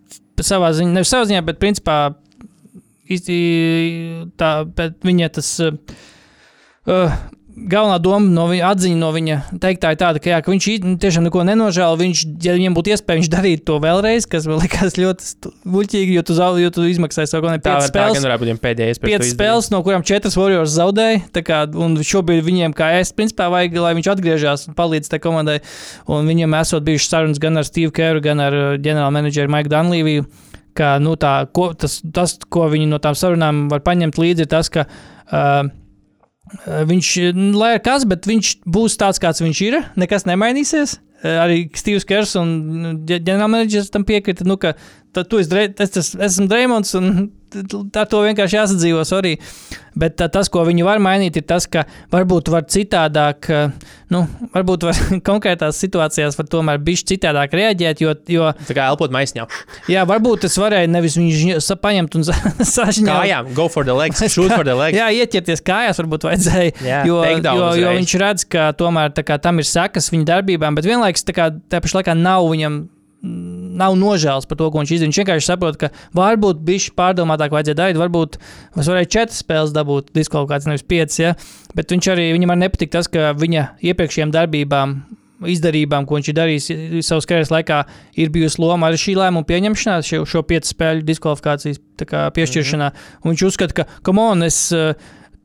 savā 0.44 0.74
ziņā, 0.76 0.96
nevis 0.98 1.14
savā 1.14 1.30
ziņā, 1.30 1.44
bet 1.48 1.62
principā 1.62 2.00
tā, 4.40 4.52
bet 4.78 5.00
viņa 5.06 5.30
tas. 5.36 5.54
Uh, 6.84 7.22
Galvenā 7.54 8.00
doma 8.02 8.26
no 8.34 8.48
viņa 8.50 8.70
atziņa 8.74 8.98
no 8.98 9.10
viņa 9.14 9.36
teiktā 9.62 9.92
ir 9.94 9.98
tāda, 10.02 10.18
ka, 10.18 10.32
jā, 10.32 10.40
ka 10.42 10.50
viņš 10.50 10.66
ī- 10.72 10.94
tiešām 10.98 11.28
neko 11.28 11.44
nenožēlo. 11.46 12.00
Viņš, 12.00 12.22
ja 12.42 12.56
viņam 12.58 12.74
būtu 12.74 12.94
iespēja, 12.96 13.20
viņš 13.20 13.30
darītu 13.30 13.66
to 13.68 13.76
vēlreiz, 13.84 14.26
kas 14.30 14.48
man 14.50 14.58
likās 14.64 14.98
ļoti 14.98 15.52
muļķīgi, 15.70 16.16
jo 16.18 16.24
tu, 16.26 16.38
zau, 16.38 16.50
jo 16.58 16.72
tu 16.74 16.88
izmaksāji 16.90 17.30
savu 17.30 17.46
kaut 17.46 17.62
Tā, 17.62 17.76
var, 17.78 17.92
tā 17.94 18.08
varētu 18.26 18.48
būt 18.48 18.62
pēdējā 18.64 18.96
iespēja. 18.96 19.20
Izdarīt. 19.20 19.36
spēles, 19.38 19.70
no 19.70 19.84
kurām 19.86 20.06
četras 20.08 20.38
Warriors 20.40 20.74
zaudēja. 20.74 21.22
Kā, 21.46 21.60
un 21.78 21.94
šobrīd 22.02 22.42
viņiem, 22.48 22.74
kā 22.74 22.90
es, 22.98 23.14
principā, 23.14 23.52
vajag, 23.54 23.78
lai 23.86 23.94
viņš 24.00 24.10
atgriežas 24.16 24.66
un 24.72 24.78
palīdz 24.80 25.14
tai 25.14 25.22
komandai. 25.22 25.60
Un 26.10 26.26
viņam 26.26 26.58
esot 26.58 26.88
bijušas 26.90 27.14
sarunas 27.14 27.44
gan 27.44 27.62
ar 27.62 27.70
Steve 27.70 27.94
Kerru, 27.94 28.24
gan 28.26 28.42
ar 28.42 28.58
uh, 28.58 28.66
ģenerālmenedžeru 28.82 29.54
Maiku 29.54 29.70
Dunlīviju. 29.70 30.26
Ka, 30.74 30.96
nu, 30.98 31.14
tā, 31.22 31.36
ko, 31.54 31.70
tas, 31.78 32.00
tas, 32.02 32.34
ko 32.50 32.66
viņi 32.74 32.90
no 32.90 32.98
tām 32.98 33.14
sarunām 33.14 33.68
var 33.70 33.86
paņemt 33.86 34.18
līdzi, 34.18 34.48
ir 34.48 34.50
tas, 34.50 34.72
ka 34.74 34.88
uh, 34.90 35.70
viņš, 36.90 37.10
lai 37.58 37.74
ir 37.78 37.82
kas, 37.86 38.06
bet 38.10 38.28
viņš 38.30 38.54
būs 38.70 38.98
tāds, 39.02 39.22
kāds 39.22 39.44
viņš 39.44 39.64
ir. 39.66 39.80
Nekas 40.00 40.28
nemainīsies. 40.30 40.98
Eh, 41.24 41.40
Arī 41.40 41.58
Steve's 41.72 42.04
Kers 42.08 42.36
un 42.40 42.50
nu, 42.84 42.90
ģenerālmenedžers 43.08 43.92
tam 43.94 44.04
piekrita, 44.08 44.44
nu, 44.48 44.58
ka 44.60 44.74
tu 45.16 45.40
esi, 45.40 45.70
es, 45.72 45.96
es, 46.02 46.10
esmu 46.20 46.50
Dreamlands 46.52 46.92
un 47.00 47.30
tā 47.94 48.04
to 48.10 48.24
vienkārši 48.26 48.58
jāsadzīvos 48.60 49.12
arī. 49.18 49.38
Bet 49.94 50.16
tā, 50.18 50.26
tas, 50.34 50.48
ko 50.50 50.64
viņi 50.66 50.82
var 50.88 50.98
mainīt, 50.98 51.36
ir 51.38 51.44
tas, 51.46 51.68
ka 51.70 51.84
varbūt 52.10 52.48
var 52.50 52.64
citādāk, 52.66 53.46
eh, 53.54 53.92
nu, 54.10 54.24
varbūt 54.56 54.88
var 54.88 54.98
konkrētās 55.30 55.78
situācijās 55.84 56.38
var 56.40 56.48
tomēr 56.50 56.80
bišķi 56.82 57.12
citādāk 57.14 57.54
reaģēt, 57.60 58.02
jo, 58.02 58.16
jo 58.34 58.48
Tā 58.66 58.74
kā 58.74 58.88
elpot 58.90 59.14
maisiņā. 59.14 59.46
jā, 59.94 60.06
varbūt 60.10 60.48
es 60.50 60.58
varēju 60.58 60.90
nevis 60.90 61.18
viņu 61.20 61.60
sa- 61.62 61.78
paņemt 61.84 62.18
un 62.18 62.26
sažņot. 62.76 63.12
Kājām, 63.12 63.54
go 63.54 63.68
for 63.70 63.86
the 63.86 63.94
legs, 63.94 64.18
shoot 64.34 64.50
for 64.50 64.66
the 64.66 64.74
legs. 64.74 64.98
Jā, 65.02 65.12
ieķerties 65.14 65.62
kājās, 65.62 66.02
varbūt 66.02 66.26
vajadzēja. 66.30 66.74
Jā, 66.82 67.04
jo, 67.10 67.22
jo, 67.30 67.70
jo 67.84 67.94
viņš 68.00 68.16
redz, 68.24 68.48
ka 68.50 68.72
tomēr 68.80 69.14
kā, 69.22 69.38
tam 69.42 69.62
ir 69.62 69.70
sekas 69.70 70.10
viņa 70.14 70.26
darbībām, 70.32 70.74
bet 70.80 70.90
vienlaikus 70.90 71.26
tā 71.28 71.38
kā, 71.38 71.52
tā 71.70 71.84
pašā 71.86 72.02
laikā 72.02 72.18
nav 72.18 72.50
viņam. 72.50 72.82
Nav 73.24 73.96
nožēlas 73.96 74.46
par 74.50 74.58
to, 74.60 74.68
ko 74.68 74.82
viņš 74.82 74.92
izdarīja. 74.92 75.10
Viņš 75.10 75.20
vienkārši 75.22 75.48
saprot, 75.48 75.78
ka 75.80 75.90
varbūt 76.18 76.60
bija 76.68 76.92
pārdomātāk, 76.98 77.54
vajadzēja 77.56 77.80
darīt. 77.80 78.00
Varbūt 78.02 78.36
es 78.36 78.90
varēju 78.92 79.12
četras 79.16 79.40
spēles 79.46 79.72
dabūt, 79.76 80.12
diskvalifikācijas, 80.18 80.68
nevis 80.68 80.84
piecas. 80.92 81.20
Ja? 81.22 81.32
Bet 81.78 81.96
viņš 81.96 82.10
arī, 82.12 82.28
viņam 82.36 82.54
arī 82.54 82.66
nepatīk 82.66 82.92
tas, 82.92 83.08
ka 83.08 83.32
viņa 83.40 83.66
iepriekšējām 83.80 84.36
darbībām, 84.36 84.98
izdarībām, 85.54 86.06
ko 86.08 86.20
viņš 86.20 86.30
ir 86.30 86.38
darījis 86.38 86.70
savas 87.08 87.28
karjeras 87.30 87.52
laikā, 87.54 87.80
ir 88.20 88.32
bijusi 88.36 88.62
loma 88.64 88.92
arī 88.92 89.00
šī 89.00 89.16
lēmuma 89.20 89.48
pieņemšanā, 89.48 89.98
šo, 90.08 90.24
šo 90.30 90.44
piecu 90.48 90.76
spēļu 90.76 91.08
diskvalifikācijas 91.08 91.82
piešķiršanā. 92.04 92.92
Mm 92.92 92.96
-hmm. 92.96 93.32
Viņš 93.32 93.50
uzskata, 93.50 93.82
ka, 93.82 93.90
come 94.04 94.22
on, 94.34 94.44
es. 94.44 94.66
uh, 94.76 94.96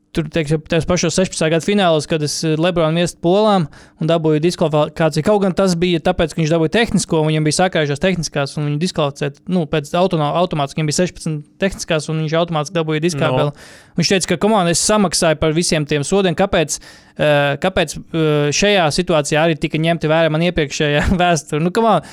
Tur 0.09 0.25
teiksim, 0.25 0.63
tajos 0.65 0.87
pašos 0.89 1.13
16. 1.19 1.43
gada 1.53 1.61
finālos, 1.61 2.07
kad 2.09 2.23
es 2.25 2.39
eh, 2.41 2.55
Lebronu 2.57 2.97
viestu 2.97 3.19
polām 3.21 3.67
un 4.01 4.09
dabūju 4.09 4.41
diskvalifikāciju. 4.41 5.21
Kaut 5.27 5.43
gan 5.43 5.53
tas 5.53 5.75
bija 5.77 5.99
tāpēc, 6.01 6.33
ka 6.33 6.41
viņš 6.41 6.53
dabūja 6.55 6.73
tehnisko, 6.73 7.19
un 7.21 7.29
viņam 7.29 7.45
bija 7.45 7.57
sakrājušās 7.59 8.01
tehniskās, 8.01 8.55
un 8.57 8.65
viņu 8.71 8.79
diskvalificēt. 8.81 9.37
Nu, 9.53 9.67
pēc 9.69 9.91
automātiski 9.99 10.81
viņam 10.81 10.89
bija 10.89 10.97
16 11.03 11.43
tehniskās, 11.61 12.09
un 12.09 12.23
viņš 12.23 12.33
automātiski 12.41 12.77
dabūja 12.79 13.03
diskvalifikāciju. 13.05 13.53
No. 13.53 13.93
Viņš 14.01 14.11
teica, 14.15 14.31
ka 14.31 14.39
komand, 14.47 14.73
es 14.73 14.81
samaksāju 14.89 15.37
par 15.43 15.53
visiem 15.53 15.85
tiem 15.85 16.07
sodiem. 16.07 16.33
Kāpēc, 16.41 16.79
uh, 16.81 17.53
kāpēc 17.61 17.95
uh, 17.99 18.49
šajā 18.55 18.89
situācijā 18.97 19.45
arī 19.45 19.61
tika 19.61 19.77
ņemti 19.77 20.09
vērā 20.09 20.33
man 20.33 20.49
iepriekšējā 20.49 21.05
vēsture? 21.21 21.61
Nu, 21.61 21.69
on, 21.85 22.09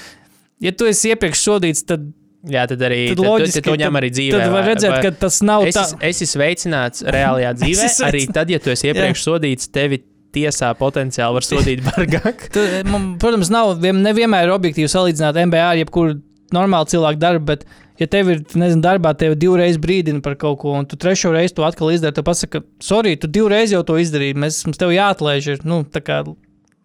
ja 0.68 0.76
tu 0.76 0.92
esi 0.92 1.16
iepriekš 1.16 1.49
sodīts, 1.49 1.88
tad, 1.88 2.05
Jā, 2.47 2.62
tad 2.70 2.82
arī 2.86 2.99
tad 3.11 3.22
loģiski 3.24 3.59
tad, 3.59 3.64
tad 3.64 3.72
to 3.72 3.78
ņem 3.82 3.97
arī 4.01 4.11
dzīvē. 4.14 4.36
Tad 4.38 4.53
var 4.55 4.68
redzēt, 4.70 4.92
vai- 4.92 5.01
ka 5.03 5.11
tas 5.24 5.40
nav 5.42 5.64
tā. 5.66 5.70
es, 5.82 5.94
es 5.99 6.20
esmu 6.22 6.28
sveicināts 6.36 7.03
reālajā 7.16 7.55
dzīvē. 7.62 7.88
arī 8.07 8.20
tad, 8.36 8.53
ja 8.55 8.61
tu 8.62 8.70
esi 8.70 8.90
iepriekš 8.92 9.24
sodīts, 9.26 9.70
tevi 9.74 10.03
tiesā 10.36 10.68
potenciāli 10.78 11.34
var 11.38 11.47
sodīt 11.47 11.82
bargāk. 11.90 12.47
Tu, 12.55 12.62
man, 12.92 13.14
protams, 13.22 13.51
nav 13.51 13.74
vien, 13.82 13.99
nevienmēr 14.05 14.53
objektīvi 14.55 14.90
salīdzināt 14.92 15.38
NBA 15.49 15.64
ar 15.72 15.80
jebkuru 15.80 16.20
normālu 16.55 16.86
cilvēku 16.92 17.18
darbu, 17.18 17.42
bet, 17.49 17.64
ja 17.99 18.07
tev 18.07 18.28
ir, 18.30 18.42
nezinu, 18.55 18.82
darbā, 18.84 19.11
tev 19.18 19.34
divreiz 19.40 19.80
brīdina 19.82 20.22
par 20.22 20.36
kaut 20.38 20.61
ko, 20.62 20.76
un 20.78 20.86
tu 20.86 20.94
trešo 21.01 21.32
reizi 21.34 21.57
to 21.57 21.64
atkal 21.66 21.90
izdari, 21.90 22.14
tad 22.14 22.28
pasaka, 22.28 22.61
sorry, 22.84 23.16
tu 23.18 23.26
divreiz 23.32 23.72
jau 23.74 23.80
to 23.88 23.97
izdarīji, 23.99 24.36
mēs, 24.38 24.61
mums 24.68 24.78
tev 24.78 24.92
jāatlaiž. 24.94 25.49
Ir, 25.57 25.64
nu, 25.66 25.80
tā 25.90 26.05
kā, 26.07 26.20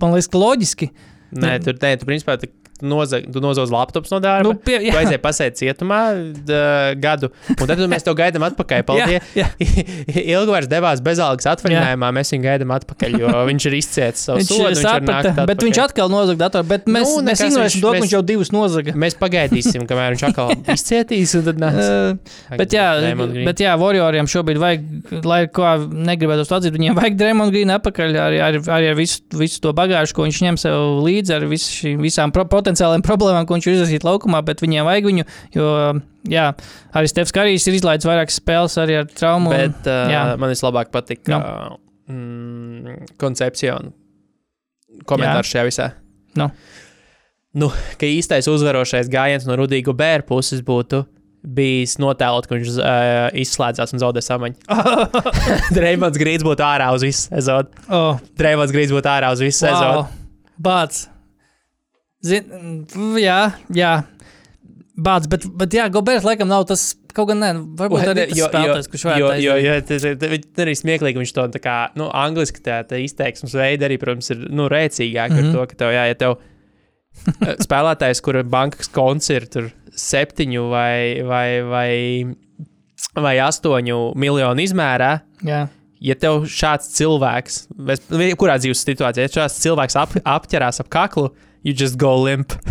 man 0.01 0.16
liekas, 0.16 0.32
ka 0.34 0.41
loģiski. 0.41 0.89
Nē, 1.38 1.59
tur 1.64 1.78
nē, 1.78 1.93
tu 2.01 2.07
principā 2.09 2.39
noza- 2.82 3.21
tu 3.32 3.41
nozaudz 3.43 3.71
laptops 3.73 4.11
no 4.13 4.19
darba. 4.23 4.49
Nu, 4.49 4.53
pie- 4.57 4.79
tu 4.79 4.89
jā. 4.89 4.95
aizēji 5.01 5.21
pasēt 5.23 5.57
cietumā 5.59 5.99
d- 6.34 6.95
gadu, 7.01 7.29
un 7.55 7.67
tad 7.69 7.79
mēs 7.91 8.05
tev 8.07 8.15
gaidām 8.19 8.45
atpakaļ. 8.49 8.84
Paldies! 8.89 9.32
Jā, 9.38 9.47
Ilgvārs 10.36 10.67
devās 10.71 11.01
bezalgas 11.03 11.47
atvaļinājumā, 11.53 12.09
mēs 12.15 12.32
viņu 12.36 12.45
gaidām 12.47 12.73
atpakaļ, 12.75 13.17
jo 13.21 13.32
viņš 13.49 13.67
ir 13.69 13.75
izcietis 13.79 14.25
savu 14.27 14.41
Viņš 14.41 14.49
sodu. 14.51 14.67
viņš 14.71 14.82
saprata, 14.86 15.45
bet 15.49 15.63
viņš 15.65 15.77
atpakaļ. 15.77 15.89
atkal 15.91 16.11
nozaga 16.13 16.39
datoru. 16.45 16.67
Bet 16.71 16.86
mēs, 16.88 17.07
Nu, 17.11 17.21
mēs 17.27 17.43
ignorēsim 17.45 17.82
viņš- 17.82 17.86
to, 17.86 17.91
ka 17.95 18.01
viņš 18.05 18.15
jau 18.15 18.21
divus 18.32 18.51
nozaga. 18.55 18.93
Mēs 19.05 19.15
pagaidīsim, 19.19 19.86
kamēr 19.89 20.15
viņš 20.15 20.25
atkal 20.29 20.53
izcietīs. 20.75 21.36
un 21.39 21.43
tad 21.47 21.61
nāks. 21.61 21.89
Uh, 21.91 22.57
bet, 22.59 22.73
jā, 22.75 22.86
bet 23.45 23.61
jā, 23.63 23.73
Warrioriem 23.82 24.27
šobrīd 24.32 24.59
vajag, 24.61 24.86
lai 25.25 25.41
ko 25.53 25.65
negribētu 25.91 26.47
to 26.47 26.57
atzīt, 26.59 26.75
viņiem 26.77 26.97
vajag 26.97 27.17
Dreamland 27.19 27.51
Green 27.55 27.71
atpakaļ 27.75 28.17
arī, 28.27 28.39
arī, 28.43 28.61
arī 28.67 28.89
ar 28.91 28.97
visu, 28.99 29.21
visu 29.39 29.61
to 29.63 29.73
bagāžu, 29.77 30.13
ko 30.17 30.25
viņš 30.27 30.41
ņem 30.47 30.57
sev 30.61 30.75
līdzi, 31.05 31.36
ar 31.38 31.45
visu 31.49 31.71
šī, 31.75 31.93
visām 32.01 32.34
pro, 32.36 32.45
potenciālajām 32.72 33.03
problēmām, 33.05 33.45
ko 33.47 33.57
viņš 33.57 33.67
ir 33.67 33.76
izlasījis 33.78 34.05
laukumā, 34.07 34.41
bet 34.47 34.61
viņiem 34.63 34.88
vajag 34.88 35.07
viņu, 35.11 35.26
jo, 35.55 35.69
jā, 36.32 36.47
arī 36.95 37.11
Stefs 37.11 37.32
Karijs 37.36 37.67
ir 37.67 37.78
izlaidis 37.78 38.07
vairākas 38.07 38.39
spēles 38.39 38.78
arī 38.82 38.99
ar 39.01 39.05
traumu. 39.11 39.51
un- 39.51 39.57
Bet 39.57 39.88
uh, 39.91 40.09
jā. 40.11 40.24
man 40.39 40.49
vislabāk 40.53 40.91
Nu. 41.28 41.38
uh, 41.38 41.78
mm, 42.11 43.07
koncepcija 43.22 43.78
un 43.82 43.93
komentārs 45.05 45.51
šajā 45.51 45.65
visā. 45.67 45.91
Nu. 46.36 46.49
Nu, 47.53 47.67
ka 47.99 48.05
īstais 48.07 48.47
uzvarošais 48.47 49.09
gājiens 49.11 49.43
no 49.45 49.57
Rudīga 49.59 49.91
bērna 49.91 50.24
puses 50.26 50.61
būtu 50.63 51.03
bijis 51.43 51.97
notēlot, 51.99 52.45
ka 52.47 52.55
viņš 52.55 52.67
uh, 52.78 53.28
izslēdzās 53.41 53.91
un 53.95 53.99
zaudē 53.99 54.22
samaņu. 54.24 54.55
Dreimons 55.76 56.15
Grīts 56.22 56.45
būtu 56.45 56.63
ārā 56.63 56.91
uz 56.95 57.01
visu 57.03 57.28
sezonu. 57.28 57.67
oh, 57.89 58.19
Dreimons 58.38 58.72
Grīts 58.72 58.93
būtu 58.93 59.09
ārā 59.11 59.32
uz 59.34 59.41
visu 59.43 59.65
sezonu. 59.65 60.05
wow. 60.05 60.61
Zin, 62.22 62.86
jā, 63.17 63.39
jā. 63.74 63.93
Bāts, 65.01 65.26
bet, 65.32 65.47
bet 65.57 65.74
jā, 65.74 65.88
Gobers 65.89 66.26
laikam 66.28 66.49
nav 66.51 66.67
tas, 66.69 66.91
kaut 67.15 67.32
gan 67.32 67.39
ne, 67.41 67.49
varbūt 67.80 68.03
arī 68.11 68.26
tas 68.30 68.38
spēlētājs, 68.43 68.89
kurš 68.91 69.05
varētu 69.07 69.24
jo, 69.41 69.53
aiziet. 69.55 69.63
jo 69.65 69.78
tas 69.88 70.03
ir- 70.05 70.65
arī 70.65 70.76
smieklīgi, 70.78 71.17
viņš 71.24 71.34
to 71.34 71.45
tā 71.55 71.61
kā, 71.63 71.76
nu, 71.97 72.09
angliski 72.13 72.61
tā, 72.61 72.84
tā 72.86 72.99
izteiksmes 73.01 73.55
veidi 73.57 73.88
arī, 73.88 73.97
protams, 73.97 74.30
ir, 74.36 74.43
nu, 74.51 74.67
rēcīgāk 74.69 75.32
mm 75.32 75.34
Mhm. 75.34 75.41
-hmm. 75.41 75.49
ar 75.49 75.53
to, 75.55 75.65
ka 75.72 75.76
tev, 75.76 75.93
jā, 75.95 76.03
ja 76.11 76.13
tev 76.13 76.36
eh, 76.38 77.55
spēlētājs, 77.65 78.22
kura 78.22 78.43
bankas 78.43 78.88
konts 78.93 79.30
ir 79.30 79.47
tur 79.47 79.72
septiņu 79.95 80.69
vai, 80.69 81.22
vai, 81.24 81.61
vai, 81.63 82.36
vai 83.15 83.36
astoņu 83.38 84.13
miljonu 84.15 84.61
izmērā, 84.61 85.22
Jā. 85.43 85.67
ja 85.99 86.15
tev 86.15 86.45
šāds 86.45 86.93
cilvēks, 86.99 87.67
kurā 88.38 88.59
dzīves 88.59 88.86
situācijā, 88.86 89.26
ja 89.26 89.28
šāds 89.28 89.57
cilvēks 89.65 89.95
ap, 89.99 90.13
apķerās 90.24 90.80
ap 90.80 90.89
kaklu, 90.89 91.32
you 91.64 91.74
just 91.74 91.97
go 91.97 92.16
limp. 92.22 92.53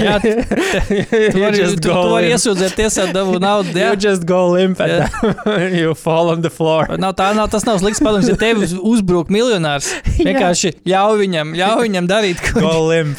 Jā, 0.00 0.16
tu 0.22 0.30
you 0.94 1.42
vari, 1.42 1.58
just 1.58 1.80
tu, 1.80 1.88
tu 1.88 1.92
go 1.92 2.04
vari 2.12 2.28
limp. 2.30 2.36
iesūdzēt 2.38 2.76
tiesā, 2.78 3.08
dabu 3.14 3.40
naudu. 3.42 3.74
Jā. 3.78 3.90
You 3.90 4.00
just 4.00 4.24
go 4.28 4.42
limp 4.52 4.80
and 4.80 5.76
you 5.76 5.94
fall 5.98 6.30
on 6.30 6.42
the 6.46 6.50
floor. 6.50 6.86
Nav, 7.00 7.16
tā 7.18 7.30
nav, 7.36 7.50
tas 7.52 7.66
nav 7.68 7.80
slikts 7.82 8.02
padoms, 8.04 8.30
ja 8.30 8.38
tev 8.40 8.62
uzbruk 8.78 9.30
miljonārs. 9.34 9.90
Vienkārši 10.20 10.76
ļauj 10.88 11.22
viņam, 11.24 11.54
ļauj 11.58 11.86
viņam 11.88 12.10
darīt, 12.10 12.42
ko 12.50 12.64
Go 12.64 12.74
limp. 12.90 13.18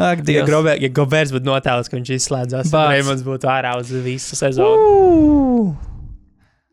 Ak, 0.00 0.22
Ja, 0.24 0.24
Dievs. 0.24 0.46
Grobe, 0.48 0.72
ja 0.80 0.88
Gobers 0.96 1.28
būtu 1.34 1.44
notēlis, 1.44 1.90
ka 1.92 1.98
viņš 1.98 2.10
izslēdzās, 2.14 2.70
tad. 2.72 2.88
Dreimons 2.88 3.20
būtu 3.26 3.48
ārā 3.52 3.74
uz 3.76 3.90
visu 4.00 4.38
sezonu. 4.38 4.80
Ū, 4.80 5.74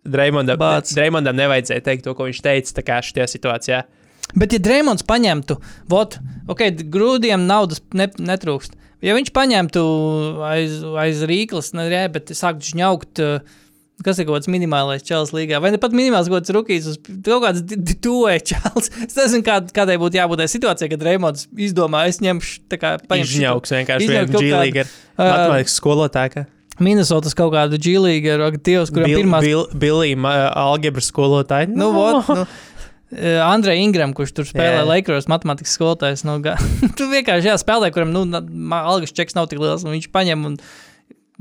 Dreimondam. 0.08 0.62
Dreimondam 0.94 1.36
nevajadzēja 1.36 1.84
teikt 1.84 2.06
to, 2.08 2.14
ko 2.16 2.30
viņš 2.30 2.40
teica 2.46 3.02
šajā 3.04 3.28
situācijā. 3.34 3.82
Bet, 4.36 4.56
ja 4.56 4.60
Dreamlands 4.60 5.06
paņemtu, 5.08 5.60
vot, 5.92 6.18
ok, 6.52 6.66
grūdiem 6.92 7.48
naudas 7.48 7.80
ne, 7.96 8.10
netrūkst. 8.20 8.76
Ja 9.06 9.14
viņš 9.14 9.32
paņemtu 9.36 9.86
aiz, 10.48 10.82
aiz 10.98 11.22
rīklas, 11.30 11.72
ne, 11.78 11.86
jā, 11.94 12.04
bet 12.12 12.34
sāktu 12.36 12.74
žņaukt, 12.74 13.22
uh, 13.24 13.64
kas 14.06 14.20
ir 14.20 14.28
kaut 14.28 14.40
kāds 14.40 14.50
minimālais 14.52 15.06
čels 15.06 15.32
līgā, 15.34 15.62
vai 15.62 15.72
ne 15.74 15.80
pat 15.82 15.96
minimāls 15.96 16.30
kaut 16.30 16.50
kāds 16.50 16.90
uz 16.92 17.00
kaut 17.26 17.46
kāds 17.46 17.64
tuvē 18.04 18.38
čels. 18.46 18.92
Es 19.08 19.18
nezinu, 19.18 19.46
kā, 19.46 19.60
kādai 19.74 19.98
būtu 20.02 20.20
jābūt 20.20 20.44
tai 20.44 20.50
situācijai, 20.52 20.92
kad 20.94 21.02
Dreamlands 21.02 21.48
izdomā, 21.70 22.06
es 22.12 22.22
ņemšu, 22.24 22.68
tā 22.72 22.82
kā 22.82 22.94
paņemšu 23.10 23.40
Izņauks 23.40 23.74
vienkārši 23.78 24.12
vienu 24.12 24.38
džīlīgu 24.38 24.84
ar 24.84 24.94
ā, 24.94 25.32
matemātikas 25.32 25.80
skolotāju. 25.82 26.46
Minnesotas 26.84 27.34
kaut 27.38 27.56
kādu 27.56 27.80
džīlīgu 27.82 28.36
ar 28.36 28.44
aktīvus, 28.52 28.92
kurām 28.94 29.10
Bil, 29.10 29.22
pirmās 29.24 29.46
bil, 29.48 29.64
Billy 29.82 30.12
algebras 30.52 31.10
skolotāju. 31.10 31.74
Nu, 31.74 31.90
vot, 31.96 32.30
nu, 32.38 32.44
eh, 33.16 33.38
Andrei 33.44 33.80
Ingram, 33.84 34.14
kurš 34.18 34.34
tur 34.38 34.48
spēlē 34.50 34.82
Jā. 34.82 34.88
Lakers, 34.88 35.30
matemātikas 35.32 35.78
skolotājs. 35.78 36.26
Nu, 36.28 36.40
ga- 36.44 36.58
tur 36.98 37.12
vienkārši 37.14 37.52
jāspēlē, 37.52 37.92
kuram 37.96 38.14
nu, 38.16 38.26
algas 38.82 39.16
čeks 39.16 39.38
nav 39.38 39.50
tik 39.52 39.62
liels. 39.64 39.86
un 39.88 39.96
Viņš 39.96 40.10
paņem 40.14 40.46
un 40.52 40.58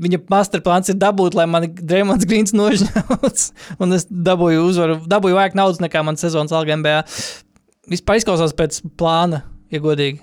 viņa 0.03 0.21
masterplāns 0.29 0.91
ir 0.93 0.99
dabūt, 1.01 1.33
lai 1.37 1.47
man 1.49 1.65
Dreamlands 1.73 2.27
Greens 2.29 2.53
nožņauts. 2.53 3.51
Un 3.81 3.97
es 3.97 4.05
dabūju 4.09 4.67
uzvaru, 4.69 4.99
dabūju 5.09 5.37
vairāk 5.39 5.57
naudas 5.57 5.81
nekā 5.81 6.03
man 6.05 6.19
sezonas 6.21 6.53
alga 6.53 6.77
MBA. 6.77 6.99
Vispār 7.89 8.19
izklausās 8.19 8.53
pēc 8.53 8.81
plāna, 8.99 9.41
ja 9.73 9.81
godīgi. 9.81 10.21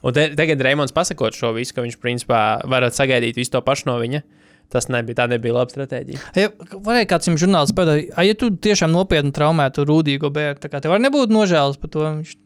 Un 0.00 0.14
te, 0.16 0.30
tagad 0.32 0.62
Reimons 0.64 0.94
pasakot 0.96 1.36
šo 1.36 1.50
visu, 1.52 1.74
ka 1.76 1.84
viņš 1.84 1.98
principā 2.00 2.40
varat 2.64 2.96
sagaidīt 2.96 3.36
visu 3.36 3.52
to 3.52 3.60
pašu 3.66 3.90
no 3.90 3.98
viņa. 4.00 4.22
Tas 4.70 4.86
nebija, 4.92 5.16
tā 5.22 5.24
nebija 5.32 5.56
laba 5.56 5.72
stratēģija. 5.74 6.20
Ja, 6.38 6.50
varēja 6.86 7.08
kāds 7.10 7.26
jums 7.26 7.40
žurnāls 7.42 7.72
pēdējā, 7.74 8.22
ja 8.28 8.36
tu 8.38 8.52
tiešām 8.54 8.92
nopietni 8.94 9.32
traumētu 9.34 9.82
Rudīgo 9.88 10.30
bērnu, 10.30 10.70
kā 10.70 10.78
tev 10.84 10.92
var 10.94 11.02
nebūt 11.02 11.32
nožēlas 11.34 11.80
par 11.82 11.90
to. 11.90 12.04
Viņš, 12.20 12.36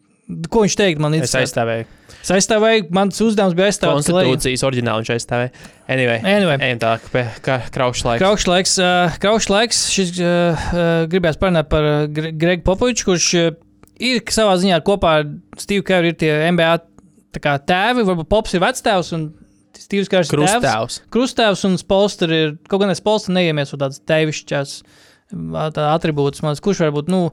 ko 0.49 0.63
viņš 0.65 0.77
teikt 0.81 1.03
man 1.05 1.13
Es 1.19 1.27
interesē? 1.27 1.43
aizstāvēju. 1.45 1.85
Es 2.25 2.31
aizstāvēju, 2.33 2.87
mans 2.97 3.21
uzdevums 3.21 3.53
bija 3.59 3.67
aizstāvēt. 3.69 3.99
Konstitūcijas 4.01 4.65
oriģinālu 4.65 5.03
viņš 5.05 5.11
aizstāvēja. 5.19 5.53
Anyway, 5.93 6.23
Anyway. 6.25 6.57
ejam 6.65 6.81
tālāk 6.81 7.05
pie 7.13 7.27
kā 7.45 7.59
krauša 7.75 8.09
laika. 8.09 8.23
Kraušs 8.25 8.49
laiks, 8.49 8.73
uh, 8.81 9.19
kraušs 9.21 9.51
laiks. 9.53 9.83
Šis 9.93 10.15
uh, 10.25 10.57
uh, 10.73 10.95
gribēs 11.13 11.37
parunāt 11.37 11.69
par 11.69 11.85
Gre 12.09 12.33
Gregu 12.33 12.65
Popoviču, 12.65 13.11
kurš 13.11 13.29
uh, 13.43 13.51
ir 14.01 14.25
savā 14.33 14.57
ziņā 14.65 14.81
kopā 14.89 15.19
ar 15.21 15.29
Steve'u 15.61 15.85
Keru 15.93 16.09
ir 16.15 16.17
tie 16.25 16.33
MBA 16.57 16.73
kā 17.45 17.59
tēvi. 17.69 18.09
Varbūt 18.09 18.33
Pops 18.33 18.57
ir 18.57 18.65
vectēvs 18.65 19.13
un 19.19 19.29
Steve's 19.81 20.11
Kers 20.13 20.31
ir. 20.31 20.39
Krustāvs. 20.39 21.01
Krustāvs 21.15 21.65
un 21.69 21.79
Spolster 21.81 22.33
ir, 22.35 22.57
kaut 22.71 22.85
gan 22.85 22.93
es 22.93 23.03
Spolster 23.03 23.35
neiemies 23.37 23.75
ar 23.75 23.85
tādas 23.87 24.03
tēvišķās 24.09 24.81
tā 25.75 25.87
atribūtus. 25.93 26.45
Man, 26.45 26.57
kurš 26.63 26.85
varbūt, 26.87 27.13
nu, 27.13 27.29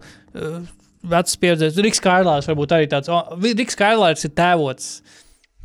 vecs 1.11 1.39
pieredzējis. 1.41 1.81
Riks 1.85 2.03
Kārlārs 2.03 2.47
varbūt 2.49 2.77
arī 2.77 2.87
tāds. 2.91 3.11
Oh, 3.11 3.35
Riks 3.41 3.77
Kārlārs 3.79 4.25
ir 4.27 4.33
tēvots. 4.37 4.93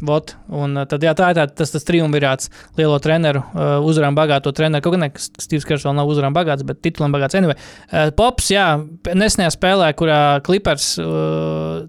Vot, 0.05 0.35
un 0.53 0.77
tad, 0.85 1.01
jā, 1.01 1.15
tā 1.17 1.31
ir 1.33 1.39
tā, 1.39 1.47
tas, 1.57 1.71
tas 1.73 1.87
triumvirāts 1.89 2.51
lielo 2.77 2.99
treneru, 3.01 3.41
uh, 3.41 3.79
uzvarām 3.81 4.13
bagāto 4.13 4.53
treneru. 4.53 4.85
Kaut 4.85 4.93
gan 4.99 5.09
Steve's 5.17 5.65
Kers 5.65 5.87
vēl 5.89 5.95
nav 5.97 6.11
uzvarām 6.13 6.37
bagāts, 6.37 6.67
bet 6.69 6.83
titulam 6.85 7.15
bagāts. 7.17 7.39
Anyway, 7.39 7.57
uh, 7.89 8.11
Pops, 8.19 8.51
jā, 8.53 8.67
nesenajā 9.17 9.55
spēlē, 9.55 9.89
kurā 9.97 10.19
Clippers, 10.45 10.91
uh, 11.01 11.87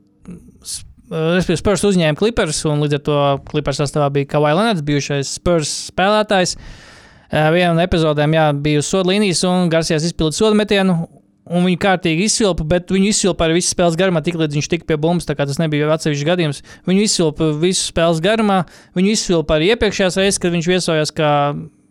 respektīvi 1.11 1.61
Spurs 1.61 1.87
uzņēma 1.87 2.19
Clippers, 2.19 2.65
un 2.67 2.83
līdz 2.83 2.99
ar 2.99 3.05
to 3.07 3.21
Clippers 3.51 3.81
sastāvā 3.83 4.11
bija 4.15 4.29
Kawhi 4.35 4.53
Leonards, 4.53 4.85
bijušais 4.87 5.37
Spurs 5.39 5.73
spēlētājs. 5.91 6.57
Uh, 6.57 6.85
Vienā 7.27 7.73
no 7.75 7.83
epizodēm 7.83 8.35
jā, 8.37 8.49
bija 8.55 8.81
uz 8.81 8.87
soda 8.87 9.11
līnijas, 9.11 9.43
un 9.47 9.71
Garcijas 9.71 10.05
izpildīja 10.07 10.39
soda 10.39 10.57
metienu. 10.57 11.01
Un 11.47 11.63
viņi 11.63 11.77
kārtīgi 11.79 12.25
izsilpa, 12.27 12.65
bet 12.67 12.89
viņi 12.91 13.07
izsilpa 13.13 13.45
arī 13.45 13.61
visu 13.61 13.71
spēles 13.71 13.95
garumā, 13.99 14.19
tik 14.23 14.35
līdz 14.35 14.57
viņš 14.57 14.67
tika 14.67 14.87
pie 14.89 14.97
bumbas. 14.99 15.27
Tas 15.29 15.61
nebija 15.61 15.87
atsevišķs 15.95 16.27
gadījums. 16.27 16.59
Viņu 16.87 17.05
izsilpa 17.05 17.47
visu 17.61 17.85
spēles 17.87 18.19
garumā. 18.23 18.65
Viņu 18.99 19.13
izsilpa 19.13 19.55
arī 19.55 19.69
iepriekšējās 19.71 20.19
reizes, 20.19 20.41
kad 20.43 20.51
viņš 20.55 20.67
viesojās 20.73 21.13
kā, 21.15 21.31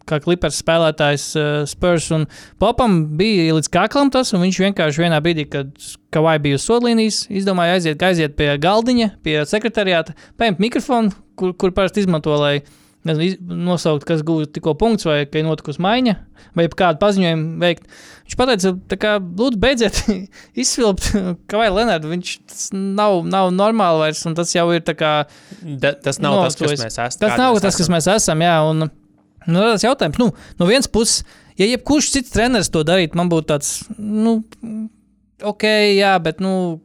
kā 0.08 0.20
klipers 0.22 0.60
spēlētājs 0.62 1.26
uh, 1.36 1.50
Spurs. 1.68 2.08
Un 2.14 2.26
Popam 2.62 3.02
bija 3.18 3.56
līdz 3.58 3.70
kaklam 3.74 4.12
tas, 4.14 4.32
un 4.36 4.44
viņš 4.46 4.62
vienkārši 4.68 5.04
vienā 5.04 5.20
brīdī, 5.24 5.48
kad 5.52 5.74
Kavai 6.14 6.38
bija 6.42 6.60
uz 6.60 6.64
sodlīnijas, 6.68 7.26
izdomāja 7.28 7.76
aiziet, 7.76 8.02
aiziet 8.06 8.38
pie 8.38 8.52
galdiņa, 8.62 9.12
pie 9.26 9.38
sekretariāta, 9.50 10.16
paņemt 10.40 10.62
mikrofonu, 10.62 11.14
kur, 11.36 11.52
kur 11.58 11.74
parasti 11.76 12.04
izmanto, 12.04 12.34
lai 12.40 12.60
nezinu, 13.06 13.56
nosaukt, 13.66 14.06
kas 14.08 14.22
gūta 14.26 14.50
tikko 14.56 14.74
punkts, 14.78 15.06
vai 15.06 15.20
ka 15.28 15.40
ir 15.40 15.46
notikusi 15.46 15.82
maiņa, 15.82 16.14
vai 16.58 16.66
kādu 16.72 17.00
paziņojumu 17.02 17.62
veikt. 17.62 17.86
Viņš 18.26 18.38
teica, 18.40 18.98
kā, 19.02 19.12
lūdzu, 19.22 19.60
beidziet 19.62 20.00
izsvilpt, 20.62 21.10
kā 21.50 21.60
vai 21.60 21.70
Lenārdu. 21.70 22.10
Viņš 22.10 22.34
nav, 22.74 23.20
nav 23.30 23.52
normāli 23.54 24.06
vairs, 24.06 24.24
un 24.28 24.36
tas 24.38 24.54
jau 24.54 24.66
ir 24.74 24.84
tā 24.86 24.96
kā. 24.98 25.14
Da, 25.62 25.94
tas 25.94 26.20
nav 26.22 26.40
tas, 26.44 26.58
kas 26.58 26.74
mēs 26.74 26.86
esam. 26.90 27.18
Tas 27.22 27.38
nav 27.38 27.60
tas, 27.62 27.78
kas 27.78 27.92
mēs 27.92 28.10
esam, 28.16 28.42
jā. 28.46 28.56
Un, 28.66 28.88
nu, 29.48 29.62
tas 29.72 29.86
jautājums, 29.86 30.18
nu, 30.22 30.30
no 30.60 30.68
vienas 30.68 30.90
puses, 30.92 31.22
ja 31.58 31.68
jebkurš 31.70 32.12
cits 32.16 32.34
treneris 32.34 32.72
to 32.72 32.84
darītu, 32.86 33.18
man 33.18 33.30
būtu 33.32 33.50
tāds, 33.54 33.76
nu, 33.98 34.40
ok, 35.42 35.68
jā, 35.96 36.16
bet, 36.22 36.42
nu, 36.44 36.80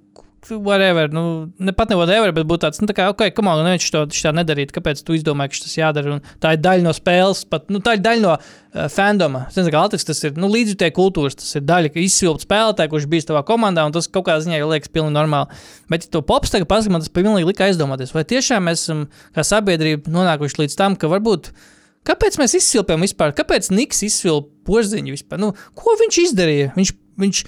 whatever, 0.49 1.11
nu, 1.11 1.51
ne 1.57 1.71
pat 1.71 1.89
ne 1.89 1.95
whatever, 1.95 2.31
bet 2.33 2.47
būtu 2.49 2.65
tāds, 2.65 2.81
nu, 2.81 2.88
tā 2.89 2.95
kā, 2.97 3.07
ok, 3.11 3.27
kam 3.35 3.49
on, 3.51 3.61
neviens 3.65 3.85
to 3.93 4.01
šitā 4.15 4.33
nedarīt, 4.35 4.73
kāpēc 4.73 5.03
tu 5.05 5.15
izdomāji, 5.15 5.53
ka 5.53 5.65
tas 5.65 5.75
jādara, 5.77 6.15
un 6.17 6.39
tā 6.41 6.55
ir 6.55 6.61
daļa 6.63 6.85
no 6.85 6.93
spēles, 6.95 7.43
pat, 7.49 7.67
nu, 7.71 7.81
tā 7.83 7.95
ir 7.97 8.03
daļa 8.03 8.23
no 8.23 8.31
uh, 8.35 8.88
fandoma. 8.91 9.43
Nezinu, 9.53 9.73
kā 9.73 9.83
Altis, 9.85 10.05
tas 10.07 10.21
ir, 10.25 10.33
nu, 10.41 10.49
līdzjutēji 10.51 10.95
kultūras, 10.97 11.38
tas 11.39 11.51
ir 11.59 11.65
daļa, 11.67 11.91
ka 11.93 12.01
izsvilpt 12.01 12.45
spēlētāji, 12.47 12.93
kurš 12.93 13.09
bijis 13.11 13.29
tavā 13.29 13.43
komandā, 13.47 13.85
un 13.88 13.95
tas 13.95 14.09
kaut 14.09 14.25
kādā 14.29 14.41
ziņā 14.47 14.63
liekas 14.65 14.93
pilnīgi 14.93 15.15
normāli. 15.19 15.61
Bet, 15.91 16.07
ja 16.07 16.15
to 16.17 16.23
pops 16.25 16.53
tagad 16.53 16.69
pasaka, 16.71 16.95
man 16.95 17.05
tas 17.05 17.13
pilnīgi 17.13 17.51
lika 17.51 17.69
aizdomāties, 17.69 18.15
vai 18.15 18.25
tiešām 18.27 18.65
mēs 18.69 18.88
esam 18.88 19.05
kā 19.38 19.45
sabiedrība 19.45 20.11
nonākuši 20.11 20.63
līdz 20.63 20.79
tam, 20.79 20.97
ka 20.97 21.11
varbūt 21.11 21.53
Kāpēc 22.07 22.40
mēs 22.41 22.57
izsvilpjam 22.57 23.06
vispār? 23.06 23.34
Kāpēc 23.38 23.69
Niks 23.76 24.02
izsvilpa 24.07 24.49
porziņu 24.65 25.14
vispār? 25.14 25.41
Nu, 25.41 25.53
ko 25.78 25.94
viņš 25.99 26.22
izdarīja? 26.26 26.73
Viņš, 26.78 26.95
viņš, 27.22 27.41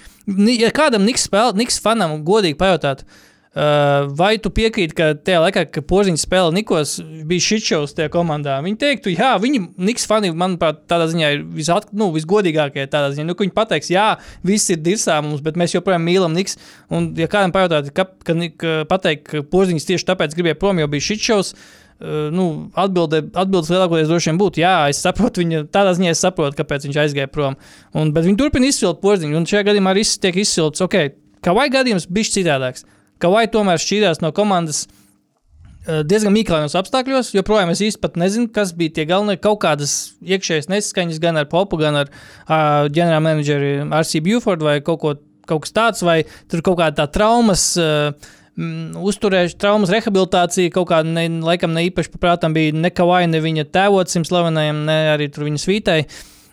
ja 0.59 0.73
kādam 0.75 1.07
Niks, 1.07 1.25
spēl, 1.25 1.55
Niks 1.57 1.81
fanam 1.81 2.19
godīgi 2.27 2.59
pajautāt, 2.59 3.01
uh, 3.01 4.05
vai 4.13 4.35
tu 4.37 4.51
piekrīti, 4.53 4.93
ka 4.93 5.09
tajā 5.17 5.41
laikā, 5.47 5.65
kad 5.73 5.87
porziņš 5.89 6.27
spēlē 6.27 6.53
Nikos, 6.53 6.99
bija 7.01 7.47
šitšaus 7.47 7.97
tajā 7.97 8.13
komandā? 8.13 8.59
Viņi 8.61 8.81
teiktu, 8.85 9.15
jā, 9.17 9.33
viņi, 9.41 9.65
Niks 9.89 10.05
fani, 10.09 10.29
manuprāt, 10.37 10.85
tādā 10.91 11.09
ziņā 11.09 11.33
ir 11.33 11.45
visat, 11.57 11.89
nu, 11.89 12.11
visgodīgākie. 12.13 12.85
Ziņā, 12.93 13.25
nu, 13.25 13.39
viņi 13.41 13.57
pateiks, 13.57 13.89
jā, 13.89 14.11
viss 14.45 14.69
ir 14.69 14.83
dirsā 14.85 15.17
mums, 15.25 15.41
bet 15.41 15.57
mēs 15.57 15.73
joprojām 15.73 16.05
mīlam 16.05 16.37
Niks. 16.37 16.61
Un, 16.93 17.15
ja 17.17 17.25
kādam 17.25 17.57
pajautāt, 17.57 17.89
ka, 17.97 18.11
ka, 18.21 18.37
ka 18.53 18.81
pateikt, 18.85 19.31
ka 19.33 19.47
porziņš 19.49 19.95
tieši 19.95 20.13
tāpēc 20.13 20.37
gribēja 20.37 20.61
prom, 20.61 20.77
jo 20.77 20.93
bija 20.93 21.13
šitšaus. 21.13 21.57
Uh, 21.57 21.79
nu, 22.03 22.47
atbilde, 22.75 23.21
atbildes 23.31 23.69
lielākoties 23.71 24.09
droši 24.09 24.31
vien 24.31 24.39
būtu, 24.41 24.59
jā, 24.63 24.73
es 24.91 24.99
saprotu, 25.05 25.43
viņa 25.43 25.61
tādā 25.71 25.93
ziņā 25.95 26.11
es 26.11 26.23
saprotu, 26.25 26.57
kāpēc 26.59 26.87
viņš 26.89 26.97
aizgāja 27.05 27.29
prom. 27.31 27.55
Un, 27.95 28.11
bet 28.15 28.27
viņi 28.27 28.39
turpina 28.41 28.67
izsvilkt 28.67 28.99
porziņu, 29.03 29.37
un 29.39 29.47
šajā 29.47 29.69
gadījumā 29.69 29.93
arī 29.93 30.03
tiek 30.25 30.41
izsvilkts, 30.43 30.83
ok, 30.83 30.97
kā 31.45 31.55
vai 31.55 31.69
gadījums 31.71 32.09
bija 32.11 32.33
citādāks. 32.35 32.83
Kā 33.23 33.31
vai 33.31 33.45
tomēr 33.47 33.79
šķīrās 33.79 34.19
no 34.19 34.33
komandas 34.35 34.83
uh, 34.89 36.01
diezgan 36.03 36.35
mīklainos 36.35 36.75
apstākļos, 36.75 37.31
joprojām 37.37 37.71
es 37.71 37.95
pat 38.01 38.19
nezinu, 38.19 38.49
kas 38.51 38.75
bija 38.75 38.97
tie 38.99 39.07
galvenie 39.07 39.39
kaut 39.39 39.61
kādas 39.63 40.17
iekšējas 40.27 40.67
nesaskaņas 40.73 41.23
gan 41.23 41.39
ar 41.39 41.47
Popu, 41.51 41.79
gan 41.79 42.03
ar 42.03 42.11
uh, 42.11 42.91
ģenerālmenedžeri 42.91 43.77
R.C. 43.87 44.19
Buford 44.25 44.65
vai 44.65 44.81
kaut, 44.83 44.99
ko, 44.99 45.15
kaut 45.47 45.63
kas 45.63 45.75
tāds, 45.75 46.03
vai 46.03 46.23
tur 46.51 46.65
kaut 46.65 46.81
kāda 46.83 47.05
tā 47.05 47.11
traumas. 47.15 47.69
Uh, 47.79 48.41
mm, 48.59 48.99
Uzturējuši 49.03 49.57
traumas 49.61 49.91
rehabilitāciju, 49.93 50.73
kaut 50.75 50.89
kāda, 50.91 51.09
ne, 51.09 51.25
laikam, 51.45 51.73
ne 51.75 51.85
īpaši 51.89 52.13
paprātām 52.13 52.55
bija 52.55 52.75
ne 52.75 52.91
Kavai, 52.93 53.25
ne 53.31 53.41
viņa 53.43 53.67
tēvocim 53.73 54.27
slavenajam, 54.27 54.85
ne 54.89 54.99
arī 55.15 55.31
viņa 55.33 55.63
svītai. 55.63 55.99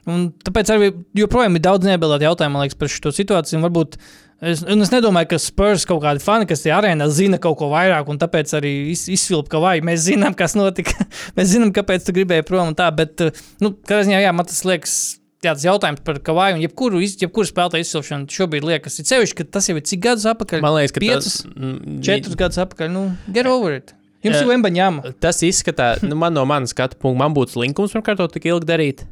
Un 0.08 0.30
tāpēc 0.46 0.72
arī 0.72 0.90
joprojām 1.20 1.58
ir 1.58 1.64
daudz 1.64 1.86
neatbildētu 1.86 2.26
jautājumu 2.26 2.62
liekas, 2.62 2.78
par 2.80 2.90
šo 2.90 3.12
situāciju. 3.14 3.60
Varbūt 3.66 3.98
es, 4.40 4.62
es 4.64 4.92
nedomāju, 4.94 5.32
ka 5.34 5.40
Spurs 5.42 5.84
kaut 5.88 6.00
kādi 6.06 6.24
fani, 6.24 6.48
kas 6.48 6.64
tajā 6.64 6.80
arēnā 6.80 7.08
zina 7.12 7.38
kaut 7.42 7.58
ko 7.60 7.68
vairāk, 7.74 8.08
un 8.10 8.18
tāpēc 8.20 8.56
arī 8.56 8.72
iz, 8.94 9.04
izsvilpa, 9.12 9.52
ka 9.54 9.62
vai 9.62 9.76
mēs 9.84 10.06
zinām, 10.08 10.36
kas 10.38 10.56
notika. 10.58 10.96
mēs 11.36 11.52
zinām, 11.52 11.74
kāpēc 11.76 12.08
tu 12.08 12.16
gribēji 12.16 12.48
prom 12.48 12.72
un 12.72 12.78
tā. 12.78 12.88
Bet, 12.96 13.20
nu, 13.60 13.74
kādā 13.76 14.06
ziņā, 14.08 14.24
jā, 14.24 14.34
man 14.36 14.48
tas 14.48 14.64
liekas. 14.68 14.98
Tas 15.40 15.62
jautājums 15.64 16.02
par 16.04 16.18
kavaju 16.20 16.58
un 16.58 16.64
jebkuru, 16.66 16.98
iz- 17.00 17.16
jebkuru 17.22 17.48
spēlētāju 17.48 17.86
izsilšanu 17.86 18.28
šobrīd 18.28 18.66
liekas, 18.68 18.98
ir 19.00 19.06
sevišķi, 19.08 19.36
ka 19.38 19.44
tas 19.56 19.70
jau 19.70 19.76
ir 19.80 19.86
cik 19.88 20.02
gadus 20.04 20.26
atpakaļ. 20.28 20.60
Man 20.60 20.74
liekas, 20.76 20.92
ka 20.92 21.00
piecus, 21.00 21.24
tas, 21.24 21.54
mm, 21.54 22.02
četrus 22.04 22.36
gadus 22.36 22.60
atpakaļ. 22.60 22.90
Nu, 22.92 23.06
get 23.32 23.48
over 23.48 23.78
it. 23.78 23.94
Jums 24.20 24.36
Jā. 24.36 24.42
ir 24.44 24.48
Lembaņāma. 24.50 25.14
Tas 25.16 25.38
izskatās, 25.40 26.02
nu, 26.04 26.12
man 26.20 26.34
no 26.36 26.42
manas 26.44 26.74
skatu 26.74 26.98
punkta, 27.00 27.22
man 27.22 27.32
būtu 27.32 27.54
slinkums, 27.56 27.94
pirmkārt, 27.96 28.18
to 28.20 28.26
tik 28.34 28.50
ilgi 28.50 28.68
darīt. 28.68 29.04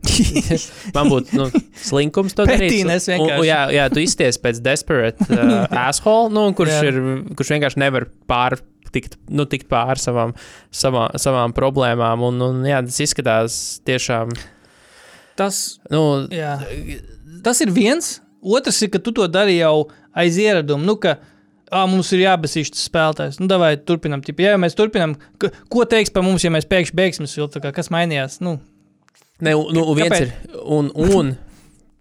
man 0.97 1.09
būtu 1.09 1.33
nu, 1.39 1.47
slinkums 1.81 2.37
to 2.37 2.45
darīt. 2.45 2.67
Pretīnes 2.75 3.09
Un- 3.17 3.25
un-. 3.25 3.47
Jā, 3.49 3.63
jā, 3.73 3.87
tu 3.89 4.03
izties 4.05 4.37
pēc 4.37 4.61
desperate 4.61 5.25
uh, 5.33 5.65
asshole, 5.89 6.29
nu, 6.37 6.45
kurš, 6.53 6.75
Jā. 6.77 6.93
ir, 6.93 7.01
kurš 7.41 7.55
vienkārši 7.57 7.81
nevar 7.87 8.11
pār. 8.29 8.59
Tikt, 8.93 9.19
nu, 9.29 9.45
tikt 9.45 9.67
pāri 9.69 10.01
savām, 10.01 10.31
savām, 10.73 11.11
savām 11.21 11.53
problēmām. 11.57 12.23
Un, 12.25 12.39
un, 12.41 12.63
jā, 12.65 12.79
tas 12.85 12.97
izskatās 13.05 13.59
tiešām. 13.85 14.33
Tas, 15.39 15.79
Nu, 15.93 16.27
jā. 16.35 16.57
tas 17.47 17.61
ir 17.65 17.71
viens. 17.75 18.17
Otrs 18.43 18.81
ir, 18.83 18.91
ka 18.95 19.01
tu 19.03 19.13
to 19.15 19.27
dari 19.31 19.57
jau 19.59 19.89
aiz 20.15 20.39
ieradumu. 20.39 20.83
Nu, 20.87 20.95
ka, 20.99 21.17
ā, 21.71 21.83
mums 21.91 22.11
ir 22.15 22.25
jābasīs 22.25 22.71
tas 22.75 22.85
spēlētājs. 22.89 23.41
Nu, 23.43 23.49
vai 23.61 23.73
turpinām. 23.79 24.23
Tipi, 24.27 24.47
ja 24.47 24.59
mēs 24.61 24.77
turpinām, 24.79 25.17
ka, 25.43 25.51
ko 25.71 25.87
teiks 25.89 26.11
par 26.15 26.27
mums, 26.27 26.47
ja 26.47 26.53
mēs 26.55 26.67
pēkšņi 26.71 26.99
beigsim 26.99 27.31
siltu? 27.31 27.63
Kas 27.75 27.91
mainījās? 27.95 28.41
Nu, 28.45 28.57
ne, 29.43 29.55
nu, 29.55 29.85
viens 29.99 30.15
Kāpēc? 30.15 30.27
ir. 30.27 30.63
Un, 30.67 30.91
un 30.95 31.35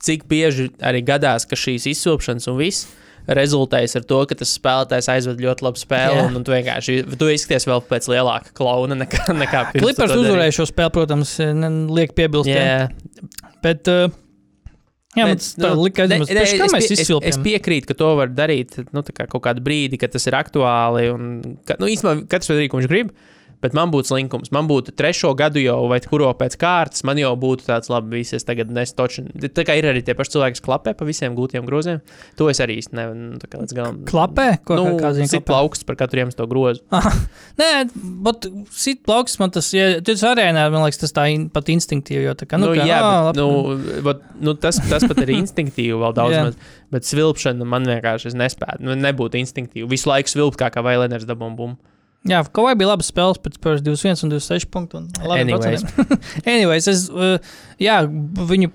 cik 0.03 0.27
bieži 0.29 0.69
arī 0.85 1.01
gadās, 1.05 1.45
ka 1.49 1.57
šīs 1.57 1.89
izsūkšanas 1.93 2.49
un 2.51 2.57
viss 2.61 2.85
rezultējas 3.27 3.97
ar 3.99 4.05
to, 4.07 4.19
ka 4.29 4.37
tas 4.39 4.53
spēlētājs 4.59 5.09
aizved 5.11 5.41
ļoti 5.43 5.65
labu 5.65 5.81
spēli. 5.81 6.19
Jā. 6.19 6.27
Un, 6.29 6.37
un 6.39 6.45
tu 6.47 6.53
vienkārši 6.55 6.95
tu 7.19 7.27
izskaties 7.33 7.67
vēl 7.67 7.81
pēc 7.89 8.07
lielāka 8.13 8.53
klauna 8.57 8.95
nekā, 9.01 9.25
nekā 9.43 9.65
pirms. 9.73 9.83
darīji. 10.13 10.23
uzvarēja 10.27 10.55
šo 10.59 10.67
spēli, 10.69 10.93
protams, 10.95 11.33
ne, 11.59 11.71
liek 11.97 12.15
piebilst. 12.17 12.47
Jā, 12.51 12.87
Bet, 13.65 13.89
uh, 13.91 14.11
jā, 15.17 15.25
Bet, 15.31 15.43
tā 15.57 15.71
nu, 15.73 15.83
lika 15.87 16.05
ne- 16.05 16.19
aizdomās, 16.21 16.29
ne, 16.31 16.43
kā 16.61 16.67
es 16.69 16.75
mēs 16.77 16.85
es, 16.85 16.91
es 16.93 17.01
izsilpjam. 17.07 17.43
piekrītu, 17.47 17.89
ka 17.89 17.97
to 17.99 18.11
var 18.19 18.29
darīt 18.31 18.77
nu, 18.93 19.01
kā 19.03 19.25
kaut 19.27 19.43
kādu 19.47 19.63
brīdi, 19.65 19.99
kad 19.99 20.13
tas 20.13 20.27
ir 20.29 20.37
aktuāli. 20.37 21.07
Un, 21.15 21.57
ka, 21.67 21.75
nu, 21.81 21.89
īstenībā 21.91 22.27
katrs 22.31 22.51
var 22.53 22.59
darīt, 22.61 22.71
ko 22.71 22.79
viņš 22.83 22.91
grib. 22.91 23.11
Bet 23.63 23.73
man 23.73 23.89
būtu 23.89 24.11
slinkums, 24.11 24.51
man 24.53 24.67
būtu 24.69 24.93
trešo 24.93 25.31
gadu 25.37 25.61
jau, 25.63 25.79
vai 25.89 25.97
kuro 26.03 26.29
pēc 26.37 26.57
kārtas, 26.61 27.01
man 27.07 27.17
jau 27.17 27.31
būtu 27.39 27.65
tāds, 27.65 27.89
labi, 27.89 28.19
visi 28.19 28.37
es 28.37 28.45
tagad 28.45 28.69
nestoču. 28.73 29.25
Tā 29.49 29.65
kā 29.65 29.73
ir 29.79 29.87
arī 29.89 30.03
tie 30.05 30.13
paši 30.17 30.35
cilvēki, 30.35 30.59
kas 30.59 30.65
klapē 30.67 30.93
pa 30.97 31.07
visiem 31.07 31.33
gūtiem 31.37 31.65
groziem. 31.65 32.03
To 32.37 32.51
es 32.51 32.61
arī 32.61 32.77
īsti 32.83 32.93
nu, 33.01 33.41
kā 33.41 33.63
līdz 33.63 33.77
galam. 33.77 33.97
Klapē? 34.09 34.47
Ko, 34.67 34.77
nu, 34.77 34.93
kā 35.01 35.15
zina, 35.17 35.29
sit 35.31 35.47
plauksts 35.49 35.87
par 35.87 35.97
katru 35.97 36.21
iemeslu 36.21 36.45
grozu. 36.51 36.85
Nē, 37.61 37.71
bet 38.27 38.45
sit 38.77 39.01
plauks 39.07 39.39
man 39.41 39.53
tas, 39.55 39.71
ja 39.73 39.97
tu 40.05 40.13
arēnā, 40.29 40.67
man 40.73 40.85
liekas, 40.85 41.01
tas 41.01 41.17
tā 41.17 41.25
in, 41.33 41.49
pat 41.53 41.73
instinktīvi, 41.73 42.27
jo 42.29 42.37
tā 42.37 42.45
kā, 42.45 42.61
nu, 42.61 42.67
Nu, 42.67 42.75
kā, 42.75 42.85
jā, 42.87 42.99
ā, 42.99 43.31
bet, 43.31 43.39
nu, 43.39 44.01
vat, 44.05 44.23
nu, 44.43 44.53
tas, 44.59 44.79
tas 44.89 45.05
pat 45.07 45.21
ir 45.23 45.33
instinktīvi 45.37 45.97
vēl 45.97 46.15
daudz 46.17 46.37
maz. 46.37 46.57
Bet 46.93 47.07
svilpšana 47.07 47.67
man 47.67 47.87
vienkārši 47.87 48.31
es 48.31 48.37
nespēju. 48.39 48.83
Nu, 48.87 48.95
nebūtu 48.99 49.39
instinktīvi. 49.41 49.87
Visu 49.91 50.09
laiku 50.11 50.31
svilpt 50.31 50.59
kā, 50.59 50.69
kā 50.73 50.83
vailēners 50.85 51.27
dabūm. 51.27 51.77
Jā, 52.27 52.41
kaut 52.51 52.65
vai 52.67 52.73
bija 52.75 52.89
labas 52.91 53.07
spēles 53.11 53.39
pēc 53.39 53.55
Spurs 53.59 53.81
21 53.85 54.23
un 54.27 54.31
26 54.33 54.67
punktu. 54.73 54.99
Un 54.99 55.07
labi 55.29 55.45
Anyways. 55.45 55.83
Anyways, 56.53 56.87
es, 56.91 57.05
uh, 57.09 57.37
jā, 57.79 58.01
viņu, 58.51 58.69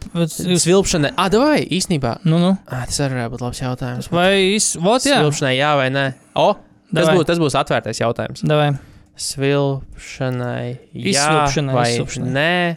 Svilpšana, 0.63 1.11
ah, 1.21 1.29
vai 1.43 1.61
īstenībā? 1.67 2.17
nu, 2.25 2.39
nu, 2.43 2.55
Ah, 2.67 2.87
tas 2.89 3.01
arī 3.05 3.19
varētu 3.19 3.35
būt 3.37 3.45
labs 3.45 3.61
jautājums. 3.63 4.09
vai, 4.15 4.31
is, 4.57 4.71
vot, 4.81 5.05
jā, 5.05 5.21
Svilpšanai 5.21 5.55
jā 5.59 5.73
vai 5.77 5.91
nē? 5.93 6.07
O, 6.41 6.49
tas, 6.95 7.11
būs, 7.13 7.27
tas 7.29 7.39
būs 7.43 7.59
atvērtais 7.61 8.01
jautājums. 8.01 8.43
davai. 8.49 8.73
Svilpšanai, 9.13 10.79
jā 10.97 11.13
Izsvilpšanai, 11.13 11.75
vai 11.77 11.89
izsvilpšanai. 11.93 12.31
nē, 12.33 12.77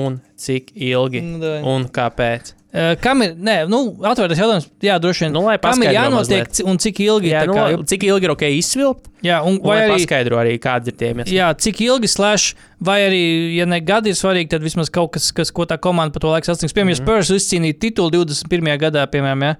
un 0.00 0.18
cik 0.38 0.72
ilgi 0.74 1.22
Nu, 1.24 1.38
davai. 1.42 1.62
un 1.70 1.86
kāpēc. 1.88 2.52
Uh, 2.72 2.94
kam 3.02 3.18
ir, 3.22 3.32
nē, 3.34 3.54
nu, 3.66 3.78
atvērtais 4.06 4.38
jautājums, 4.38 4.68
jā, 4.80 4.94
droši 5.02 5.24
vien. 5.24 5.32
Nu, 5.34 5.40
lai 5.48 5.56
Kam 5.58 5.82
ir 5.82 5.90
jānotiek 5.90 6.44
mazliet. 6.46 6.60
un 6.70 6.76
cik 6.78 7.00
ilgi? 7.02 7.32
Jā, 7.32 7.40
nu, 7.48 7.52
kā, 7.56 7.64
jo- 7.72 7.82
cik 7.82 8.04
ilgi 8.06 8.28
ir 8.28 8.30
ok 8.30 8.42
izsvilpt? 8.60 9.08
jā, 9.26 9.40
un 9.42 9.56
Un 9.58 9.66
vai 9.66 9.80
arī, 9.88 9.96
paskaidro 9.96 10.38
arī, 10.38 10.52
kādi 10.62 10.86
ir 10.92 10.94
tie 11.00 11.08
iemesli. 11.10 11.34
jā, 11.34 11.48
cik 11.58 11.80
ilgi 11.82 12.06
slash, 12.08 12.54
vai 12.80 13.00
arī, 13.08 13.56
ja 13.56 13.66
ne 13.66 13.80
gadi 13.80 14.10
ir 14.10 14.14
svarīgi, 14.14 14.48
tad 14.54 14.62
vismaz 14.62 14.88
kaut 14.88 15.10
kas, 15.12 15.32
kas 15.32 15.50
ko 15.50 15.66
tā 15.66 15.78
komanda 15.82 16.12
pa 16.14 16.20
to 16.20 16.28
laiku 16.30 16.46
sasniegs. 16.46 16.72
Piemēram, 16.72 16.94
Mhm. 16.94 17.02
mm 17.02 17.08
-hmm. 17.10 17.24
Spurs 17.26 17.30
izcīnīja 17.42 17.78
titulu 17.80 18.10
21. 18.10 18.78
gadā, 18.78 19.02
piemēram, 19.10 19.42
ja, 19.42 19.56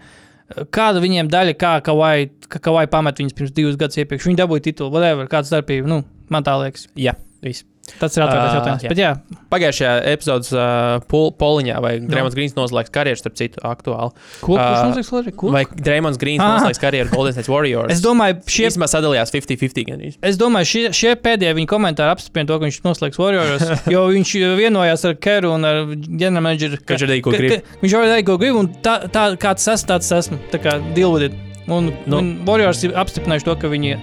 kāda 0.70 1.01
viņiem 1.03 1.28
daļa, 1.28 1.55
kā 1.59 1.81
Kavai, 1.82 2.31
ka 2.49 2.59
Kavai 2.59 2.87
pamet 2.87 3.16
viņus 3.19 3.35
pirms 3.35 3.51
divus 3.53 3.77
gadus 3.77 3.97
iepriekš. 3.97 4.27
Viņi 4.27 4.37
dabūja 4.37 4.62
titulu, 4.70 4.91
whatever, 4.91 5.27
kāda 5.27 5.47
starpība, 5.51 5.87
nu, 5.87 6.05
man 6.28 6.45
tā 6.45 6.55
liekas. 6.62 6.87
Jā, 6.97 7.15
viss. 7.43 7.65
Tas 7.99 8.17
ir 8.17 8.23
atvērtais 8.25 8.51
Ā, 8.51 8.57
jautājums. 8.59 8.83
jā. 8.85 8.91
Bet 8.93 9.01
jā, 9.03 9.11
Pagājušajā 9.51 9.93
epizodes 10.12 10.53
uh, 10.55 11.01
pol 11.11 11.33
poliņā, 11.35 11.81
vai 11.83 11.93
Dreamlands 11.99 12.37
Grīns 12.39 12.55
noslēgs 12.55 12.93
karjeru, 12.95 13.19
starp 13.19 13.35
citu, 13.41 13.59
aktuāli. 13.67 14.12
ko 14.45 14.55
notiks 14.61 15.11
Lorija? 15.11 15.35
Ko? 15.41 15.51
Vai 15.51 15.65
Dreamlands 15.67 16.21
Grīns 16.23 16.39
Ah. 16.45 16.61
noslēgs 16.61 16.79
karjeru 16.81 17.11
Golden 17.11 17.35
State 17.35 17.51
Warriors? 17.51 17.91
Es 17.93 18.01
domāju, 18.05 18.39
šie 18.47 18.69
Īsumā 18.71 18.87
sadalījās 18.93 19.35
50-50 19.35 19.89
gan 19.91 20.05
īsti. 20.07 20.19
Es 20.23 20.39
domāju, 20.39 20.71
šie, 20.71 20.85
šie 20.95 21.17
pēdējie 21.19 21.57
viņa 21.59 21.71
komentāri 21.75 22.15
apstiprina 22.15 22.47
to, 22.47 22.59
ka 22.62 22.69
viņš 22.69 22.81
noslēgs 22.87 23.19
Warriors. 23.19 23.67
Jo 23.95 24.07
viņš 24.12 24.35
vienojās 24.61 25.05
ar 25.11 25.19
Keru 25.19 25.51
un 25.57 25.65
ar 25.67 25.83
ģenerālmenedžeru. 25.97 26.79
Ka 26.87 26.95
viņš 26.95 27.07
arī 27.09 27.21
ko 27.27 27.35
grib. 27.35 27.57
Viņš 27.83 27.93
jau 27.97 28.05
darīja, 28.07 28.27
ko 28.31 28.39
grib, 28.39 28.57
un 28.62 28.71
tā, 28.85 29.01
tā 29.11 29.27
kāds 29.41 29.67
esmu, 29.67 29.89
tāds 29.91 30.12
esmu. 30.15 30.39
Tā 30.55 30.62
kā 30.62 30.79
deal 30.95 31.11
with 31.12 31.27
it. 31.31 31.35
Un, 31.71 31.91
nu, 32.07 32.19
un 32.23 32.31
Warriors 32.47 32.83
ir 32.87 32.95
apstiprinājuši 32.99 33.47
to, 33.51 33.55
ka 33.61 33.69
viņi 33.71 33.97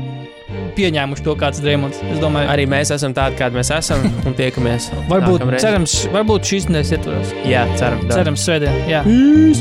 pieņēmuši 0.77 1.25
to, 1.25 1.35
kāds 1.39 1.61
ir 1.61 1.67
Dreamlands. 1.69 2.01
Es 2.11 2.21
domāju, 2.23 2.51
Arī 2.53 2.67
mēs 2.69 2.91
esam 2.95 3.15
tādi, 3.17 3.39
kādi 3.39 3.59
mēs 3.59 3.71
esam, 3.77 4.03
un 4.27 4.37
tiekamies. 4.37 4.89
varbūt, 5.11 5.47
cerams, 5.63 5.97
varbūt 6.13 6.51
šīs 6.53 6.69
nedēļas 6.71 6.93
ietvaros. 6.97 7.33
Jā, 7.47 7.65
ceram. 7.79 8.05
Cerams, 8.11 8.45
svētdien. 8.47 8.83
Jā, 8.91 9.03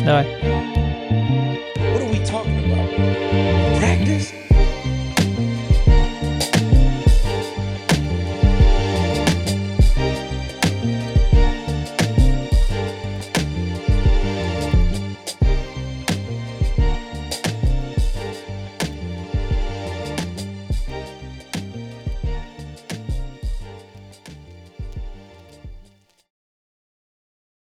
Davai. 0.06 0.95